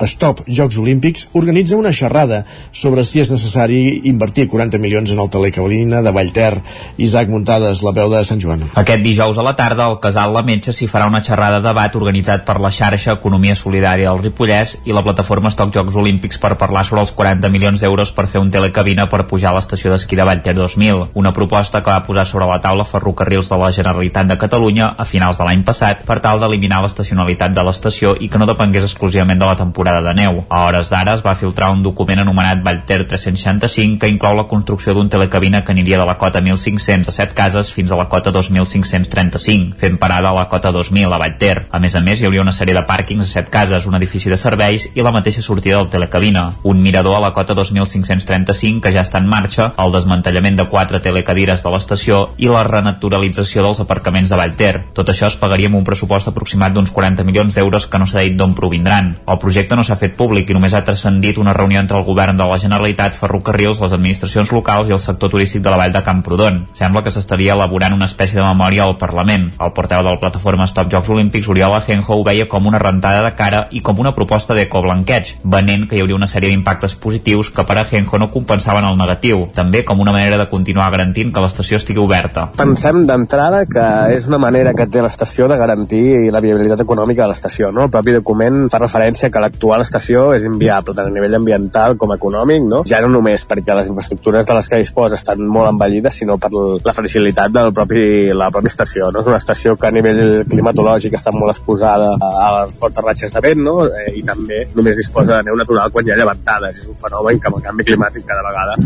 Stop 0.05 0.43
Jocs 0.47 0.77
Olímpics 0.77 1.29
organitza 1.33 1.75
una 1.75 1.91
xerrada 1.91 2.43
sobre 2.71 3.03
si 3.05 3.21
és 3.23 3.31
necessari 3.33 4.01
invertir 4.09 4.47
40 4.51 4.77
milions 4.83 5.11
en 5.11 5.19
el 5.19 5.29
telecabina 5.33 6.01
de 6.05 6.11
Vallter. 6.11 6.61
Isaac 6.97 7.29
Muntades, 7.29 7.81
la 7.81 7.93
veu 7.95 8.11
de 8.11 8.23
Sant 8.27 8.41
Joan. 8.43 8.67
Aquest 8.77 9.01
dijous 9.03 9.37
a 9.37 9.45
la 9.45 9.55
tarda 9.57 9.87
al 9.87 9.99
Casal 10.03 10.33
La 10.35 10.43
Metge 10.45 10.73
s'hi 10.73 10.87
farà 10.91 11.07
una 11.09 11.23
xerrada 11.25 11.57
de 11.61 11.67
debat 11.67 11.95
organitzat 11.97 12.45
per 12.45 12.59
la 12.61 12.71
xarxa 12.71 13.17
Economia 13.17 13.55
Solidària 13.57 14.11
del 14.11 14.21
Ripollès 14.27 14.77
i 14.85 14.93
la 14.93 15.03
plataforma 15.03 15.49
Stop 15.49 15.73
Jocs 15.73 15.97
Olímpics 15.97 16.37
per 16.37 16.53
parlar 16.61 16.85
sobre 16.85 17.01
els 17.01 17.13
40 17.17 17.49
milions 17.49 17.81
d'euros 17.81 18.13
per 18.13 18.27
fer 18.27 18.41
un 18.43 18.51
telecabina 18.53 19.07
per 19.09 19.25
pujar 19.25 19.51
a 19.51 19.57
l'estació 19.57 19.91
d'esquí 19.91 20.15
de 20.19 20.27
Vallter 20.27 20.55
2000, 20.55 21.07
una 21.17 21.33
proposta 21.33 21.81
que 21.81 21.91
va 21.91 22.05
posar 22.05 22.27
sobre 22.29 22.45
la 22.45 22.61
taula 22.61 22.85
Ferrocarrils 22.85 23.49
de 23.49 23.57
la 23.57 23.71
Generalitat 23.71 24.29
de 24.29 24.37
Catalunya 24.37 24.93
a 24.97 25.05
finals 25.05 25.41
de 25.41 25.49
l'any 25.49 25.65
passat 25.67 26.05
per 26.05 26.19
tal 26.21 26.39
d'eliminar 26.39 26.83
l'estacionalitat 26.83 27.57
de 27.57 27.65
l'estació 27.65 28.15
i 28.19 28.29
que 28.29 28.37
no 28.37 28.49
depengués 28.49 28.85
exclusivament 28.85 29.39
de 29.39 29.49
la 29.49 29.57
temporada 29.57 29.86
de 29.95 30.13
neu. 30.13 30.43
A 30.49 30.65
hores 30.67 30.89
d'ara 30.91 31.15
es 31.17 31.23
va 31.25 31.35
filtrar 31.39 31.71
un 31.71 31.83
document 31.83 32.19
anomenat 32.19 32.63
Vallter 32.63 33.03
365 33.07 33.99
que 34.01 34.09
inclou 34.11 34.35
la 34.37 34.47
construcció 34.51 34.93
d'un 34.93 35.09
telecabina 35.09 35.63
que 35.63 35.71
aniria 35.71 35.99
de 35.99 36.05
la 36.05 36.17
cota 36.17 36.41
1.500 36.41 37.07
a 37.07 37.15
7 37.15 37.35
cases 37.37 37.71
fins 37.73 37.91
a 37.91 37.99
la 37.99 38.07
cota 38.09 38.33
2.535, 38.35 39.77
fent 39.79 39.97
parada 39.97 40.29
a 40.29 40.35
la 40.35 40.47
cota 40.51 40.71
2.000 40.75 41.13
a 41.13 41.19
Vallter. 41.21 41.67
A 41.71 41.79
més 41.79 41.95
a 41.95 42.01
més, 42.01 42.21
hi 42.21 42.27
hauria 42.27 42.43
una 42.43 42.55
sèrie 42.55 42.75
de 42.75 42.83
pàrquings 42.87 43.23
a 43.23 43.29
7 43.31 43.51
cases, 43.53 43.87
un 43.87 43.95
edifici 43.95 44.29
de 44.29 44.37
serveis 44.37 44.89
i 44.93 45.05
la 45.05 45.13
mateixa 45.15 45.41
sortida 45.41 45.77
del 45.77 45.89
telecabina. 45.93 46.51
Un 46.63 46.81
mirador 46.81 47.17
a 47.17 47.23
la 47.23 47.33
cota 47.33 47.55
2.535 47.55 48.83
que 48.83 48.93
ja 48.93 49.05
està 49.05 49.21
en 49.23 49.31
marxa, 49.31 49.71
el 49.77 49.95
desmantellament 49.95 50.59
de 50.59 50.67
4 50.67 51.01
telecadires 51.05 51.63
de 51.63 51.73
l'estació 51.73 52.21
i 52.37 52.51
la 52.51 52.65
renaturalització 52.67 53.63
dels 53.63 53.81
aparcaments 53.83 54.29
de 54.29 54.39
Vallter. 54.39 54.73
Tot 54.97 55.09
això 55.13 55.31
es 55.31 55.39
pagaria 55.39 55.71
amb 55.71 55.79
un 55.79 55.87
pressupost 55.87 56.27
aproximat 56.27 56.75
d'uns 56.75 56.91
40 56.91 57.23
milions 57.23 57.55
d'euros 57.55 57.87
que 57.87 58.01
no 58.01 58.07
s'ha 58.09 58.25
dit 58.25 58.35
d'on 58.37 58.55
provindran. 58.57 59.13
El 59.27 59.39
projecte 59.39 59.76
no 59.77 59.83
s'ha 59.85 59.97
fet 59.99 60.15
públic 60.17 60.49
i 60.49 60.55
només 60.57 60.73
ha 60.73 60.83
transcendit 60.85 61.37
una 61.37 61.53
reunió 61.53 61.79
entre 61.79 61.99
el 61.99 62.05
govern 62.07 62.37
de 62.37 62.45
la 62.49 62.57
Generalitat, 62.59 63.15
Ferrocarrils, 63.15 63.79
les 63.83 63.93
administracions 63.93 64.51
locals 64.55 64.89
i 64.89 64.95
el 64.95 65.01
sector 65.03 65.29
turístic 65.29 65.61
de 65.61 65.69
la 65.71 65.77
vall 65.77 65.93
de 65.93 66.01
Camprodon. 66.03 66.63
Sembla 66.77 67.03
que 67.05 67.13
s'estaria 67.13 67.53
elaborant 67.53 67.93
una 67.93 68.09
espècie 68.09 68.39
de 68.39 68.45
memòria 68.45 68.87
al 68.87 68.97
Parlament. 68.97 69.51
El 69.61 69.73
porteu 69.77 70.01
de 70.01 70.09
la 70.09 70.19
plataforma 70.21 70.67
Stop 70.67 70.89
Jocs 70.91 71.11
Olímpics, 71.13 71.49
Oriol 71.53 71.75
Ajenjo, 71.77 72.17
ho 72.17 72.25
veia 72.25 72.47
com 72.49 72.65
una 72.65 72.81
rentada 72.81 73.21
de 73.23 73.33
cara 73.37 73.67
i 73.71 73.83
com 73.85 73.99
una 74.01 74.15
proposta 74.15 74.57
d'ecoblanqueig, 74.57 75.35
venent 75.43 75.85
que 75.87 75.97
hi 75.97 76.01
hauria 76.01 76.17
una 76.17 76.29
sèrie 76.31 76.49
d'impactes 76.49 76.97
positius 76.97 77.51
que 77.53 77.67
per 77.67 77.77
Ajenjo 77.83 78.17
no 78.17 78.31
compensaven 78.33 78.87
el 78.89 78.97
negatiu, 78.97 79.45
també 79.53 79.83
com 79.85 80.01
una 80.01 80.15
manera 80.15 80.41
de 80.41 80.49
continuar 80.49 80.89
garantint 80.91 81.33
que 81.33 81.43
l'estació 81.43 81.77
estigui 81.77 82.01
oberta. 82.01 82.47
Pensem 82.57 83.05
d'entrada 83.05 83.63
que 83.69 83.87
és 84.15 84.27
una 84.31 84.41
manera 84.41 84.73
que 84.73 84.89
té 84.89 85.05
l'estació 85.05 85.47
de 85.51 85.57
garantir 85.59 86.31
la 86.33 86.41
viabilitat 86.41 86.81
econòmica 86.81 87.23
de 87.23 87.31
l'estació. 87.33 87.71
No? 87.71 87.85
El 87.85 87.93
propi 87.93 88.15
document 88.17 88.67
fa 88.73 88.81
referència 88.81 89.29
que 89.29 89.41
l'actual 89.43 89.66
estació 89.83 90.31
és 90.35 90.45
inviable 90.47 90.95
tant 90.95 91.09
a 91.09 91.13
nivell 91.13 91.35
ambiental 91.37 91.97
com 91.99 92.13
econòmic, 92.15 92.63
no? 92.63 92.81
ja 92.87 93.01
no 93.03 93.09
només 93.11 93.45
perquè 93.49 93.75
les 93.77 93.89
infraestructures 93.91 94.47
de 94.47 94.55
les 94.57 94.69
que 94.71 94.79
disposa 94.81 95.19
estan 95.19 95.43
molt 95.43 95.71
envellides, 95.71 96.19
sinó 96.21 96.37
per 96.41 96.51
la 96.53 96.95
fragilitat 96.95 97.53
del 97.53 97.73
propi, 97.75 98.31
la 98.33 98.49
pròpia 98.53 98.73
estació. 98.73 99.11
No? 99.11 99.23
És 99.23 99.31
una 99.31 99.41
estació 99.41 99.75
que 99.75 99.89
a 99.89 99.93
nivell 99.95 100.45
climatològic 100.49 101.17
està 101.19 101.33
molt 101.35 101.53
exposada 101.53 102.13
a 102.17 102.49
les 102.59 102.79
fortes 102.79 103.05
ratxes 103.05 103.35
de 103.35 103.43
vent 103.43 103.63
no? 103.63 103.77
eh, 103.87 104.11
i 104.19 104.23
també 104.27 104.63
només 104.75 104.97
disposa 104.99 105.37
de 105.37 105.49
neu 105.49 105.59
natural 105.59 105.91
quan 105.93 106.07
hi 106.07 106.15
ha 106.15 106.19
llevantades. 106.19 106.81
És 106.83 106.89
un 106.91 106.97
fenomen 106.97 107.41
que 107.41 107.51
amb 107.51 107.59
el 107.59 107.67
canvi 107.67 107.87
climàtic 107.91 108.27
cada 108.27 108.45
vegada 108.47 108.77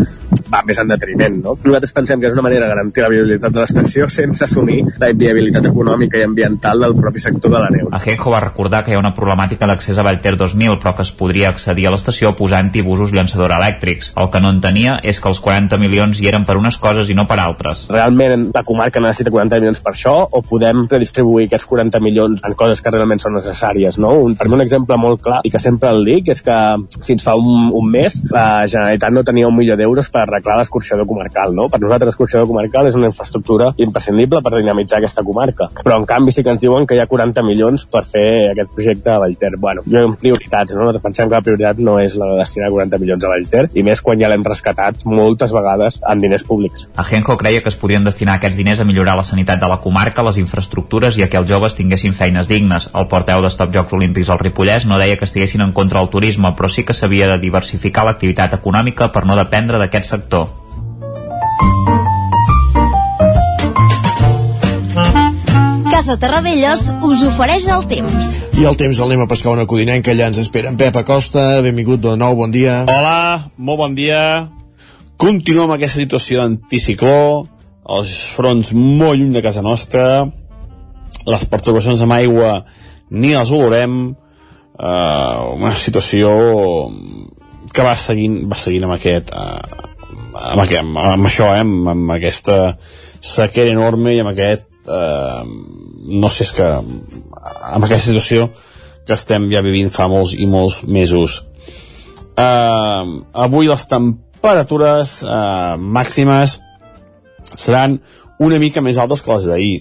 va 0.51 0.61
més 0.67 0.79
en 0.81 0.89
detriment. 0.91 1.37
No? 1.45 1.55
Nosaltres 1.63 1.95
pensem 1.95 2.21
que 2.21 2.29
és 2.29 2.35
una 2.35 2.45
manera 2.45 2.65
de 2.65 2.73
garantir 2.73 3.05
la 3.05 3.11
viabilitat 3.13 3.53
de 3.55 3.61
l'estació 3.63 4.07
sense 4.11 4.43
assumir 4.45 4.81
la 4.99 5.11
inviabilitat 5.13 5.67
econòmica 5.71 6.19
i 6.19 6.25
ambiental 6.27 6.83
del 6.85 6.95
propi 6.99 7.23
sector 7.23 7.53
de 7.53 7.61
la 7.63 7.69
neu. 7.73 7.89
Ajenjo 7.95 8.33
va 8.33 8.41
recordar 8.43 8.83
que 8.83 8.93
hi 8.93 8.97
ha 8.97 9.03
una 9.03 9.13
problemàtica 9.17 9.69
d'accés 9.69 9.97
a 9.97 10.05
Vallter 10.07 10.35
2000, 10.39 10.70
però 10.79 10.93
que 10.95 11.05
es 11.05 11.11
podria 11.11 11.49
accedir 11.49 11.87
a 11.87 11.93
l'estació 11.93 12.33
posant-hi 12.37 12.83
busos 12.85 13.13
llançadora 13.15 13.57
elèctrics. 13.59 14.13
El 14.21 14.29
que 14.31 14.41
no 14.43 14.51
entenia 14.53 14.99
és 15.03 15.19
que 15.21 15.29
els 15.31 15.41
40 15.43 15.79
milions 15.81 16.21
hi 16.21 16.29
eren 16.31 16.45
per 16.47 16.57
unes 16.59 16.77
coses 16.81 17.09
i 17.09 17.17
no 17.17 17.27
per 17.27 17.39
altres. 17.41 17.87
Realment 17.91 18.49
la 18.55 18.63
comarca 18.67 19.03
necessita 19.03 19.33
40 19.33 19.61
milions 19.61 19.81
per 19.83 19.95
això 19.95 20.15
o 20.29 20.43
podem 20.45 20.85
redistribuir 20.91 21.47
aquests 21.49 21.67
40 21.69 22.01
milions 22.03 22.45
en 22.47 22.55
coses 22.57 22.81
que 22.81 22.93
realment 22.93 23.21
són 23.23 23.35
necessàries, 23.39 23.97
no? 24.01 24.13
Un, 24.25 24.37
per 24.39 24.47
mi 24.47 24.59
un 24.59 24.65
exemple 24.65 24.97
molt 25.01 25.21
clar 25.25 25.41
i 25.47 25.51
que 25.51 25.59
sempre 25.63 25.91
el 25.95 26.05
dic 26.05 26.31
és 26.33 26.43
que 26.45 26.57
fins 27.07 27.25
fa 27.25 27.35
un, 27.39 27.69
un 27.77 27.91
mes 27.91 28.19
la 28.31 28.67
Generalitat 28.67 29.15
no 29.15 29.25
tenia 29.27 29.49
un 29.49 29.57
milió 29.57 29.77
d'euros 29.79 30.09
per 30.13 30.25
arreglar 30.25 30.57
l'escorxador 30.59 31.07
comarcal, 31.09 31.55
no? 31.55 31.67
Per 31.71 31.81
nosaltres 31.81 32.11
l'escorxador 32.11 32.47
comarcal 32.49 32.89
és 32.89 32.97
una 32.99 33.09
infraestructura 33.11 33.71
imprescindible 33.81 34.41
per 34.43 34.53
dinamitzar 34.57 34.99
aquesta 34.99 35.23
comarca. 35.27 35.69
Però 35.81 35.97
en 35.99 36.07
canvi 36.09 36.33
sí 36.35 36.43
que 36.43 36.53
ens 36.53 36.61
diuen 36.63 36.87
que 36.87 36.97
hi 36.97 37.01
ha 37.03 37.09
40 37.11 37.43
milions 37.47 37.87
per 37.91 38.03
fer 38.07 38.51
aquest 38.51 38.73
projecte 38.75 39.13
a 39.13 39.19
Vallter. 39.23 39.53
Bueno, 39.57 39.85
jo 39.87 40.05
en 40.07 40.17
prioritats, 40.61 40.75
no? 40.75 40.85
Nosaltres 40.85 41.03
pensem 41.03 41.29
que 41.29 41.35
la 41.35 41.41
prioritat 41.41 41.79
no 41.79 41.97
és 41.99 42.15
la 42.15 42.27
de 42.31 42.37
destinar 42.39 42.69
40 42.71 42.99
milions 42.99 43.23
a 43.23 43.31
Vallter 43.31 43.63
i 43.73 43.83
més 43.83 44.01
quan 44.01 44.19
ja 44.19 44.29
l'hem 44.29 44.43
rescatat 44.43 45.05
moltes 45.05 45.53
vegades 45.53 45.99
amb 46.03 46.21
diners 46.21 46.43
públics. 46.43 46.87
Ajenjo 46.95 47.37
creia 47.37 47.61
que 47.61 47.69
es 47.69 47.77
podien 47.77 48.03
destinar 48.03 48.37
aquests 48.37 48.57
diners 48.57 48.79
a 48.79 48.85
millorar 48.85 49.15
la 49.17 49.23
sanitat 49.23 49.59
de 49.61 49.67
la 49.69 49.79
comarca, 49.81 50.23
les 50.23 50.37
infraestructures 50.37 51.17
i 51.17 51.23
a 51.23 51.29
que 51.29 51.37
els 51.37 51.49
joves 51.49 51.75
tinguessin 51.75 52.13
feines 52.13 52.47
dignes. 52.47 52.89
El 52.93 53.07
porteu 53.07 53.41
de 53.41 53.49
Stop 53.49 53.73
Jocs 53.73 53.93
Olímpics 53.93 54.29
al 54.29 54.41
Ripollès 54.41 54.85
no 54.85 54.99
deia 55.01 55.17
que 55.17 55.25
estiguessin 55.25 55.61
en 55.61 55.73
contra 55.73 55.99
del 55.99 56.09
turisme, 56.09 56.53
però 56.57 56.69
sí 56.69 56.85
que 56.85 56.93
s'havia 56.93 57.29
de 57.31 57.41
diversificar 57.41 58.05
l'activitat 58.05 58.57
econòmica 58.59 59.11
per 59.11 59.25
no 59.25 59.39
dependre 59.39 59.81
d'aquest 59.81 60.15
sector. 60.15 60.49
Casa 66.01 66.15
Terradellos 66.17 66.87
us 67.05 67.19
ofereix 67.27 67.67
el 67.69 67.83
temps. 67.85 68.29
I 68.57 68.63
el 68.65 68.73
temps 68.73 68.97
el 68.97 69.03
anem 69.05 69.19
a 69.21 69.27
pescar 69.29 69.51
una 69.53 69.67
codinenca, 69.69 70.15
allà 70.15 70.31
ens 70.31 70.39
espera 70.41 70.71
en 70.71 70.77
Pep 70.79 70.95
Acosta, 70.97 71.43
benvingut 71.61 72.01
de 72.01 72.15
nou, 72.17 72.33
bon 72.39 72.49
dia. 72.49 72.79
Hola, 72.89 73.51
molt 73.61 73.77
bon 73.83 73.93
dia. 73.93 74.21
Continuem 75.21 75.67
amb 75.67 75.75
aquesta 75.75 76.01
situació 76.01 76.39
d'anticicló, 76.41 77.19
els 77.99 78.15
fronts 78.33 78.71
molt 78.73 79.21
lluny 79.21 79.35
de 79.35 79.43
casa 79.45 79.61
nostra, 79.61 80.07
les 81.29 81.45
perturbacions 81.53 82.01
amb 82.01 82.17
aigua 82.17 82.55
ni 83.13 83.35
les 83.35 83.53
olorem, 83.53 84.01
uh, 84.81 85.37
una 85.53 85.75
situació 85.77 86.33
que 87.69 87.85
va 87.85 87.93
seguint, 88.07 88.39
va 88.49 88.57
seguint 88.57 88.89
amb 88.89 88.97
aquest, 88.97 89.29
uh, 89.37 89.85
amb, 90.47 90.65
aquest 90.65 90.81
amb, 90.81 90.97
amb 91.13 91.29
això, 91.29 91.53
eh, 91.53 91.61
amb, 91.61 91.93
amb 91.93 92.17
aquesta 92.17 92.59
sequera 93.21 93.77
enorme 93.77 94.17
i 94.17 94.25
amb 94.25 94.33
aquest 94.33 94.70
eh, 94.87 95.43
no 96.21 96.29
sé, 96.29 96.47
és 96.47 96.53
que 96.57 96.67
amb 96.67 97.85
aquesta 97.85 98.11
situació 98.11 98.49
que 99.07 99.17
estem 99.17 99.49
ja 99.51 99.63
vivint 99.65 99.91
fa 99.93 100.07
molts 100.11 100.33
i 100.37 100.47
molts 100.49 100.83
mesos. 100.85 101.41
Eh, 102.37 103.03
avui 103.45 103.69
les 103.69 103.85
temperatures 103.89 105.19
eh, 105.25 105.75
màximes 105.77 106.59
seran 107.53 107.99
una 108.41 108.57
mica 108.61 108.81
més 108.81 108.97
altes 108.97 109.21
que 109.21 109.33
les 109.33 109.49
d'ahir. 109.49 109.77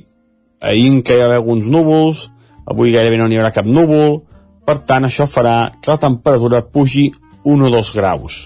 Ahir 0.61 0.91
en 0.91 1.01
què 1.07 1.17
hi 1.17 1.25
haurà 1.25 1.41
alguns 1.41 1.69
núvols 1.71 2.29
avui 2.71 2.93
gairebé 2.95 3.19
no 3.19 3.27
n'hi 3.29 3.39
haurà 3.41 3.53
cap 3.55 3.67
núvol. 3.67 4.21
Per 4.67 4.79
tant 4.87 5.07
això 5.07 5.27
farà 5.27 5.73
que 5.83 5.91
la 5.91 5.99
temperatura 5.99 6.63
pugi 6.63 7.11
1 7.45 7.67
o 7.67 7.71
2 7.75 7.93
graus. 7.97 8.37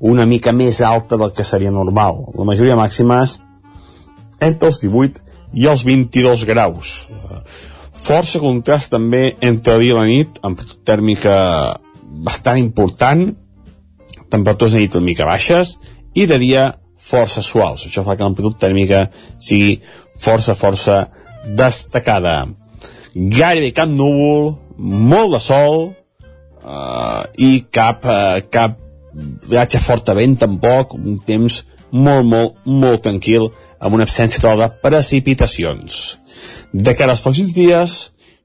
Una 0.00 0.26
mica 0.26 0.52
més 0.52 0.80
alta 0.80 1.18
del 1.20 1.32
que 1.36 1.44
seria 1.44 1.72
normal. 1.74 2.22
La 2.38 2.46
majoria 2.46 2.78
màximes 2.78 3.38
entre 4.40 4.70
els 4.70 4.80
18 4.84 5.29
i 5.54 5.66
els 5.70 5.84
22 5.86 6.44
graus. 6.48 6.94
Força 8.00 8.40
contrast 8.40 8.92
també 8.94 9.34
entre 9.44 9.78
dia 9.80 9.92
i 9.92 9.96
la 9.96 10.06
nit, 10.08 10.40
amb 10.46 10.60
tèrmica 10.86 11.34
bastant 12.24 12.58
important, 12.58 13.26
temperatures 14.30 14.76
de 14.76 14.84
nit 14.84 14.96
una 14.96 15.08
mica 15.10 15.26
baixes, 15.28 15.76
i 16.14 16.26
de 16.26 16.38
dia 16.40 16.70
força 17.10 17.42
suaus. 17.42 17.86
Això 17.86 18.04
fa 18.06 18.16
que 18.16 18.24
l'amplitud 18.24 18.58
tèrmica 18.60 19.06
sigui 19.38 19.78
força, 20.20 20.56
força 20.58 21.02
destacada. 21.44 22.44
Gairebé 23.14 23.72
cap 23.74 23.90
núvol, 23.90 24.54
molt 24.78 25.34
de 25.34 25.40
sol, 25.42 25.90
uh, 26.62 27.24
i 27.38 27.66
cap, 27.72 28.06
uh, 28.06 28.38
cap 28.52 28.78
viatge 29.50 29.80
fort 29.82 30.08
a 30.08 30.14
vent 30.14 30.38
tampoc, 30.44 30.94
un 30.94 31.18
temps 31.26 31.64
molt, 31.90 32.26
molt, 32.26 32.60
molt 32.64 33.02
tranquil, 33.02 33.50
amb 33.80 33.96
una 33.96 34.06
absència 34.06 34.40
total 34.42 34.64
de 34.64 34.70
precipitacions. 34.84 36.00
De 36.72 36.94
cara 36.96 37.16
als 37.16 37.24
pròxims 37.24 37.54
dies 37.56 37.98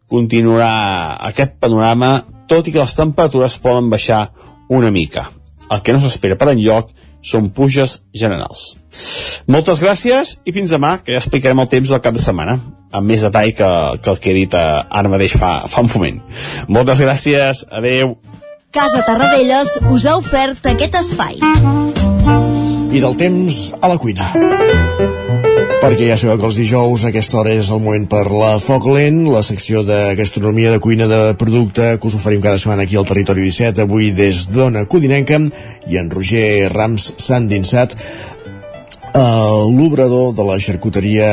continuarà 0.09 1.17
aquest 1.29 1.57
panorama, 1.61 2.19
tot 2.47 2.67
i 2.67 2.73
que 2.73 2.81
les 2.81 2.95
temperatures 2.97 3.57
poden 3.61 3.89
baixar 3.89 4.29
una 4.69 4.91
mica. 4.91 5.29
El 5.69 5.81
que 5.81 5.93
no 5.93 6.01
s'espera 6.01 6.37
per 6.37 6.51
enlloc 6.53 6.91
són 7.25 7.49
puges 7.49 8.03
generals. 8.13 8.75
Moltes 9.49 9.81
gràcies 9.81 10.35
i 10.45 10.53
fins 10.53 10.73
demà, 10.73 10.99
que 11.01 11.13
ja 11.15 11.21
explicarem 11.21 11.61
el 11.61 11.69
temps 11.71 11.89
del 11.89 12.01
cap 12.05 12.13
de 12.13 12.21
setmana, 12.21 12.59
amb 12.93 13.09
més 13.09 13.25
detall 13.25 13.51
que, 13.57 13.71
que 14.01 14.13
el 14.13 14.21
que 14.21 14.31
he 14.31 14.37
dit 14.37 14.53
eh, 14.53 14.63
ara 15.01 15.11
mateix 15.11 15.35
fa, 15.41 15.55
fa 15.69 15.83
un 15.85 15.91
moment. 15.93 16.21
Moltes 16.69 17.01
gràcies, 17.01 17.65
adeu. 17.73 18.15
Casa 18.75 19.05
Tarradellas 19.07 19.77
us 19.89 20.05
ha 20.05 20.17
ofert 20.21 20.69
aquest 20.73 20.99
espai. 21.01 21.39
I 22.95 23.01
del 23.03 23.17
temps 23.19 23.73
a 23.83 23.89
la 23.91 23.97
cuina. 23.99 24.31
perquè 25.81 26.07
ja 26.07 26.15
sabeu 26.17 26.39
que 26.39 26.47
els 26.47 26.55
dijous 26.57 27.03
a 27.03 27.09
aquesta 27.11 27.37
hora 27.37 27.51
és 27.53 27.67
el 27.69 27.81
moment 27.83 28.07
per 28.09 28.23
la 28.31 28.55
Foc 28.63 28.87
Lent, 28.89 29.19
la 29.29 29.43
secció 29.45 29.83
de 29.85 30.15
gastronomia 30.17 30.71
de 30.71 30.79
cuina 30.81 31.05
de 31.11 31.19
producte 31.37 31.91
que 31.99 32.07
us 32.07 32.15
oferim 32.17 32.41
cada 32.41 32.57
setmana 32.57 32.87
aquí 32.87 32.95
al 32.95 33.05
Territori 33.05 33.43
17, 33.43 33.83
avui 33.83 34.09
des 34.15 34.47
d'Ona 34.55 34.87
Codinenca 34.89 35.37
i 35.91 35.99
en 36.01 36.09
Roger 36.09 36.71
Rams 36.73 37.11
s'han 37.27 37.51
dinsat 37.51 37.93
a 39.13 39.27
l'obrador 39.67 40.33
de 40.33 40.47
la 40.47 40.57
xarcuteria 40.57 41.29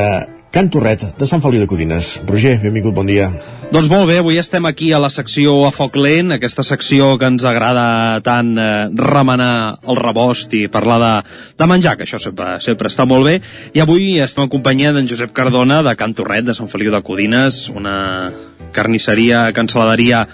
Can 0.52 0.68
Torret 0.68 1.14
de 1.16 1.30
Sant 1.30 1.40
Feliu 1.40 1.62
de 1.62 1.70
Codines. 1.70 2.18
Roger, 2.28 2.58
benvingut, 2.60 2.98
bon 2.98 3.08
dia. 3.08 3.30
Doncs 3.72 3.88
molt 3.88 4.04
bé, 4.04 4.18
avui 4.20 4.36
estem 4.36 4.66
aquí 4.68 4.90
a 4.92 4.98
la 5.00 5.08
secció 5.08 5.54
a 5.64 5.70
foc 5.72 5.94
lent, 5.96 6.34
aquesta 6.34 6.60
secció 6.60 7.06
que 7.16 7.30
ens 7.32 7.40
agrada 7.48 8.20
tant 8.20 8.50
eh, 8.60 8.64
remenar 8.92 9.78
el 9.88 9.96
rebost 9.96 10.52
i 10.58 10.66
parlar 10.68 10.98
de, 11.00 11.12
de 11.56 11.68
menjar, 11.70 11.94
que 11.96 12.04
això 12.04 12.20
sempre, 12.20 12.58
sempre 12.60 12.90
està 12.92 13.06
molt 13.08 13.24
bé. 13.24 13.38
I 13.72 13.80
avui 13.80 14.18
estem 14.20 14.44
en 14.44 14.50
companyia 14.52 14.90
d'en 14.92 15.08
Josep 15.08 15.32
Cardona, 15.32 15.80
de 15.86 15.94
Can 15.96 16.12
Torret, 16.12 16.44
de 16.44 16.52
Sant 16.58 16.68
Feliu 16.68 16.92
de 16.92 17.00
Codines, 17.00 17.62
una 17.72 17.94
carnisseria, 18.76 19.46
cancel·laderia 19.56 20.26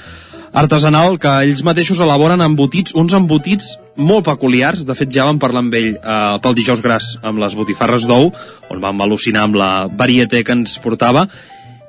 artesanal 0.59 1.21
que 1.23 1.37
ells 1.45 1.63
mateixos 1.63 2.01
elaboren 2.03 2.43
embotits, 2.43 2.97
uns 2.99 3.15
embotits 3.15 3.77
molt 3.99 4.27
peculiars, 4.27 4.83
de 4.87 4.97
fet 4.99 5.13
ja 5.15 5.29
vam 5.29 5.39
parlar 5.39 5.63
amb 5.63 5.79
ell 5.79 5.93
eh, 5.95 6.17
pel 6.43 6.59
dijous 6.59 6.83
gras 6.83 7.13
amb 7.23 7.39
les 7.39 7.55
botifarres 7.55 8.09
d'ou, 8.11 8.33
on 8.67 8.83
vam 8.83 9.07
al·lucinar 9.07 9.47
amb 9.47 9.61
la 9.63 9.71
varieté 9.87 10.43
que 10.43 10.59
ens 10.59 10.75
portava, 10.83 11.29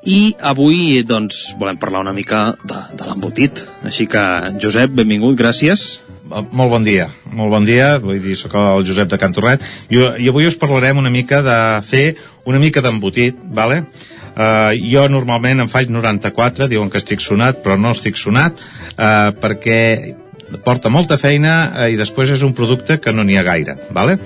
i 0.07 0.35
avui 0.39 1.01
doncs 1.03 1.49
volem 1.59 1.79
parlar 1.79 2.03
una 2.05 2.13
mica 2.15 2.53
de, 2.63 2.77
de 2.95 3.07
l'embotit. 3.07 3.63
Així 3.83 4.07
que 4.09 4.21
Josep, 4.61 4.93
benvingut, 4.95 5.35
gràcies. 5.39 5.99
Molt 6.29 6.69
bon 6.69 6.85
dia, 6.85 7.07
molt 7.33 7.49
bon 7.49 7.65
dia, 7.65 7.95
vull 8.03 8.19
dir, 8.21 8.35
sóc 8.37 8.53
el 8.53 8.85
Josep 8.85 9.09
de 9.09 9.17
Cantorret, 9.17 9.63
i, 9.89 9.97
i 9.97 10.29
avui 10.29 10.45
us 10.45 10.59
parlarem 10.61 10.99
una 11.01 11.09
mica 11.09 11.41
de 11.41 11.57
fer 11.89 12.03
una 12.45 12.61
mica 12.61 12.83
d'embotit, 12.85 13.39
vale? 13.49 13.81
Uh, 14.29 14.69
jo 14.77 15.07
normalment 15.09 15.65
en 15.65 15.71
faig 15.71 15.89
94, 15.89 16.69
diuen 16.69 16.91
que 16.93 17.01
estic 17.01 17.23
sonat, 17.25 17.63
però 17.65 17.79
no 17.81 17.95
estic 17.97 18.19
sonat, 18.21 18.61
uh, 18.93 19.33
perquè 19.41 19.79
porta 20.65 20.93
molta 20.93 21.17
feina 21.17 21.55
uh, 21.73 21.89
i 21.89 21.97
després 21.97 22.29
és 22.37 22.45
un 22.45 22.53
producte 22.53 22.99
que 23.01 23.13
no 23.13 23.25
n'hi 23.25 23.39
ha 23.41 23.45
gaire, 23.49 23.79
vale? 23.89 24.19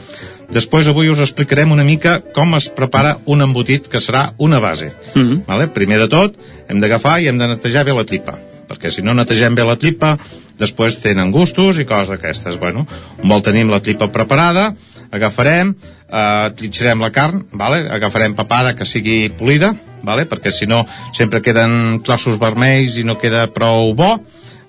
Després 0.51 0.87
avui 0.87 1.09
us 1.09 1.21
explicarem 1.23 1.71
una 1.71 1.85
mica 1.87 2.19
com 2.35 2.55
es 2.55 2.67
prepara 2.69 3.17
un 3.25 3.41
embotit 3.41 3.87
que 3.87 4.01
serà 4.03 4.33
una 4.37 4.59
base. 4.59 4.93
Uh 5.15 5.21
-huh. 5.21 5.45
vale? 5.45 5.67
Primer 5.67 5.99
de 5.99 6.07
tot, 6.07 6.35
hem 6.67 6.79
d'agafar 6.79 7.21
i 7.21 7.27
hem 7.27 7.37
de 7.37 7.47
netejar 7.47 7.85
bé 7.85 7.93
la 7.93 8.05
tripa 8.05 8.37
perquè 8.67 8.89
si 8.89 9.03
no 9.05 9.13
netegem 9.13 9.55
bé 9.55 9.65
la 9.67 9.77
tripa 9.79 10.17
després 10.59 10.99
tenen 11.03 11.31
gustos 11.33 11.79
i 11.79 11.85
coses 11.85 12.13
aquestes 12.15 12.57
bueno, 12.61 12.85
vol 13.23 13.43
tenim 13.45 13.69
la 13.69 13.81
tripa 13.83 14.09
preparada 14.13 14.71
agafarem 15.13 15.73
eh, 15.73 16.47
tritxarem 16.57 17.01
la 17.03 17.11
carn 17.13 17.43
vale? 17.51 17.83
agafarem 17.89 18.35
papada 18.35 18.75
que 18.75 18.85
sigui 18.85 19.29
polida 19.29 19.73
vale? 20.03 20.25
perquè 20.29 20.51
si 20.51 20.69
no 20.69 20.85
sempre 21.17 21.41
queden 21.41 22.01
trossos 22.05 22.39
vermells 22.41 22.97
i 22.97 23.05
no 23.07 23.19
queda 23.21 23.47
prou 23.53 23.93
bo 23.97 24.15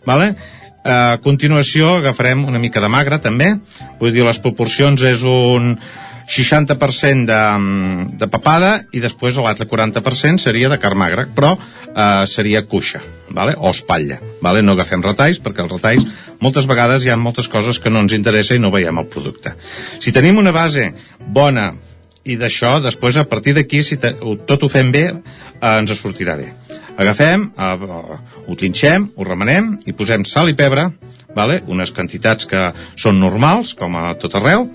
vale? 0.05 0.35
A 0.85 1.19
continuació 1.25 1.97
agafarem 1.99 2.45
una 2.45 2.61
mica 2.61 2.81
de 2.85 2.91
magre 2.93 3.19
també, 3.25 3.55
vull 4.01 4.13
dir 4.13 4.27
les 4.27 4.41
proporcions 4.45 5.01
és 5.01 5.23
un 5.25 5.79
60% 6.29 7.25
de, 7.29 7.41
de 8.21 8.29
papada 8.33 8.75
i 8.93 9.01
després 9.01 9.37
l'altre 9.41 9.67
40% 9.69 10.41
seria 10.41 10.71
de 10.73 10.79
carn 10.81 10.99
magra, 11.01 11.27
però 11.35 11.55
eh, 11.57 12.25
seria 12.29 12.65
cuixa, 12.69 13.03
vale? 13.31 13.57
o 13.57 13.71
espatlla. 13.71 14.21
Vale? 14.45 14.63
No 14.65 14.77
agafem 14.77 15.05
retalls, 15.05 15.41
perquè 15.41 15.65
els 15.65 15.73
retalls 15.73 16.05
moltes 16.41 16.69
vegades 16.69 17.05
hi 17.05 17.13
ha 17.13 17.21
moltes 17.21 17.49
coses 17.49 17.81
que 17.81 17.93
no 17.93 18.05
ens 18.05 18.17
interessa 18.17 18.57
i 18.57 18.63
no 18.63 18.73
veiem 18.75 19.01
el 19.01 19.09
producte. 19.09 19.55
Si 20.01 20.13
tenim 20.13 20.41
una 20.41 20.53
base 20.53 20.91
bona 21.21 21.73
i 22.25 22.39
d'això, 22.41 22.79
després 22.81 23.21
a 23.21 23.27
partir 23.29 23.53
d'aquí, 23.57 23.83
si 23.85 24.01
te, 24.01 24.15
tot 24.49 24.65
ho 24.65 24.73
fem 24.73 24.93
bé, 24.93 25.11
eh, 25.13 25.75
ens 25.77 25.97
sortirà 26.01 26.37
bé 26.41 26.53
agafem, 26.97 27.51
eh, 27.57 28.19
ho 28.47 28.57
trinxem, 28.57 29.11
ho 29.17 29.25
remenem 29.25 29.79
i 29.87 29.93
posem 29.93 30.25
sal 30.25 30.49
i 30.49 30.57
pebre, 30.59 30.91
vale? 31.35 31.63
unes 31.67 31.91
quantitats 31.91 32.47
que 32.47 32.71
són 32.97 33.21
normals, 33.21 33.75
com 33.75 33.97
a 33.97 34.15
tot 34.21 34.37
arreu, 34.39 34.69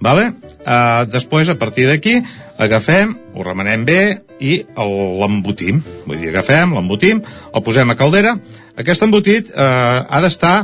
vale? 0.00 0.32
eh, 0.66 1.04
després, 1.12 1.48
a 1.48 1.58
partir 1.58 1.86
d'aquí, 1.88 2.18
agafem, 2.58 3.14
ho 3.34 3.44
remenem 3.44 3.84
bé 3.84 4.00
i 4.40 4.58
l'embotim. 4.76 5.80
Vull 6.06 6.20
dir, 6.20 6.30
agafem, 6.32 6.74
l'embotim, 6.76 7.22
el 7.52 7.64
posem 7.64 7.92
a 7.92 7.96
caldera. 7.98 8.34
Aquest 8.76 9.06
embotit 9.06 9.52
eh, 9.52 9.62
ha 9.64 10.20
d'estar 10.24 10.56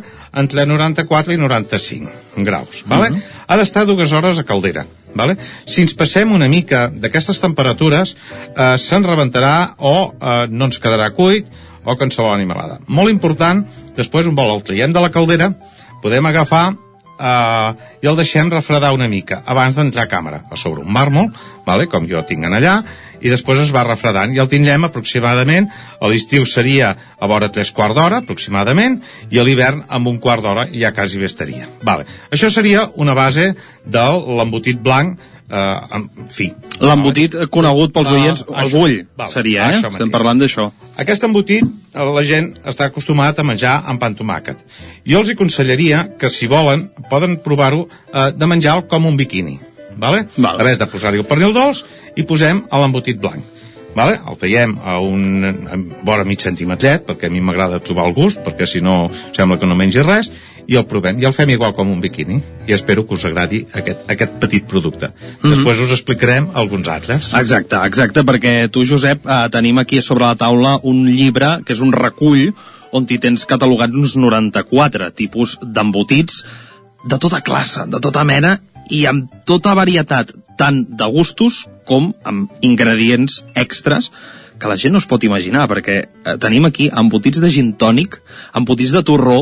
entre 0.43 0.67
94 0.69 1.33
i 1.33 1.41
95 1.41 2.45
graus. 2.45 2.83
Vale? 2.87 3.11
Uh 3.11 3.17
-huh. 3.17 3.23
Ha 3.47 3.57
d'estar 3.57 3.87
dues 3.87 4.13
hores 4.13 4.39
a 4.39 4.45
caldera. 4.45 4.87
Vale? 5.15 5.37
Si 5.67 5.83
ens 5.85 5.95
passem 5.99 6.33
una 6.33 6.49
mica 6.49 6.87
d'aquestes 6.89 7.41
temperatures, 7.43 8.15
eh, 8.57 8.77
se'n 8.79 9.05
rebentarà 9.05 9.75
o 9.79 10.13
eh, 10.13 10.47
no 10.49 10.71
ens 10.71 10.81
quedarà 10.83 11.11
cuit 11.17 11.49
o 11.85 11.97
qualsevol 11.99 12.33
animalada. 12.35 12.79
Molt 12.87 13.11
important, 13.11 13.65
després 13.97 14.29
un 14.31 14.39
bol 14.39 14.55
el 14.55 14.65
traiem 14.67 14.93
de 14.95 15.03
la 15.03 15.11
caldera, 15.13 15.53
podem 16.03 16.27
agafar 16.27 16.73
eh, 17.19 17.71
i 18.03 18.09
el 18.09 18.19
deixem 18.19 18.51
refredar 18.53 18.93
una 18.95 19.09
mica 19.09 19.43
abans 19.47 19.77
d'entrar 19.77 20.07
a 20.07 20.11
càmera, 20.11 20.43
a 20.51 20.59
sobre 20.61 20.83
un 20.83 20.93
màrmol, 20.93 21.31
vale, 21.67 21.89
com 21.91 22.07
jo 22.09 22.23
tinc 22.29 22.47
allà, 22.49 22.79
i 23.23 23.31
després 23.31 23.63
es 23.63 23.73
va 23.75 23.85
refredant 23.87 24.35
i 24.35 24.41
el 24.43 24.51
tindrem 24.51 24.85
aproximadament, 24.89 25.69
a 26.01 26.11
l'estiu 26.11 26.47
seria 26.47 26.95
a 27.19 27.31
vora 27.31 27.53
tres 27.55 27.71
quarts 27.71 27.97
d'hora, 27.99 28.23
aproximadament, 28.23 29.01
i 29.31 29.39
a 29.39 29.47
l'hivern 29.47 29.85
amb 29.89 30.11
un 30.11 30.19
quart 30.19 30.43
d'hora 30.43 30.67
ja 30.73 30.93
quasi 30.93 31.21
bé 31.21 31.31
estaria. 31.31 31.69
Vale. 31.83 32.07
Això 32.31 32.51
seria 32.51 32.89
una 32.97 33.15
base 33.15 33.53
de 33.85 34.07
l'embotit 34.39 34.83
blanc 34.83 35.19
eh, 35.53 35.97
en 35.97 36.09
fi. 36.33 36.49
L'embotit 36.81 37.37
conegut 37.53 37.93
pels 37.95 38.13
oients, 38.15 38.45
uh, 38.49 38.57
el 38.63 38.73
bull, 38.73 38.97
vale, 39.19 39.31
seria, 39.31 39.69
eh? 39.75 39.83
Estem 39.91 40.13
parlant 40.13 40.41
d'això. 40.41 40.71
Aquest 41.03 41.27
embotit, 41.29 41.67
eh, 41.67 42.07
la 42.17 42.25
gent 42.29 42.53
està 42.69 42.89
acostumat 42.89 43.39
a 43.39 43.47
menjar 43.47 43.79
amb 43.87 44.03
pan 44.03 44.17
tomàquet. 44.19 44.63
Jo 45.09 45.23
els 45.23 45.35
aconsellaria 45.35 46.07
que, 46.19 46.33
si 46.33 46.49
volen, 46.51 46.89
poden 47.13 47.39
provar-ho 47.45 47.87
eh, 47.87 48.31
de 48.37 48.49
menjar 48.49 48.81
com 48.89 49.07
un 49.11 49.21
biquini. 49.21 49.59
Vale? 49.93 50.27
Vale. 50.39 50.63
A 50.63 50.65
més 50.65 50.79
de 50.81 50.89
posar-hi 50.89 51.21
el 51.21 51.29
pernil 51.29 51.53
dolç 51.53 51.85
i 52.17 52.25
posem 52.29 52.65
l'embotit 52.73 53.21
blanc. 53.21 53.45
Vale? 53.95 54.21
El 54.29 54.39
tallem 54.41 54.79
a 54.85 54.99
un 55.05 55.45
a 55.45 55.77
vora 56.05 56.25
mig 56.25 56.41
centímetret, 56.41 57.05
perquè 57.07 57.29
a 57.29 57.33
mi 57.33 57.43
m'agrada 57.45 57.83
trobar 57.85 58.07
el 58.09 58.15
gust, 58.17 58.41
perquè 58.45 58.67
si 58.67 58.81
no 58.81 59.11
sembla 59.37 59.59
que 59.61 59.69
no 59.69 59.77
mengi 59.77 60.03
res, 60.07 60.31
i 60.67 60.77
el 60.79 60.87
provem, 60.89 61.19
i 61.21 61.27
el 61.27 61.35
fem 61.35 61.51
igual 61.55 61.75
com 61.77 61.91
un 61.91 62.01
biquini 62.03 62.39
i 62.69 62.75
espero 62.77 63.05
que 63.07 63.17
us 63.17 63.25
agradi 63.29 63.63
aquest, 63.79 64.05
aquest 64.13 64.37
petit 64.43 64.67
producte 64.69 65.09
mm 65.09 65.15
-hmm. 65.15 65.51
després 65.55 65.81
us 65.87 65.91
explicarem 65.91 66.49
alguns 66.55 66.89
altres 66.89 67.33
exacte, 67.35 67.77
exacte, 67.87 68.23
perquè 68.23 68.71
tu 68.71 68.85
Josep 68.85 69.27
eh, 69.27 69.49
tenim 69.51 69.79
aquí 69.79 70.03
sobre 70.03 70.25
la 70.25 70.37
taula 70.37 70.79
un 70.83 71.07
llibre 71.07 71.63
que 71.65 71.73
és 71.73 71.81
un 71.81 71.93
recull 71.93 72.55
on 72.93 73.07
hi 73.09 73.19
tens 73.19 73.47
catalogats 73.47 73.95
uns 73.95 74.17
94 74.17 75.11
tipus 75.11 75.59
d'embotits 75.63 76.45
de 77.05 77.19
tota 77.19 77.41
classe, 77.41 77.81
de 77.87 78.01
tota 78.01 78.25
mena 78.25 78.61
i 78.91 79.05
amb 79.07 79.31
tota 79.49 79.75
varietat 79.79 80.33
tant 80.59 80.83
de 80.89 81.09
gustos 81.13 81.67
com 81.89 82.13
amb 82.25 82.51
ingredients 82.61 83.43
extras 83.55 84.11
que 84.63 84.71
la 84.71 84.79
gent 84.79 84.95
no 84.95 85.01
es 85.03 85.09
pot 85.11 85.25
imaginar, 85.27 85.67
perquè 85.71 85.97
eh, 86.05 86.37
tenim 86.39 86.69
aquí 86.69 86.87
embotits 86.89 87.43
de 87.43 87.51
gin 87.51 87.73
tònic, 87.75 88.21
embotits 88.55 88.95
de 88.95 89.03
torró, 89.03 89.41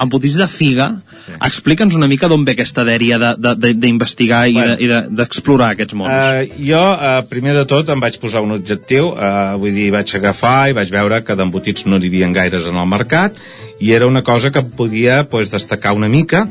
embotits 0.00 0.36
de 0.40 0.48
figa. 0.48 0.88
Sí. 1.24 1.34
Explica'ns 1.48 1.96
una 1.96 2.08
mica 2.08 2.28
d'on 2.28 2.44
ve 2.44 2.54
aquesta 2.56 2.84
dèria 2.84 3.18
d'investigar 3.20 4.42
de, 4.48 4.52
de, 4.52 4.76
de, 4.76 4.84
i 4.84 5.16
d'explorar 5.16 5.70
de, 5.72 5.78
aquests 5.78 5.96
mons. 5.98 6.12
Uh, 6.12 6.60
jo, 6.68 6.82
uh, 6.92 7.20
primer 7.28 7.56
de 7.56 7.64
tot, 7.68 7.88
em 7.92 8.04
vaig 8.04 8.16
posar 8.22 8.44
un 8.44 8.56
objectiu, 8.56 9.12
uh, 9.12 9.54
vull 9.60 9.76
dir, 9.76 9.90
vaig 9.94 10.12
agafar 10.18 10.70
i 10.70 10.76
vaig 10.76 10.92
veure 10.92 11.22
que 11.26 11.36
d'embotits 11.38 11.88
no 11.88 12.00
n'hi 12.00 12.12
havia 12.12 12.30
gaires 12.36 12.68
en 12.68 12.78
el 12.80 12.88
mercat, 12.88 13.40
i 13.80 13.92
era 13.96 14.08
una 14.08 14.24
cosa 14.24 14.52
que 14.52 14.64
podia 14.64 15.22
pues, 15.28 15.52
destacar 15.52 15.96
una 15.96 16.08
mica, 16.12 16.46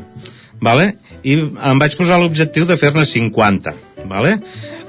vale? 0.62 0.94
I 1.22 1.38
em 1.38 1.82
vaig 1.82 1.96
posar 1.98 2.18
l'objectiu 2.20 2.66
de 2.66 2.76
fer-ne 2.80 3.06
50, 3.06 3.74
vale? 4.10 4.38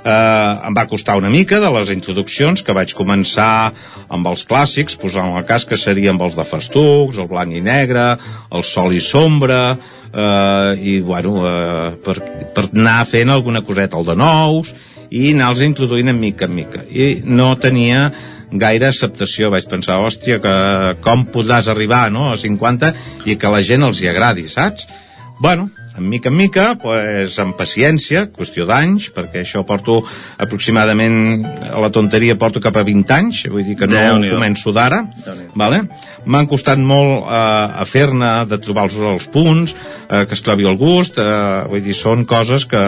eh, 0.04 0.68
em 0.68 0.76
va 0.76 0.86
costar 0.88 1.18
una 1.18 1.32
mica 1.32 1.60
de 1.64 1.72
les 1.78 1.92
introduccions 1.94 2.64
que 2.64 2.76
vaig 2.76 2.94
començar 2.98 3.72
amb 4.14 4.30
els 4.30 4.46
clàssics, 4.48 4.98
posant 5.00 5.34
el 5.38 5.46
cas 5.50 5.66
que 5.66 5.80
seria 5.80 6.12
amb 6.14 6.24
els 6.26 6.38
de 6.38 6.46
festucs, 6.48 7.18
el 7.18 7.30
blanc 7.32 7.56
i 7.56 7.64
negre, 7.64 8.14
el 8.52 8.66
sol 8.68 8.94
i 8.94 9.02
sombra, 9.02 9.78
eh, 10.12 10.72
i 10.80 11.00
bueno, 11.02 11.38
eh, 11.48 11.94
per, 12.04 12.20
per 12.56 12.68
anar 12.72 13.04
fent 13.10 13.32
alguna 13.34 13.64
coseta, 13.66 14.00
el 14.00 14.12
de 14.12 14.18
nous, 14.20 14.74
i 15.14 15.30
anar-los 15.34 15.62
introduint 15.62 16.10
en 16.10 16.20
mica 16.20 16.48
en 16.50 16.56
mica. 16.58 16.82
I 16.90 17.22
no 17.24 17.52
tenia 17.62 18.08
gaire 18.50 18.88
acceptació. 18.90 19.52
Vaig 19.54 19.68
pensar, 19.70 20.00
hòstia, 20.02 20.40
que 20.42 20.54
com 21.06 21.28
podràs 21.30 21.70
arribar 21.70 22.08
no, 22.14 22.32
a 22.34 22.38
50 22.38 22.94
i 23.30 23.38
que 23.38 23.54
la 23.54 23.62
gent 23.66 23.86
els 23.86 24.02
hi 24.02 24.10
agradi, 24.10 24.48
saps? 24.50 24.88
Bueno, 25.42 25.70
en 25.98 26.10
mica 26.10 26.30
en 26.30 26.38
mica, 26.38 26.66
pues, 26.82 27.38
amb 27.40 27.56
paciència, 27.58 28.26
qüestió 28.34 28.66
d'anys, 28.70 29.12
perquè 29.14 29.44
això 29.44 29.64
porto 29.68 30.00
aproximadament, 30.42 31.46
a 31.70 31.80
la 31.84 31.92
tonteria 31.94 32.38
porto 32.40 32.62
cap 32.64 32.78
a 32.80 32.86
20 32.88 33.14
anys, 33.14 33.44
vull 33.54 33.66
dir 33.68 33.78
que 33.78 33.90
no 33.90 34.02
començo 34.34 34.74
d'ara, 34.74 35.04
vale? 35.56 35.84
m'han 36.26 36.48
costat 36.48 36.80
molt 36.80 37.28
eh, 37.28 37.82
a 37.84 37.86
fer-ne, 37.90 38.32
de 38.50 38.60
trobar 38.64 38.88
els, 38.88 38.96
els 39.14 39.28
punts, 39.34 39.74
eh, 39.74 40.24
que 40.28 40.38
es 40.38 40.44
trobi 40.46 40.68
el 40.70 40.80
gust, 40.80 41.20
eh, 41.20 41.66
vull 41.70 41.84
dir, 41.84 41.96
són 41.98 42.26
coses 42.30 42.66
que 42.70 42.84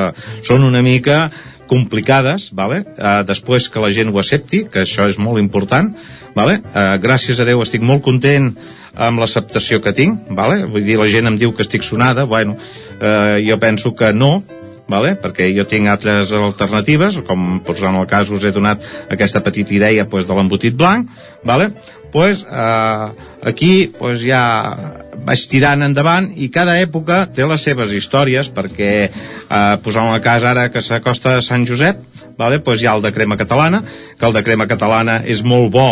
són 0.47 0.63
una 0.63 0.81
mica 0.85 1.25
complicades, 1.69 2.49
vale? 2.55 2.83
uh, 2.97 3.21
després 3.27 3.69
que 3.69 3.81
la 3.83 3.91
gent 3.95 4.11
ho 4.13 4.19
accepti, 4.21 4.65
que 4.71 4.83
això 4.85 5.07
és 5.09 5.19
molt 5.21 5.41
important, 5.41 5.91
vale? 6.35 6.59
uh, 6.73 6.95
gràcies 7.01 7.39
a 7.39 7.47
Déu 7.47 7.63
estic 7.63 7.85
molt 7.85 8.03
content 8.05 8.51
amb 8.95 9.19
l'acceptació 9.19 9.81
que 9.83 9.95
tinc, 9.95 10.29
vale? 10.37 10.63
vull 10.69 10.85
dir, 10.85 10.99
la 11.01 11.09
gent 11.11 11.31
em 11.31 11.39
diu 11.41 11.55
que 11.55 11.65
estic 11.65 11.83
sonada, 11.83 12.27
bueno, 12.29 12.57
uh, 12.99 13.35
jo 13.43 13.59
penso 13.59 13.95
que 13.97 14.13
no, 14.13 14.43
vale? 14.87 15.15
perquè 15.21 15.49
jo 15.55 15.65
tinc 15.69 15.89
altres 15.89 16.31
alternatives, 16.35 17.19
com 17.27 17.59
doncs, 17.65 17.81
en 17.81 17.99
el 18.01 18.07
cas 18.09 18.29
us 18.29 18.43
he 18.45 18.53
donat 18.55 18.85
aquesta 19.09 19.41
petita 19.45 19.73
idea 19.73 20.05
doncs, 20.05 20.27
de 20.27 20.37
l'embotit 20.37 20.77
blanc, 20.77 21.09
vale? 21.43 21.71
pues, 22.11 22.45
eh, 22.49 23.07
aquí 23.43 23.91
pues, 23.97 24.21
ja 24.23 25.03
vaig 25.25 25.45
tirant 25.49 25.81
endavant 25.85 26.29
i 26.37 26.49
cada 26.53 26.77
època 26.79 27.25
té 27.33 27.47
les 27.47 27.63
seves 27.65 27.93
històries 27.97 28.51
perquè 28.53 28.91
eh, 29.07 29.75
posant 29.83 30.11
el 30.13 30.21
cas 30.23 30.45
ara 30.45 30.67
que 30.69 30.83
s'acosta 30.85 31.37
a 31.39 31.41
Sant 31.45 31.65
Josep 31.67 32.03
vale? 32.37 32.59
pues 32.59 32.81
hi 32.81 32.87
ha 32.87 32.93
el 32.95 33.01
de 33.01 33.11
crema 33.15 33.37
catalana 33.37 33.81
que 34.19 34.25
el 34.27 34.35
de 34.35 34.43
crema 34.45 34.67
catalana 34.69 35.21
és 35.25 35.41
molt 35.43 35.71
bo 35.73 35.87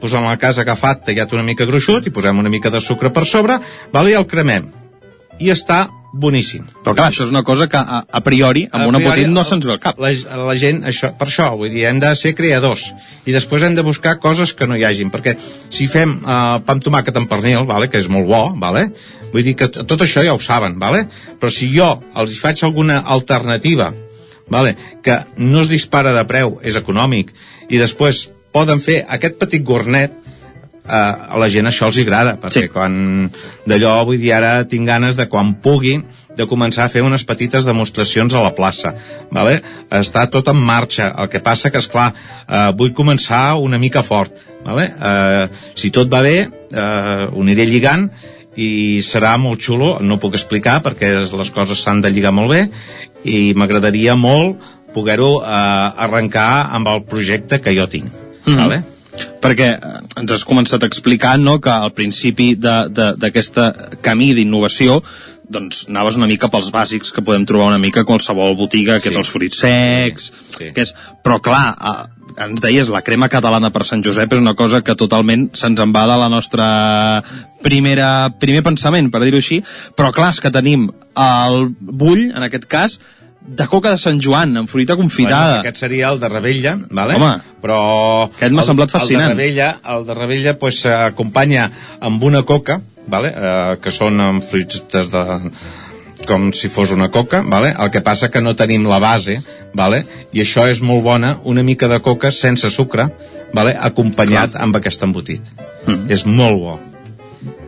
posant 0.00 0.24
la 0.24 0.38
casa 0.38 0.62
agafat, 0.62 1.04
tallat 1.06 1.32
una 1.34 1.42
mica 1.42 1.66
gruixut 1.66 2.06
i 2.06 2.14
posem 2.14 2.38
una 2.38 2.50
mica 2.50 2.70
de 2.70 2.80
sucre 2.80 3.12
per 3.12 3.26
sobre 3.26 3.58
vale? 3.92 4.14
i 4.14 4.18
el 4.18 4.26
cremem 4.26 4.70
i 5.38 5.52
està 5.54 5.84
boníssim. 6.12 6.64
Però 6.84 6.94
clar, 6.96 7.10
això 7.12 7.26
és 7.26 7.32
una 7.32 7.42
cosa 7.44 7.68
que 7.68 7.78
a, 7.78 8.00
a 8.08 8.20
priori, 8.24 8.64
amb 8.70 8.86
A 8.86 8.88
una 8.88 9.00
priori, 9.00 9.26
botit 9.26 9.34
no 9.34 9.44
se'ns 9.44 9.66
ve 9.68 9.74
al 9.74 9.82
cap. 9.82 10.00
La, 10.00 10.12
la 10.48 10.56
gent, 10.60 10.80
això, 10.88 11.12
per 11.18 11.28
això, 11.28 11.50
vull 11.60 11.72
dir, 11.74 11.84
hem 11.90 12.00
de 12.02 12.14
ser 12.16 12.34
creadors 12.38 12.86
i 13.28 13.34
després 13.34 13.66
hem 13.66 13.76
de 13.76 13.84
buscar 13.86 14.16
coses 14.22 14.54
que 14.56 14.68
no 14.68 14.78
hi 14.78 14.86
hagin, 14.88 15.12
perquè 15.12 15.36
si 15.68 15.88
fem 15.92 16.18
uh, 16.22 16.58
pa 16.64 16.76
amb 16.76 16.84
tomàquet 16.84 17.20
amb 17.20 17.30
pernil, 17.30 17.66
vale, 17.68 17.90
que 17.92 18.00
és 18.00 18.08
molt 18.12 18.28
bo, 18.30 18.42
vale, 18.60 18.88
vull 19.32 19.44
dir 19.44 19.56
que 19.60 19.68
tot 19.68 20.00
això 20.00 20.24
ja 20.24 20.36
ho 20.36 20.40
saben, 20.40 20.78
vale? 20.80 21.06
però 21.40 21.52
si 21.52 21.68
jo 21.74 21.90
els 22.16 22.32
hi 22.32 22.40
faig 22.40 22.64
alguna 22.64 23.02
alternativa 23.04 23.92
vale, 24.48 24.76
que 25.02 25.18
no 25.36 25.62
es 25.62 25.68
dispara 25.68 26.14
de 26.16 26.24
preu, 26.28 26.56
és 26.64 26.76
econòmic, 26.78 27.34
i 27.68 27.80
després 27.80 28.28
poden 28.52 28.80
fer 28.80 29.02
aquest 29.06 29.36
petit 29.40 29.64
gornet 29.64 30.14
eh, 30.88 31.32
a 31.34 31.38
la 31.40 31.48
gent 31.52 31.68
això 31.68 31.88
els 31.88 31.98
agrada 32.02 32.36
perquè 32.40 32.66
sí. 32.66 32.72
quan 32.72 33.30
d'allò 33.68 33.94
vull 34.08 34.20
dir 34.20 34.32
ara 34.36 34.64
tinc 34.68 34.88
ganes 34.88 35.18
de 35.18 35.28
quan 35.28 35.54
pugui 35.62 35.98
de 36.38 36.46
començar 36.46 36.86
a 36.86 36.92
fer 36.92 37.02
unes 37.02 37.24
petites 37.26 37.66
demostracions 37.66 38.34
a 38.34 38.42
la 38.44 38.54
plaça 38.54 38.94
vale? 39.34 39.60
està 39.90 40.28
tot 40.30 40.48
en 40.52 40.60
marxa 40.60 41.10
el 41.18 41.30
que 41.32 41.42
passa 41.44 41.70
que 41.70 41.82
és 41.82 41.90
clar 41.90 42.12
eh, 42.12 42.70
vull 42.78 42.94
començar 42.94 43.58
una 43.60 43.78
mica 43.78 44.02
fort 44.02 44.34
vale? 44.64 44.88
eh, 44.92 45.44
si 45.76 45.92
tot 45.94 46.10
va 46.12 46.22
bé 46.26 46.38
eh, 46.44 47.26
ho 47.28 47.42
aniré 47.42 47.66
lligant 47.68 48.08
i 48.58 48.98
serà 49.06 49.36
molt 49.38 49.62
xulo, 49.62 49.98
no 50.02 50.18
puc 50.18 50.34
explicar 50.34 50.80
perquè 50.82 51.12
les 51.22 51.52
coses 51.54 51.78
s'han 51.78 52.00
de 52.02 52.10
lligar 52.10 52.32
molt 52.34 52.50
bé 52.50 52.64
i 53.28 53.52
m'agradaria 53.54 54.16
molt 54.18 54.58
poder-ho 54.94 55.42
eh, 55.42 56.02
arrencar 56.06 56.70
amb 56.74 56.88
el 56.90 57.04
projecte 57.06 57.60
que 57.62 57.76
jo 57.76 57.86
tinc 57.90 58.26
Mhm. 58.48 58.56
vale? 58.56 58.82
Perquè 59.42 59.70
eh, 59.76 59.96
ens 60.20 60.36
has 60.36 60.44
començat 60.48 60.82
a 60.82 60.90
explicar 60.90 61.36
no, 61.40 61.58
que 61.62 61.72
al 61.72 61.94
principi 61.96 62.54
d'aquest 62.58 63.58
camí 64.04 64.32
d'innovació 64.36 65.02
doncs 65.48 65.86
anaves 65.88 66.18
una 66.20 66.28
mica 66.28 66.50
pels 66.52 66.68
bàsics 66.72 67.10
que 67.14 67.24
podem 67.24 67.46
trobar 67.48 67.70
una 67.72 67.80
mica 67.80 68.02
a 68.04 68.08
qualsevol 68.08 68.54
botiga, 68.58 68.98
que 69.00 69.08
sí. 69.08 69.14
és 69.14 69.20
els 69.22 69.32
fruits 69.32 69.62
secs, 69.64 70.30
sí. 70.58 70.70
que 70.76 70.84
és... 70.84 70.92
però 71.24 71.38
clar, 71.44 71.62
eh, 71.72 72.18
ens 72.44 72.60
deies, 72.62 72.90
la 72.92 73.02
crema 73.06 73.30
catalana 73.32 73.72
per 73.74 73.86
Sant 73.88 74.04
Josep 74.04 74.36
és 74.36 74.42
una 74.42 74.54
cosa 74.58 74.82
que 74.84 74.96
totalment 74.98 75.48
se'ns 75.58 75.80
en 75.82 75.94
va 75.96 76.04
de 76.10 76.18
la 76.20 76.28
nostra 76.32 76.68
primera, 77.64 78.28
primer 78.40 78.62
pensament, 78.66 79.08
per 79.10 79.24
dir-ho 79.24 79.40
així, 79.40 79.62
però 79.96 80.12
clar, 80.14 80.34
és 80.36 80.42
que 80.44 80.52
tenim 80.54 80.90
el 81.18 81.72
bull, 81.80 82.28
en 82.28 82.44
aquest 82.46 82.68
cas, 82.70 82.98
de 83.48 83.66
coca 83.66 83.94
de 83.94 83.98
Sant 84.00 84.20
Joan, 84.20 84.56
amb 84.60 84.70
fruita 84.70 84.96
confitada. 84.96 85.58
Bueno, 85.58 85.64
aquest 85.64 85.80
seria 85.80 86.12
el 86.12 86.20
de 86.20 86.28
Rebella, 86.28 86.76
vale? 86.90 87.16
Home, 87.16 87.32
però 87.62 87.80
aquest 88.28 88.54
m'ha 88.54 88.66
semblat 88.66 88.92
fascinant. 88.92 89.30
El 89.30 89.36
de 89.36 89.42
Rebella, 89.42 89.68
el 89.94 90.06
de 90.06 90.16
Rebella 90.18 90.54
pues, 90.60 90.82
s'acompanya 90.84 91.70
amb 92.04 92.24
una 92.28 92.44
coca, 92.44 92.80
vale? 93.08 93.32
eh, 93.32 93.76
que 93.82 93.92
són 93.94 94.20
amb 94.20 94.44
fruites 94.44 95.12
de 95.14 95.24
com 96.28 96.50
si 96.52 96.68
fos 96.68 96.90
una 96.92 97.08
coca, 97.14 97.40
vale? 97.46 97.70
el 97.78 97.90
que 97.94 98.02
passa 98.04 98.28
que 98.28 98.42
no 98.44 98.56
tenim 98.58 98.84
la 98.90 98.98
base, 99.00 99.38
vale? 99.72 100.02
i 100.32 100.42
això 100.44 100.66
és 100.68 100.82
molt 100.84 101.06
bona, 101.06 101.38
una 101.44 101.64
mica 101.64 101.88
de 101.88 102.00
coca 102.04 102.32
sense 102.34 102.68
sucre, 102.74 103.08
vale? 103.54 103.72
acompanyat 103.72 104.52
Clar. 104.52 104.66
amb 104.66 104.76
aquest 104.76 105.02
embotit. 105.06 105.54
Mm. 105.86 106.10
És 106.12 106.26
molt 106.26 106.60
bo. 106.60 106.78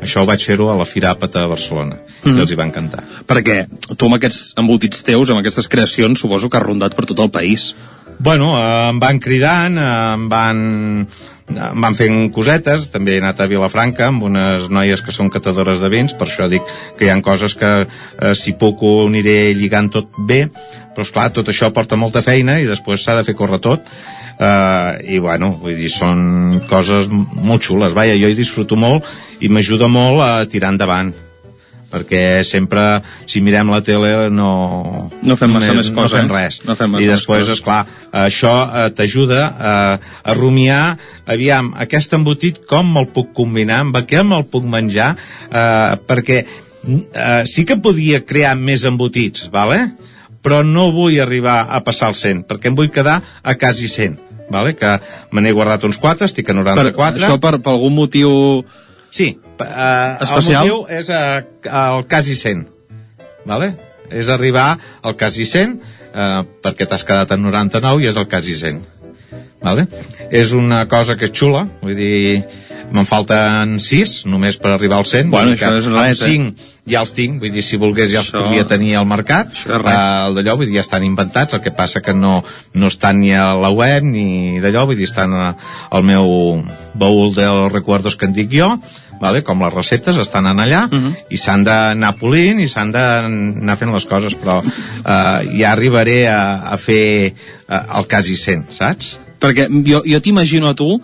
Això 0.03 0.23
ho 0.23 0.29
vaig 0.29 0.43
fer-ho 0.45 0.71
a 0.73 0.77
la 0.79 0.87
Fira 0.89 1.13
Àpata 1.15 1.45
de 1.45 1.51
Barcelona, 1.51 2.01
mm. 2.25 2.37
i 2.37 2.45
els 2.45 2.51
hi 2.51 2.59
va 2.59 2.67
encantar. 2.67 3.05
Perquè 3.29 3.63
tu 3.95 4.09
amb 4.09 4.19
aquests 4.19 4.55
embotits 4.61 5.05
teus, 5.07 5.31
amb 5.31 5.43
aquestes 5.43 5.69
creacions, 5.71 6.21
suposo 6.21 6.51
que 6.51 6.59
has 6.59 6.67
rondat 6.67 6.97
per 6.99 7.07
tot 7.11 7.23
el 7.23 7.31
país. 7.35 7.71
Bueno, 8.23 8.53
eh, 8.61 8.91
em 8.91 8.99
van 9.01 9.19
cridant, 9.19 9.79
eh, 9.81 10.13
em 10.13 10.27
van, 10.29 10.59
em 11.49 11.85
van 11.85 11.95
fent 11.97 12.19
cosetes, 12.37 12.91
també 12.93 13.15
he 13.15 13.23
anat 13.23 13.39
a 13.41 13.47
Vilafranca 13.49 14.11
amb 14.11 14.27
unes 14.29 14.67
noies 14.69 15.01
que 15.01 15.15
són 15.17 15.31
catadores 15.33 15.81
de 15.81 15.89
vins, 15.89 16.13
per 16.13 16.27
això 16.29 16.51
dic 16.53 16.69
que 16.99 17.07
hi 17.07 17.09
ha 17.09 17.17
coses 17.25 17.57
que 17.57 17.71
eh, 17.87 18.35
si 18.37 18.53
puc 18.61 18.85
ho 18.85 18.93
aniré 19.07 19.55
lligant 19.57 19.89
tot 19.97 20.21
bé, 20.29 20.43
però 20.93 21.09
esclar, 21.09 21.31
tot 21.33 21.49
això 21.49 21.73
porta 21.73 21.97
molta 21.97 22.21
feina 22.21 22.59
i 22.61 22.69
després 22.69 23.01
s'ha 23.01 23.17
de 23.17 23.25
fer 23.25 23.39
córrer 23.41 23.63
tot, 23.65 23.89
eh, 24.37 25.17
i 25.17 25.19
bueno, 25.19 25.55
vull 25.65 25.81
dir, 25.81 25.89
són 25.89 26.61
coses 26.69 27.09
molt 27.09 27.65
xules, 27.65 27.97
vaja, 27.97 28.21
jo 28.21 28.29
hi 28.29 28.37
disfruto 28.37 28.77
molt 28.77 29.09
i 29.41 29.49
m'ajuda 29.49 29.89
molt 29.89 30.21
a 30.29 30.33
tirar 30.45 30.77
endavant 30.77 31.17
perquè 31.91 32.23
sempre, 32.47 33.03
si 33.31 33.43
mirem 33.45 33.73
la 33.73 33.81
tele, 33.87 34.13
no... 34.33 35.11
No 35.27 35.37
fem 35.41 35.53
massa 35.55 35.75
més 35.77 35.91
no 35.91 35.99
cosa, 36.01 36.21
fem 36.21 36.31
eh? 36.31 36.37
res. 36.37 36.61
No 36.69 36.77
fem 36.79 36.97
I 37.03 37.11
després, 37.11 37.51
és 37.51 37.63
clar, 37.65 37.83
això 38.23 38.55
eh, 38.65 38.89
t'ajuda 38.97 39.43
a, 39.51 39.75
a 39.99 40.39
rumiar, 40.39 40.97
aviam, 41.31 41.73
aquest 41.83 42.15
embotit 42.19 42.63
com 42.71 42.95
me'l 42.95 43.11
puc 43.15 43.35
combinar, 43.37 43.83
amb 43.85 44.03
què 44.07 44.25
me'l 44.27 44.47
puc 44.51 44.67
menjar, 44.71 45.13
eh, 45.51 45.99
perquè 46.07 46.41
eh, 46.45 47.43
sí 47.51 47.67
que 47.67 47.81
podia 47.83 48.25
crear 48.27 48.57
més 48.59 48.87
embotits, 48.89 49.51
vale? 49.53 49.89
però 50.41 50.63
no 50.65 50.87
vull 50.95 51.19
arribar 51.21 51.67
a 51.69 51.83
passar 51.85 52.11
el 52.15 52.17
100, 52.17 52.45
perquè 52.49 52.71
em 52.71 52.77
vull 52.79 52.89
quedar 52.93 53.19
a 53.21 53.55
quasi 53.61 53.91
100, 53.93 54.17
vale? 54.51 54.73
que 54.77 54.97
me 55.33 55.45
n'he 55.45 55.53
guardat 55.53 55.85
uns 55.85 56.01
4, 56.01 56.31
estic 56.31 56.49
a 56.49 56.57
94. 56.57 56.95
Per, 56.97 57.27
això 57.27 57.41
per, 57.43 57.59
per 57.61 57.75
algun 57.75 57.97
motiu... 57.99 58.31
Sí, 59.11 59.35
uh, 59.67 60.23
Especial? 60.25 60.65
el 60.65 60.73
motiu 60.73 60.99
és 61.01 61.09
uh, 61.09 61.43
el 61.97 62.07
quasi 62.11 62.37
100, 62.37 62.67
vale? 63.47 63.75
és 64.11 64.27
arribar 64.29 64.73
al 65.07 65.15
quasi 65.17 65.45
100, 65.47 65.77
uh, 66.11 66.41
perquè 66.65 66.89
t'has 66.91 67.05
quedat 67.07 67.31
en 67.37 67.45
99 67.47 68.03
i 68.03 68.09
és 68.11 68.17
el 68.19 68.27
quasi 68.27 68.57
100. 68.59 68.81
Vale? 69.61 69.85
És 70.33 70.51
una 70.57 70.87
cosa 70.89 71.15
que 71.21 71.29
és 71.29 71.35
xula, 71.37 71.67
vull 71.83 71.95
dir, 71.95 72.41
me'n 72.91 73.07
falten 73.07 73.77
6 73.79 74.25
només 74.27 74.57
per 74.59 74.73
arribar 74.73 74.97
al 74.99 75.07
100. 75.07 75.29
Bueno, 75.31 75.53
això 75.55 75.69
és 76.09 76.23
eh? 76.25 76.31
5 76.33 76.69
ja 76.91 77.03
els 77.05 77.13
tinc, 77.15 77.37
vull 77.43 77.53
dir, 77.55 77.63
si 77.63 77.79
volgués 77.79 78.11
ja 78.11 78.23
els 78.25 78.33
Això- 78.33 78.41
podria 78.43 78.65
tenir 78.67 78.97
al 78.99 79.07
mercat. 79.07 79.53
Uh, 79.69 79.77
el 80.27 80.35
d'allò, 80.41 80.57
vull 80.59 80.67
dir, 80.67 80.79
ja 80.81 80.87
estan 80.87 81.05
inventats, 81.07 81.55
el 81.55 81.61
que 81.63 81.71
passa 81.77 82.01
que 82.03 82.15
no, 82.17 82.41
no 82.75 82.89
estan 82.91 83.21
ni 83.21 83.31
a 83.37 83.53
la 83.55 83.71
web 83.71 84.03
ni 84.03 84.59
d'allò, 84.65 84.87
vull 84.89 84.97
dir, 84.99 85.07
estan 85.07 85.37
a- 85.37 85.55
al 85.91 86.03
meu 86.03 86.65
baúl 86.95 87.35
dels 87.37 87.71
recuerdos 87.73 88.17
que 88.17 88.27
en 88.27 88.35
dic 88.35 88.51
jo, 88.51 88.73
vale? 89.21 89.43
com 89.45 89.63
les 89.63 89.75
receptes 89.75 90.17
estan 90.17 90.47
en 90.47 90.59
allà 90.59 90.87
uh 90.89 90.99
-huh. 90.99 91.15
i 91.31 91.37
s'han 91.37 91.65
d'anar 91.65 92.17
polint 92.19 92.61
i 92.61 92.69
s'han 92.69 92.93
d'anar 92.93 93.77
fent 93.77 93.93
les 93.93 94.07
coses 94.07 94.35
però 94.35 94.61
uh, 94.63 95.59
ja 95.59 95.73
arribaré 95.73 96.29
a, 96.29 96.73
a 96.73 96.77
fer 96.77 97.35
uh, 97.69 97.99
el 97.99 98.07
quasi 98.07 98.37
100, 98.37 98.73
saps? 98.73 99.19
Perquè 99.41 99.69
jo, 99.87 100.03
jo 100.05 100.21
t'imagino 100.21 100.69
a 100.69 100.75
tu, 100.75 101.01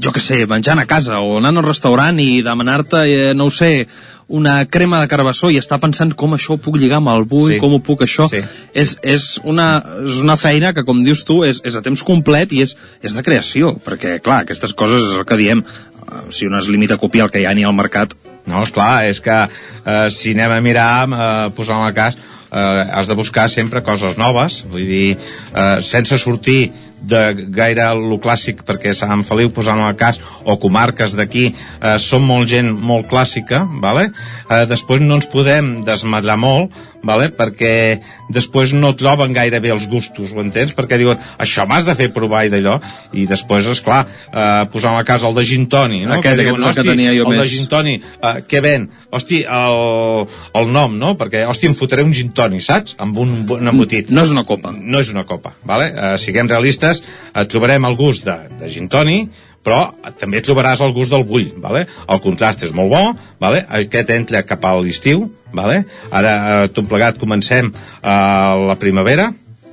jo 0.00 0.12
que 0.12 0.20
sé, 0.20 0.46
menjant 0.46 0.78
a 0.78 0.86
casa 0.86 1.20
o 1.20 1.38
anant 1.38 1.56
a 1.56 1.60
un 1.60 1.66
restaurant 1.66 2.18
i 2.20 2.42
demanar-te, 2.42 3.04
eh, 3.04 3.34
no 3.34 3.46
ho 3.46 3.50
sé, 3.50 3.86
una 4.30 4.64
crema 4.70 5.00
de 5.00 5.08
carbassó 5.10 5.50
i 5.50 5.58
estar 5.58 5.80
pensant 5.82 6.14
com 6.14 6.36
això 6.36 6.54
ho 6.54 6.60
puc 6.62 6.76
lligar 6.78 7.00
amb 7.00 7.10
el 7.10 7.24
bull, 7.24 7.50
Sí. 7.50 7.58
com 7.58 7.74
ho 7.74 7.80
puc 7.82 8.02
això. 8.06 8.28
Sí. 8.30 8.40
És, 8.72 8.96
és, 9.02 9.40
una, 9.42 9.82
és 10.06 10.20
una 10.22 10.36
feina 10.36 10.72
que, 10.72 10.84
com 10.84 11.02
dius 11.02 11.24
tu, 11.24 11.42
és, 11.44 11.60
és 11.64 11.74
a 11.74 11.82
temps 11.82 12.02
complet 12.02 12.52
i 12.52 12.62
és, 12.62 12.76
és 13.02 13.12
de 13.12 13.22
creació, 13.22 13.74
perquè, 13.84 14.20
clar, 14.22 14.44
aquestes 14.44 14.72
coses 14.72 15.02
és 15.10 15.18
el 15.18 15.26
que 15.26 15.36
diem, 15.36 15.58
eh, 15.58 15.89
si 16.30 16.46
un 16.46 16.58
es 16.58 16.68
limita 16.68 16.94
a 16.98 17.02
copiar 17.02 17.28
el 17.28 17.32
que 17.34 17.44
n'hi 17.44 17.64
ha 17.64 17.70
al 17.70 17.76
mercat, 17.76 18.16
No, 18.48 18.64
és 18.64 18.72
clar, 18.74 19.06
és 19.06 19.20
que 19.22 19.36
eh, 19.46 20.10
si 20.14 20.34
anem 20.34 20.56
a 20.56 20.60
mirar, 20.64 20.92
eh, 21.06 21.48
posant 21.56 21.84
el 21.86 21.94
cas, 21.94 22.16
eh, 22.50 22.84
has 22.92 23.08
de 23.10 23.16
buscar 23.18 23.48
sempre 23.52 23.82
coses 23.86 24.16
noves, 24.18 24.64
vull 24.70 24.86
dir, 24.88 25.16
eh, 25.16 25.80
sense 25.86 26.18
sortir 26.18 26.72
de 27.00 27.20
gaire 27.56 27.86
lo 27.96 28.18
clàssic, 28.20 28.64
perquè 28.66 28.92
Sant 28.96 29.24
Feliu, 29.24 29.52
posant 29.56 29.80
el 29.86 29.96
cas, 29.96 30.20
o 30.44 30.58
comarques 30.60 31.14
d'aquí, 31.16 31.46
eh, 31.54 31.96
són 31.98 32.26
molt 32.26 32.50
gent 32.50 32.72
molt 32.72 33.08
clàssica, 33.08 33.62
vale? 33.80 34.10
eh, 34.50 34.66
després 34.66 35.00
no 35.00 35.20
ens 35.20 35.28
podem 35.30 35.80
desmadrar 35.84 36.36
molt, 36.36 36.72
vale? 37.02 37.30
perquè 37.36 38.00
després 38.28 38.72
no 38.76 38.92
troben 38.98 39.32
gaire 39.32 39.60
bé 39.60 39.70
els 39.72 39.86
gustos, 39.88 40.32
ho 40.34 40.40
entens? 40.42 40.74
Perquè 40.76 40.98
diuen, 41.00 41.18
això 41.38 41.66
m'has 41.68 41.86
de 41.88 41.94
fer 41.96 42.10
provar 42.12 42.44
i 42.46 42.50
d'allò, 42.52 42.78
i 43.16 43.26
després, 43.26 43.66
és 43.72 43.80
clar, 43.84 44.02
eh, 44.32 44.66
posant 44.72 44.98
el 44.98 45.04
cas 45.08 45.22
el 45.24 45.34
de 45.34 45.44
gin 45.44 45.66
toni, 45.68 46.04
no? 46.04 46.14
Aquest- 46.18 46.22
Que 46.22 46.28
aquest 46.44 46.46
és 46.46 46.50
el 46.50 46.74
que 46.74 46.80
"Hosti, 46.80 46.88
tenia 46.90 47.14
jo 47.14 47.24
el 47.26 47.32
de 47.32 47.38
més." 47.42 47.50
gin 47.50 47.66
toni, 47.68 47.94
uh, 48.22 48.40
què 48.46 48.60
ven? 48.62 48.90
Hosti, 49.10 49.42
el, 49.44 50.26
el 50.54 50.72
nom, 50.72 50.98
no? 50.98 51.14
Perquè, 51.18 51.46
hosti, 51.48 51.66
em 51.70 51.74
fotré 51.74 52.02
un 52.04 52.12
gin 52.12 52.32
toni, 52.36 52.60
saps? 52.60 52.94
Amb 52.98 53.16
un, 53.18 53.46
un 53.48 53.68
embotit. 53.72 54.10
No 54.10 54.22
és 54.22 54.30
una 54.30 54.44
copa. 54.44 54.72
No 54.76 55.00
és 55.00 55.10
una 55.10 55.24
copa, 55.24 55.54
vale? 55.64 55.90
Uh, 55.92 56.16
siguem 56.18 56.48
realistes, 56.48 57.02
uh, 57.34 57.44
trobarem 57.50 57.84
el 57.88 57.96
gust 57.96 58.24
de, 58.28 58.36
de 58.60 58.68
gin 58.72 58.88
toni, 58.88 59.28
però 59.64 59.80
també 60.20 60.40
trobaràs 60.44 60.80
el 60.84 60.94
gust 60.96 61.12
del 61.12 61.26
bull, 61.28 61.50
vale? 61.60 61.84
el 62.08 62.22
contrast 62.24 62.64
és 62.68 62.72
molt 62.76 62.92
bo, 62.92 63.02
vale? 63.42 63.64
aquest 63.80 64.12
entra 64.16 64.44
cap 64.48 64.64
a 64.64 64.74
l'estiu, 64.80 65.28
vale? 65.52 65.84
ara 66.10 66.34
eh, 66.40 66.66
tot 66.74 66.88
plegat 66.88 67.20
comencem 67.20 67.72
uh, 67.72 68.56
la 68.70 68.76
primavera, 68.80 69.30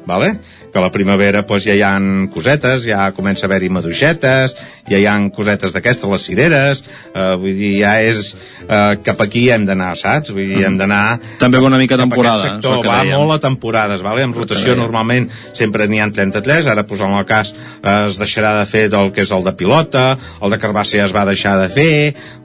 vale? 0.08 0.34
Que 0.78 0.82
a 0.82 0.86
la 0.86 0.92
primavera 0.92 1.46
pues, 1.48 1.66
ja 1.66 1.74
hi 1.74 1.82
han 1.82 2.28
cosetes, 2.30 2.84
ja 2.86 3.10
comença 3.18 3.46
a 3.46 3.48
haver-hi 3.48 3.70
maduixetes, 3.74 4.54
ja 4.86 5.00
hi 5.02 5.08
han 5.10 5.32
cosetes 5.34 5.74
d'aquestes, 5.74 6.06
les 6.12 6.26
cireres, 6.30 6.84
eh, 7.10 7.34
vull 7.42 7.58
dir, 7.58 7.72
ja 7.82 7.96
és 8.06 8.36
eh, 8.68 9.00
cap 9.02 9.24
aquí 9.26 9.48
hem 9.50 9.66
d'anar, 9.66 9.96
saps? 9.98 10.30
Vull 10.36 10.52
dir, 10.52 10.62
hem 10.68 10.78
d'anar... 10.78 11.18
També 11.42 11.58
va 11.58 11.72
una 11.72 11.82
mica 11.82 11.98
temporada. 11.98 12.46
Sector, 12.46 12.86
va 12.86 13.00
dèiem. 13.02 13.18
molt 13.18 13.38
a 13.38 13.40
temporades, 13.48 14.06
vale? 14.06 14.22
en 14.28 14.36
rotació 14.38 14.78
normalment 14.78 15.30
sempre 15.58 15.88
n'hi 15.90 16.04
ha 16.04 16.12
33, 16.14 16.70
ara 16.70 16.86
posant 16.86 17.18
el 17.18 17.26
cas 17.26 17.56
es 17.82 18.22
deixarà 18.22 18.54
de 18.60 18.66
fer 18.70 18.86
del 18.94 19.10
que 19.16 19.26
és 19.26 19.34
el 19.34 19.46
de 19.48 19.56
pilota, 19.58 20.06
el 20.44 20.54
de 20.54 20.62
carbassa 20.62 21.00
ja 21.02 21.08
es 21.10 21.16
va 21.16 21.26
deixar 21.26 21.58
de 21.58 21.72
fer, 21.74 21.94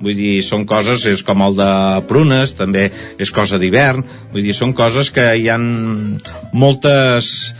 vull 0.01 0.17
dir, 0.17 0.39
són 0.47 0.65
coses, 0.65 1.05
és 1.05 1.21
com 1.27 1.45
el 1.45 1.59
de 1.61 1.73
prunes, 2.09 2.57
també 2.57 2.89
és 3.21 3.35
cosa 3.35 3.61
d'hivern, 3.61 4.07
vull 4.33 4.47
dir, 4.47 4.57
són 4.57 4.73
coses 4.73 5.13
que 5.13 5.35
hi 5.37 5.51
han 5.53 5.67
moltes 6.57 7.53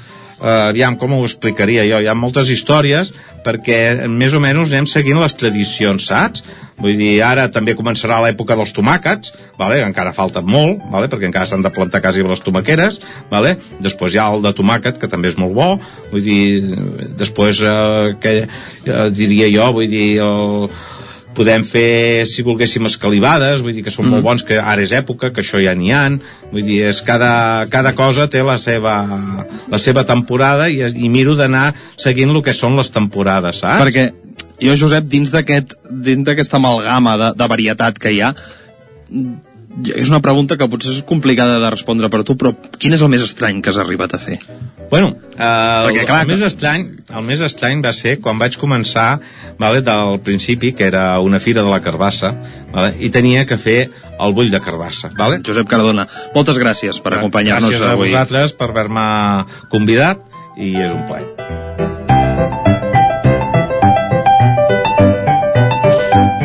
eh, 0.43 0.69
aviam, 0.69 0.99
com 0.99 1.15
ho 1.17 1.23
explicaria 1.25 1.87
jo? 1.89 2.03
Hi 2.03 2.11
ha 2.11 2.19
moltes 2.19 2.51
històries 2.53 3.13
perquè 3.43 4.09
més 4.11 4.35
o 4.35 4.41
menys 4.43 4.71
anem 4.71 4.87
seguint 4.91 5.21
les 5.23 5.35
tradicions, 5.39 6.05
saps? 6.11 6.45
Vull 6.83 6.97
dir, 6.99 7.21
ara 7.23 7.45
també 7.53 7.77
començarà 7.79 8.19
l'època 8.25 8.57
dels 8.59 8.73
tomàquets, 8.75 9.35
vale? 9.59 9.79
encara 9.87 10.15
falta 10.17 10.41
molt, 10.43 10.83
vale? 10.91 11.11
perquè 11.11 11.29
encara 11.29 11.47
s'han 11.47 11.63
de 11.63 11.71
plantar 11.75 12.01
quasi 12.03 12.25
les 12.27 12.43
tomaqueres, 12.43 12.99
vale? 13.31 13.55
després 13.85 14.15
hi 14.15 14.19
ha 14.23 14.31
el 14.35 14.43
de 14.43 14.55
tomàquet, 14.57 14.99
que 14.99 15.11
també 15.11 15.31
és 15.31 15.39
molt 15.39 15.55
bo, 15.55 15.69
vull 16.11 16.25
dir, 16.25 16.63
després, 17.19 17.61
eh, 17.63 18.17
que 18.23 18.35
eh, 18.43 19.07
diria 19.15 19.51
jo, 19.53 19.69
vull 19.77 19.91
dir, 19.91 20.09
el, 20.25 20.71
podem 21.37 21.65
fer, 21.67 22.25
si 22.29 22.45
volguéssim, 22.47 22.87
escalivades, 22.89 23.63
vull 23.65 23.77
dir 23.77 23.85
que 23.87 23.93
són 23.95 24.07
mm. 24.07 24.15
molt 24.17 24.27
bons, 24.27 24.45
que 24.49 24.59
ara 24.61 24.85
és 24.85 24.93
època, 24.97 25.33
que 25.33 25.45
això 25.45 25.61
ja 25.63 25.75
n'hi 25.79 25.93
han, 25.97 26.19
vull 26.53 26.67
dir, 26.67 26.83
és 26.91 27.03
cada, 27.07 27.33
cada 27.73 27.95
cosa 27.99 28.29
té 28.33 28.43
la 28.45 28.59
seva, 28.61 28.97
la 29.73 29.81
seva 29.83 30.07
temporada 30.09 30.69
i, 30.69 30.83
i 30.83 31.13
miro 31.13 31.37
d'anar 31.39 31.71
seguint 32.01 32.33
el 32.33 32.43
que 32.45 32.57
són 32.57 32.77
les 32.79 32.93
temporades, 32.93 33.63
saps? 33.65 33.81
Perquè 33.83 34.11
jo, 34.63 34.77
Josep, 34.79 35.09
dins 35.11 35.33
d'aquest 35.35 35.75
dins 35.91 36.27
d'aquesta 36.27 36.61
amalgama 36.61 37.17
de, 37.19 37.33
de 37.39 37.49
varietat 37.51 37.99
que 37.99 38.13
hi 38.15 38.21
ha, 38.23 38.35
és 39.95 40.11
una 40.11 40.21
pregunta 40.25 40.59
que 40.61 40.69
potser 40.69 40.93
és 40.93 41.03
complicada 41.09 41.59
de 41.63 41.71
respondre 41.73 42.11
per 42.13 42.23
tu, 42.29 42.37
però 42.39 42.53
quin 42.79 42.93
és 42.93 43.03
el 43.03 43.11
més 43.13 43.25
estrany 43.25 43.63
que 43.63 43.73
has 43.73 43.81
arribat 43.81 44.15
a 44.15 44.21
fer? 44.21 44.39
Bueno, 44.93 45.15
eh, 45.33 45.39
Perquè, 45.39 46.05
clar, 46.05 46.19
el, 46.27 46.33
més 46.35 46.43
estrany, 46.45 46.85
el 47.09 47.25
més 47.25 47.41
estrany 47.41 47.81
va 47.85 47.95
ser 47.97 48.19
quan 48.21 48.37
vaig 48.41 48.59
començar 48.61 49.07
vale, 49.61 49.81
del 49.87 50.19
principi, 50.27 50.75
que 50.77 50.85
era 50.91 51.07
una 51.25 51.41
fira 51.41 51.65
de 51.65 51.73
la 51.73 51.81
carbassa, 51.81 52.35
vale, 52.75 52.93
i 53.01 53.09
tenia 53.15 53.47
que 53.49 53.57
fer 53.57 53.79
el 54.21 54.37
bull 54.37 54.53
de 54.53 54.61
carbassa. 54.61 55.09
Vale? 55.17 55.41
Josep 55.47 55.71
Cardona, 55.71 56.05
moltes 56.37 56.61
gràcies 56.61 57.01
per 57.01 57.17
acompanyar-nos 57.17 57.73
avui. 57.73 57.81
Gràcies 57.81 57.97
a 57.97 58.05
vosaltres 58.05 58.57
per 58.61 58.69
haver-me 58.75 59.09
convidat 59.73 60.29
i 60.61 60.77
és 60.77 60.93
un 60.93 61.07
plaer. 61.09 62.02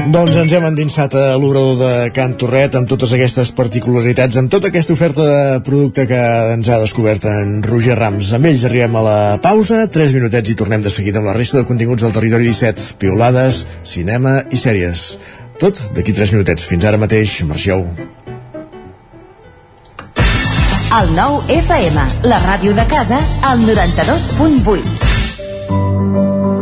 Doncs 0.08 0.38
ens 0.40 0.54
hem 0.56 0.64
endinsat 0.64 1.12
a 1.20 1.34
l'obrador 1.36 1.74
de 1.82 1.88
Can 2.16 2.38
Torret 2.40 2.78
amb 2.80 2.88
totes 2.88 3.12
aquestes 3.12 3.50
particularitats, 3.58 4.38
amb 4.40 4.48
tota 4.48 4.70
aquesta 4.72 4.94
oferta 4.96 5.26
de 5.28 5.58
producte 5.68 6.06
que 6.08 6.20
ens 6.54 6.70
ha 6.72 6.78
descobert 6.80 7.26
en 7.28 7.58
Roger 7.66 7.98
Rams. 8.00 8.30
Amb 8.38 8.48
ells 8.48 8.64
arribem 8.70 8.96
a 8.96 9.02
la 9.04 9.18
pausa, 9.44 9.82
3 9.92 10.14
minutets 10.16 10.54
i 10.54 10.56
tornem 10.56 10.86
de 10.86 10.94
seguida 10.94 11.20
amb 11.20 11.28
la 11.28 11.34
resta 11.36 11.60
de 11.60 11.68
continguts 11.68 12.06
del 12.06 12.14
territori 12.16 12.48
17, 12.48 12.96
piolades, 13.02 13.66
cinema 13.84 14.38
i 14.48 14.60
sèries. 14.62 15.18
Tot 15.60 15.82
d'aquí 15.92 16.16
3 16.16 16.38
minutets. 16.38 16.64
Fins 16.72 16.88
ara 16.88 17.02
mateix, 17.02 17.42
marxeu. 17.50 17.84
El 21.02 21.12
nou 21.20 21.42
FM, 21.52 22.08
la 22.32 22.40
ràdio 22.48 22.72
de 22.80 22.88
casa, 22.88 23.20
al 23.44 23.60
92.8. 23.68 26.57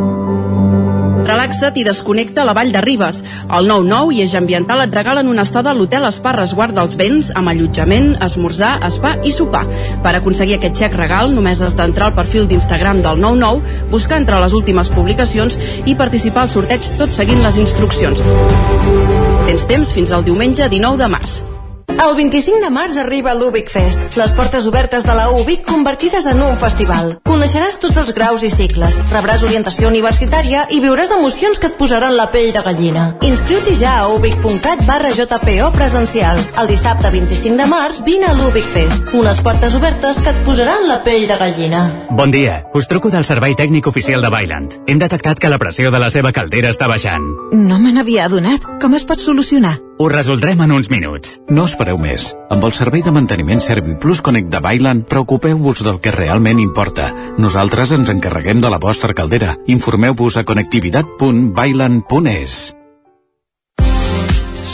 Relaxa't 1.25 1.79
i 1.81 1.83
desconnecta 1.87 2.43
a 2.43 2.45
la 2.45 2.53
Vall 2.53 2.71
de 2.73 2.81
Ribes. 2.85 3.23
El 3.49 3.69
9-9 3.71 4.13
i 4.13 4.21
Eix 4.25 4.35
Ambiental 4.37 4.83
et 4.83 4.93
regalen 4.93 5.31
una 5.31 5.45
estada 5.47 5.71
a 5.71 5.77
l'hotel 5.77 6.05
Espa 6.05 6.35
Resguard 6.35 6.75
dels 6.77 6.99
Vents 6.99 7.31
amb 7.33 7.49
allotjament, 7.49 8.11
esmorzar, 8.25 8.75
spa 8.93 9.15
i 9.25 9.33
sopar. 9.33 9.63
Per 10.05 10.13
aconseguir 10.13 10.59
aquest 10.59 10.77
xec 10.83 10.99
regal 10.99 11.33
només 11.33 11.63
has 11.65 11.73
d'entrar 11.79 12.11
al 12.11 12.17
perfil 12.19 12.45
d'Instagram 12.51 13.01
del 13.01 13.25
9-9, 13.25 13.89
buscar 13.89 14.21
entre 14.21 14.39
les 14.43 14.53
últimes 14.53 14.93
publicacions 14.93 15.57
i 15.85 15.97
participar 15.97 16.45
al 16.45 16.53
sorteig 16.53 16.85
tot 17.01 17.09
seguint 17.09 17.41
les 17.41 17.57
instruccions. 17.57 18.21
Tens 19.49 19.69
temps 19.69 19.97
fins 19.97 20.13
al 20.13 20.25
diumenge 20.29 20.69
19 20.69 21.01
de 21.01 21.11
març. 21.17 21.41
El 21.87 22.15
25 22.17 22.59
de 22.61 22.69
març 22.69 22.97
arriba 23.01 23.33
l'Ubic 23.33 23.69
Fest, 23.71 24.17
les 24.19 24.31
portes 24.37 24.65
obertes 24.69 25.05
de 25.07 25.13
la 25.15 25.29
UBIC 25.31 25.63
convertides 25.65 26.25
en 26.29 26.41
un 26.43 26.57
festival. 26.61 27.15
Coneixeràs 27.25 27.77
tots 27.81 27.97
els 28.01 28.11
graus 28.13 28.43
i 28.45 28.49
cicles, 28.53 28.97
rebràs 29.13 29.45
orientació 29.47 29.89
universitària 29.89 30.65
i 30.69 30.81
viuràs 30.83 31.13
emocions 31.15 31.61
que 31.61 31.71
et 31.71 31.77
posaran 31.79 32.17
la 32.17 32.27
pell 32.33 32.51
de 32.53 32.63
gallina. 32.65 33.05
Inscriu-t'hi 33.25 33.77
ja 33.79 33.95
a 34.01 34.09
ubic.cat 34.13 34.83
barra 34.89 35.13
JPO 35.15 35.71
presencial. 35.77 36.41
El 36.61 36.69
dissabte 36.73 37.13
25 37.13 37.57
de 37.61 37.69
març 37.71 38.03
vine 38.05 38.29
a 38.29 38.35
l'Ubic 38.37 38.67
Fest, 38.75 39.13
unes 39.15 39.41
portes 39.45 39.79
obertes 39.79 40.21
que 40.21 40.33
et 40.33 40.43
posaran 40.45 40.87
la 40.89 41.01
pell 41.05 41.27
de 41.29 41.39
gallina. 41.41 41.85
Bon 42.11 42.33
dia, 42.33 42.63
us 42.73 42.89
truco 42.91 43.13
del 43.13 43.25
Servei 43.25 43.55
Tècnic 43.55 43.87
Oficial 43.87 44.21
de 44.21 44.33
Bailand. 44.33 44.79
Hem 44.85 45.01
detectat 45.01 45.39
que 45.39 45.49
la 45.53 45.61
pressió 45.61 45.93
de 45.93 46.01
la 46.01 46.11
seva 46.13 46.35
caldera 46.35 46.73
està 46.73 46.91
baixant. 46.91 47.25
No 47.53 47.79
me 47.79 47.95
n'havia 47.95 48.25
adonat. 48.25 48.65
Com 48.81 48.97
es 48.97 49.05
pot 49.07 49.21
solucionar? 49.21 49.77
Ho 49.97 50.09
resoldrem 50.11 50.59
en 50.59 50.73
uns 50.75 50.89
minuts. 50.91 51.39
No 51.47 51.63
espereu 51.69 51.95
més. 51.95 52.35
Amb 52.51 52.65
el 52.67 52.73
servei 52.75 52.99
de 53.05 53.13
manteniment 53.15 53.61
Serviplus 53.63 54.19
Connect 54.25 54.49
de 54.51 54.59
Bailand, 54.59 55.05
preocupeu-vos 55.07 55.79
del 55.87 56.03
que 56.03 56.11
realment 56.11 56.59
importa. 56.59 57.15
Nosaltres 57.39 57.95
ens 57.95 58.11
encarreguem 58.11 58.59
de 58.59 58.67
la 58.73 58.81
vostra 58.81 59.13
caldera. 59.15 59.55
Informeu-vos 59.71 60.35
a 60.35 60.43
connectivitat.bailand.es. 60.43 62.75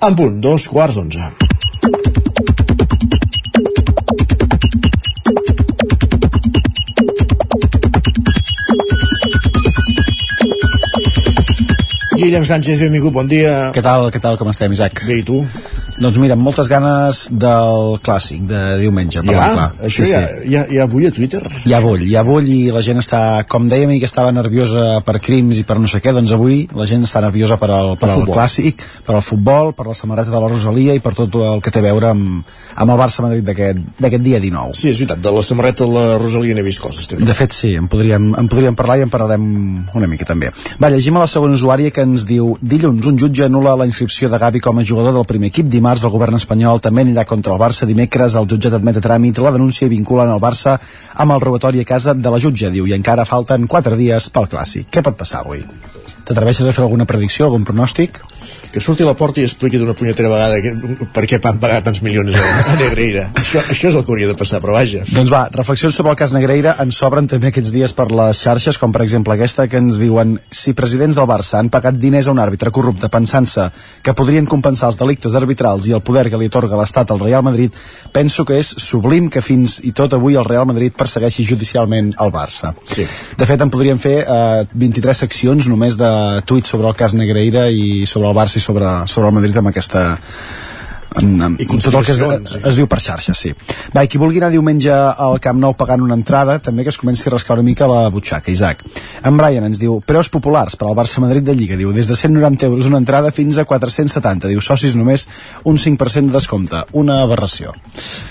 En 0.00 0.14
punt, 0.16 0.36
dos 0.40 0.64
quarts 0.72 0.96
d'onze. 0.96 1.20
Guillem 12.16 12.46
Sánchez, 12.48 12.80
benvingut, 12.80 13.12
bon 13.12 13.28
dia. 13.28 13.52
Què 13.76 13.84
tal, 13.84 14.08
què 14.14 14.22
tal, 14.24 14.40
com 14.40 14.48
estem, 14.48 14.72
Isaac? 14.72 15.04
Bé, 15.04 15.20
i 15.20 15.26
tu? 15.28 15.42
Doncs 16.00 16.16
mira, 16.20 16.36
amb 16.38 16.46
moltes 16.46 16.68
ganes 16.70 17.26
del 17.30 17.98
clàssic 18.04 18.46
de 18.48 18.60
diumenge. 18.80 19.20
Ja? 19.20 19.50
clar. 19.54 19.68
Això 19.84 20.04
Sí, 20.04 20.10
ja, 20.10 20.22
sí. 20.26 20.50
ja, 20.54 20.64
ja 20.72 20.86
bull 20.90 21.06
a 21.06 21.12
Twitter? 21.14 21.42
Bull, 21.80 22.04
hi 22.06 22.14
ha 22.16 22.22
bull 22.24 22.46
i 22.48 22.70
la 22.72 22.82
gent 22.84 23.00
està, 23.02 23.44
com 23.50 23.66
dèiem, 23.68 23.92
ahir 23.92 24.00
que 24.02 24.08
estava 24.08 24.32
nerviosa 24.32 25.00
per 25.06 25.18
crims 25.20 25.60
i 25.60 25.64
per 25.68 25.78
no 25.80 25.88
sé 25.90 26.00
què, 26.00 26.12
doncs 26.16 26.32
avui 26.36 26.62
la 26.76 26.86
gent 26.88 27.04
està 27.04 27.22
nerviosa 27.24 27.58
per 27.60 27.70
al, 27.74 27.94
per 28.00 28.10
al 28.12 28.24
clàssic, 28.28 28.84
per 29.06 29.16
al 29.18 29.24
futbol, 29.24 29.74
per 29.76 29.88
la 29.90 29.96
samarreta 29.98 30.32
de 30.32 30.40
la 30.40 30.50
Rosalia 30.50 30.96
i 30.96 31.02
per 31.04 31.14
tot 31.18 31.36
el 31.40 31.64
que 31.64 31.72
té 31.74 31.82
a 31.82 31.86
veure 31.88 32.12
amb, 32.14 32.48
amb 32.76 32.94
el 32.94 33.00
Barça-Madrid 33.00 33.46
d'aquest 33.46 34.00
d'aquest 34.00 34.24
dia 34.24 34.40
19. 34.40 34.76
Sí, 34.78 34.90
és 34.90 35.00
veritat, 35.00 35.20
de 35.20 35.32
la 35.34 35.42
samarreta 35.44 35.84
de 35.84 35.92
la 35.92 36.18
Rosalia 36.20 36.56
n'he 36.56 36.64
vist 36.64 36.80
coses. 36.80 37.08
també. 37.10 37.26
De 37.28 37.36
fet, 37.36 37.52
sí, 37.56 37.74
en 37.76 37.88
podríem, 37.90 38.30
en 38.38 38.48
podríem 38.48 38.76
parlar 38.78 39.00
i 39.00 39.04
en 39.06 39.12
parlarem 39.12 39.44
una 39.98 40.08
mica 40.10 40.24
també. 40.28 40.52
Va, 40.80 40.90
llegim 40.92 41.18
a 41.18 41.24
la 41.24 41.30
segona 41.30 41.58
usuària 41.58 41.90
que 41.90 42.04
ens 42.06 42.24
diu 42.28 42.54
Dilluns, 42.60 43.06
un 43.06 43.18
jutge 43.18 43.44
anula 43.44 43.76
la 43.76 43.88
inscripció 43.88 44.30
de 44.30 44.38
Gavi 44.38 44.60
com 44.64 44.78
a 44.78 44.84
jugador 44.86 45.12
del 45.16 45.26
primer 45.28 45.50
equip. 45.50 45.66
Dimarts, 45.70 45.89
el 45.98 46.12
govern 46.14 46.38
espanyol 46.38 46.78
també 46.80 47.02
anirà 47.02 47.24
contra 47.26 47.56
el 47.56 47.58
Barça. 47.58 47.88
Dimecres, 47.88 48.36
el 48.38 48.46
jutjat 48.46 48.76
admet 48.78 49.00
a 49.00 49.02
tràmit 49.02 49.40
la 49.42 49.50
denúncia 49.50 49.88
i 49.88 49.90
vinculen 49.90 50.30
el 50.30 50.42
Barça 50.42 50.76
amb 51.14 51.34
el 51.34 51.42
robatori 51.42 51.82
a 51.82 51.88
casa 51.88 52.14
de 52.14 52.30
la 52.30 52.38
jutge, 52.38 52.70
diu, 52.70 52.86
i 52.86 52.94
encara 52.94 53.26
falten 53.26 53.66
4 53.66 53.98
dies 53.98 54.30
pel 54.30 54.46
clàssic. 54.52 54.86
Què 54.94 55.02
pot 55.02 55.18
passar 55.18 55.42
avui? 55.42 55.64
T'atreveixes 56.24 56.68
a 56.68 56.76
fer 56.76 56.84
alguna 56.86 57.08
predicció, 57.10 57.50
algun 57.50 57.66
pronòstic? 57.66 58.22
Que 58.70 58.80
surti 58.82 59.02
a 59.02 59.08
la 59.08 59.16
porta 59.18 59.42
i 59.42 59.46
expliqui 59.48 59.80
d'una 59.80 59.96
punyetera 59.98 60.30
vegada 60.30 60.60
que, 60.62 60.74
per 61.14 61.24
què 61.28 61.40
van 61.42 61.58
pagar 61.62 61.80
tants 61.86 62.02
milions 62.06 62.36
a, 62.38 62.44
a 62.72 62.76
Negreira. 62.80 63.30
això, 63.40 63.62
això 63.72 63.90
és 63.90 63.98
el 63.98 64.04
que 64.04 64.12
hauria 64.14 64.30
de 64.30 64.36
passar, 64.38 64.60
però 64.62 64.76
vaja. 64.76 65.02
Doncs 65.10 65.32
va, 65.32 65.46
reflexions 65.54 65.96
sobre 65.96 66.14
el 66.14 66.18
cas 66.20 66.34
Negreira 66.36 66.76
ens 66.82 66.98
sobren 67.00 67.28
també 67.30 67.50
aquests 67.50 67.72
dies 67.74 67.94
per 67.96 68.08
les 68.14 68.42
xarxes, 68.44 68.78
com 68.78 68.94
per 68.94 69.02
exemple 69.04 69.34
aquesta 69.34 69.66
que 69.70 69.80
ens 69.80 69.98
diuen 70.02 70.36
si 70.54 70.74
presidents 70.78 71.18
del 71.18 71.28
Barça 71.30 71.58
han 71.58 71.70
pagat 71.72 71.98
diners 72.00 72.28
a 72.28 72.34
un 72.34 72.42
àrbitre 72.42 72.72
corrupte 72.74 73.10
pensant-se 73.10 73.68
que 74.02 74.14
podrien 74.16 74.46
compensar 74.46 74.90
els 74.90 74.98
delictes 75.00 75.34
arbitrals 75.38 75.88
i 75.88 75.96
el 75.96 76.04
poder 76.06 76.28
que 76.30 76.38
li 76.40 76.50
atorga 76.50 76.78
l'Estat 76.78 77.10
al 77.10 77.20
Real 77.22 77.44
Madrid, 77.46 77.74
penso 78.12 78.44
que 78.46 78.58
és 78.60 78.72
sublim 78.78 79.28
que 79.30 79.42
fins 79.44 79.78
i 79.86 79.92
tot 79.96 80.14
avui 80.16 80.38
el 80.38 80.46
Real 80.46 80.66
Madrid 80.70 80.94
persegueixi 80.96 81.46
judicialment 81.46 82.14
el 82.20 82.32
Barça. 82.34 82.72
Sí. 82.86 83.06
De 83.38 83.48
fet, 83.48 83.60
en 83.60 83.72
podríem 83.72 83.98
fer 84.00 84.16
eh, 84.22 84.64
23 84.72 85.24
seccions 85.26 85.68
només 85.70 85.98
de 86.00 86.10
tuits 86.46 86.70
sobre 86.70 86.88
el 86.90 86.96
cas 86.98 87.14
Negreira 87.18 87.68
i 87.70 88.06
sobre 88.06 88.29
el 88.30 88.38
Barça 88.38 88.60
i 88.60 88.64
sobre, 88.64 88.88
sobre 89.10 89.30
el 89.30 89.36
Madrid 89.40 89.58
amb 89.60 89.72
aquesta 89.72 90.04
amb, 91.18 91.42
amb, 91.42 91.60
I 91.60 91.66
tot 91.70 91.94
el 91.94 92.04
que 92.06 92.14
es, 92.14 92.54
es 92.70 92.78
diu 92.78 92.88
per 92.90 93.00
xarxes, 93.02 93.38
sí. 93.38 93.52
Va, 93.94 94.04
i 94.04 94.10
qui 94.10 94.20
vulgui 94.20 94.40
anar 94.40 94.50
diumenge 94.54 94.92
al 94.92 95.38
Camp 95.42 95.58
Nou 95.60 95.74
pagant 95.78 96.04
una 96.04 96.16
entrada, 96.18 96.58
també 96.62 96.84
que 96.86 96.92
es 96.94 96.98
comenci 97.00 97.26
a 97.26 97.34
rascar 97.34 97.56
una 97.58 97.66
mica 97.66 97.88
la 97.90 98.08
butxaca, 98.12 98.50
Isaac. 98.52 98.84
En 99.26 99.38
Brian 99.40 99.66
ens 99.66 99.80
diu, 99.82 99.98
preus 100.06 100.30
populars 100.32 100.78
per 100.78 100.88
al 100.88 100.96
Barça-Madrid 100.98 101.46
de 101.46 101.56
Lliga, 101.56 101.78
diu, 101.80 101.92
des 101.96 102.08
de 102.10 102.16
190 102.16 102.68
euros 102.68 102.90
una 102.90 103.00
entrada 103.02 103.32
fins 103.34 103.58
a 103.58 103.66
470, 103.68 104.50
diu, 104.52 104.62
socis 104.64 104.96
només 104.98 105.26
un 105.64 105.80
5% 105.80 106.30
de 106.30 106.36
descompte, 106.36 106.84
una 107.00 107.20
aberració. 107.24 107.74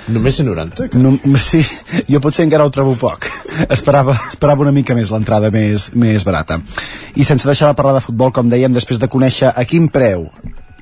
Només 0.07 0.39
190? 0.39 0.89
No, 0.99 1.15
sí, 1.49 1.64
jo 2.10 2.23
potser 2.23 2.47
encara 2.47 2.68
ho 2.68 2.73
trobo 2.73 2.95
poc. 2.99 3.30
Esperava, 3.69 4.15
esperava 4.30 4.65
una 4.65 4.76
mica 4.76 4.95
més 4.97 5.11
l'entrada 5.14 5.51
més, 5.53 5.91
més 5.99 6.26
barata. 6.27 6.61
I 7.15 7.27
sense 7.27 7.47
deixar 7.47 7.72
de 7.72 7.77
parlar 7.77 7.97
de 7.99 8.06
futbol, 8.06 8.34
com 8.35 8.49
dèiem, 8.49 8.73
després 8.73 9.01
de 9.01 9.11
conèixer 9.11 9.51
a 9.51 9.68
quin 9.68 9.91
preu 9.91 10.30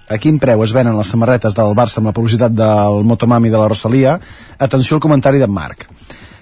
a 0.09 0.17
quin 0.17 0.39
preu 0.39 0.63
es 0.63 0.71
venen 0.75 0.95
les 0.97 1.07
samarretes 1.11 1.55
del 1.57 1.73
Barça 1.75 1.99
amb 1.99 2.07
la 2.11 2.13
publicitat 2.15 2.51
del 2.55 3.03
Motomami 3.03 3.49
de 3.51 3.57
la 3.59 3.67
Rosalia, 3.67 4.17
atenció 4.57 4.95
al 4.97 5.01
comentari 5.03 5.39
d'en 5.41 5.51
Marc, 5.51 5.87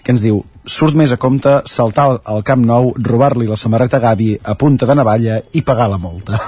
que 0.04 0.12
ens 0.14 0.22
diu 0.22 0.44
surt 0.66 0.94
més 0.98 1.12
a 1.12 1.18
compte 1.18 1.62
saltar 1.66 2.06
al- 2.24 2.44
Camp 2.46 2.66
Nou, 2.66 2.94
robar-li 2.98 3.48
la 3.50 3.58
samarreta 3.58 3.98
a 3.98 4.04
Gavi 4.04 4.36
a 4.44 4.56
punta 4.56 4.86
de 4.86 4.96
navalla 4.96 5.40
i 5.54 5.62
pagar 5.62 5.90
la 5.90 5.98
multa. 5.98 6.40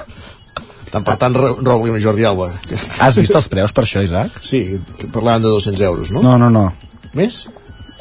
Tant 0.91 1.03
per 1.03 1.17
tant, 1.19 1.35
ro- 1.35 1.57
roba-li 1.61 1.97
a 1.97 1.99
Jordi 1.99 2.23
Alba. 2.25 2.47
Has 3.03 3.17
vist 3.19 3.35
els 3.35 3.49
preus 3.51 3.73
per 3.75 3.83
això, 3.83 4.01
Isaac? 4.05 4.37
Sí, 4.41 4.79
que 4.97 5.09
parlaven 5.11 5.41
de 5.43 5.49
200 5.49 5.81
euros, 5.89 6.11
no? 6.15 6.21
No, 6.23 6.37
no, 6.37 6.49
no. 6.49 6.71
Més? 7.17 7.47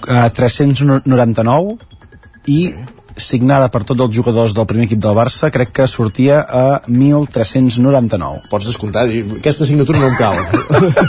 Uh, 0.07 0.29
399 0.37 1.79
i 2.47 2.61
signada 3.17 3.69
per 3.73 3.83
tots 3.89 4.05
els 4.05 4.15
jugadors 4.15 4.55
del 4.57 4.67
primer 4.69 4.87
equip 4.87 5.01
del 5.03 5.17
Barça, 5.17 5.51
crec 5.53 5.73
que 5.79 5.87
sortia 5.91 6.43
a 6.45 6.65
1.399. 6.87 8.47
Pots 8.51 8.69
descomptar, 8.69 9.07
dir, 9.11 9.25
aquesta 9.39 9.67
signatura 9.69 10.03
no 10.03 10.11
em 10.11 10.17
cal. 10.19 10.37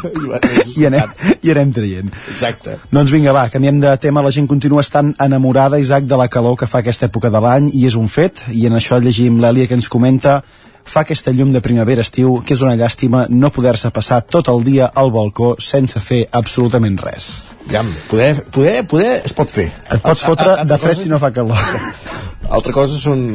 I 0.79 0.87
anem, 0.89 1.15
I 1.43 1.53
anem 1.53 1.73
traient. 1.75 2.13
Exacte. 2.33 2.77
Doncs 2.93 3.13
vinga, 3.13 3.35
va, 3.35 3.47
canviem 3.53 3.81
de 3.83 3.95
tema. 4.01 4.23
La 4.25 4.33
gent 4.33 4.47
continua 4.49 4.85
estant 4.85 5.13
enamorada, 5.23 5.81
Isaac, 5.83 6.07
de 6.07 6.19
la 6.19 6.29
calor 6.31 6.57
que 6.59 6.69
fa 6.69 6.81
aquesta 6.83 7.09
època 7.11 7.31
de 7.33 7.43
l'any, 7.43 7.71
i 7.75 7.85
és 7.89 7.99
un 7.99 8.07
fet, 8.11 8.47
i 8.55 8.65
en 8.69 8.79
això 8.79 9.01
llegim 9.03 9.41
l'Èlia 9.43 9.67
que 9.67 9.77
ens 9.77 9.91
comenta 9.91 10.41
fa 10.87 11.03
aquesta 11.03 11.33
llum 11.35 11.51
de 11.51 11.61
primavera-estiu 11.63 12.39
que 12.47 12.55
és 12.55 12.63
una 12.63 12.75
llàstima 12.79 13.25
no 13.29 13.51
poder-se 13.53 13.91
passar 13.93 14.21
tot 14.23 14.49
el 14.51 14.63
dia 14.65 14.87
al 14.95 15.11
balcó 15.11 15.53
sense 15.61 15.99
fer 16.03 16.23
absolutament 16.39 16.97
res. 17.03 17.27
Ja, 17.71 17.83
poder, 18.09 18.31
poder, 18.55 18.77
poder 18.87 19.11
es 19.27 19.35
pot 19.37 19.51
fer. 19.51 19.67
Et 19.91 20.03
pots 20.03 20.23
fotre 20.23 20.61
de 20.67 20.79
fred 20.81 21.01
si 21.03 21.11
no 21.11 21.19
fa 21.19 21.33
calor. 21.35 21.59
Altra 22.57 22.71
cosa 22.71 22.95
són 22.99 23.25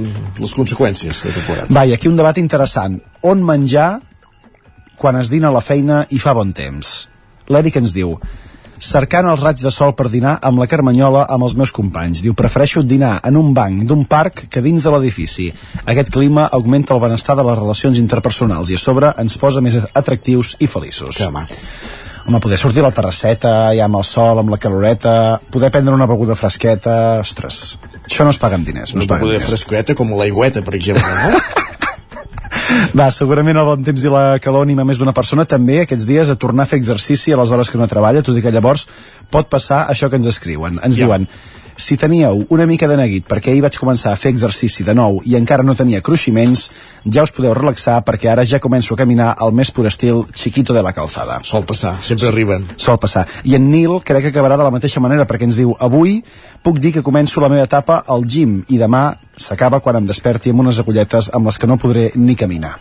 les 0.40 0.54
conseqüències 0.56 1.24
de 1.26 1.34
temporada. 1.36 1.68
Va, 1.68 1.84
i 1.84 1.92
aquí 1.92 2.08
un 2.08 2.16
debat 2.16 2.38
interessant. 2.40 2.96
On 3.28 3.42
menjar 3.44 3.90
quan 4.96 5.18
es 5.20 5.28
dina 5.32 5.50
a 5.50 5.56
la 5.56 5.60
feina 5.64 6.06
i 6.10 6.20
fa 6.22 6.32
bon 6.38 6.54
temps? 6.56 6.94
L'Eric 7.52 7.76
ens 7.82 7.92
diu 7.92 8.14
cercant 8.82 9.28
els 9.30 9.40
raigs 9.40 9.62
de 9.64 9.72
sol 9.74 9.94
per 9.98 10.08
dinar 10.12 10.36
amb 10.42 10.60
la 10.62 10.68
Carmanyola 10.70 11.24
amb 11.30 11.46
els 11.46 11.56
meus 11.58 11.72
companys. 11.74 12.22
Diu, 12.24 12.34
prefereixo 12.38 12.82
dinar 12.82 13.18
en 13.28 13.38
un 13.40 13.52
banc 13.56 13.84
d'un 13.88 14.04
parc 14.10 14.46
que 14.52 14.62
dins 14.64 14.84
de 14.84 14.92
l'edifici. 14.94 15.48
Aquest 15.86 16.12
clima 16.14 16.48
augmenta 16.52 16.94
el 16.94 17.02
benestar 17.02 17.36
de 17.38 17.46
les 17.46 17.58
relacions 17.58 17.98
interpersonals 18.02 18.70
i 18.70 18.78
a 18.78 18.82
sobre 18.82 19.12
ens 19.22 19.38
posa 19.40 19.64
més 19.64 19.78
atractius 19.92 20.56
i 20.60 20.70
feliços. 20.70 21.18
Que 21.18 21.30
mà. 21.32 21.46
Home, 22.22 22.38
poder 22.38 22.58
sortir 22.58 22.84
a 22.84 22.86
la 22.86 22.94
terrasseta, 22.94 23.72
ja 23.74 23.88
amb 23.88 23.98
el 23.98 24.04
sol, 24.06 24.38
amb 24.38 24.52
la 24.52 24.58
caloreta, 24.62 25.40
poder 25.50 25.72
prendre 25.74 25.94
una 25.96 26.06
beguda 26.06 26.36
fresqueta... 26.38 26.94
Ostres, 27.22 27.62
això 28.04 28.22
no 28.22 28.30
es 28.30 28.38
paga 28.38 28.60
amb 28.60 28.68
diners. 28.68 28.94
No 28.94 29.02
Una 29.02 29.16
beguda 29.16 29.42
fresqueta 29.42 29.98
com 29.98 30.14
l'aigüeta, 30.14 30.62
per 30.62 30.76
exemple, 30.78 31.02
no? 31.02 31.42
Va, 32.98 33.10
segurament 33.10 33.56
el 33.58 33.66
bon 33.66 33.82
temps 33.86 34.04
i 34.04 34.10
la 34.12 34.38
calor 34.42 34.66
anima 34.66 34.84
més 34.88 34.98
d'una 35.00 35.14
persona 35.16 35.44
també 35.48 35.80
aquests 35.82 36.06
dies 36.08 36.30
a 36.30 36.36
tornar 36.36 36.66
a 36.66 36.70
fer 36.70 36.78
exercici 36.82 37.32
a 37.32 37.38
les 37.40 37.50
hores 37.50 37.70
que 37.70 37.78
no 37.80 37.88
treballa, 37.90 38.22
tot 38.22 38.36
i 38.38 38.42
que 38.44 38.52
llavors 38.54 38.86
pot 39.32 39.48
passar 39.52 39.86
això 39.92 40.10
que 40.10 40.16
ens 40.20 40.26
escriuen. 40.30 40.78
Ens 40.82 40.96
Ja. 40.96 41.04
diuen, 41.06 41.26
si 41.76 41.96
teníeu 41.96 42.44
una 42.50 42.66
mica 42.66 42.88
de 42.88 42.96
neguit 42.96 43.26
perquè 43.28 43.52
ahir 43.52 43.62
vaig 43.64 43.78
començar 43.80 44.12
a 44.12 44.18
fer 44.20 44.32
exercici 44.32 44.84
de 44.84 44.94
nou 44.94 45.20
i 45.28 45.36
encara 45.38 45.64
no 45.66 45.76
tenia 45.78 46.02
cruiximents, 46.04 46.68
ja 47.04 47.24
us 47.24 47.32
podeu 47.34 47.54
relaxar 47.54 48.00
perquè 48.06 48.30
ara 48.32 48.44
ja 48.44 48.60
començo 48.62 48.94
a 48.94 49.00
caminar 49.00 49.32
al 49.38 49.52
més 49.52 49.70
pur 49.70 49.86
estil 49.86 50.24
chiquito 50.34 50.74
de 50.74 50.82
la 50.82 50.92
calzada. 50.92 51.40
Sol 51.44 51.66
passar, 51.68 51.96
sempre 52.02 52.28
arriben. 52.28 52.66
Sol 52.76 52.98
passar. 53.00 53.26
I 53.44 53.56
en 53.58 53.70
Nil 53.70 54.00
crec 54.04 54.28
que 54.28 54.34
acabarà 54.34 54.56
de 54.56 54.66
la 54.68 54.74
mateixa 54.74 55.00
manera 55.00 55.26
perquè 55.26 55.48
ens 55.48 55.58
diu 55.58 55.76
avui 55.78 56.20
puc 56.62 56.78
dir 56.78 56.92
que 56.92 57.02
començo 57.02 57.40
la 57.40 57.50
meva 57.52 57.66
etapa 57.68 58.02
al 58.06 58.26
gym 58.26 58.62
i 58.68 58.78
demà 58.78 59.12
s'acaba 59.36 59.80
quan 59.80 60.00
em 60.00 60.08
desperti 60.08 60.52
amb 60.52 60.66
unes 60.66 60.78
agulletes 60.78 61.32
amb 61.34 61.50
les 61.50 61.58
que 61.58 61.70
no 61.70 61.80
podré 61.80 62.10
ni 62.14 62.36
caminar. 62.36 62.78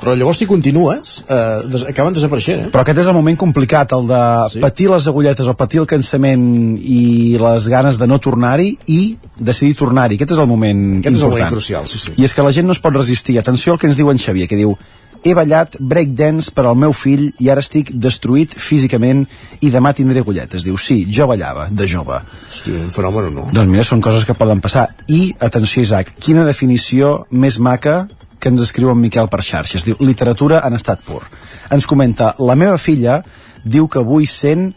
Però 0.00 0.14
llavors 0.16 0.40
si 0.40 0.46
continues, 0.48 1.24
eh, 1.28 1.62
des 1.70 1.84
acaben 1.90 2.14
desapareixent, 2.16 2.66
eh? 2.66 2.70
Però 2.72 2.84
aquest 2.84 3.02
és 3.02 3.10
el 3.10 3.16
moment 3.16 3.36
complicat, 3.40 3.92
el 3.92 4.06
de 4.08 4.22
sí. 4.52 4.62
patir 4.62 4.88
les 4.90 5.08
agulletes 5.10 5.48
o 5.50 5.54
patir 5.58 5.82
el 5.82 5.88
cansament 5.90 6.78
i 6.80 7.36
les 7.40 7.68
ganes 7.68 8.00
de 8.00 8.08
no 8.08 8.18
tornar-hi 8.18 8.72
i 8.88 9.00
decidir 9.36 9.76
tornar-hi. 9.76 10.16
Aquest 10.16 10.32
és 10.36 10.40
el 10.40 10.48
moment 10.48 10.86
Aquest 11.00 11.16
és 11.16 11.20
el 11.20 11.28
important. 11.28 11.36
moment 11.36 11.52
crucial, 11.52 11.90
sí, 11.90 12.00
sí. 12.00 12.16
I 12.16 12.24
és 12.24 12.34
que 12.34 12.46
la 12.46 12.54
gent 12.56 12.66
no 12.66 12.76
es 12.76 12.80
pot 12.80 12.96
resistir. 12.96 13.38
Atenció 13.38 13.74
al 13.74 13.78
que 13.78 13.90
ens 13.90 14.00
diu 14.00 14.10
en 14.10 14.18
Xavier, 14.18 14.48
que 14.48 14.56
diu 14.56 14.76
he 15.24 15.34
ballat 15.36 15.76
breakdance 15.78 16.50
per 16.54 16.64
al 16.66 16.78
meu 16.80 16.94
fill 16.96 17.26
i 17.42 17.50
ara 17.52 17.60
estic 17.60 17.92
destruït 17.92 18.54
físicament 18.56 19.26
i 19.60 19.72
demà 19.72 19.92
tindré 19.96 20.22
agulletes. 20.24 20.64
Diu, 20.64 20.78
sí, 20.80 21.02
jo 21.12 21.26
ballava, 21.28 21.68
de 21.70 21.88
jove. 21.90 22.22
Hosti, 22.48 22.72
un 22.86 22.94
fenomen 22.94 23.28
no? 23.34 23.48
Doncs 23.52 23.72
mira, 23.72 23.84
són 23.84 24.00
coses 24.04 24.24
que 24.24 24.36
poden 24.38 24.62
passar. 24.64 24.88
I, 25.08 25.34
atenció, 25.38 25.84
Isaac, 25.84 26.14
quina 26.20 26.46
definició 26.48 27.26
més 27.30 27.60
maca 27.60 28.06
que 28.40 28.48
ens 28.48 28.62
escriu 28.64 28.90
en 28.90 28.98
Miquel 29.00 29.28
per 29.30 29.42
xarxes. 29.44 29.84
Diu, 29.86 29.98
literatura 30.00 30.62
en 30.66 30.78
estat 30.78 31.04
pur. 31.04 31.22
Ens 31.70 31.86
comenta, 31.86 32.34
la 32.40 32.56
meva 32.58 32.78
filla 32.80 33.20
diu 33.64 33.88
que 33.88 34.00
avui 34.00 34.26
sent 34.26 34.70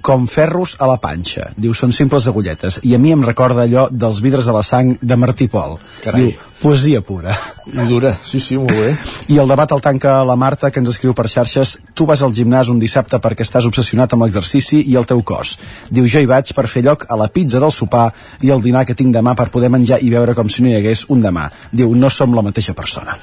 com 0.00 0.26
ferros 0.26 0.76
a 0.78 0.88
la 0.90 0.98
panxa. 1.00 1.50
Diu, 1.56 1.74
són 1.76 1.92
simples 1.92 2.28
agulletes. 2.30 2.80
I 2.86 2.94
a 2.96 3.00
mi 3.00 3.12
em 3.14 3.24
recorda 3.24 3.66
allò 3.66 3.88
dels 3.90 4.20
vidres 4.24 4.48
de 4.48 4.54
la 4.56 4.62
sang 4.66 4.96
de 5.00 5.16
Martí 5.16 5.48
Pol. 5.52 5.76
Carai. 6.04 6.30
Diu, 6.30 6.46
poesia 6.60 7.00
pura. 7.00 7.34
Dura, 7.88 8.12
sí, 8.24 8.40
sí, 8.40 8.58
molt 8.60 8.72
bé. 8.76 8.92
I 9.32 9.38
el 9.40 9.48
debat 9.48 9.72
el 9.72 9.82
tanca 9.84 10.18
la 10.28 10.36
Marta, 10.36 10.70
que 10.70 10.80
ens 10.82 10.92
escriu 10.92 11.14
per 11.16 11.28
xarxes 11.32 11.78
tu 11.94 12.06
vas 12.08 12.22
al 12.22 12.34
gimnàs 12.36 12.70
un 12.72 12.80
dissabte 12.82 13.20
perquè 13.22 13.46
estàs 13.46 13.68
obsessionat 13.68 14.12
amb 14.14 14.26
l'exercici 14.26 14.82
i 14.92 14.96
el 15.00 15.08
teu 15.08 15.22
cos. 15.26 15.56
Diu, 15.90 16.08
jo 16.08 16.20
hi 16.20 16.28
vaig 16.30 16.54
per 16.56 16.68
fer 16.68 16.84
lloc 16.86 17.06
a 17.08 17.18
la 17.20 17.30
pizza 17.32 17.60
del 17.62 17.72
sopar 17.72 18.08
i 18.40 18.52
el 18.52 18.64
dinar 18.64 18.86
que 18.88 18.98
tinc 18.98 19.14
demà 19.16 19.36
per 19.36 19.50
poder 19.50 19.72
menjar 19.72 20.00
i 20.04 20.12
veure 20.12 20.36
com 20.36 20.48
si 20.48 20.64
no 20.64 20.72
hi 20.72 20.78
hagués 20.80 21.06
un 21.08 21.22
demà. 21.24 21.48
Diu, 21.72 21.94
no 21.94 22.10
som 22.12 22.34
la 22.36 22.44
mateixa 22.44 22.76
persona. 22.76 23.16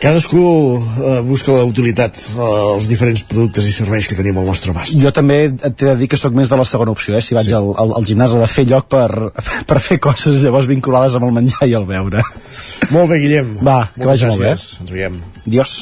Cadascú 0.00 0.80
eh, 0.80 1.20
busca 1.20 1.52
la 1.52 1.66
utilitat 1.68 2.16
eh, 2.16 2.40
als 2.40 2.86
diferents 2.88 3.20
productes 3.28 3.66
i 3.68 3.72
serveis 3.74 4.08
que 4.08 4.16
tenim 4.16 4.38
al 4.40 4.46
nostre 4.48 4.72
abast. 4.72 4.96
Jo 4.96 5.12
també 5.12 5.42
t'he 5.52 5.90
de 5.90 5.96
dir 6.00 6.08
que 6.08 6.16
sóc 6.16 6.32
més 6.32 6.48
de 6.48 6.56
la 6.56 6.64
segona 6.64 6.94
opció, 6.96 7.18
eh? 7.18 7.20
si 7.20 7.36
vaig 7.36 7.50
sí. 7.50 7.56
al, 7.58 7.68
al, 7.76 7.92
al 7.98 8.08
gimnàs 8.08 8.32
ha 8.32 8.40
de 8.40 8.48
fer 8.48 8.64
lloc 8.70 8.88
per, 8.88 9.10
per 9.68 9.78
fer 9.84 10.00
coses 10.00 10.40
llavors 10.40 10.70
vinculades 10.70 11.18
amb 11.20 11.28
el 11.28 11.36
menjar 11.36 11.68
i 11.68 11.76
el 11.76 11.84
beure. 11.84 12.24
Molt 12.94 13.12
bé, 13.12 13.20
Guillem. 13.26 13.54
Va, 13.60 13.82
que 13.92 14.08
vagi 14.08 14.30
molt 14.30 14.40
bé. 14.40 14.54
gràcies. 14.54 14.80
Ens 14.80 14.96
veiem. 14.96 15.20
Adiós. 15.44 15.76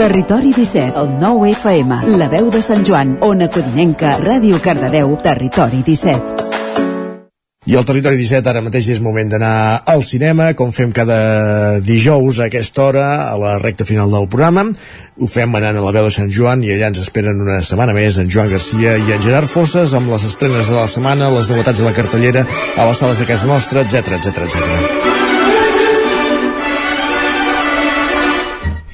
Territori 0.00 0.54
17, 0.56 0.96
el 0.96 1.16
9 1.20 1.50
FM, 1.60 2.04
la 2.16 2.32
veu 2.32 2.48
de 2.48 2.64
Sant 2.64 2.88
Joan, 2.88 3.18
Ona 3.20 3.52
Codinenca, 3.52 4.16
Ràdio 4.24 4.64
Cardedeu, 4.64 5.18
Territori 5.20 5.84
17. 5.84 6.39
I 7.68 7.74
al 7.76 7.84
Territori 7.84 8.16
17 8.16 8.48
ara 8.48 8.62
mateix 8.64 8.86
és 8.88 9.02
moment 9.04 9.28
d'anar 9.28 9.84
al 9.92 10.00
cinema, 10.00 10.46
com 10.56 10.70
fem 10.72 10.94
cada 10.96 11.76
dijous 11.84 12.38
a 12.40 12.46
aquesta 12.48 12.86
hora, 12.86 13.02
a 13.28 13.34
la 13.36 13.58
recta 13.60 13.84
final 13.84 14.08
del 14.08 14.28
programa. 14.32 14.62
Ho 15.20 15.26
fem 15.28 15.52
anant 15.58 15.76
a 15.76 15.82
la 15.84 15.90
veu 15.92 16.06
de 16.06 16.12
Sant 16.14 16.30
Joan 16.32 16.62
i 16.64 16.70
allà 16.72 16.88
ens 16.88 17.02
esperen 17.02 17.42
una 17.44 17.58
setmana 17.60 17.92
més 17.92 18.16
en 18.16 18.30
Joan 18.32 18.48
Garcia 18.48 18.94
i 18.96 19.12
en 19.12 19.20
Gerard 19.20 19.52
Fosses 19.52 19.92
amb 19.92 20.08
les 20.08 20.24
estrenes 20.24 20.70
de 20.72 20.78
la 20.78 20.86
setmana, 20.88 21.28
les 21.34 21.50
novetats 21.52 21.82
de 21.82 21.84
la 21.84 21.92
cartellera 21.92 22.46
a 22.48 22.86
les 22.88 23.02
sales 23.02 23.20
de 23.20 23.26
casa 23.28 23.50
nostra, 23.50 23.82
etc 23.84 24.16
etc 24.16 24.40
etc. 24.46 24.56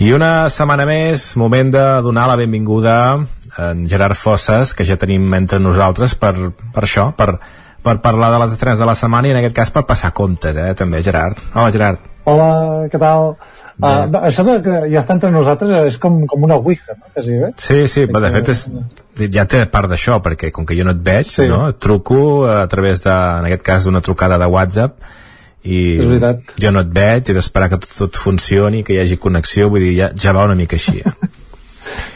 I 0.03 0.11
una 0.11 0.49
setmana 0.51 0.89
més, 0.91 1.37
moment 1.39 1.71
de 1.71 1.85
donar 2.03 2.27
la 2.33 2.41
benvinguda 2.43 2.97
a 3.15 3.71
en 3.71 3.87
Gerard 3.89 4.19
Fosses, 4.19 4.75
que 4.75 4.85
ja 4.85 4.99
tenim 4.99 5.31
entre 5.39 5.63
nosaltres 5.63 6.19
per, 6.19 6.35
per 6.75 6.83
això, 6.83 7.07
per, 7.17 7.39
per 7.87 8.01
parlar 8.03 8.33
de 8.35 8.41
les 8.43 8.57
estrenes 8.57 8.81
de 8.83 8.89
la 8.89 8.97
setmana 8.99 9.31
i 9.31 9.35
en 9.35 9.39
aquest 9.43 9.55
cas 9.55 9.71
per 9.75 9.85
passar 9.87 10.11
comptes, 10.17 10.57
eh, 10.59 10.73
també, 10.79 11.03
Gerard. 11.07 11.39
Hola, 11.55 11.71
Gerard. 11.75 12.03
Hola, 12.27 12.49
què 12.91 12.99
tal? 12.99 13.37
Uh, 13.77 14.09
això 14.25 14.41
de 14.47 14.55
que 14.65 14.77
ja 14.89 15.03
està 15.03 15.13
entre 15.15 15.29
nosaltres 15.31 15.93
és 15.93 15.99
com, 16.01 16.23
com 16.27 16.47
una 16.49 16.57
ouija, 16.57 16.95
no? 16.97 17.11
Quasi, 17.13 17.35
eh? 17.45 17.51
Sí, 17.61 17.83
sí, 17.93 18.07
però 18.09 18.23
de 18.25 18.31
fet 18.33 18.49
és, 18.55 18.63
ja 19.35 19.45
té 19.45 19.61
part 19.71 19.91
d'això, 19.93 20.17
perquè 20.25 20.49
com 20.51 20.65
que 20.67 20.79
jo 20.79 20.87
no 20.89 20.95
et 20.97 21.03
veig, 21.05 21.29
Sí. 21.29 21.45
no? 21.51 21.67
et 21.69 21.79
truco 21.79 22.19
a 22.49 22.65
través 22.73 23.05
de, 23.05 23.13
en 23.13 23.51
aquest 23.51 23.63
cas, 23.69 23.85
d'una 23.85 24.01
trucada 24.01 24.41
de 24.41 24.49
WhatsApp 24.49 24.97
i 25.67 25.83
jo 26.63 26.73
no 26.73 26.81
et 26.81 26.93
veig, 26.95 27.29
he 27.29 27.37
d'esperar 27.37 27.69
que 27.69 27.79
tot, 27.85 27.93
tot 27.99 28.17
funcioni, 28.17 28.83
que 28.83 28.97
hi 28.97 29.03
hagi 29.05 29.21
connexió, 29.21 29.69
vull 29.69 29.85
dir, 29.85 29.95
ja, 30.01 30.11
ja 30.17 30.33
va 30.33 30.49
una 30.49 30.57
mica 30.59 30.81
així. 30.81 31.03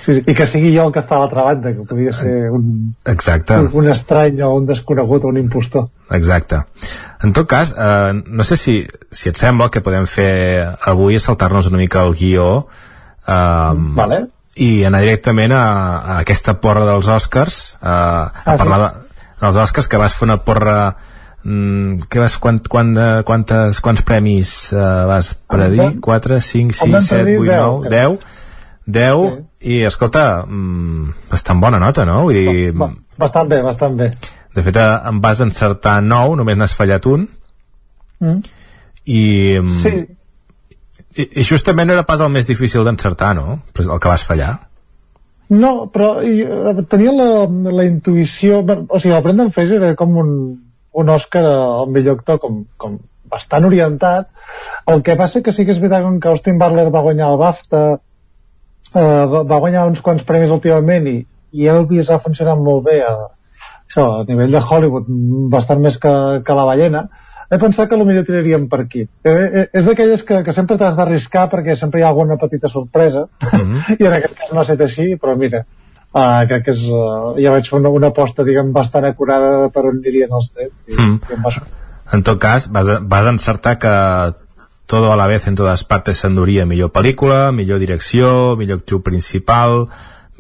Sí, 0.01 0.15
sí, 0.15 0.23
I 0.27 0.35
que 0.35 0.47
sigui 0.47 0.70
jo 0.77 0.86
el 0.89 0.93
que 0.94 1.01
està 1.02 1.16
a 1.16 1.20
l'altra 1.23 1.43
banda, 1.44 1.73
que 1.77 1.85
podria 1.89 2.12
ser 2.16 2.51
un, 2.51 2.94
Exacte. 3.05 3.57
un, 3.59 3.69
un 3.82 3.89
estrany 3.93 4.40
o 4.43 4.55
un 4.57 4.66
desconegut 4.66 5.24
o 5.24 5.28
un 5.28 5.39
impostor. 5.39 5.89
Exacte. 6.11 6.62
En 7.23 7.32
tot 7.36 7.47
cas, 7.48 7.74
eh, 7.77 8.12
no 8.27 8.43
sé 8.44 8.57
si, 8.57 8.78
si 9.11 9.28
et 9.28 9.36
sembla 9.36 9.69
que 9.70 9.82
podem 9.85 10.07
fer 10.09 10.74
avui 10.89 11.15
és 11.20 11.23
saltar-nos 11.28 11.69
una 11.69 11.78
mica 11.78 12.02
el 12.07 12.15
guió 12.16 12.66
eh, 13.27 13.74
Vale. 14.01 14.24
i 14.57 14.82
anar 14.89 15.01
directament 15.05 15.52
a, 15.55 15.62
a 15.98 16.19
aquesta 16.24 16.57
porra 16.61 16.86
dels 16.89 17.09
Oscars 17.09 17.61
eh, 17.81 17.86
a 17.86 18.32
Ah, 18.44 18.57
sí? 18.57 18.59
parlar 18.65 18.81
de, 18.82 18.90
dels 19.40 19.57
Oscars 19.57 19.89
que 19.89 20.01
vas 20.01 20.15
fer 20.16 20.27
una 20.28 20.39
porra 20.44 20.97
mm, 21.44 22.09
que 22.11 22.19
vas, 22.20 22.39
quan, 22.39 22.59
quan, 22.69 22.90
eh, 22.98 23.23
quantes, 23.24 23.81
quants 23.81 24.02
premis 24.02 24.73
eh, 24.73 24.77
vas 25.09 25.35
predir? 25.48 25.81
vam- 25.81 26.01
4, 26.01 26.40
5, 26.40 26.85
en 26.86 26.93
vam 26.98 27.02
6, 27.02 27.09
7, 27.09 27.23
predir 27.23 27.39
8, 27.40 27.51
10, 27.51 27.61
9, 27.61 28.19
crec. 28.20 28.28
10 28.91 29.25
10 29.25 29.41
i 29.73 29.83
escolta 29.87 30.45
mm, 30.47 31.17
bastant 31.31 31.61
bona 31.61 31.79
nota, 31.83 32.05
no? 32.09 32.23
Vull 32.29 32.39
dir, 32.39 32.71
bastant 33.21 33.51
bé, 33.51 33.61
bastant 33.62 33.97
bé. 33.99 34.11
de 34.55 34.62
fet, 34.67 34.77
eh, 34.77 35.09
em 35.11 35.21
vas 35.21 35.41
encertar 35.45 36.01
9, 36.03 36.37
només 36.41 36.59
n'has 36.59 36.75
fallat 36.75 37.07
un, 37.07 37.29
Mm. 38.21 38.43
i, 39.07 39.21
mm, 39.62 39.69
Sí, 39.81 39.93
i, 41.17 41.25
i 41.41 41.43
justament 41.43 41.89
no 41.89 41.95
era 41.95 42.05
pas 42.05 42.21
el 42.21 42.29
més 42.29 42.47
difícil 42.47 42.85
d'encertar, 42.85 43.35
no? 43.35 43.62
El 43.79 43.99
que 43.99 44.09
vas 44.09 44.25
fallar. 44.25 44.59
no, 45.49 45.91
però 45.91 46.23
i, 46.23 46.43
eh, 46.43 46.83
tenia 46.89 47.11
la, 47.12 47.47
la 47.73 47.85
intuïció... 47.89 48.61
O 48.89 48.99
sigui, 49.01 49.15
el 49.17 49.23
Brendan 49.25 49.51
Fraser 49.51 49.81
era 49.81 49.97
com 49.99 50.17
un, 50.21 50.29
un 50.93 51.09
Òscar 51.09 51.43
al 51.47 51.89
millor 51.91 52.21
actor 52.21 52.39
com, 52.39 52.61
com 52.77 52.99
bastant 53.31 53.65
orientat. 53.65 54.29
El 54.87 55.03
que 55.03 55.17
passa 55.17 55.43
que 55.43 55.53
sí 55.53 55.65
que 55.65 55.75
és 55.75 55.81
veritat 55.83 56.07
que 56.23 56.29
Austin 56.29 56.59
Butler 56.61 56.87
va 56.95 57.03
guanyar 57.03 57.33
el 57.33 57.41
BAFTA, 57.41 57.83
eh, 58.95 59.27
va, 59.33 59.43
va 59.43 59.61
guanyar 59.62 59.87
uns 59.89 60.03
quants 60.05 60.25
premis 60.27 60.53
últimament 60.55 61.09
i, 61.11 61.19
i 61.53 61.69
Elvis 61.71 62.11
ha 62.11 62.21
funcionat 62.23 62.61
molt 62.61 62.85
bé 62.87 63.01
a, 63.07 63.17
això, 63.87 64.07
a 64.21 64.29
nivell 64.29 64.55
de 64.55 64.62
Hollywood, 64.62 65.11
bastant 65.53 65.83
més 65.83 65.99
que, 65.99 66.15
que 66.47 66.57
la 66.57 66.69
ballena, 66.69 67.09
he 67.51 67.59
pensat 67.59 67.91
que 67.91 67.99
potser 67.99 68.23
tiraríem 68.29 68.69
per 68.71 68.81
aquí. 68.85 69.03
Eh, 69.27 69.33
eh, 69.35 69.67
és 69.75 69.87
d'aquelles 69.89 70.23
que, 70.23 70.43
que 70.47 70.55
sempre 70.55 70.79
t'has 70.79 70.97
d'arriscar 70.99 71.49
perquè 71.51 71.75
sempre 71.75 72.01
hi 72.01 72.07
ha 72.07 72.12
alguna 72.12 72.39
petita 72.39 72.71
sorpresa 72.71 73.27
i 73.99 74.07
en 74.07 74.15
aquest 74.15 74.39
cas 74.39 74.53
no 74.53 74.62
ha 74.62 74.67
estat 74.67 74.85
així, 74.87 75.09
però 75.19 75.35
mira, 75.39 75.65
uh, 76.15 76.43
crec 76.47 76.69
que 76.69 76.77
és, 76.77 76.85
uh, 76.87 77.35
ja 77.43 77.55
vaig 77.57 77.67
fer 77.67 77.81
una, 77.81 77.91
una 77.99 78.12
aposta 78.15 78.47
diguem 78.47 78.71
bastant 78.77 79.09
acurada 79.11 79.69
per 79.75 79.85
on 79.89 79.99
anirien 79.99 80.39
els 80.39 80.53
trets 80.55 80.77
i, 80.87 80.95
Mm. 81.01 81.19
i 81.27 81.39
em 81.39 81.43
va 81.49 81.55
sortir. 81.57 81.77
En 82.12 82.23
tot 82.27 82.41
cas, 82.43 82.67
vas, 82.75 82.89
vas 83.07 83.27
encertar 83.31 83.77
que 83.79 83.91
Todo 84.91 85.12
a 85.12 85.17
la 85.17 85.29
vez 85.31 85.47
en 85.47 85.55
todas 85.55 85.85
partes 85.87 86.19
s'enduria 86.19 86.65
millor 86.67 86.91
pel·lícula, 86.91 87.53
millor 87.55 87.79
direcció, 87.79 88.57
millor 88.59 88.81
actriu 88.83 89.05
principal, 89.07 89.85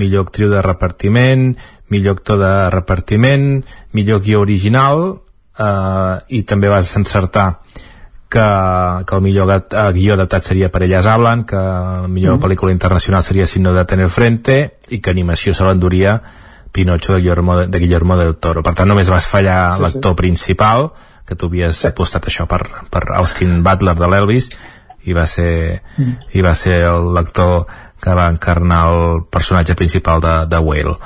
millor 0.00 0.24
actriu 0.26 0.50
de 0.50 0.58
repartiment, 0.64 1.52
millor 1.92 2.16
actor 2.18 2.40
de 2.40 2.54
repartiment, 2.74 3.60
millor 3.94 4.18
guió 4.24 4.40
original, 4.42 5.20
eh, 5.54 6.16
i 6.34 6.42
també 6.42 6.66
vas 6.72 6.90
encertar 6.98 7.60
que, 8.30 8.42
que 9.06 9.14
el 9.16 9.22
millor 9.22 9.50
eh, 9.54 9.86
guió 9.94 10.14
adaptat 10.14 10.42
seria 10.50 10.70
per 10.70 10.82
Elles 10.86 11.06
Hablan, 11.06 11.44
que 11.44 11.54
la 11.56 12.08
millor 12.08 12.36
Mhm. 12.38 12.42
pel·lícula 12.42 12.72
internacional 12.72 13.22
seria 13.22 13.46
Signo 13.46 13.72
de 13.72 13.84
Tener 13.84 14.08
Frente, 14.10 14.78
i 14.90 15.00
que 15.00 15.10
animació 15.10 15.54
se 15.54 15.64
l'enduria 15.64 16.20
Pinocho 16.72 17.12
de 17.14 17.20
Guillermo, 17.20 17.56
de 17.66 17.78
Guillermo 17.78 18.16
del 18.16 18.36
Toro. 18.36 18.62
Per 18.62 18.74
tant, 18.74 18.88
només 18.88 19.10
vas 19.10 19.26
fallar 19.26 19.72
Sí, 19.72 19.76
sí. 19.78 19.82
l'actor 19.82 20.14
principal, 20.16 20.90
que 21.30 21.38
tu 21.38 21.46
havies 21.50 21.84
apostat 21.88 22.26
això 22.26 22.48
per, 22.50 22.60
per 22.90 23.04
Austin 23.22 23.60
Butler 23.66 23.94
de 23.98 24.08
l'Elvis, 24.10 24.50
i 25.08 25.14
va 25.16 25.24
ser, 25.30 25.80
Mm. 25.96 26.16
i 26.36 26.42
va 26.44 26.52
ser 26.58 26.82
el 26.90 27.12
l'actor 27.16 27.62
que 28.00 28.12
va 28.16 28.26
encarnar 28.32 28.80
el 28.90 29.22
personatge 29.32 29.74
principal 29.76 30.20
de, 30.24 30.34
de 30.50 30.58
Whale. 30.66 30.96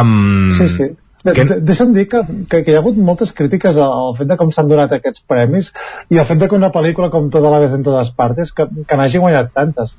Um, 0.00 0.50
Sí, 0.58 0.66
sí. 0.68 0.88
De, 1.22 1.32
que- 1.36 1.44
de, 1.44 1.56
deixa'm 1.68 1.90
dir 1.92 2.06
que, 2.08 2.20
que, 2.48 2.62
que 2.64 2.72
hi 2.72 2.76
ha 2.76 2.80
hagut 2.80 2.96
moltes 2.96 3.32
crítiques 3.36 3.76
al, 3.76 3.90
al 3.92 4.14
fet 4.16 4.28
de 4.30 4.36
com 4.40 4.48
s'han 4.56 4.70
donat 4.70 4.92
aquests 4.96 5.20
premis 5.28 5.66
i 6.08 6.16
al 6.18 6.24
fet 6.28 6.38
de 6.40 6.46
que 6.48 6.56
una 6.56 6.70
pel·lícula 6.72 7.10
com 7.12 7.26
Toda 7.34 7.50
la 7.52 7.58
vez 7.60 7.74
en 7.76 7.82
totes 7.84 8.08
partes 8.16 8.52
que, 8.56 8.64
que 8.88 8.96
n'hagi 8.96 9.20
guanyat 9.20 9.50
tantes 9.52 9.92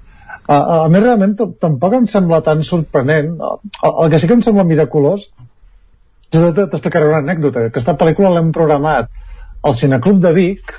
a, 0.47 0.55
a, 0.57 0.79
a 0.85 0.87
mi 0.89 0.97
realment 1.03 1.35
tampoc 1.61 1.93
em 1.99 2.07
sembla 2.09 2.39
tan 2.41 2.63
sorprenent 2.65 3.35
el, 3.37 3.61
el 3.91 4.09
que 4.09 4.17
sí 4.17 4.25
que 4.31 4.33
em 4.39 4.41
sembla 4.41 4.65
miraculós 4.65 5.27
jo 6.33 6.49
t'explicaré 6.57 7.05
una 7.11 7.21
anècdota 7.21 7.67
aquesta 7.69 7.93
pel·lícula 8.01 8.33
l'hem 8.33 8.49
programat 8.55 9.13
al 9.63 9.75
Cineclub 9.75 10.19
de 10.23 10.33
Vic 10.33 10.73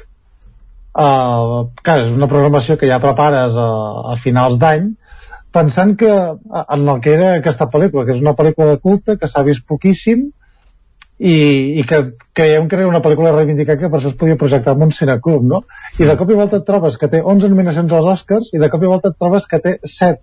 uh, 0.99 1.69
que 1.85 1.97
és 2.03 2.11
una 2.13 2.29
programació 2.31 2.77
que 2.81 2.89
ja 2.91 3.01
prepares 3.03 3.57
a, 3.57 3.69
a 4.13 4.19
finals 4.23 4.59
d'any 4.63 4.93
pensant 5.53 5.97
que 6.01 6.11
a- 6.13 6.67
en 6.77 6.87
el 6.89 7.01
que 7.05 7.13
era 7.15 7.35
aquesta 7.39 7.67
pel·lícula, 7.69 8.07
que 8.09 8.15
és 8.17 8.23
una 8.23 8.33
pel·lícula 8.39 8.71
de 8.73 8.79
culte 8.81 9.19
que 9.21 9.29
s'ha 9.29 9.43
vist 9.45 9.67
poquíssim 9.69 10.31
i, 11.23 11.35
i 11.79 11.83
que 11.87 11.99
creiem 12.35 12.65
que 12.67 12.75
era 12.81 12.89
una 12.89 13.03
pel·lícula 13.05 13.29
a 13.31 13.35
reivindicar 13.37 13.77
que 13.79 13.91
per 13.93 14.01
això 14.01 14.11
es 14.11 14.17
podia 14.19 14.35
projectar 14.41 14.73
en 14.75 14.83
un 14.89 14.95
cineclub, 14.97 15.45
no? 15.47 15.61
I 16.01 16.09
de 16.09 16.17
cop 16.19 16.33
i 16.33 16.39
volta 16.39 16.59
et 16.59 16.65
trobes 16.67 16.97
que 16.99 17.07
té 17.13 17.21
11 17.23 17.51
nominacions 17.53 17.93
als 17.95 18.09
Oscars 18.15 18.49
i 18.57 18.59
de 18.59 18.71
cop 18.73 18.83
i 18.83 18.91
volta 18.91 19.13
et 19.13 19.19
trobes 19.21 19.47
que 19.47 19.61
té 19.63 19.77
7, 19.85 20.19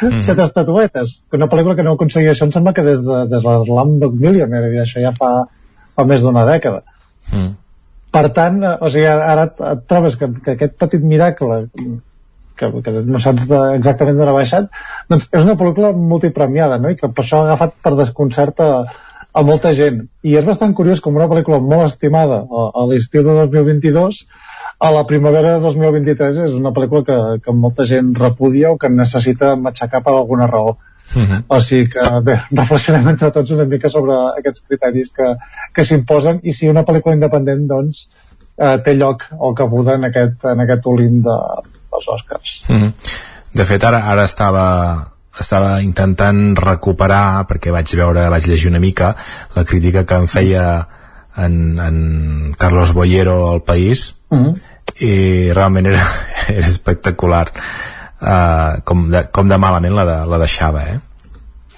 Mhm. 0.00 0.22
7 0.24 0.42
estatuetes. 0.46 1.18
Que 1.28 1.36
una 1.36 1.50
pel·lícula 1.52 1.76
que 1.76 1.82
no 1.84 1.92
aconseguia 1.98 2.32
això 2.32 2.46
em 2.48 2.52
sembla 2.54 2.72
que 2.72 2.82
des 2.86 3.02
de, 3.04 3.18
des 3.28 3.42
de 3.44 3.56
Slumdog 3.66 4.14
Millionaire, 4.14 4.72
i 4.72 4.80
això 4.80 5.02
ja 5.04 5.12
fa, 5.18 5.32
fa 5.98 6.04
més 6.08 6.22
d'una 6.24 6.46
dècada. 6.48 6.80
Mm. 7.32 7.52
Per 8.12 8.24
tant, 8.36 8.58
eh, 8.62 8.74
o 8.80 8.90
sigui, 8.92 9.06
ara 9.08 9.46
et 9.72 9.84
trobes 9.90 10.18
que, 10.20 10.28
que 10.44 10.56
aquest 10.56 10.76
petit 10.80 11.04
miracle 11.12 11.62
que, 12.58 12.68
que 12.84 12.92
no 13.08 13.20
saps 13.22 13.48
de, 13.50 13.60
exactament 13.78 14.18
d'on 14.18 14.30
ha 14.30 14.36
baixat, 14.36 14.68
doncs 15.10 15.30
és 15.32 15.46
una 15.46 15.56
pel·lícula 15.60 15.92
multipremiada, 15.96 16.78
no? 16.82 16.92
I 16.92 16.98
que 16.98 17.08
per 17.08 17.24
això 17.24 17.40
ha 17.40 17.48
agafat 17.48 17.78
per 17.82 17.94
desconcert 17.98 18.60
a, 18.62 18.70
a 19.32 19.44
molta 19.48 19.72
gent. 19.78 20.04
I 20.28 20.36
és 20.40 20.46
bastant 20.48 20.74
curiós 20.76 21.00
com 21.00 21.16
una 21.18 21.30
pel·lícula 21.30 21.60
molt 21.64 21.88
estimada 21.88 22.42
a, 22.44 22.68
a 22.82 22.86
l'estiu 22.90 23.24
de 23.26 23.36
2022 23.40 24.22
a 24.82 24.90
la 24.90 25.04
primavera 25.06 25.54
de 25.54 25.60
2023 25.62 26.38
és 26.42 26.54
una 26.58 26.72
pel·lícula 26.74 27.04
que, 27.06 27.18
que 27.44 27.52
molta 27.54 27.84
gent 27.86 28.08
repudia 28.18 28.72
o 28.72 28.78
que 28.82 28.88
necessita 28.90 29.54
matxacar 29.54 30.00
per 30.02 30.14
alguna 30.16 30.48
raó. 30.50 30.72
Uh 31.14 31.22
-huh. 31.22 31.42
O 31.48 31.60
sigui 31.60 31.88
que, 31.88 32.00
bé, 32.24 32.40
reflexionem 32.62 33.08
entre 33.08 33.30
tots 33.30 33.50
una 33.50 33.64
mica 33.64 33.88
sobre 33.88 34.14
aquests 34.38 34.64
criteris 34.68 35.10
que, 35.16 35.34
que 35.74 35.84
s'imposen 35.84 36.40
i 36.42 36.52
si 36.52 36.68
una 36.68 36.84
pel·lícula 36.84 37.14
independent, 37.14 37.66
doncs, 37.66 38.08
eh, 38.56 38.78
té 38.84 38.94
lloc 38.94 39.24
o 39.38 39.54
cabuda 39.54 39.94
en 39.94 40.04
aquest, 40.04 40.44
en 40.44 40.60
aquest 40.60 40.86
olín 40.86 41.22
de, 41.22 41.38
dels 41.92 42.08
Oscars. 42.08 42.62
Uh 42.68 42.76
-huh. 42.76 42.92
De 43.54 43.64
fet, 43.64 43.84
ara, 43.84 44.04
ara 44.06 44.24
estava 44.24 45.08
estava 45.40 45.80
intentant 45.80 46.56
recuperar 46.56 47.46
perquè 47.48 47.72
vaig 47.72 47.94
veure, 47.96 48.28
vaig 48.28 48.46
llegir 48.46 48.68
una 48.68 48.80
mica 48.80 49.14
la 49.56 49.64
crítica 49.64 50.04
que 50.04 50.14
em 50.14 50.26
feia 50.26 50.88
en, 51.36 51.78
en 51.80 52.54
Carlos 52.58 52.92
Boyero 52.92 53.50
al 53.50 53.62
País 53.62 54.14
uh 54.28 54.38
-huh. 54.38 54.60
i 55.00 55.52
realment 55.52 55.86
era, 55.86 56.04
era 56.48 56.66
espectacular 56.66 57.50
uh, 58.22 58.80
com, 58.88 59.06
de, 59.12 59.24
com 59.34 59.50
de 59.50 59.58
malament 59.60 59.96
la, 59.98 60.06
de, 60.08 60.18
la 60.30 60.40
deixava 60.42 60.86
eh? 60.94 60.98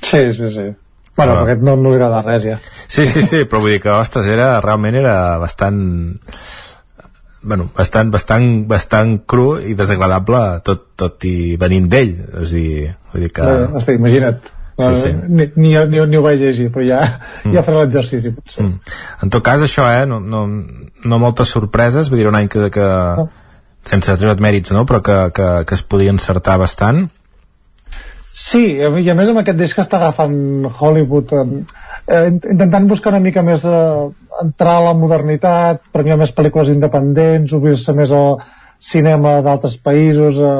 Sí, 0.01 0.23
sí, 0.37 0.51
sí 0.53 0.69
Bueno, 1.15 1.35
però... 1.37 1.43
aquest 1.45 1.65
no, 1.66 1.77
no 1.79 1.93
li 1.93 1.99
agrada 1.99 2.23
res 2.27 2.47
ja 2.47 2.61
Sí, 2.87 3.07
sí, 3.07 3.23
sí, 3.23 3.45
però 3.49 3.62
vull 3.65 3.77
dir 3.77 3.83
que, 3.85 3.93
ostres, 3.95 4.29
era, 4.31 4.59
realment 4.65 5.01
era 5.03 5.16
bastant 5.43 5.83
bueno, 7.45 7.69
bastant, 7.77 8.09
bastant, 8.09 8.65
bastant 8.69 9.19
cru 9.29 9.59
i 9.61 9.75
desagradable 9.77 10.43
tot, 10.65 10.87
tot 10.97 11.27
i 11.29 11.57
venint 11.61 11.91
d'ell 11.93 12.15
és 12.41 12.55
dir, 12.57 12.93
vull 13.12 13.27
dir 13.27 13.33
que... 13.37 13.45
Bé, 13.45 13.73
hosti, 13.77 13.99
imagina't 14.01 14.53
Sí, 14.77 14.97
sí. 14.97 15.12
Ni, 15.29 15.47
ni, 15.55 15.77
ni, 15.87 16.01
ni 16.07 16.16
ho 16.19 16.23
vaig 16.23 16.41
llegir, 16.41 16.66
però 16.75 16.83
ja, 16.83 16.99
mm. 17.45 17.53
ja 17.55 17.62
faré 17.62 17.85
l'exercici, 17.85 18.33
potser. 18.35 18.65
Mm. 18.65 18.95
En 19.23 19.31
tot 19.31 19.45
cas, 19.47 19.62
això, 19.62 19.87
eh, 19.87 20.03
no, 20.11 20.19
no, 20.19 20.41
no 21.05 21.19
moltes 21.23 21.53
sorpreses, 21.55 22.11
vull 22.11 22.19
dir, 22.19 22.27
un 22.31 22.39
any 22.39 22.51
que, 22.51 22.66
que 22.75 22.89
no. 23.21 23.29
Sense 23.89 24.16
treure 24.20 24.40
mèrits, 24.43 24.73
no?, 24.77 24.85
però 24.89 25.02
que, 25.05 25.19
que, 25.36 25.51
que 25.69 25.77
es 25.78 25.85
podia 25.85 26.15
encertar 26.15 26.56
bastant. 26.61 27.05
Sí, 28.35 28.65
i 28.81 29.11
a 29.11 29.15
més 29.15 29.31
amb 29.31 29.40
aquest 29.44 29.61
disc 29.61 29.78
que 29.78 29.85
està 29.85 30.01
agafant 30.01 30.66
Hollywood, 30.66 31.35
eh, 32.09 32.24
intentant 32.32 32.89
buscar 32.90 33.12
una 33.12 33.23
mica 33.23 33.44
més 33.47 33.62
eh, 33.69 34.09
entrar 34.43 34.78
a 34.81 34.86
la 34.89 34.97
modernitat, 34.98 35.85
premiar 35.94 36.19
més 36.19 36.35
pel·lícules 36.35 36.73
independents, 36.74 37.55
obrir-se 37.55 37.94
més 37.94 38.11
al 38.11 38.40
cinema 38.85 39.36
d'altres 39.44 39.78
països 39.81 40.40
a, 40.43 40.56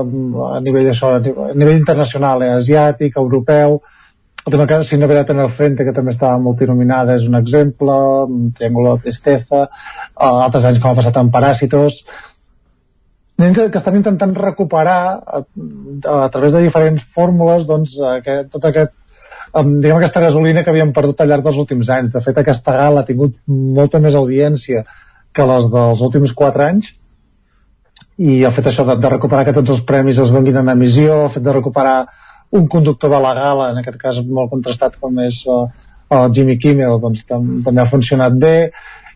a 0.55 0.60
nivell 0.64 0.92
això, 0.92 1.16
a 1.18 1.51
nivell 1.52 1.80
internacional, 1.80 2.46
eh, 2.46 2.55
asiàtic, 2.60 3.18
europeu 3.18 3.80
el 4.46 4.52
tema 4.52 4.66
que 4.66 4.82
Sin 4.84 5.01
novedad 5.01 5.30
en 5.30 5.40
el 5.40 5.51
frente 5.51 5.84
que 5.84 5.92
també 5.96 6.12
estava 6.12 6.38
multinominada 6.38 7.14
és 7.16 7.24
un 7.24 7.36
exemple 7.38 7.94
Triángulo 8.59 8.96
de 8.96 9.06
Tristeza 9.06 9.62
uh, 9.64 10.42
altres 10.44 10.66
anys 10.68 10.80
com 10.82 10.90
ha 10.90 10.98
passat 10.98 11.16
amb 11.16 11.32
Paràsitos 11.32 12.02
que, 13.39 13.70
que 13.70 13.78
estan 13.78 13.97
intentant 13.98 14.35
recuperar 14.36 14.98
a, 15.27 15.40
a 16.24 16.28
través 16.31 16.55
de 16.55 16.62
diferents 16.62 17.02
fórmules 17.15 17.66
doncs, 17.66 17.97
aquest, 18.19 18.52
tot 18.55 18.69
aquest 18.70 18.94
diguem 19.55 20.01
aquesta 20.01 20.23
gasolina 20.23 20.65
que 20.65 20.73
havíem 20.73 20.93
perdut 20.93 21.20
al 21.20 21.31
llarg 21.31 21.44
dels 21.47 21.59
últims 21.62 21.90
anys. 21.90 22.12
De 22.15 22.23
fet, 22.24 22.39
aquesta 22.40 22.74
gala 22.74 23.02
ha 23.02 23.06
tingut 23.06 23.36
molta 23.47 24.01
més 24.02 24.16
audiència 24.19 24.82
que 25.35 25.47
les 25.47 25.69
dels 25.70 26.02
últims 26.02 26.32
4 26.35 26.66
anys 26.66 26.93
i 28.19 28.43
el 28.47 28.52
fet 28.55 28.69
això 28.70 28.85
de, 28.86 28.97
de 29.02 29.11
recuperar 29.11 29.44
que 29.47 29.55
tots 29.55 29.73
els 29.74 29.82
premis 29.86 30.19
es 30.23 30.35
donin 30.35 30.61
en 30.61 30.70
emissió, 30.70 31.24
el 31.24 31.32
fet 31.35 31.43
de 31.43 31.55
recuperar 31.55 31.97
un 32.55 32.69
conductor 32.70 33.11
de 33.11 33.20
la 33.23 33.32
gala, 33.35 33.70
en 33.73 33.81
aquest 33.81 33.98
cas 33.98 34.20
molt 34.27 34.52
contrastat 34.52 34.98
com 35.02 35.19
és 35.24 35.40
uh, 35.51 35.65
el 36.15 36.35
Jimmy 36.35 36.59
Kimmel, 36.62 37.01
doncs 37.02 37.24
tam 37.27 37.48
també 37.66 37.82
ha 37.82 37.90
funcionat 37.90 38.36
bé 38.39 38.56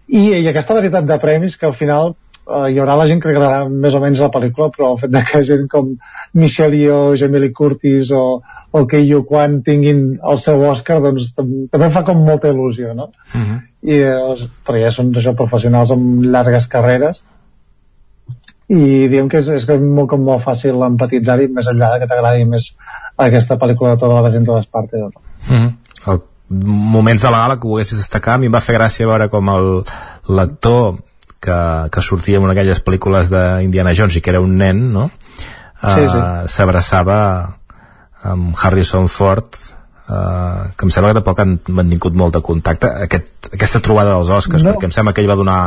i, 0.09 0.25
i 0.41 0.47
aquesta 0.51 0.75
varietat 0.75 1.07
de 1.07 1.19
premis 1.23 1.55
que 1.59 1.69
al 1.69 1.77
final 1.79 2.17
uh, 2.49 2.67
hi 2.69 2.79
haurà 2.81 2.97
la 2.99 3.07
gent 3.11 3.21
que 3.23 3.31
agradarà 3.31 3.69
més 3.69 3.95
o 3.95 4.01
menys 4.03 4.23
la 4.25 4.31
pel·lícula 4.35 4.71
però 4.75 4.93
el 4.95 5.01
fet 5.03 5.13
de 5.15 5.23
que 5.29 5.43
gent 5.47 5.67
com 5.73 5.95
Michelle 6.41 6.81
Yeoh, 6.81 7.17
Jamie 7.21 7.43
Lee 7.45 7.55
Curtis 7.57 8.13
o, 8.17 8.25
o 8.71 8.85
que 8.91 9.01
Yu 9.05 9.23
Kwan 9.29 9.61
tinguin 9.67 10.05
el 10.33 10.41
seu 10.43 10.65
Oscar 10.71 11.01
doncs 11.05 11.33
també 11.37 11.91
fa 11.95 12.05
com 12.07 12.23
molta 12.25 12.53
il·lusió 12.53 12.95
no? 12.95 13.11
Uh 13.35 13.41
-huh. 13.41 13.59
i 13.83 13.99
eh, 13.99 14.47
però 14.67 14.85
ja 14.85 14.95
són 14.95 15.13
això, 15.15 15.35
professionals 15.37 15.93
amb 15.93 16.25
llargues 16.25 16.69
carreres 16.69 17.23
i 18.69 19.09
diem 19.09 19.29
que 19.29 19.39
és, 19.39 19.49
és 19.49 19.69
molt, 19.81 20.11
com 20.11 20.21
molt 20.21 20.45
fàcil 20.45 20.83
empatitzar-hi 20.85 21.49
més 21.49 21.67
enllà 21.67 21.95
de 21.95 22.01
que 22.01 22.09
t'agradi 22.09 22.45
més 22.45 22.75
aquesta 23.17 23.57
pel·lícula 23.57 23.95
de 23.95 24.01
tota 24.01 24.15
la 24.15 24.23
vez 24.23 24.35
en 24.35 24.45
totes 24.45 24.67
partes 24.67 25.01
no? 25.01 25.09
uh 25.09 25.57
-huh. 25.57 25.73
el, 26.13 26.21
moments 26.51 27.23
de 27.23 27.31
la 27.31 27.39
gala 27.39 27.61
que 27.61 27.69
volguessis 27.69 27.99
destacar 27.99 28.35
a 28.35 28.39
mi 28.39 28.47
em 28.47 28.55
va 28.55 28.61
fer 28.61 28.77
gràcia 28.77 29.07
veure 29.07 29.29
com 29.29 29.49
el 29.49 29.85
l'actor 30.29 31.08
que, 31.41 31.59
que 31.93 32.03
sortia 32.05 32.39
en 32.39 32.47
una 32.47 32.55
d'aquelles 32.55 32.83
pel·lícules 32.85 33.31
d'Indiana 33.33 33.95
Jones 33.97 34.19
i 34.19 34.23
que 34.25 34.35
era 34.35 34.43
un 34.45 34.57
nen 34.59 34.89
no? 34.95 35.09
Sí, 35.79 36.03
sí. 36.03 36.19
Uh, 36.19 36.47
s'abraçava 36.51 37.19
amb 38.27 38.55
Harrison 38.59 39.09
Ford 39.09 39.59
Uh, 40.09 40.71
que 40.73 40.87
em 40.87 40.91
sembla 40.91 41.11
que 41.11 41.19
tampoc 41.19 41.41
han 41.43 41.51
mantingut 41.77 42.15
molt 42.17 42.33
de 42.33 42.41
contacte 42.41 42.89
Aquest, 43.05 43.51
aquesta 43.53 43.83
trobada 43.85 44.15
dels 44.15 44.31
Oscars 44.33 44.63
no. 44.65 44.73
perquè 44.73 44.89
em 44.89 44.95
sembla 44.97 45.13
que 45.13 45.21
ell 45.21 45.29
va 45.29 45.37
donar 45.37 45.59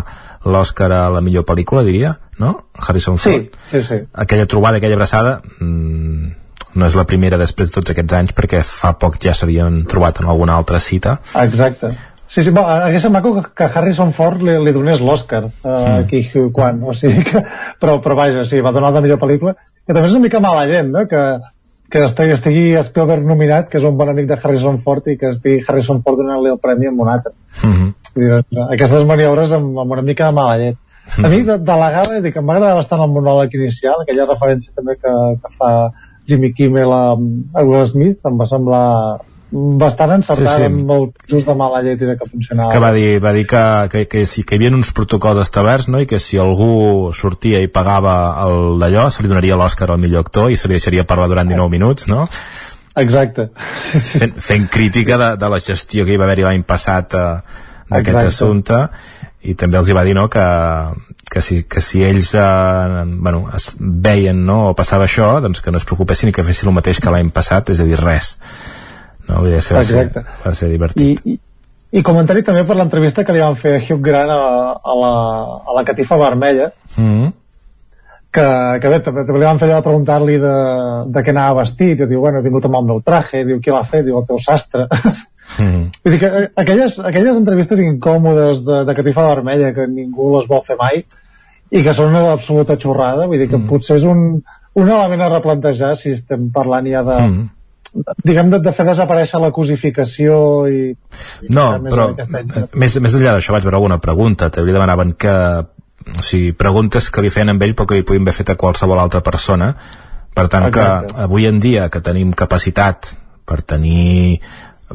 l'Oscar 0.49 0.87
a 0.89 1.01
la 1.13 1.21
millor 1.21 1.45
pel·lícula, 1.45 1.83
diria, 1.85 2.15
no? 2.41 2.55
Harrison 2.73 3.19
Ford. 3.21 3.53
Sí, 3.69 3.69
sí, 3.69 3.83
sí. 3.85 3.99
Aquella 4.25 4.47
trobada, 4.49 4.81
aquella 4.81 4.97
abraçada 4.97 5.35
mmm, 5.59 6.31
no 6.73 6.87
és 6.87 6.95
la 6.95 7.05
primera 7.07 7.39
després 7.39 7.69
de 7.69 7.75
tots 7.75 7.93
aquests 7.93 8.15
anys 8.17 8.35
perquè 8.37 8.61
fa 8.65 8.93
poc 8.99 9.17
ja 9.21 9.33
s'havien 9.35 9.83
trobat 9.91 10.21
en 10.21 10.29
alguna 10.31 10.55
altra 10.59 10.79
cita 10.79 11.17
exacte 11.41 11.91
Sí, 12.31 12.45
sí, 12.45 12.51
bo, 12.55 12.63
hagués 12.63 13.01
estat 13.01 13.11
maco 13.11 13.33
que, 13.35 13.41
que 13.59 13.65
Harrison 13.67 14.13
Ford 14.15 14.43
li, 14.47 14.53
li 14.63 14.71
donés 14.71 15.01
l'Oscar 15.03 15.43
uh, 15.49 15.71
aquí 15.97 16.21
quan, 16.55 16.79
o 16.87 16.93
sigui 16.95 17.25
que, 17.27 17.41
però, 17.81 17.97
però 18.03 18.15
vaja, 18.15 18.45
sí, 18.47 18.61
va 18.63 18.71
donar 18.71 18.93
la 18.95 19.01
millor 19.03 19.19
pel·lícula 19.19 19.57
que 19.57 19.91
també 19.91 20.07
és 20.07 20.15
una 20.15 20.23
mica 20.23 20.39
mala 20.39 20.63
gent, 20.69 20.93
no? 20.93 21.03
que 21.11 21.23
que 21.91 22.05
estigui, 22.07 22.31
estigui 22.37 22.61
Spielberg 22.87 23.25
nominat, 23.27 23.67
que 23.69 23.75
és 23.81 23.85
un 23.87 23.97
bon 23.99 24.09
amic 24.09 24.29
de 24.29 24.37
Harrison 24.39 24.77
Ford, 24.85 25.09
i 25.11 25.17
que 25.19 25.33
estigui 25.33 25.65
Harrison 25.67 25.99
Ford 26.05 26.21
donant-li 26.21 26.53
el 26.53 26.59
premi 26.63 26.87
amb 26.87 27.03
un 27.03 27.09
altre. 27.11 27.33
Mm 27.63 27.73
-hmm. 27.73 27.89
dir, 28.15 28.29
doncs, 28.29 28.61
aquestes 28.75 29.03
maniobres 29.09 29.51
amb, 29.57 29.77
amb 29.83 29.91
una 29.91 30.01
mica 30.01 30.27
de 30.27 30.33
mala 30.33 30.57
llet. 30.57 30.77
Mm 30.77 31.11
-hmm. 31.11 31.25
A 31.25 31.29
mi, 31.29 31.41
de, 31.49 31.57
de 31.57 31.75
la 31.81 31.89
gala, 31.91 32.21
dic, 32.21 32.35
em 32.35 32.47
va 32.47 32.53
agradar 32.53 32.75
bastant 32.75 33.01
el 33.01 33.11
monòleg 33.11 33.49
inicial, 33.53 33.97
aquella 34.01 34.25
referència 34.25 34.71
també 34.75 34.95
que, 34.95 35.13
que 35.41 35.49
fa 35.57 35.91
Jimmy 36.27 36.53
Kimmel 36.53 36.91
a, 36.91 37.17
a 37.59 37.63
Will 37.63 37.87
Smith, 37.87 38.19
em 38.25 38.37
va 38.37 38.45
semblar 38.45 39.19
bastant 39.51 40.13
encertat 40.15 40.47
sí, 40.47 40.63
sí. 40.63 40.67
amb 40.69 40.91
el 40.95 41.07
just 41.27 41.49
de 41.49 41.55
mala 41.59 41.81
llet 41.83 41.99
i 41.99 42.07
de 42.07 42.15
que 42.19 42.27
funcionava. 42.29 42.71
Que 42.71 42.79
va 42.79 42.91
dir, 42.95 43.07
va 43.23 43.33
dir 43.35 43.45
que, 43.49 43.63
que, 43.91 44.03
que, 44.07 44.25
sí, 44.29 44.45
que 44.47 44.55
hi 44.55 44.61
havia 44.61 44.71
uns 44.77 44.93
protocols 44.95 45.41
establerts 45.43 45.89
no? 45.91 45.99
i 45.99 46.07
que 46.07 46.21
si 46.23 46.39
algú 46.39 47.11
sortia 47.17 47.59
i 47.59 47.67
pagava 47.71 48.15
d'allò 48.79 49.09
se 49.11 49.23
li 49.23 49.31
donaria 49.31 49.59
l'Òscar 49.59 49.89
al 49.91 49.99
millor 50.01 50.23
actor 50.25 50.51
i 50.51 50.59
se 50.59 50.71
li 50.71 50.79
deixaria 50.79 51.07
parlar 51.07 51.27
durant 51.31 51.51
19 51.51 51.75
minuts, 51.75 52.07
no? 52.11 52.29
Exacte. 53.01 53.49
Fent, 54.13 54.39
fent 54.39 54.67
crítica 54.71 55.19
de, 55.19 55.29
de 55.39 55.51
la 55.51 55.59
gestió 55.63 56.07
que 56.07 56.15
hi 56.15 56.19
va 56.19 56.27
haver-hi 56.29 56.47
l'any 56.47 56.65
passat 56.67 57.15
eh, 57.19 57.29
d'aquest 57.91 58.23
assumpte 58.23 58.85
i 59.47 59.55
també 59.57 59.79
els 59.79 59.89
hi 59.89 59.95
va 59.97 60.03
dir 60.07 60.15
no, 60.15 60.27
que, 60.31 60.43
que, 61.27 61.41
si, 61.43 61.63
que 61.67 61.83
si 61.83 62.05
ells 62.07 62.35
eh, 62.39 63.05
bueno, 63.19 63.47
es 63.55 63.73
veien 63.79 64.45
no, 64.47 64.61
o 64.71 64.75
passava 64.77 65.07
això 65.09 65.33
doncs 65.43 65.63
que 65.63 65.73
no 65.75 65.81
es 65.81 65.87
preocupessin 65.87 66.31
i 66.31 66.35
que 66.35 66.45
fessin 66.47 66.71
el 66.71 66.77
mateix 66.77 67.03
que 67.03 67.11
l'any 67.11 67.33
passat, 67.35 67.73
és 67.73 67.83
a 67.83 67.87
dir, 67.87 67.99
res 67.99 68.37
no? 69.31 69.41
Vull 69.41 69.55
dir, 69.55 69.61
va, 69.75 69.83
ser, 69.87 70.05
va 70.45 70.53
ser 70.57 70.69
divertit. 70.71 71.25
I, 71.25 71.33
i, 71.33 71.39
i 71.91 72.03
comentari 72.07 72.43
també 72.47 72.63
per 72.67 72.77
l'entrevista 72.79 73.25
que 73.27 73.35
li 73.35 73.43
van 73.43 73.57
fer 73.59 73.75
a 73.77 73.83
Hugh 73.83 74.01
Grant 74.03 74.31
a, 74.31 74.41
a, 74.79 74.97
la, 75.01 75.13
a 75.67 75.77
la 75.77 75.85
catifa 75.87 76.17
vermella 76.19 76.71
mm 76.95 77.07
-hmm. 77.07 77.31
que, 78.31 78.47
que 78.81 78.89
bé, 78.89 78.99
també, 78.99 79.25
també 79.25 79.39
li 79.39 79.49
van 79.49 79.59
fer 79.59 79.67
allò 79.67 79.81
de 79.81 79.87
preguntar-li 79.89 80.37
de, 80.39 80.55
de 81.15 81.23
què 81.23 81.33
anava 81.35 81.61
vestit 81.61 81.99
i 81.99 82.07
diu, 82.07 82.21
bueno, 82.21 82.39
he 82.39 82.47
vingut 82.47 82.65
amb 82.65 82.79
el 82.79 82.85
meu 82.85 83.01
traje 83.01 83.43
diu, 83.45 83.59
qui 83.59 83.71
l'ha 83.71 83.83
fet? 83.83 84.05
Diu, 84.05 84.19
el 84.19 84.27
teu 84.27 84.39
sastre 84.39 84.87
mm 85.59 85.67
-hmm. 85.67 85.89
vull 86.03 86.13
dir 86.13 86.19
que 86.19 86.31
eh, 86.43 86.49
aquelles, 86.55 86.99
aquelles 86.99 87.37
entrevistes 87.37 87.79
incòmodes 87.79 88.63
de, 88.65 88.85
de 88.85 88.95
catifa 88.95 89.35
vermella 89.35 89.73
que 89.73 89.87
ningú 89.87 90.37
les 90.37 90.47
vol 90.47 90.63
fer 90.63 90.77
mai 90.79 91.03
i 91.71 91.83
que 91.83 91.93
són 91.93 92.09
una 92.09 92.31
absoluta 92.31 92.77
xorrada 92.77 93.27
vull 93.27 93.39
dir 93.39 93.49
que 93.49 93.57
mm. 93.57 93.67
potser 93.67 93.95
és 93.97 94.03
un, 94.03 94.43
un 94.73 94.89
element 94.89 95.21
a 95.21 95.29
replantejar 95.29 95.95
si 95.95 96.11
estem 96.11 96.51
parlant 96.51 96.87
ja 96.87 97.03
de, 97.03 97.21
mm 97.21 97.49
diguem 98.23 98.51
de, 98.53 98.59
de 98.63 98.71
fer 98.75 98.85
desaparèixer 98.87 99.41
la 99.43 99.51
cosificació 99.55 100.35
i... 100.71 100.81
i 101.43 101.51
no, 101.51 101.67
però 101.83 102.11
més, 102.73 102.95
més 103.03 103.17
enllà 103.17 103.35
d'això 103.35 103.55
vaig 103.55 103.67
veure 103.67 103.79
alguna 103.81 103.99
pregunta 104.03 104.49
t'hauria 104.49 104.77
demanaven 104.77 105.13
que 105.19 105.35
o 106.01 106.23
sigui, 106.25 106.53
preguntes 106.57 107.11
que 107.13 107.23
li 107.23 107.31
feien 107.33 107.53
amb 107.53 107.63
ell 107.65 107.75
però 107.75 107.89
que 107.89 107.99
li 107.99 108.07
podien 108.07 108.25
haver 108.25 108.37
fet 108.39 108.53
a 108.53 108.57
qualsevol 108.59 109.01
altra 109.01 109.21
persona 109.25 109.73
per 110.33 110.47
tant 110.47 110.69
Exacte. 110.69 111.13
que 111.13 111.23
avui 111.27 111.47
en 111.49 111.59
dia 111.59 111.89
que 111.91 112.01
tenim 112.03 112.31
capacitat 112.31 113.11
per 113.45 113.59
tenir 113.67 114.39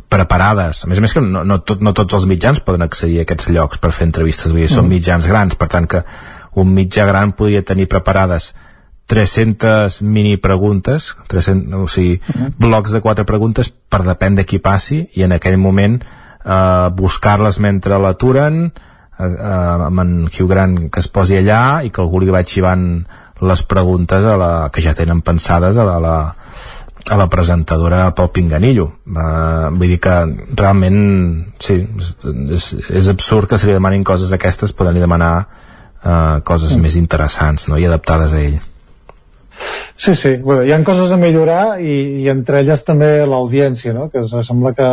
preparades, 0.09 0.83
a 0.85 0.89
més 0.89 0.99
a 0.99 1.03
més 1.05 1.13
que 1.17 1.23
no, 1.25 1.43
no, 1.45 1.59
tot, 1.65 1.81
no 1.85 1.93
tots 1.97 2.17
els 2.19 2.27
mitjans 2.29 2.61
poden 2.65 2.85
accedir 2.85 3.21
a 3.21 3.27
aquests 3.27 3.49
llocs 3.53 3.81
per 3.81 3.93
fer 3.97 4.09
entrevistes, 4.09 4.53
vull 4.53 4.65
dir, 4.65 4.71
són 4.73 4.85
mm. 4.85 4.93
mitjans 4.97 5.29
grans 5.29 5.57
per 5.57 5.69
tant 5.73 5.89
que 5.89 6.03
un 6.61 6.73
mitjà 6.73 7.07
gran 7.09 7.33
podria 7.37 7.65
tenir 7.65 7.89
preparades 7.93 8.55
300 9.07 10.03
mini 10.03 10.37
preguntes 10.37 11.15
300, 11.31 11.75
o 11.79 11.87
sigui, 11.87 12.21
uh 12.21 12.35
-huh. 12.35 12.53
blocs 12.59 12.91
de 12.91 13.01
quatre 13.01 13.25
preguntes 13.25 13.71
per 13.71 14.03
depèn 14.03 14.35
de 14.35 14.45
qui 14.45 14.59
passi 14.59 15.09
i 15.15 15.23
en 15.23 15.33
aquell 15.33 15.59
moment 15.59 16.03
eh, 16.45 16.89
buscar-les 16.93 17.59
mentre 17.61 17.99
l'aturen 17.99 18.65
eh, 19.19 19.25
eh, 19.25 19.87
amb 19.89 20.01
en 20.01 20.25
Hugh 20.27 20.49
Grant 20.49 20.91
que 20.91 21.01
es 21.01 21.09
posi 21.09 21.37
allà 21.37 21.85
i 21.85 21.91
que 21.91 22.03
algú 22.03 22.21
li 22.21 22.31
vaig 22.31 22.47
xivant 22.47 23.07
les 23.41 23.63
preguntes 23.63 24.25
a 24.25 24.37
la, 24.37 24.69
que 24.73 24.81
ja 24.81 24.95
tenen 24.95 25.21
pensades 25.23 25.77
a 25.77 25.85
la, 25.85 25.97
a 25.97 26.01
la, 26.01 26.35
a 27.11 27.17
la 27.17 27.29
presentadora 27.29 28.11
pel 28.17 28.31
Pinganillo 28.33 28.87
uh, 28.87 29.69
vull 29.71 29.89
dir 29.93 30.01
que 30.01 30.15
realment 30.57 31.53
sí, 31.61 31.77
és, 31.99 32.17
és, 32.57 32.71
és 33.03 33.09
absurd 33.13 33.51
que 33.51 33.59
se 33.59 33.69
li 33.69 33.77
demanin 33.77 34.05
coses 34.05 34.33
d'aquestes 34.33 34.73
poden 34.73 34.97
li 34.97 35.05
demanar 35.05 35.35
uh, 35.43 36.41
coses 36.43 36.75
mm. 36.75 36.83
més 36.83 36.97
interessants 36.97 37.69
no? 37.69 37.77
i 37.77 37.87
adaptades 37.87 38.33
a 38.33 38.41
ell 38.41 38.59
Sí, 39.97 40.15
sí, 40.15 40.37
bueno, 40.37 40.63
hi 40.63 40.73
ha 40.73 40.79
coses 40.85 41.13
a 41.13 41.17
millorar 41.17 41.81
i, 41.81 41.95
i 42.23 42.29
entre 42.29 42.61
elles 42.61 42.83
també 42.85 43.09
l'audiència, 43.25 43.95
no? 43.97 44.11
que 44.13 44.27
sembla 44.29 44.75
que 44.77 44.89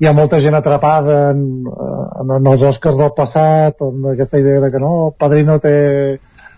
hi 0.00 0.08
ha 0.08 0.12
molta 0.12 0.40
gent 0.44 0.56
atrapada 0.58 1.30
en, 1.32 1.40
en, 1.64 2.34
en 2.36 2.50
els 2.52 2.64
Oscars 2.68 3.00
del 3.00 3.14
passat, 3.16 3.80
amb 3.80 4.10
aquesta 4.12 4.40
idea 4.42 4.60
de 4.60 4.70
que 4.74 4.82
no, 4.82 4.94
el 5.08 5.16
Padrino 5.18 5.58
té... 5.64 5.74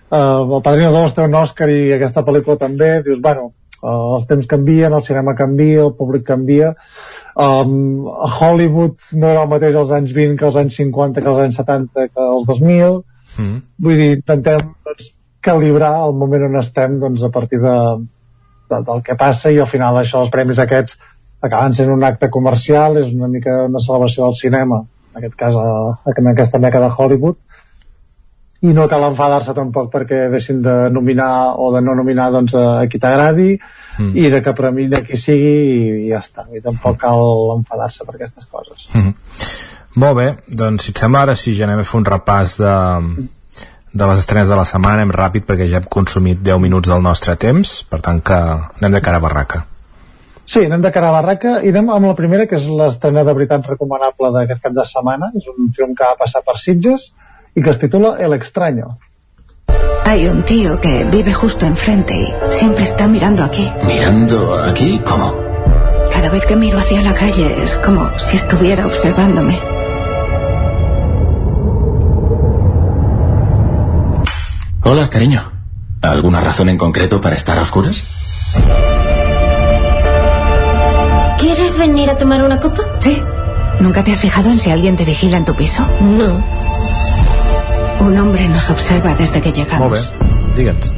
Uh, 0.06 0.56
el 0.58 0.62
Padrino 0.62 0.92
2 0.94 1.14
té 1.14 1.24
un 1.26 1.34
Oscar 1.34 1.66
i 1.70 1.80
aquesta 1.94 2.22
pel·lícula 2.26 2.58
també, 2.58 2.90
dius, 3.06 3.18
bueno, 3.22 3.48
uh, 3.80 4.14
els 4.16 4.26
temps 4.30 4.46
canvien, 4.50 4.94
el 4.94 5.02
cinema 5.02 5.34
canvia, 5.38 5.82
el 5.86 5.96
públic 5.98 6.22
canvia, 6.28 6.72
um, 7.34 8.06
Hollywood 8.06 9.10
no 9.18 9.32
era 9.32 9.42
el 9.46 9.50
mateix 9.50 9.78
als 9.78 9.90
anys 9.94 10.14
20 10.14 10.38
que 10.38 10.46
als 10.50 10.60
anys 10.62 10.78
50 10.82 11.22
que 11.22 11.32
als 11.32 11.42
anys 11.48 11.58
70 11.62 12.08
que 12.12 12.28
als 12.28 12.46
2000, 12.50 13.02
mm. 13.34 13.58
vull 13.82 14.02
dir, 14.02 14.12
intentem 14.20 14.62
doncs, 14.86 15.10
calibrar 15.46 15.94
el 16.04 16.16
moment 16.18 16.48
on 16.50 16.58
estem 16.60 16.98
doncs, 17.02 17.22
a 17.22 17.30
partir 17.34 17.60
de, 17.62 17.76
de, 18.70 18.80
del 18.90 19.04
que 19.06 19.18
passa 19.18 19.52
i 19.54 19.60
al 19.62 19.70
final 19.70 19.98
això, 20.00 20.24
els 20.24 20.32
premis 20.34 20.60
aquests 20.62 20.98
acaben 21.46 21.76
sent 21.76 21.92
un 21.92 22.04
acte 22.04 22.30
comercial, 22.32 22.98
és 23.02 23.12
una 23.14 23.28
mica 23.30 23.62
una 23.68 23.82
celebració 23.82 24.26
del 24.26 24.38
cinema, 24.38 24.82
en 25.12 25.20
aquest 25.22 25.36
cas 25.38 25.58
a, 25.60 25.68
en 26.12 26.32
aquesta 26.32 26.60
meca 26.62 26.82
de 26.82 26.90
Hollywood, 26.90 27.38
i 28.66 28.72
no 28.74 28.86
cal 28.88 29.04
enfadar-se 29.10 29.52
tampoc 29.54 29.90
perquè 29.92 30.26
deixin 30.32 30.62
de 30.64 30.74
nominar 30.90 31.54
o 31.60 31.68
de 31.74 31.82
no 31.84 31.94
nominar 31.94 32.30
doncs, 32.32 32.54
a 32.56 32.86
qui 32.90 32.98
t'agradi 32.98 33.50
mm. 33.52 34.12
i 34.16 34.30
de 34.32 34.40
que 34.42 34.54
premin 34.56 34.96
a 34.96 35.02
qui 35.04 35.20
sigui 35.20 35.52
i, 35.52 35.76
i 36.06 36.10
ja 36.10 36.22
està, 36.24 36.46
i 36.56 36.64
tampoc 36.64 36.98
cal 37.04 37.20
enfadar-se 37.58 38.08
per 38.08 38.16
aquestes 38.16 38.48
coses. 38.48 38.88
Mm. 38.96 39.12
Molt 40.00 40.18
bé, 40.18 40.26
doncs 40.48 40.88
si 40.88 40.92
et 40.92 41.04
sembla 41.04 41.24
ara 41.24 41.36
sí 41.38 41.54
ja 41.56 41.68
anem 41.68 41.84
a 41.84 41.86
fer 41.88 42.00
un 42.00 42.08
repàs 42.08 42.56
de, 42.60 42.72
de 43.96 44.06
les 44.10 44.20
estrenes 44.22 44.50
de 44.52 44.58
la 44.58 44.66
setmana 44.68 45.00
anem 45.00 45.14
ràpid 45.14 45.46
perquè 45.48 45.68
ja 45.70 45.80
hem 45.80 45.88
consumit 45.90 46.42
10 46.44 46.60
minuts 46.62 46.90
del 46.90 47.02
nostre 47.02 47.36
temps, 47.40 47.78
per 47.90 48.02
tant 48.04 48.20
que 48.20 48.36
anem 48.36 48.98
de 48.98 49.02
cara 49.04 49.20
a 49.20 49.24
barraca. 49.24 49.64
Sí, 50.46 50.62
anem 50.62 50.82
de 50.84 50.92
cara 50.94 51.10
a 51.10 51.16
barraca 51.16 51.56
i 51.66 51.72
anem 51.74 51.90
amb 51.90 52.06
la 52.06 52.14
primera, 52.18 52.46
que 52.46 52.58
és 52.60 52.68
l'estrena 52.70 53.24
de 53.26 53.34
veritat 53.34 53.66
recomanable 53.66 54.30
d'aquest 54.36 54.62
cap 54.62 54.76
de 54.76 54.84
setmana. 54.86 55.32
És 55.34 55.48
un 55.50 55.72
film 55.74 55.96
que 55.98 56.06
va 56.06 56.14
passar 56.20 56.44
per 56.46 56.58
Sitges 56.62 57.10
y 57.56 57.62
que 57.62 57.74
se 57.74 57.80
titula 57.80 58.16
El 58.20 58.32
extraño. 58.34 58.98
Hay 60.04 60.28
un 60.28 60.44
tío 60.44 60.80
que 60.80 61.04
vive 61.10 61.32
justo 61.34 61.66
enfrente 61.66 62.14
y 62.14 62.52
siempre 62.52 62.84
está 62.84 63.08
mirando 63.08 63.42
aquí. 63.42 63.68
¿Mirando 63.84 64.54
aquí? 64.54 65.00
¿Cómo? 65.04 65.34
Cada 66.12 66.30
vez 66.30 66.46
que 66.46 66.54
miro 66.54 66.78
hacia 66.78 67.02
la 67.02 67.12
calle 67.12 67.64
es 67.64 67.76
como 67.78 68.08
si 68.16 68.36
estuviera 68.36 68.86
observándome. 68.86 69.75
Hola, 74.88 75.10
cariño. 75.10 75.40
¿Alguna 76.00 76.40
razón 76.40 76.68
en 76.68 76.78
concreto 76.78 77.20
para 77.20 77.34
estar 77.34 77.58
a 77.58 77.62
oscuras? 77.62 78.04
¿Quieres 81.40 81.76
venir 81.76 82.08
a 82.08 82.16
tomar 82.16 82.44
una 82.44 82.60
copa? 82.60 82.84
Sí. 83.00 83.20
¿Nunca 83.80 84.04
te 84.04 84.12
has 84.12 84.20
fijado 84.20 84.48
en 84.48 84.60
si 84.60 84.70
alguien 84.70 84.94
te 84.94 85.04
vigila 85.04 85.38
en 85.38 85.44
tu 85.44 85.54
piso? 85.56 85.82
No. 86.00 86.40
Un 88.06 88.16
hombre 88.16 88.48
nos 88.48 88.70
observa 88.70 89.16
desde 89.16 89.40
que 89.40 89.50
llegamos. 89.50 89.90
Molt 89.90 90.22
bé, 90.22 90.54
digue'ns. 90.54 90.94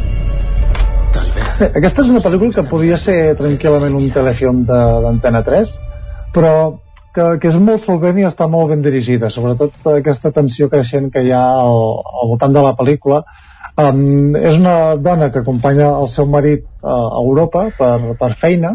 Bé, 1.59 1.73
aquesta 1.81 2.05
és 2.05 2.13
una 2.13 2.21
pel·lícula 2.21 2.53
que 2.61 2.69
podria 2.69 3.01
ser 3.01 3.39
tranquil·lament 3.41 3.97
un 3.97 4.13
telefilm 4.13 4.67
d'Antena 4.69 5.41
3, 5.49 5.77
però 6.37 6.55
que, 7.17 7.39
que 7.41 7.49
és 7.49 7.57
molt 7.57 7.81
solvent 7.89 8.21
i 8.21 8.29
està 8.29 8.53
molt 8.53 8.69
ben 8.69 8.85
dirigida, 8.85 9.33
sobretot 9.33 9.95
aquesta 9.97 10.37
tensió 10.37 10.69
creixent 10.69 11.09
que 11.09 11.25
hi 11.25 11.33
ha 11.33 11.45
al, 11.65 11.87
al 12.05 12.35
voltant 12.37 12.53
de 12.53 12.69
la 12.69 12.77
pel·lícula. 12.77 13.25
Um, 13.79 14.35
és 14.35 14.57
una 14.59 14.97
dona 14.99 15.29
que 15.31 15.39
acompanya 15.45 15.93
el 16.01 16.09
seu 16.11 16.27
marit 16.27 16.65
uh, 16.83 16.91
a 16.91 17.21
Europa 17.23 17.69
per, 17.79 18.17
per 18.19 18.33
feina, 18.41 18.73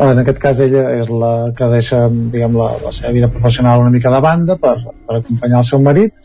en 0.00 0.20
aquest 0.22 0.40
cas 0.42 0.60
ella 0.64 0.84
és 0.96 1.10
la 1.12 1.32
que 1.58 1.68
deixa 1.70 2.06
diguem, 2.08 2.56
la, 2.56 2.70
la 2.82 2.92
seva 2.96 3.12
vida 3.12 3.28
professional 3.34 3.84
una 3.84 3.92
mica 3.92 4.10
de 4.14 4.20
banda 4.24 4.56
per, 4.62 4.78
per 4.80 5.18
acompanyar 5.18 5.60
el 5.60 5.68
seu 5.68 5.82
marit. 5.84 6.16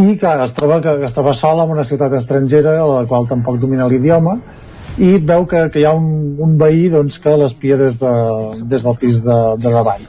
I 0.00 0.16
que 0.18 0.32
es 0.46 0.56
troba 0.56 0.80
que, 0.82 0.96
que 1.02 1.10
estava 1.10 1.36
sola 1.38 1.68
en 1.68 1.76
una 1.76 1.84
ciutat 1.86 2.16
estrangera 2.18 2.78
a 2.80 2.88
la 2.88 3.04
qual 3.06 3.28
tampoc 3.30 3.60
domina 3.62 3.86
l'idioma 3.86 4.38
i 4.96 5.12
veu 5.32 5.44
que, 5.48 5.66
que 5.74 5.80
hi 5.82 5.86
ha 5.86 5.92
un, 5.94 6.08
un 6.42 6.56
veí 6.58 6.88
doncs, 6.92 7.20
que 7.22 7.36
l'espia 7.38 7.76
des, 7.80 8.00
de, 8.00 8.12
des 8.72 8.88
del 8.88 8.98
pis 9.04 9.22
de, 9.24 9.38
de 9.60 9.76
davant. 9.76 10.08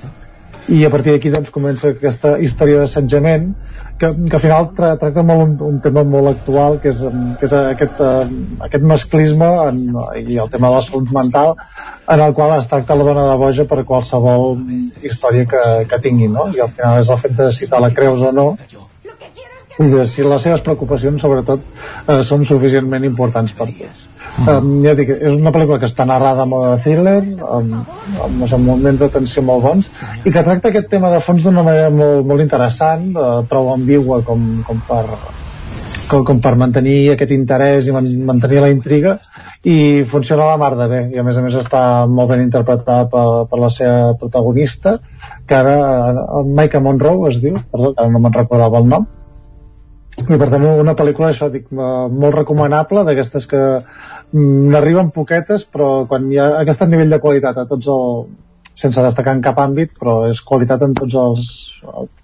I 0.71 0.85
a 0.87 0.89
partir 0.95 1.13
d'aquí 1.13 1.29
doncs, 1.35 1.51
comença 1.51 1.91
aquesta 1.91 2.37
història 2.39 2.81
d'assetjament 2.81 3.51
que, 3.99 4.09
que 4.29 4.35
al 4.35 4.41
final 4.41 4.69
tra 4.77 4.93
tracta 4.99 5.23
molt 5.25 5.43
un, 5.45 5.53
un 5.67 5.79
tema 5.83 6.03
molt 6.07 6.31
actual 6.33 6.79
que 6.83 6.91
és, 6.91 7.01
que 7.39 7.47
és 7.49 7.55
aquest, 7.59 7.99
uh, 8.01 8.23
aquest 8.67 8.87
masclisme 8.93 9.49
en, 9.67 9.81
i 10.21 10.39
el 10.43 10.49
tema 10.53 10.69
de 10.69 10.77
la 10.77 10.85
salut 10.85 11.11
mental 11.15 11.53
en 12.13 12.23
el 12.27 12.33
qual 12.37 12.57
es 12.57 12.69
tracta 12.71 12.97
la 12.99 13.07
dona 13.09 13.27
de 13.29 13.37
boja 13.41 13.67
per 13.69 13.83
qualsevol 13.89 14.57
història 15.03 15.47
que, 15.53 15.63
que 15.89 16.01
tingui 16.07 16.31
no? 16.31 16.49
i 16.55 16.63
al 16.63 16.73
final 16.73 17.03
és 17.03 17.13
el 17.13 17.21
fet 17.25 17.37
de 17.39 17.51
citar 17.55 17.83
la 17.83 17.93
creus 17.93 18.25
o 18.29 18.33
no 18.35 18.49
i 19.79 19.89
de 19.89 20.03
si 20.05 20.25
les 20.25 20.43
seves 20.45 20.61
preocupacions 20.65 21.21
sobretot 21.21 21.63
eh, 21.63 22.21
són 22.27 22.43
suficientment 22.45 23.07
importants 23.07 23.55
per 23.57 23.71
tu. 23.71 23.87
Um, 24.41 24.71
ja 24.83 24.95
dic, 24.97 25.13
és 25.13 25.35
una 25.35 25.53
pel·lícula 25.53 25.79
que 25.81 25.89
està 25.89 26.05
narrada 26.09 26.47
amb 26.47 26.57
de 26.57 26.73
thriller 26.85 27.19
amb, 27.59 27.77
amb, 28.27 28.43
amb 28.47 28.65
moments 28.65 29.03
d'atenció 29.03 29.45
molt 29.45 29.63
bons 29.67 29.91
i 30.23 30.31
que 30.31 30.43
tracta 30.43 30.71
aquest 30.71 30.89
tema 30.93 31.11
de 31.13 31.21
fons 31.23 31.45
d'una 31.45 31.63
manera 31.65 31.93
molt, 31.93 32.25
molt 32.27 32.43
interessant 32.43 33.09
eh, 33.13 33.31
prou 33.49 33.71
ambigua 33.73 34.21
com, 34.25 34.45
com 34.67 34.83
per 34.89 35.05
com, 36.09 36.23
com 36.27 36.41
per 36.43 36.53
mantenir 36.59 37.13
aquest 37.13 37.31
interès 37.35 37.87
i 37.87 37.95
man, 37.95 38.07
mantenir 38.27 38.61
la 38.61 38.69
intriga 38.73 39.17
i 39.63 40.03
funciona 40.09 40.49
la 40.51 40.59
mar 40.61 40.73
de 40.77 40.87
bé 40.91 41.01
i 41.13 41.19
a 41.19 41.25
més 41.25 41.39
a 41.39 41.43
més 41.45 41.57
està 41.57 41.81
molt 42.09 42.33
ben 42.33 42.43
interpretada 42.43 43.07
per, 43.11 43.25
per 43.49 43.59
la 43.61 43.71
seva 43.73 44.13
protagonista 44.19 44.97
que 45.47 45.59
ara, 45.59 45.75
eh, 46.11 46.45
Micah 46.59 46.83
Monroe 46.83 47.31
es 47.31 47.41
diu, 47.43 47.59
perdó, 47.71 47.93
ara 47.97 48.09
no 48.11 48.23
me'n 48.23 48.39
recordava 48.39 48.81
el 48.81 48.89
nom 48.95 49.09
i 50.13 50.37
per 50.37 50.47
tant 50.51 50.65
una 50.69 50.93
pel·lícula 50.97 51.31
això 51.31 51.49
dic, 51.53 51.69
eh, 51.73 51.93
molt 52.23 52.37
recomanable 52.37 53.05
d'aquestes 53.07 53.47
que 53.49 53.63
n'arriben 54.33 55.11
poquetes 55.13 55.65
però 55.69 56.05
quan 56.09 56.31
hi 56.31 56.39
ha 56.41 56.49
aquest 56.61 56.83
nivell 56.89 57.11
de 57.13 57.21
qualitat 57.21 57.57
a 57.61 57.65
tots 57.69 57.89
el, 57.93 58.23
sense 58.73 59.01
destacar 59.05 59.35
en 59.37 59.41
cap 59.45 59.59
àmbit 59.61 59.93
però 59.99 60.23
és 60.29 60.41
qualitat 60.41 60.81
en 60.85 60.95
tots 60.97 61.17
els 61.23 61.49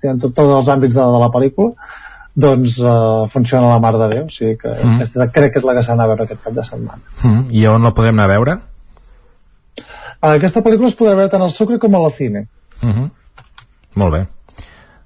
en 0.02 0.22
tot, 0.22 0.34
tots 0.34 0.56
els 0.56 0.72
àmbits 0.74 0.98
de, 0.98 1.04
de 1.06 1.20
la 1.22 1.30
pel·lícula 1.34 1.76
doncs 2.40 2.80
uh, 2.82 3.28
funciona 3.34 3.70
la 3.70 3.82
mar 3.84 3.94
de 4.00 4.08
Déu 4.14 4.26
o 4.26 4.34
sigui 4.34 4.56
que 4.58 4.72
mm. 4.72 4.96
aquesta, 4.98 5.30
crec 5.36 5.54
que 5.54 5.62
és 5.62 5.68
la 5.68 5.76
que 5.78 5.84
s'ha 5.86 5.94
d'anar 5.94 6.08
a 6.08 6.12
veure 6.14 6.26
aquest 6.26 6.42
cap 6.46 6.58
de 6.58 6.66
setmana 6.66 7.02
mm. 7.22 7.46
i 7.54 7.66
on 7.70 7.86
la 7.86 7.94
podem 7.94 8.18
anar 8.18 8.30
a 8.30 8.34
veure? 8.34 8.58
Aquesta 10.20 10.64
pel·lícula 10.66 10.90
es 10.92 10.98
podrà 11.00 11.16
veure 11.16 11.32
tant 11.32 11.46
al 11.46 11.54
Sucre 11.56 11.80
com 11.80 11.96
a 11.96 12.04
la 12.08 12.12
Cine 12.16 12.48
mm 12.82 12.92
-hmm. 12.92 13.10
molt 14.02 14.14
bé 14.18 14.26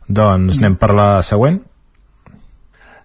doncs 0.07 0.57
anem 0.57 0.75
per 0.75 0.93
la 0.93 1.21
següent 1.21 1.59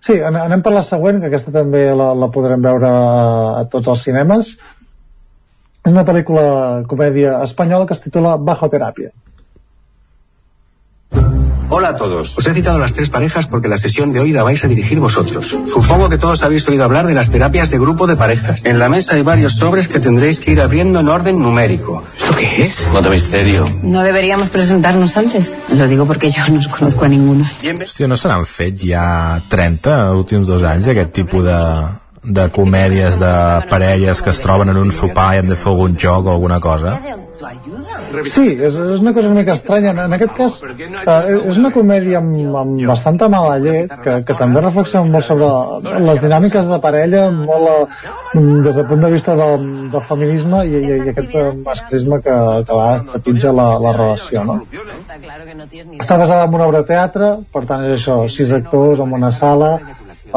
Sí, 0.05 0.19
anem 0.23 0.63
per 0.63 0.73
la 0.75 0.85
següent, 0.87 1.21
que 1.21 1.31
aquesta 1.31 1.53
també 1.55 1.89
la, 1.97 2.13
la 2.15 2.29
podrem 2.35 2.63
veure 2.63 2.91
a, 2.91 3.65
tots 3.73 3.91
els 3.91 4.05
cinemes. 4.07 4.53
És 5.87 5.95
una 5.95 6.05
pel·lícula 6.07 6.45
comèdia 6.91 7.39
espanyola 7.47 7.89
que 7.89 7.97
es 7.97 8.05
titula 8.05 8.37
Bajo 8.39 8.69
Teràpia. 8.71 9.11
Hola 11.71 11.89
a 11.89 11.97
todos. 11.97 12.37
Os 12.39 12.47
he 12.47 12.55
citado 12.55 12.77
a 12.77 12.81
las 12.81 12.95
tres 12.95 13.11
parejas 13.11 13.47
porque 13.47 13.69
la 13.69 13.77
sesión 13.77 14.11
de 14.13 14.21
hoy 14.21 14.33
la 14.33 14.43
vais 14.43 14.65
a 14.65 14.69
dirigir 14.69 15.01
vosotros. 15.01 15.55
Supongo 15.67 16.09
que 16.09 16.17
todos 16.17 16.43
habéis 16.43 16.67
oído 16.67 16.85
hablar 16.85 17.07
de 17.07 17.13
las 17.13 17.31
terapias 17.31 17.71
de 17.71 17.79
grupo 17.79 18.07
de 18.07 18.17
parejas. 18.17 18.65
En 18.65 18.79
la 18.79 18.89
mesa 18.89 19.17
hay 19.17 19.23
varios 19.23 19.57
sobres 19.57 19.87
que 19.87 20.01
tendréis 20.01 20.41
que 20.41 20.53
ir 20.53 20.63
abriendo 20.63 21.01
en 21.01 21.09
orden 21.09 21.39
numérico. 21.39 22.03
¿Esto 22.17 22.35
qué 22.37 22.63
es? 22.65 22.77
Cuánto 22.91 23.11
misterio. 23.11 23.69
No 23.83 24.03
deberíamos 24.03 24.49
presentarnos 24.49 25.15
antes. 25.19 25.55
Lo 25.69 25.87
digo 25.87 26.07
porque 26.07 26.31
yo 26.31 26.43
no 26.49 26.59
os 26.59 26.69
conozco 26.69 27.05
a 27.05 27.09
ninguno. 27.09 27.45
Hòstia, 27.63 28.09
no 28.09 28.17
se 28.17 28.29
n'han 28.33 28.47
fet 28.49 28.81
ja 28.81 29.39
30 29.53 29.95
els 30.09 30.25
últims 30.25 30.49
dos 30.49 30.65
anys 30.65 30.89
aquest 30.89 31.13
tipus 31.21 31.45
de, 31.45 31.61
de 32.25 32.49
comèdies 32.55 33.21
de 33.21 33.33
parelles 33.69 34.23
que 34.25 34.33
es 34.33 34.41
troben 34.41 34.73
en 34.73 34.81
un 34.81 34.93
sopar 34.93 35.35
i 35.37 35.43
han 35.43 35.53
de 35.53 35.57
fer 35.57 35.73
algun 35.75 36.01
joc 36.01 36.27
o 36.27 36.33
alguna 36.33 36.61
cosa? 36.65 36.97
Sí, 38.29 38.45
és, 38.57 38.75
és 38.75 39.03
una 39.03 39.13
cosa 39.17 39.31
una 39.31 39.41
mica 39.41 39.55
estranya. 39.59 39.93
En, 40.05 40.15
aquest 40.17 40.35
cas, 40.37 40.57
eh, 40.65 41.37
és 41.37 41.61
una 41.61 41.71
comèdia 41.75 42.19
amb, 42.23 42.57
amb 42.63 42.83
bastanta 42.91 43.29
mala 43.33 43.59
llet, 43.63 43.93
que, 44.05 44.17
que 44.29 44.37
també 44.39 44.63
reflexiona 44.65 45.13
molt 45.13 45.29
sobre 45.29 45.51
les 46.09 46.23
dinàmiques 46.25 46.71
de 46.73 46.81
parella, 46.85 47.25
molt 47.35 47.69
eh, 47.71 48.43
des 48.67 48.75
del 48.81 48.89
punt 48.91 49.05
de 49.07 49.13
vista 49.15 49.37
del, 49.39 49.69
del 49.93 50.05
feminisme 50.11 50.65
i, 50.67 50.75
i, 50.81 50.97
i 50.97 51.13
aquest 51.15 51.39
eh, 51.39 51.47
masclisme 51.65 52.21
que, 52.25 52.35
que 52.35 52.75
a 52.75 52.81
vegades 52.81 53.07
trepitja 53.13 53.55
la, 53.61 53.69
la 53.87 53.95
relació, 53.97 54.45
no? 54.49 54.59
Està 55.99 56.19
basada 56.21 56.45
en 56.49 56.59
una 56.59 56.69
obra 56.69 56.83
de 56.83 56.91
teatre, 56.93 57.33
per 57.55 57.65
tant 57.71 57.87
és 57.89 57.99
això, 58.01 58.21
sis 58.33 58.53
actors 58.57 59.03
en 59.05 59.15
una 59.21 59.33
sala, 59.35 59.77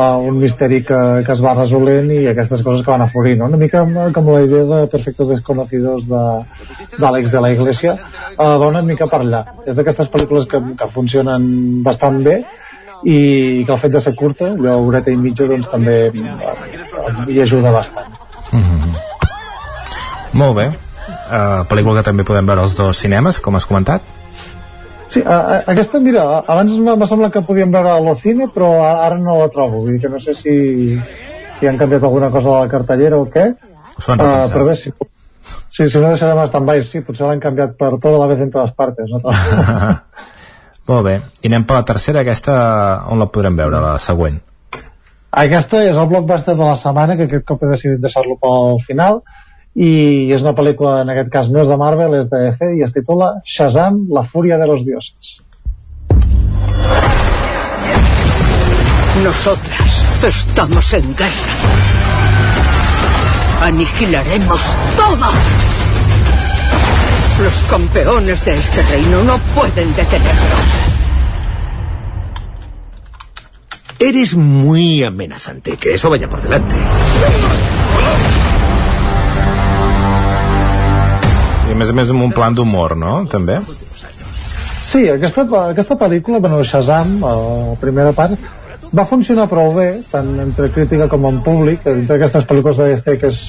uh, 0.02 0.18
un 0.28 0.40
misteri 0.42 0.82
que, 0.88 1.00
que 1.26 1.34
es 1.34 1.42
va 1.44 1.54
resolent 1.58 2.10
i 2.14 2.24
aquestes 2.32 2.64
coses 2.66 2.84
que 2.86 2.92
van 2.92 3.04
aflorir, 3.06 3.36
no? 3.40 3.50
Una 3.52 3.60
mica 3.62 3.84
com 4.16 4.30
la 4.32 4.42
idea 4.46 4.66
de 4.70 4.80
Perfectos 4.92 5.30
Desconocidos 5.32 6.08
d'Àlex 6.10 7.30
de, 7.30 7.36
de 7.36 7.44
la 7.46 7.52
Iglesia 7.54 7.96
uh, 7.96 8.58
va 8.62 8.68
una 8.68 8.84
mica 8.88 9.08
per 9.12 9.22
allà. 9.24 9.44
És 9.66 9.80
d'aquestes 9.80 10.12
pel·lícules 10.14 10.50
que, 10.52 10.62
que 10.80 10.90
funcionen 10.96 11.48
bastant 11.86 12.22
bé 12.26 12.42
i 13.02 13.20
que 13.66 13.74
el 13.74 13.82
fet 13.82 13.96
de 13.96 14.02
ser 14.04 14.14
curta, 14.18 14.52
allò 14.54 14.78
horeta 14.86 15.14
i 15.14 15.18
mitja, 15.18 15.50
doncs 15.50 15.72
també 15.72 15.98
uh, 16.12 17.28
hi 17.28 17.42
ajuda 17.42 17.74
bastant. 17.74 18.18
Mm 18.52 18.64
-hmm. 18.64 18.96
Molt 20.34 20.56
bé. 20.56 20.72
Uh, 21.32 21.64
pel·lícula 21.68 22.00
que 22.00 22.10
també 22.10 22.24
podem 22.24 22.46
veure 22.46 22.62
als 22.62 22.76
dos 22.76 22.98
cinemes, 22.98 23.40
com 23.40 23.56
has 23.56 23.66
comentat? 23.66 24.02
Sí, 25.12 25.20
a, 25.26 25.36
a, 25.36 25.56
aquesta, 25.74 26.00
mira, 26.00 26.24
abans 26.48 26.78
m'ha 26.80 27.08
semblat 27.10 27.34
que 27.34 27.44
podíem 27.44 27.72
veure 27.74 27.90
a 27.92 28.00
l'Ocine, 28.00 28.46
però 28.54 28.70
ara 28.88 29.18
no 29.20 29.42
la 29.42 29.50
trobo. 29.52 29.82
Vull 29.84 29.98
dir 29.98 30.06
que 30.06 30.12
no 30.14 30.22
sé 30.24 30.36
si, 30.38 30.54
si 31.60 31.68
han 31.68 31.80
canviat 31.82 32.06
alguna 32.08 32.30
cosa 32.32 32.54
a 32.54 32.62
la 32.64 32.72
cartellera 32.72 33.20
o 33.20 33.26
què. 33.34 33.50
Uh, 34.00 34.14
però 34.16 34.64
bé, 34.70 34.78
si, 34.80 34.94
sí, 35.68 35.90
si 35.90 36.00
no 36.00 36.14
deixarem 36.14 36.40
estar 36.46 36.62
by 36.64 36.86
sí, 36.88 37.04
potser 37.04 37.28
l'han 37.28 37.44
canviat 37.44 37.76
per 37.76 37.92
tota 37.98 38.16
la 38.22 38.30
vez 38.32 38.46
en 38.46 38.54
totes 38.54 38.72
partes. 38.78 39.12
No? 39.12 39.36
Molt 40.94 41.06
bé. 41.10 41.18
I 41.44 41.52
anem 41.52 41.68
per 41.68 41.82
la 41.82 41.90
tercera, 41.92 42.24
aquesta 42.24 42.56
on 43.12 43.20
la 43.20 43.28
podrem 43.36 43.60
veure, 43.60 43.84
la 43.84 43.98
següent? 44.00 44.40
Aquesta 45.44 45.84
és 45.88 46.00
el 46.00 46.08
blockbuster 46.08 46.56
de 46.56 46.72
la 46.72 46.80
setmana, 46.80 47.20
que 47.20 47.28
aquest 47.28 47.46
cop 47.52 47.62
he 47.64 47.76
decidit 47.76 48.00
deixar-lo 48.00 48.40
pel 48.40 48.80
final, 48.88 49.22
i 49.76 50.32
és 50.34 50.42
una 50.44 50.56
pel·lícula, 50.56 51.00
en 51.06 51.12
aquest 51.14 51.30
cas 51.32 51.50
no 51.52 51.62
és 51.62 51.70
de 51.72 51.78
Marvel, 51.80 52.18
és 52.20 52.28
de 52.32 52.42
DC 52.44 52.74
i 52.78 52.84
es 52.84 52.92
titula 52.96 53.38
Shazam, 53.48 54.04
la 54.12 54.26
fúria 54.28 54.58
de 54.60 54.68
los 54.68 54.86
dioses. 54.86 55.38
Nosotras 59.24 60.24
estamos 60.24 60.94
en 60.94 61.16
guerra. 61.16 61.54
Aniquilaremos 63.62 64.62
todo. 64.98 65.28
Los 67.44 67.54
campeones 67.70 68.44
de 68.46 68.56
este 68.56 68.84
reino 68.84 69.24
no 69.24 69.38
pueden 69.56 69.94
detenernos. 69.94 70.92
Eres 74.00 74.36
muy 74.36 75.04
amenazante, 75.04 75.78
que 75.78 75.94
eso 75.94 76.10
vaya 76.10 76.28
por 76.28 76.42
delante. 76.42 76.76
I 81.72 81.74
a 81.74 81.78
més 81.80 81.88
a 81.88 81.94
més 81.96 82.10
amb 82.12 82.20
un 82.26 82.34
plan 82.36 82.52
d'humor, 82.52 82.98
no? 83.00 83.12
També? 83.32 83.62
Sí, 83.64 85.06
aquesta, 85.08 85.46
aquesta 85.70 85.96
pel·lícula, 85.96 86.42
bueno, 86.44 86.58
Shazam, 86.68 87.14
la 87.24 87.78
primera 87.80 88.12
part, 88.18 88.36
va 88.92 89.06
funcionar 89.08 89.46
prou 89.48 89.72
bé, 89.78 89.86
tant 90.10 90.34
entre 90.44 90.68
crítica 90.76 91.08
com 91.08 91.30
en 91.30 91.38
públic, 91.46 91.86
entre 91.88 92.18
aquestes 92.18 92.44
pel·lícules 92.50 92.82
de 92.82 92.90
DC 92.90 93.16
que 93.22 93.32
és 93.32 93.40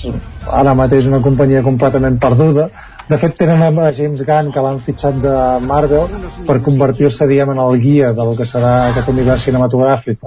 ara 0.60 0.76
mateix 0.78 1.10
una 1.10 1.18
companyia 1.24 1.64
completament 1.66 2.20
perduda. 2.22 2.68
De 3.12 3.18
fet, 3.20 3.34
tenen 3.36 3.60
a 3.60 3.90
James 3.92 4.22
Gunn, 4.24 4.46
que 4.54 4.60
l'han 4.64 4.78
fitxat 4.80 5.18
de 5.20 5.32
Marvel, 5.66 6.06
per 6.48 6.54
convertir-se, 6.64 7.26
diguem, 7.28 7.50
en 7.52 7.58
el 7.60 7.74
guia 7.82 8.12
del 8.16 8.30
que 8.38 8.46
serà 8.48 8.70
aquest 8.86 9.10
univers 9.12 9.44
cinematogràfic, 9.44 10.22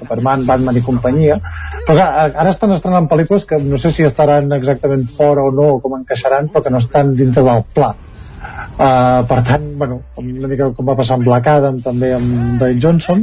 Superman, 0.00 0.42
Batman 0.48 0.80
i 0.80 0.82
companyia. 0.82 1.36
Però 1.84 1.94
clar, 1.94 2.08
ara 2.26 2.50
estan 2.50 2.74
estrenant 2.74 3.06
pel·lícules 3.12 3.46
que 3.46 3.60
no 3.62 3.78
sé 3.78 3.92
si 3.94 4.02
estaran 4.08 4.50
exactament 4.56 5.06
fora 5.14 5.44
o 5.46 5.52
no, 5.54 5.68
o 5.76 5.78
com 5.84 5.94
encaixaran, 6.00 6.50
però 6.50 6.64
que 6.64 6.74
no 6.74 6.82
estan 6.82 7.14
dintre 7.14 7.46
del 7.46 7.62
pla. 7.76 7.92
Uh, 7.94 9.22
per 9.30 9.38
tant, 9.46 9.70
bueno, 9.78 10.00
una 10.18 10.50
mica 10.50 10.72
com 10.74 10.90
va 10.90 10.98
passar 10.98 11.20
amb 11.20 11.30
Black 11.30 11.52
Adam, 11.54 11.78
també 11.86 12.16
amb 12.16 12.58
Dwayne 12.58 12.82
Johnson, 12.82 13.22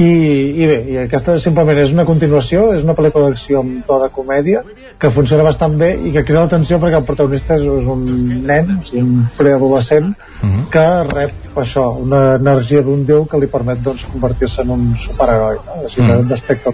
i, 0.00 0.08
i 0.08 0.64
bé, 0.64 0.80
i 0.88 0.96
aquesta 1.02 1.36
simplement 1.36 1.76
és 1.76 1.92
una 1.92 2.08
continuació, 2.08 2.70
és 2.72 2.88
una 2.88 2.96
pel·lícula 2.96 3.28
d'acció 3.28 3.60
amb 3.60 3.84
to 3.84 4.00
de 4.00 4.08
comèdia 4.16 4.64
que 5.02 5.10
funciona 5.10 5.42
bastant 5.42 5.74
bé 5.78 5.88
i 6.06 6.12
que 6.14 6.22
crida 6.22 6.44
l'atenció 6.44 6.78
perquè 6.82 7.00
el 7.00 7.06
protagonista 7.06 7.56
és, 7.58 7.64
és 7.66 7.88
un 7.90 8.04
nen, 8.46 8.68
o 8.76 8.84
sigui, 8.86 9.02
un 9.02 9.24
preadolescent 9.38 10.12
uh 10.12 10.44
-huh. 10.44 10.60
que 10.70 10.84
rep 11.10 11.58
això, 11.64 11.86
una 12.02 12.20
energia 12.36 12.82
d'un 12.86 13.04
déu 13.06 13.24
que 13.26 13.40
li 13.40 13.48
permet 13.54 13.82
doncs, 13.82 14.04
convertir-se 14.12 14.62
en 14.62 14.70
un 14.70 14.84
superheroi 14.96 15.56
no? 15.66 15.80
Així, 15.84 16.00
uh 16.00 16.06
-huh. 16.06 16.28
d'aspecte 16.28 16.70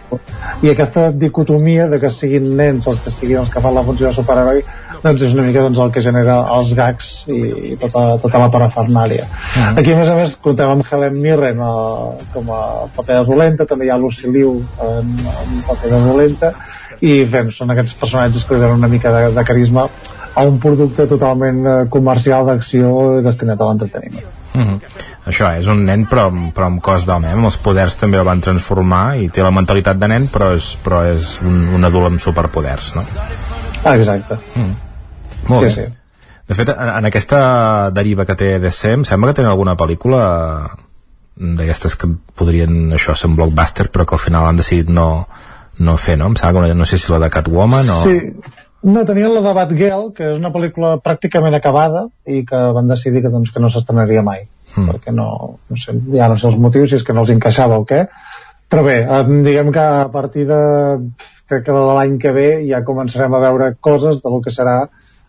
i 0.63 0.71
aquesta 0.71 1.11
dicotomia 1.11 1.89
de 1.89 1.99
que 1.99 2.11
siguin 2.11 2.57
nens 2.57 2.87
els 2.87 3.01
que 3.01 3.11
siguin 3.11 3.39
els 3.39 3.51
que 3.51 3.61
fan 3.61 3.75
la 3.75 3.83
funció 3.83 4.09
de 4.09 4.15
superheroi 4.15 4.63
doncs 5.03 5.23
és 5.23 5.35
una 5.35 5.43
mica 5.43 5.63
doncs, 5.63 5.79
el 5.79 5.93
que 5.95 6.01
genera 6.03 6.37
els 6.57 6.73
gags 6.75 7.25
i, 7.29 7.41
i 7.73 7.77
tota, 7.77 8.19
tota 8.19 8.39
la 8.39 8.51
parafernàlia. 8.51 9.25
Uh 9.25 9.63
-huh. 9.63 9.79
Aquí, 9.79 9.93
a 9.93 9.97
més 9.97 10.09
a 10.09 10.15
més, 10.15 10.37
comptem 10.37 10.69
amb 10.69 10.85
Helen 10.91 11.21
Mirren 11.21 11.61
uh, 11.61 12.15
com 12.33 12.51
a 12.51 12.63
paper 12.97 13.21
de 13.21 13.25
dolenta, 13.31 13.67
també 13.67 13.87
hi 13.87 13.91
ha 13.91 13.97
Lucy 13.97 14.27
Liu 14.27 14.63
en, 14.83 15.07
en 15.43 15.63
paper 15.69 15.91
de 15.91 16.01
dolenta, 16.09 16.53
i 17.01 17.25
bé, 17.31 17.45
són 17.55 17.71
aquests 17.71 17.95
personatges 17.99 18.45
que 18.45 18.57
donen 18.59 18.79
una 18.81 18.91
mica 18.91 19.13
de, 19.15 19.29
de 19.35 19.45
carisma 19.45 19.87
a 20.39 20.45
un 20.47 20.59
producte 20.63 21.07
totalment 21.11 21.61
eh, 21.67 21.77
comercial 21.91 22.47
d'acció 22.47 23.21
destinat 23.25 23.61
a 23.61 23.71
l'entreteniment. 23.71 24.27
Uh 24.55 24.61
-huh. 24.61 24.81
Això 25.29 25.51
és 25.59 25.67
un 25.69 25.85
nen 25.85 26.07
però, 26.07 26.31
però 26.55 26.67
amb 26.67 26.81
cos 26.83 27.05
d'home, 27.05 27.29
eh? 27.29 27.33
amb 27.33 27.45
els 27.45 27.57
poders 27.57 27.97
també 27.97 28.19
el 28.19 28.25
van 28.25 28.41
transformar 28.41 29.19
i 29.19 29.29
té 29.29 29.43
la 29.43 29.51
mentalitat 29.51 29.99
de 29.99 30.09
nen 30.09 30.29
però 30.33 30.55
és, 30.57 30.79
però 30.85 31.03
és 31.05 31.41
un, 31.43 31.69
un 31.75 31.85
adult 31.85 32.07
amb 32.07 32.21
superpoders, 32.21 32.95
no? 32.95 33.03
Ah, 33.85 33.97
exacte. 33.97 34.35
-huh. 34.35 34.75
Molt 35.49 35.71
sí, 35.71 35.81
bé. 35.81 35.87
Sí. 35.87 35.93
De 36.49 36.55
fet, 36.55 36.69
en, 36.69 36.89
en 36.89 37.05
aquesta 37.05 37.91
deriva 37.91 38.25
que 38.25 38.35
té 38.35 38.59
DC, 38.59 38.93
em 38.93 39.05
sembla 39.05 39.31
que 39.31 39.37
tenen 39.37 39.51
alguna 39.51 39.77
pel·lícula 39.77 40.69
d'aquestes 41.37 41.95
que 41.97 42.09
podrien 42.35 42.93
això 42.97 43.15
ser 43.15 43.29
un 43.29 43.37
blockbuster 43.37 43.91
però 43.91 44.05
que 44.05 44.17
al 44.17 44.23
final 44.23 44.47
han 44.47 44.57
decidit 44.57 44.89
no, 44.89 45.29
no 45.79 45.97
fer, 45.97 46.17
no? 46.19 46.31
Em 46.31 46.37
sembla 46.37 46.67
que 46.67 46.75
no, 46.75 46.83
no 46.83 46.89
sé 46.89 46.99
si 46.99 47.13
la 47.13 47.21
de 47.23 47.31
Catwoman 47.31 47.91
o... 47.95 47.99
Sí, 48.05 48.19
no, 48.83 49.05
tenien 49.05 49.33
la 49.35 49.43
de 49.43 49.53
Batgirl, 49.57 50.13
que 50.15 50.27
és 50.33 50.37
una 50.39 50.53
pel·lícula 50.55 50.97
pràcticament 51.03 51.57
acabada 51.59 52.05
i 52.27 52.45
que 52.47 52.61
van 52.77 52.91
decidir 52.91 53.25
que, 53.25 53.33
doncs, 53.33 53.51
que 53.55 53.63
no 53.63 53.71
s'estrenaria 53.75 54.23
mai 54.23 54.45
mm. 54.45 54.87
perquè 54.91 55.15
no, 55.15 55.31
no 55.59 55.81
sé, 55.81 55.97
ja 56.15 56.29
no 56.31 56.39
sé 56.39 56.47
els 56.51 56.61
motius 56.63 56.93
si 56.93 56.99
és 57.01 57.07
que 57.07 57.17
no 57.17 57.25
els 57.27 57.35
encaixava 57.35 57.79
o 57.81 57.87
què 57.89 58.05
però 58.69 58.85
bé, 58.85 59.01
diguem 59.47 59.73
que 59.73 59.83
a 59.83 60.09
partir 60.13 60.45
de 60.47 60.61
crec 61.49 61.65
que 61.67 61.75
de 61.75 61.85
l'any 61.89 62.19
que 62.23 62.33
ve 62.37 62.49
ja 62.69 62.85
començarem 62.87 63.35
a 63.35 63.43
veure 63.47 63.73
coses 63.81 64.21
del 64.25 64.43
que 64.45 64.53
serà 64.55 64.83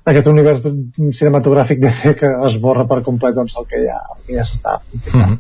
aquest 0.09 0.27
univers 0.31 0.65
cinematogràfic 0.65 1.81
de 1.85 2.13
que 2.19 2.33
es 2.47 2.57
borra 2.61 2.85
per 2.89 3.01
complet 3.05 3.37
doncs, 3.37 3.55
el 3.57 3.69
que 3.69 3.81
ja, 3.85 4.01
el 4.15 4.25
que 4.27 4.35
ja 4.37 4.45
s'està 4.45 4.79
mm 4.81 5.21
-hmm. 5.21 5.37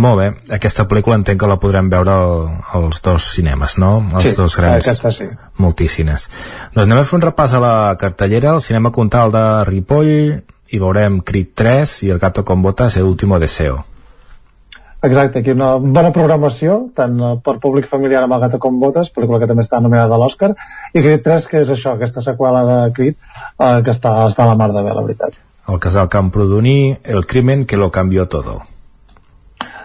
Molt 0.00 0.16
bé, 0.16 0.28
aquesta 0.56 0.86
pel·lícula 0.88 1.18
entenc 1.18 1.42
que 1.42 1.48
la 1.50 1.58
podrem 1.60 1.90
veure 1.92 2.12
al, 2.14 2.46
als 2.78 3.02
dos 3.04 3.26
cinemes, 3.34 3.76
no? 3.82 3.90
Els 4.14 4.30
sí, 4.30 4.36
dos 4.38 4.56
grans 4.56 4.86
aquesta 4.86 5.12
sí. 5.12 5.26
multicines. 5.60 6.24
Doncs 6.72 6.86
anem 6.86 7.02
a 7.02 7.04
fer 7.08 7.18
un 7.18 7.26
repàs 7.26 7.56
a 7.56 7.60
la 7.60 7.74
cartellera, 8.00 8.54
al 8.54 8.64
cinema 8.64 8.94
Contal 8.96 9.34
de 9.34 9.44
Ripoll, 9.68 10.14
i 10.70 10.80
veurem 10.80 11.20
Crit 11.26 11.52
3 11.58 11.96
i 12.06 12.12
El 12.14 12.22
gato 12.22 12.44
con 12.48 12.62
botas, 12.62 12.96
El 12.96 13.10
último 13.10 13.38
deseo. 13.38 13.82
Exacte, 15.02 15.40
aquí 15.40 15.52
una 15.52 15.74
bona 15.76 16.12
programació, 16.12 16.80
tant 16.96 17.20
eh, 17.20 17.36
per 17.44 17.56
públic 17.60 17.86
familiar 17.88 18.24
amb 18.24 18.36
el 18.36 18.42
gato 18.46 18.58
con 18.60 18.80
botes, 18.80 19.12
pel·lícula 19.12 19.40
que 19.40 19.48
també 19.48 19.64
està 19.64 19.80
nominada 19.80 20.16
a 20.16 20.20
l'Oscar, 20.20 20.52
i 20.92 21.04
Crit 21.04 21.24
3, 21.28 21.52
que 21.52 21.62
és 21.64 21.76
això, 21.76 21.94
aquesta 21.96 22.24
seqüela 22.24 22.64
de 22.68 22.80
Crit, 22.96 23.16
eh, 23.20 23.78
que 23.84 23.92
està, 23.96 24.16
està 24.28 24.44
a 24.44 24.52
la 24.52 24.58
mar 24.60 24.72
de 24.72 24.82
bé, 24.84 24.92
la 24.96 25.04
veritat. 25.04 25.40
El 25.68 25.80
casal 25.80 26.08
Camprodoní, 26.08 26.98
El 27.04 27.26
crimen 27.26 27.64
que 27.64 27.76
lo 27.76 27.90
cambió 27.90 28.28
todo. 28.28 28.62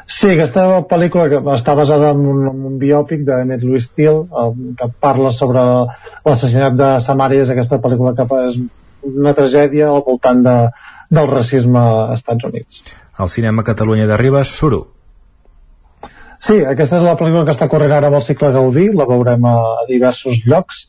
Sí, 0.06 0.30
aquesta 0.30 0.64
pel·lícula 0.86 1.26
que 1.32 1.40
està 1.56 1.74
basada 1.78 2.12
en 2.14 2.26
un, 2.30 2.44
en 2.52 2.66
un 2.70 2.80
biòpic 2.82 3.24
de 3.26 3.40
Emmett 3.42 3.64
Louis 3.66 3.88
Steele 3.90 4.28
eh, 4.30 4.74
que 4.78 4.90
parla 5.02 5.32
sobre 5.34 5.64
l'assassinat 6.26 6.78
de 6.78 6.90
Samaria 7.02 7.46
és 7.46 7.54
aquesta 7.54 7.82
pel·lícula 7.82 8.14
que 8.18 8.28
és 8.46 8.60
una 9.06 9.34
tragèdia 9.38 9.90
al 9.90 10.04
voltant 10.06 10.44
de, 10.46 10.56
del 11.10 11.32
racisme 11.32 11.82
als 11.82 12.22
Estats 12.22 12.46
Units. 12.52 12.84
Al 13.18 13.34
cinema 13.34 13.66
Catalunya 13.66 14.06
de 14.06 14.18
Ribes, 14.22 14.54
Suro. 14.54 14.84
Sí, 16.38 16.60
aquesta 16.62 17.00
és 17.00 17.06
la 17.06 17.18
pel·lícula 17.18 17.46
que 17.48 17.54
està 17.56 17.70
corrent 17.72 17.94
ara 17.96 18.12
amb 18.12 18.20
el 18.20 18.26
cicle 18.26 18.52
Gaudí, 18.54 18.90
la 18.94 19.08
veurem 19.10 19.46
a, 19.50 19.56
a 19.82 19.86
diversos 19.90 20.44
llocs 20.46 20.86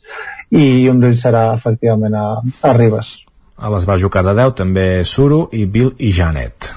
i 0.53 0.89
un 0.91 1.01
d'ells 1.01 1.23
serà 1.25 1.47
efectivament 1.55 2.13
a, 2.13 2.27
a 2.61 2.75
Ribes. 2.77 3.15
A 3.57 3.71
les 3.73 3.87
Bajo 3.89 4.11
cada 4.13 4.35
10 4.37 4.59
també 4.59 4.89
Suro 5.07 5.47
i 5.57 5.65
Bill 5.65 5.95
i 5.97 6.11
Janet. 6.13 6.69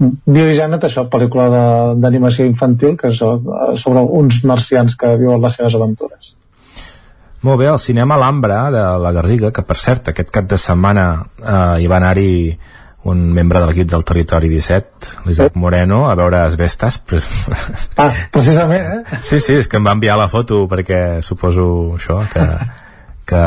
Bill 0.00 0.54
i 0.54 0.56
Janet, 0.56 0.86
això, 0.86 1.04
pel·lícula 1.12 1.48
d'animació 2.00 2.46
infantil 2.48 2.96
que 3.00 3.10
és 3.12 3.18
sobre 3.20 4.04
uns 4.20 4.40
marcians 4.48 4.96
que 4.96 5.12
viuen 5.20 5.42
les 5.44 5.58
seves 5.58 5.76
aventures. 5.76 6.34
Molt 7.44 7.60
bé, 7.60 7.68
el 7.72 7.80
cinema 7.80 8.18
L'Ambra 8.20 8.62
de 8.72 8.84
la 9.00 9.12
Garriga, 9.16 9.50
que 9.52 9.64
per 9.64 9.76
cert, 9.80 10.08
aquest 10.08 10.32
cap 10.32 10.48
de 10.48 10.58
setmana 10.60 11.06
eh, 11.40 11.80
hi 11.80 11.88
va 11.88 12.00
anar-hi 12.00 12.32
un 13.10 13.20
membre 13.32 13.60
de 13.60 13.68
l'equip 13.68 13.88
del 13.88 14.04
Territori 14.04 14.50
17, 14.52 15.12
l'Isaac 15.28 15.56
Moreno, 15.56 16.02
a 16.10 16.16
veure 16.20 16.42
Asbestas. 16.42 16.98
Però... 17.00 17.20
Ah, 17.96 18.10
precisament, 18.32 18.90
eh? 18.98 19.20
Sí, 19.24 19.40
sí, 19.40 19.56
és 19.56 19.68
que 19.68 19.80
em 19.80 19.88
va 19.88 19.96
enviar 19.96 20.18
la 20.20 20.28
foto 20.32 20.66
perquè 20.68 21.20
suposo 21.24 21.66
això, 21.96 22.20
que, 22.32 22.44
que, 23.30 23.42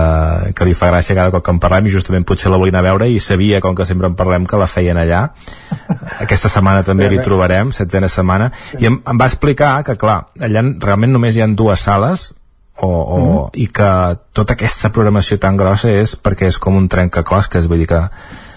que 0.56 0.68
li 0.68 0.76
fa 0.78 0.90
gràcia 0.92 1.16
cada 1.18 1.34
cop 1.34 1.44
que 1.46 1.54
en 1.54 1.60
parlem 1.64 1.90
i 1.90 1.94
justament 1.94 2.26
potser 2.28 2.52
la 2.52 2.60
volien 2.62 2.78
a 2.80 2.84
veure 2.86 3.10
i 3.12 3.20
sabia, 3.24 3.62
com 3.64 3.76
que 3.76 3.88
sempre 3.90 4.10
en 4.10 4.16
parlem, 4.20 4.48
que 4.50 4.60
la 4.60 4.70
feien 4.72 5.00
allà. 5.00 5.26
Aquesta 6.24 6.52
setmana 6.52 6.86
també 6.88 7.10
li 7.12 7.20
trobarem, 7.24 7.74
setzena 7.76 8.10
setmana, 8.12 8.52
i 8.80 8.90
em, 8.90 9.02
em 9.10 9.20
va 9.20 9.28
explicar 9.30 9.76
que, 9.88 9.98
clar, 10.00 10.24
allà 10.40 10.64
realment 10.72 11.14
només 11.16 11.36
hi 11.36 11.44
ha 11.44 11.50
dues 11.52 11.84
sales 11.84 12.32
o, 12.80 12.88
o, 12.88 13.20
mm. 13.20 13.50
i 13.62 13.68
que 13.76 13.92
tota 14.34 14.56
aquesta 14.58 14.92
programació 14.94 15.38
tan 15.42 15.60
grossa 15.60 15.92
és 15.94 16.16
perquè 16.18 16.50
és 16.50 16.58
com 16.62 16.80
un 16.80 16.90
trencaclosques, 16.90 17.68
vull 17.70 17.84
dir 17.84 17.92
que 17.92 18.02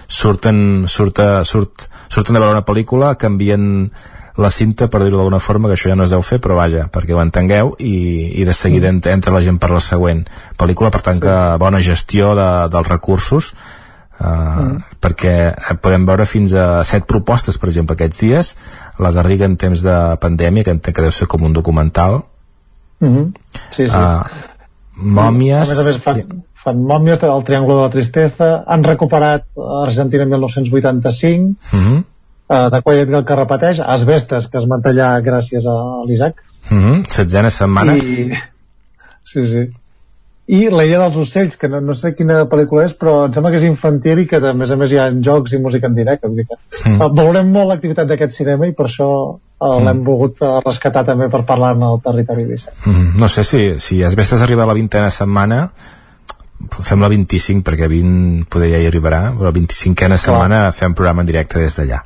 surten, 0.08 0.86
surta, 0.88 1.44
surt, 1.44 1.88
surten 2.08 2.38
a 2.38 2.42
veure 2.42 2.60
una 2.60 2.66
pel·lícula, 2.66 3.16
canvien 3.20 3.90
la 4.36 4.50
cinta, 4.50 4.90
per 4.92 5.00
dir-ho 5.02 5.16
d'alguna 5.16 5.40
forma, 5.40 5.68
que 5.68 5.78
això 5.78 5.88
ja 5.88 5.96
no 5.96 6.04
es 6.04 6.12
deu 6.12 6.22
fer, 6.22 6.38
però 6.44 6.58
vaja, 6.58 6.86
perquè 6.92 7.16
ho 7.16 7.22
entengueu, 7.22 7.74
i, 7.78 7.96
i 8.40 8.44
de 8.44 8.52
seguida 8.52 8.92
mm. 8.92 9.08
entra 9.14 9.32
la 9.32 9.42
gent 9.44 9.58
per 9.58 9.70
la 9.72 9.80
següent 9.80 10.24
pel·lícula, 10.60 10.92
per 10.92 11.02
tant 11.02 11.20
que 11.22 11.34
bona 11.62 11.80
gestió 11.80 12.34
de, 12.36 12.48
dels 12.72 12.88
recursos, 12.88 13.52
uh, 14.20 14.28
mm. 14.28 14.78
perquè 15.00 15.34
podem 15.80 16.04
veure 16.04 16.28
fins 16.28 16.52
a 16.52 16.84
set 16.84 17.08
propostes, 17.08 17.58
per 17.58 17.72
exemple, 17.72 17.96
aquests 17.96 18.20
dies, 18.20 18.54
la 19.00 19.12
Garriga 19.16 19.48
en 19.48 19.56
temps 19.56 19.82
de 19.82 19.98
pandèmia, 20.20 20.64
que 20.64 20.76
entenc 20.76 20.96
que 20.96 21.06
deu 21.08 21.14
ser 21.14 21.28
com 21.32 21.48
un 21.48 21.56
documental, 21.56 22.24
Mm 23.00 23.14
-hmm. 23.14 23.32
Sí, 23.70 23.86
sí. 23.88 23.96
Uh, 23.96 24.22
mòmies... 24.96 25.70
A 25.70 25.74
més 25.74 25.78
a 25.78 25.88
més 25.88 25.96
fan, 25.96 26.22
fan 26.64 26.78
mòmies 26.82 27.20
del 27.20 27.44
Triangle 27.44 27.74
de 27.74 27.80
la 27.80 27.90
Tristesa, 27.90 28.64
han 28.66 28.84
recuperat 28.84 29.44
Argentina 29.82 30.24
1985, 30.24 31.54
mm 31.72 31.80
-hmm. 31.80 32.04
Uh, 32.48 32.66
de 32.72 32.82
Quiet 32.82 33.08
Girl 33.08 33.24
que 33.26 33.38
repeteix, 33.38 33.80
Asbestes, 33.80 34.50
que 34.52 34.60
es 34.60 34.68
manté 34.70 34.92
allà 34.94 35.14
gràcies 35.24 35.66
a 35.66 35.78
l'Isaac. 36.06 36.42
Mm 36.70 36.84
-hmm. 36.84 37.10
Setzena 37.10 37.50
setmana. 37.50 37.96
I... 37.96 38.30
Sí, 39.24 39.46
sí. 39.46 39.68
I 40.46 40.68
La 40.70 40.84
Illa 40.86 41.00
dels 41.02 41.16
Ocells, 41.16 41.56
que 41.58 41.66
no, 41.68 41.80
no 41.80 41.94
sé 41.94 42.12
quina 42.14 42.44
pel·lícula 42.46 42.84
és, 42.86 42.92
però 42.94 43.24
em 43.26 43.32
sembla 43.34 43.50
que 43.50 43.56
és 43.56 43.64
infantil 43.66 44.20
i 44.22 44.26
que 44.30 44.36
a 44.36 44.52
més 44.54 44.70
a 44.70 44.76
més 44.76 44.92
hi 44.92 44.98
ha 44.98 45.08
jocs 45.28 45.52
i 45.52 45.58
música 45.58 45.88
en 45.88 45.96
directe. 45.96 46.28
Vull 46.28 46.36
dir 46.36 46.46
que 46.46 46.90
mm. 46.90 47.10
Valorem 47.18 47.50
molt 47.50 47.68
l'activitat 47.72 48.06
d'aquest 48.06 48.32
cinema 48.32 48.68
i 48.68 48.72
per 48.72 48.86
això 48.86 49.08
mm. 49.34 49.84
l'hem 49.88 50.04
volgut 50.04 50.38
rescatar 50.64 51.04
també 51.04 51.28
per 51.32 51.42
parlar-ne 51.48 51.84
al 51.84 52.00
territori 52.04 52.44
17. 52.44 52.76
Mm. 52.86 53.18
No 53.18 53.28
sé 53.28 53.42
si, 53.42 53.62
si 53.82 54.02
Asbestes 54.04 54.42
arriba 54.42 54.62
a 54.62 54.66
la 54.66 54.78
vintena 54.78 55.10
setmana 55.10 55.72
fem 56.82 57.02
la 57.02 57.08
25 57.12 57.64
perquè 57.66 57.88
20 57.90 58.46
poder 58.52 58.72
ja 58.72 58.82
hi 58.82 58.88
arribarà 58.88 59.22
però 59.36 59.50
la 59.50 59.56
25a 59.56 60.18
setmana 60.20 60.60
fem 60.76 60.94
programa 60.96 61.24
en 61.24 61.30
directe 61.30 61.60
des 61.60 61.76
d'allà. 61.76 62.02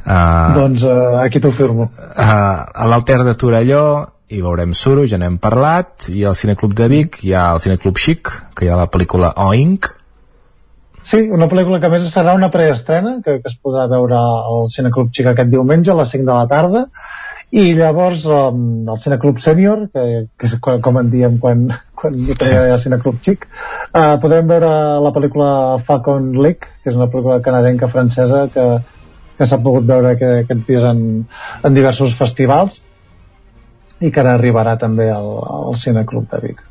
Uh, 0.00 0.54
doncs 0.56 0.82
uh, 0.88 1.20
aquí 1.20 1.40
t'ho 1.40 1.52
firmo. 1.52 1.90
uh, 1.92 2.24
a 2.72 2.86
l'Alter 2.88 3.20
de 3.24 3.34
Torelló 3.36 3.84
hi 4.30 4.40
veurem 4.40 4.72
Suro, 4.78 5.04
ja 5.06 5.18
n'hem 5.18 5.36
parlat 5.42 6.08
i 6.08 6.24
al 6.24 6.36
Cineclub 6.38 6.74
de 6.78 6.86
Vic 6.88 7.18
hi 7.26 7.34
ha 7.34 7.50
el 7.54 7.60
Cineclub 7.62 7.98
Xic 7.98 8.30
que 8.54 8.66
hi 8.66 8.70
ha 8.70 8.78
la 8.78 8.88
pel·lícula 8.90 9.32
Oink. 9.48 9.90
Sí, 11.02 11.24
una 11.32 11.48
pel·lícula 11.50 11.80
que 11.82 11.88
a 11.88 11.92
més 11.92 12.06
serà 12.12 12.36
una 12.36 12.50
preestrena 12.52 13.16
que, 13.24 13.40
que 13.42 13.50
es 13.50 13.56
podrà 13.58 13.88
veure 13.90 14.20
al 14.20 14.70
Cineclub 14.72 15.10
Xic 15.16 15.32
aquest 15.32 15.50
diumenge 15.50 15.92
a 15.92 15.98
les 15.98 16.14
5 16.14 16.28
de 16.28 16.36
la 16.36 16.46
tarda 16.50 16.84
i 17.50 17.72
llavors 17.74 18.22
um, 18.30 18.86
el 18.86 18.98
Cineclub 19.02 19.40
Sènior 19.42 19.88
que, 19.90 20.04
que 20.38 20.46
és 20.46 20.54
com 20.62 20.98
en 21.00 21.08
diem 21.10 21.38
quan, 21.42 21.64
quan 21.98 22.14
hi 22.14 22.36
ha 22.54 22.78
Cineclub 22.78 23.18
Xic 23.24 23.48
uh, 23.48 24.18
podem 24.22 24.46
veure 24.50 24.70
la 25.02 25.10
pel·lícula 25.14 25.50
Falcon 25.86 26.30
Lake 26.38 26.70
que 26.84 26.92
és 26.92 26.98
una 26.98 27.08
pel·lícula 27.10 27.40
canadenca 27.42 27.90
francesa 27.90 28.44
que, 28.54 28.66
que 29.36 29.48
s'ha 29.48 29.58
pogut 29.64 29.88
veure 29.88 30.14
que, 30.20 30.30
aquests 30.44 30.68
dies 30.68 30.86
en, 30.86 31.02
en 31.66 31.74
diversos 31.74 32.14
festivals 32.18 32.78
i 34.00 34.12
que 34.14 34.22
ara 34.22 34.36
arribarà 34.38 34.76
també 34.80 35.10
al, 35.12 35.32
al 35.42 35.74
Cineclub 35.76 36.30
de 36.30 36.38
Vic. 36.44 36.62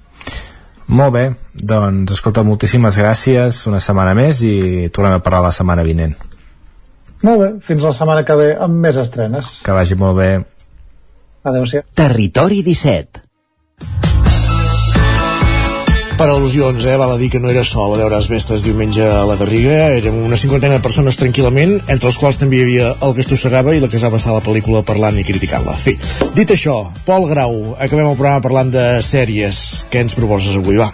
Molt 0.89 1.13
bé, 1.13 1.25
doncs 1.53 2.15
escolta, 2.15 2.41
moltíssimes 2.41 2.95
gràcies 2.97 3.59
una 3.69 3.81
setmana 3.83 4.15
més 4.17 4.39
i 4.47 4.87
tornem 4.95 5.19
a 5.19 5.21
parlar 5.21 5.43
la 5.45 5.51
setmana 5.53 5.83
vinent. 5.85 6.15
Molt 7.21 7.43
bé, 7.43 7.49
fins 7.67 7.83
la 7.85 7.91
setmana 7.93 8.23
que 8.25 8.37
ve 8.39 8.47
amb 8.57 8.79
més 8.81 8.97
estrenes. 8.97 9.59
Que 9.65 9.75
vagi 9.75 9.99
molt 9.99 10.17
bé 10.17 10.29
Adéu-siau. 11.43 11.87
Territori 11.95 12.63
17 12.65 13.29
per 16.19 16.27
al·lusions, 16.27 16.83
eh? 16.83 16.97
val 16.99 17.13
a 17.13 17.15
dir 17.15 17.29
que 17.31 17.39
no 17.39 17.47
era 17.47 17.61
sol 17.63 17.93
a 17.95 17.97
veure 18.01 18.17
Asbestes 18.17 18.65
diumenge 18.65 19.05
a 19.07 19.21
la 19.23 19.37
Garriga 19.39 19.85
érem 19.95 20.17
una 20.27 20.35
cinquantena 20.35 20.75
de 20.75 20.83
persones 20.83 21.15
tranquil·lament 21.15 21.77
entre 21.85 22.09
els 22.09 22.17
quals 22.19 22.35
també 22.41 22.57
hi 22.57 22.63
havia 22.65 22.89
el 23.07 23.13
que 23.15 23.23
estossegava 23.23 23.71
i 23.71 23.79
la 23.79 23.87
que 23.87 23.95
es 23.95 24.03
va 24.03 24.11
passar 24.11 24.35
la 24.35 24.41
pel·lícula 24.43 24.81
parlant 24.83 25.15
i 25.15 25.23
criticant-la 25.23 25.77
fi, 25.79 25.93
dit 26.35 26.51
això, 26.51 26.75
Pol 27.07 27.29
Grau 27.29 27.55
acabem 27.79 28.09
el 28.09 28.19
programa 28.19 28.43
parlant 28.43 28.73
de 28.73 28.83
sèries 29.05 29.61
què 29.87 30.03
ens 30.03 30.17
proposes 30.19 30.59
avui, 30.59 30.75
va? 30.81 30.91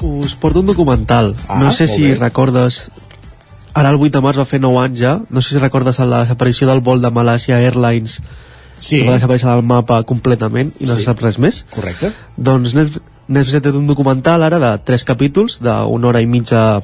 us 0.00 0.32
porto 0.40 0.64
un 0.64 0.72
documental 0.72 1.34
ah, 1.48 1.60
no 1.60 1.76
sé 1.76 1.84
si 1.84 2.06
bé. 2.06 2.16
recordes 2.16 2.86
ara 3.76 3.92
el 3.92 4.00
8 4.00 4.16
de 4.16 4.24
març 4.24 4.40
va 4.40 4.48
fer 4.48 4.64
9 4.64 4.80
anys 4.86 5.04
ja 5.04 5.14
no 5.28 5.44
sé 5.44 5.52
si 5.52 5.60
recordes 5.60 6.00
la 6.00 6.24
desaparició 6.24 6.72
del 6.72 6.80
vol 6.80 7.04
de 7.04 7.12
Malaysia 7.12 7.60
Airlines 7.60 8.22
sí. 8.78 9.00
que 9.00 9.08
va 9.08 9.16
desaparèixer 9.16 9.48
del 9.50 9.64
mapa 9.66 10.02
completament 10.08 10.72
i 10.78 10.88
no 10.88 10.94
sí. 10.94 11.02
se 11.02 11.08
sap 11.10 11.22
res 11.24 11.40
més 11.42 11.64
correcte 11.74 12.12
doncs 12.36 12.76
Netflix 12.76 13.58
fet 13.58 13.74
un 13.74 13.88
documental 13.88 14.44
ara 14.46 14.60
de 14.62 14.70
tres 14.86 15.02
capítols 15.04 15.58
d'una 15.64 16.12
hora 16.12 16.22
i 16.22 16.28
mitja 16.30 16.82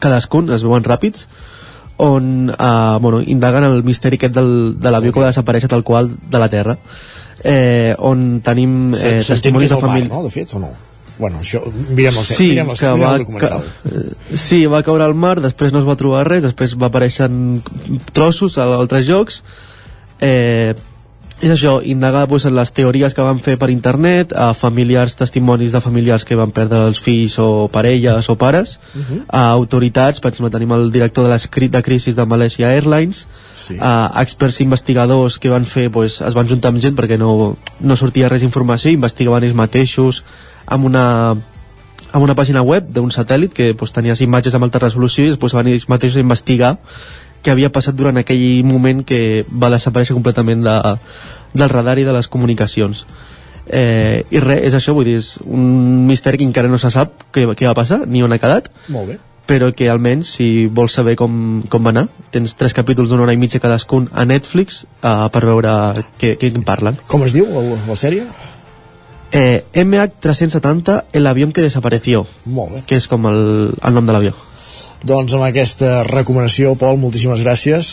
cadascun, 0.00 0.50
es 0.52 0.64
veuen 0.64 0.84
ràpids 0.84 1.26
on 2.02 2.50
eh, 2.50 2.98
bueno, 3.00 3.20
indaguen 3.20 3.64
el 3.64 3.82
misteri 3.84 4.18
aquest 4.18 4.34
del, 4.34 4.52
de 4.80 4.92
l'avió 4.92 5.12
que 5.12 5.22
va 5.22 5.32
desaparèixer 5.32 5.70
tal 5.70 5.84
qual 5.84 6.10
de 6.12 6.40
la 6.40 6.48
Terra 6.52 6.76
eh, 7.44 7.94
on 7.98 8.40
tenim 8.44 8.94
eh, 8.96 9.20
testimonis 9.26 9.74
de 9.74 9.80
família 9.80 10.08
no, 10.10 10.22
de 10.24 10.32
fet, 10.32 10.54
o 10.56 10.62
no? 10.62 10.72
bueno, 11.18 11.42
això, 11.44 11.60
mirem 11.92 12.16
el, 12.16 12.24
sí, 12.24 12.48
mirem 12.54 12.72
el, 12.72 12.78
que 12.78 12.92
mirem 12.94 13.04
va, 13.04 13.12
el 13.14 13.26
documental 13.26 13.66
que, 13.82 14.38
sí, 14.40 14.64
va 14.66 14.82
caure 14.86 15.04
al 15.04 15.14
mar, 15.14 15.36
després 15.44 15.74
no 15.74 15.82
es 15.82 15.88
va 15.88 15.98
trobar 16.00 16.24
res 16.28 16.42
després 16.44 16.74
va 16.80 16.88
aparèixer 16.88 17.28
trossos 18.16 18.58
a 18.58 18.66
altres 18.78 19.06
jocs 19.06 19.42
eh, 20.20 20.72
és 21.42 21.50
això, 21.50 21.80
indagar 21.82 22.28
pues, 22.30 22.44
en 22.46 22.54
les 22.54 22.70
teories 22.70 23.14
que 23.18 23.24
van 23.26 23.40
fer 23.42 23.56
per 23.58 23.68
internet, 23.74 24.30
a 24.30 24.52
familiars, 24.54 25.16
testimonis 25.18 25.72
de 25.74 25.80
familiars 25.82 26.22
que 26.24 26.38
van 26.38 26.52
perdre 26.54 26.84
els 26.86 27.00
fills 27.02 27.34
o 27.42 27.66
parelles 27.72 28.28
o 28.30 28.36
pares, 28.38 28.78
uh 28.94 29.00
-huh. 29.00 29.20
a 29.26 29.50
autoritats, 29.50 30.20
per 30.20 30.30
exemple, 30.30 30.52
tenim 30.52 30.72
el 30.72 30.92
director 30.92 31.24
de 31.24 31.30
l'escrit 31.30 31.72
de 31.72 31.82
crisi 31.82 32.12
de 32.12 32.26
Malaysia 32.26 32.70
Airlines, 32.70 33.26
sí. 33.54 33.76
a 33.80 34.22
experts 34.22 34.60
investigadors 34.60 35.38
que 35.40 35.48
van 35.48 35.66
fer, 35.66 35.90
pues, 35.90 36.20
es 36.20 36.34
van 36.34 36.48
juntar 36.48 36.68
amb 36.68 36.80
gent 36.80 36.96
perquè 36.96 37.18
no, 37.18 37.56
no 37.80 37.96
sortia 37.96 38.28
res 38.28 38.42
d'informació, 38.42 38.90
investigaven 38.90 39.42
ells 39.42 39.54
mateixos 39.54 40.22
amb 40.66 40.84
una 40.84 41.36
amb 42.12 42.22
una 42.22 42.34
pàgina 42.34 42.60
web 42.62 42.90
d'un 42.92 43.10
satèl·lit 43.10 43.54
que 43.56 43.74
pues, 43.74 43.92
tenia 43.92 44.14
imatges 44.20 44.54
amb 44.54 44.64
alta 44.64 44.78
resolució 44.78 45.24
i 45.24 45.30
després 45.32 45.54
van 45.56 45.66
ells 45.66 45.88
mateixos 45.88 46.20
investigar 46.20 46.76
que 47.42 47.52
havia 47.52 47.72
passat 47.74 47.96
durant 47.98 48.20
aquell 48.20 48.62
moment 48.64 49.02
que 49.06 49.44
va 49.48 49.72
desaparèixer 49.72 50.16
completament 50.16 50.62
de, 50.66 50.78
del 51.54 51.72
radar 51.72 51.98
i 51.98 52.06
de 52.06 52.14
les 52.14 52.30
comunicacions 52.30 53.04
eh, 53.66 54.22
i 54.30 54.40
res, 54.42 54.62
és 54.70 54.78
això, 54.78 54.94
vull 54.94 55.10
dir, 55.10 55.18
és 55.20 55.34
un 55.44 56.06
misteri 56.08 56.40
que 56.40 56.48
encara 56.48 56.70
no 56.70 56.80
se 56.80 56.90
sap 56.94 57.28
què, 57.34 57.46
què 57.58 57.68
va 57.68 57.76
passar, 57.78 58.02
ni 58.06 58.22
on 58.22 58.32
ha 58.32 58.40
quedat 58.42 58.70
molt 58.88 59.14
bé 59.14 59.20
però 59.52 59.72
que 59.74 59.88
almenys, 59.90 60.30
si 60.38 60.66
vols 60.70 60.94
saber 60.96 61.16
com, 61.18 61.34
com 61.68 61.84
va 61.84 61.90
anar, 61.90 62.06
tens 62.32 62.54
tres 62.56 62.72
capítols 62.76 63.10
d'una 63.10 63.26
hora 63.26 63.34
i 63.34 63.40
mitja 63.40 63.60
cadascun 63.60 64.06
a 64.14 64.24
Netflix 64.24 64.84
uh, 65.02 65.26
per 65.34 65.42
veure 65.44 65.72
què, 66.20 66.36
què 66.40 66.52
en 66.54 66.62
parlen. 66.64 66.96
Com 67.10 67.26
es 67.26 67.34
diu 67.36 67.50
la, 67.50 67.64
la 67.88 67.98
sèrie? 67.98 68.24
Eh, 69.32 69.64
MH370, 69.74 71.04
el 71.12 71.26
avión 71.26 71.52
que 71.52 71.64
desapareció. 71.64 72.26
Molt 72.44 72.76
bé. 72.76 72.82
Que 72.86 73.00
és 73.00 73.08
com 73.10 73.26
el, 73.28 73.42
el 73.74 73.98
nom 73.98 74.08
de 74.08 74.14
l'avió. 74.14 74.34
Doncs 75.02 75.34
amb 75.34 75.46
aquesta 75.48 76.02
recomanació, 76.06 76.76
Pol, 76.78 76.98
moltíssimes 77.02 77.42
gràcies. 77.42 77.88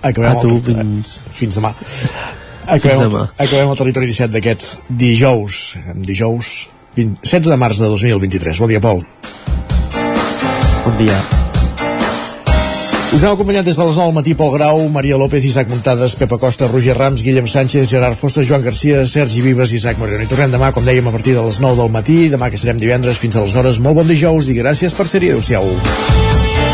Acabem 0.00 0.38
a 0.38 0.44
tu, 0.44 0.54
el... 0.56 0.62
fins... 0.64 1.18
fins 1.40 1.58
demà. 1.58 1.74
Acabem, 2.68 3.04
demà. 3.08 3.26
acabem 3.36 3.72
el 3.72 3.80
territori 3.80 4.10
17 4.12 4.32
d'aquest 4.34 4.90
dijous, 5.02 5.60
dijous 6.04 6.54
20, 6.96 7.20
16 7.24 7.52
de 7.52 7.60
març 7.60 7.80
de 7.80 7.90
2023. 7.92 8.64
Bon 8.64 8.72
dia, 8.72 8.80
Pol. 8.84 9.04
Bon 10.84 10.96
dia. 11.00 11.47
Us 13.08 13.22
hem 13.24 13.32
acompanyat 13.32 13.64
des 13.64 13.76
de 13.78 13.84
les 13.88 13.96
9 13.96 14.04
al 14.04 14.12
matí 14.12 14.34
Pol 14.36 14.50
Grau, 14.52 14.82
Maria 14.92 15.16
López, 15.16 15.44
Isaac 15.48 15.70
Montades, 15.70 16.12
Pepa 16.14 16.36
Costa, 16.36 16.66
Roger 16.68 16.92
Rams, 16.96 17.22
Guillem 17.24 17.46
Sánchez, 17.48 17.88
Gerard 17.88 18.18
Fossa, 18.20 18.42
Joan 18.44 18.60
Garcia, 18.62 19.06
Sergi 19.06 19.40
Vives 19.40 19.72
i 19.72 19.76
Isaac 19.76 19.96
Moreno. 19.98 20.26
I 20.26 20.28
tornem 20.28 20.52
demà, 20.52 20.68
com 20.76 20.84
dèiem, 20.84 21.08
a 21.08 21.14
partir 21.14 21.32
de 21.32 21.44
les 21.46 21.56
9 21.58 21.80
del 21.80 21.88
matí, 21.88 22.18
demà 22.28 22.50
que 22.52 22.60
serem 22.60 22.76
divendres 22.76 23.16
fins 23.16 23.36
a 23.36 23.46
les 23.46 23.56
hores. 23.56 23.80
Molt 23.80 23.96
bon 23.96 24.06
dijous 24.12 24.50
i 24.52 24.58
gràcies 24.60 24.92
per 24.92 25.08
ser-hi. 25.08 25.32
Adéu-siau. 25.32 25.72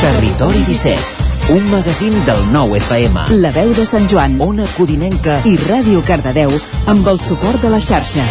Territori 0.02 0.64
17, 0.66 1.54
un 1.54 1.70
magazín 1.70 2.18
del 2.26 2.42
nou 2.50 2.74
FM. 2.80 3.28
La 3.38 3.54
veu 3.54 3.70
de 3.70 3.86
Sant 3.86 4.10
Joan, 4.10 4.34
Ona 4.42 4.66
Codinenca 4.74 5.38
i 5.46 5.54
Ràdio 5.68 6.02
Cardedeu 6.02 6.50
amb 6.90 7.14
el 7.14 7.22
suport 7.22 7.62
de 7.62 7.70
la 7.70 7.78
xarxa. 7.78 8.26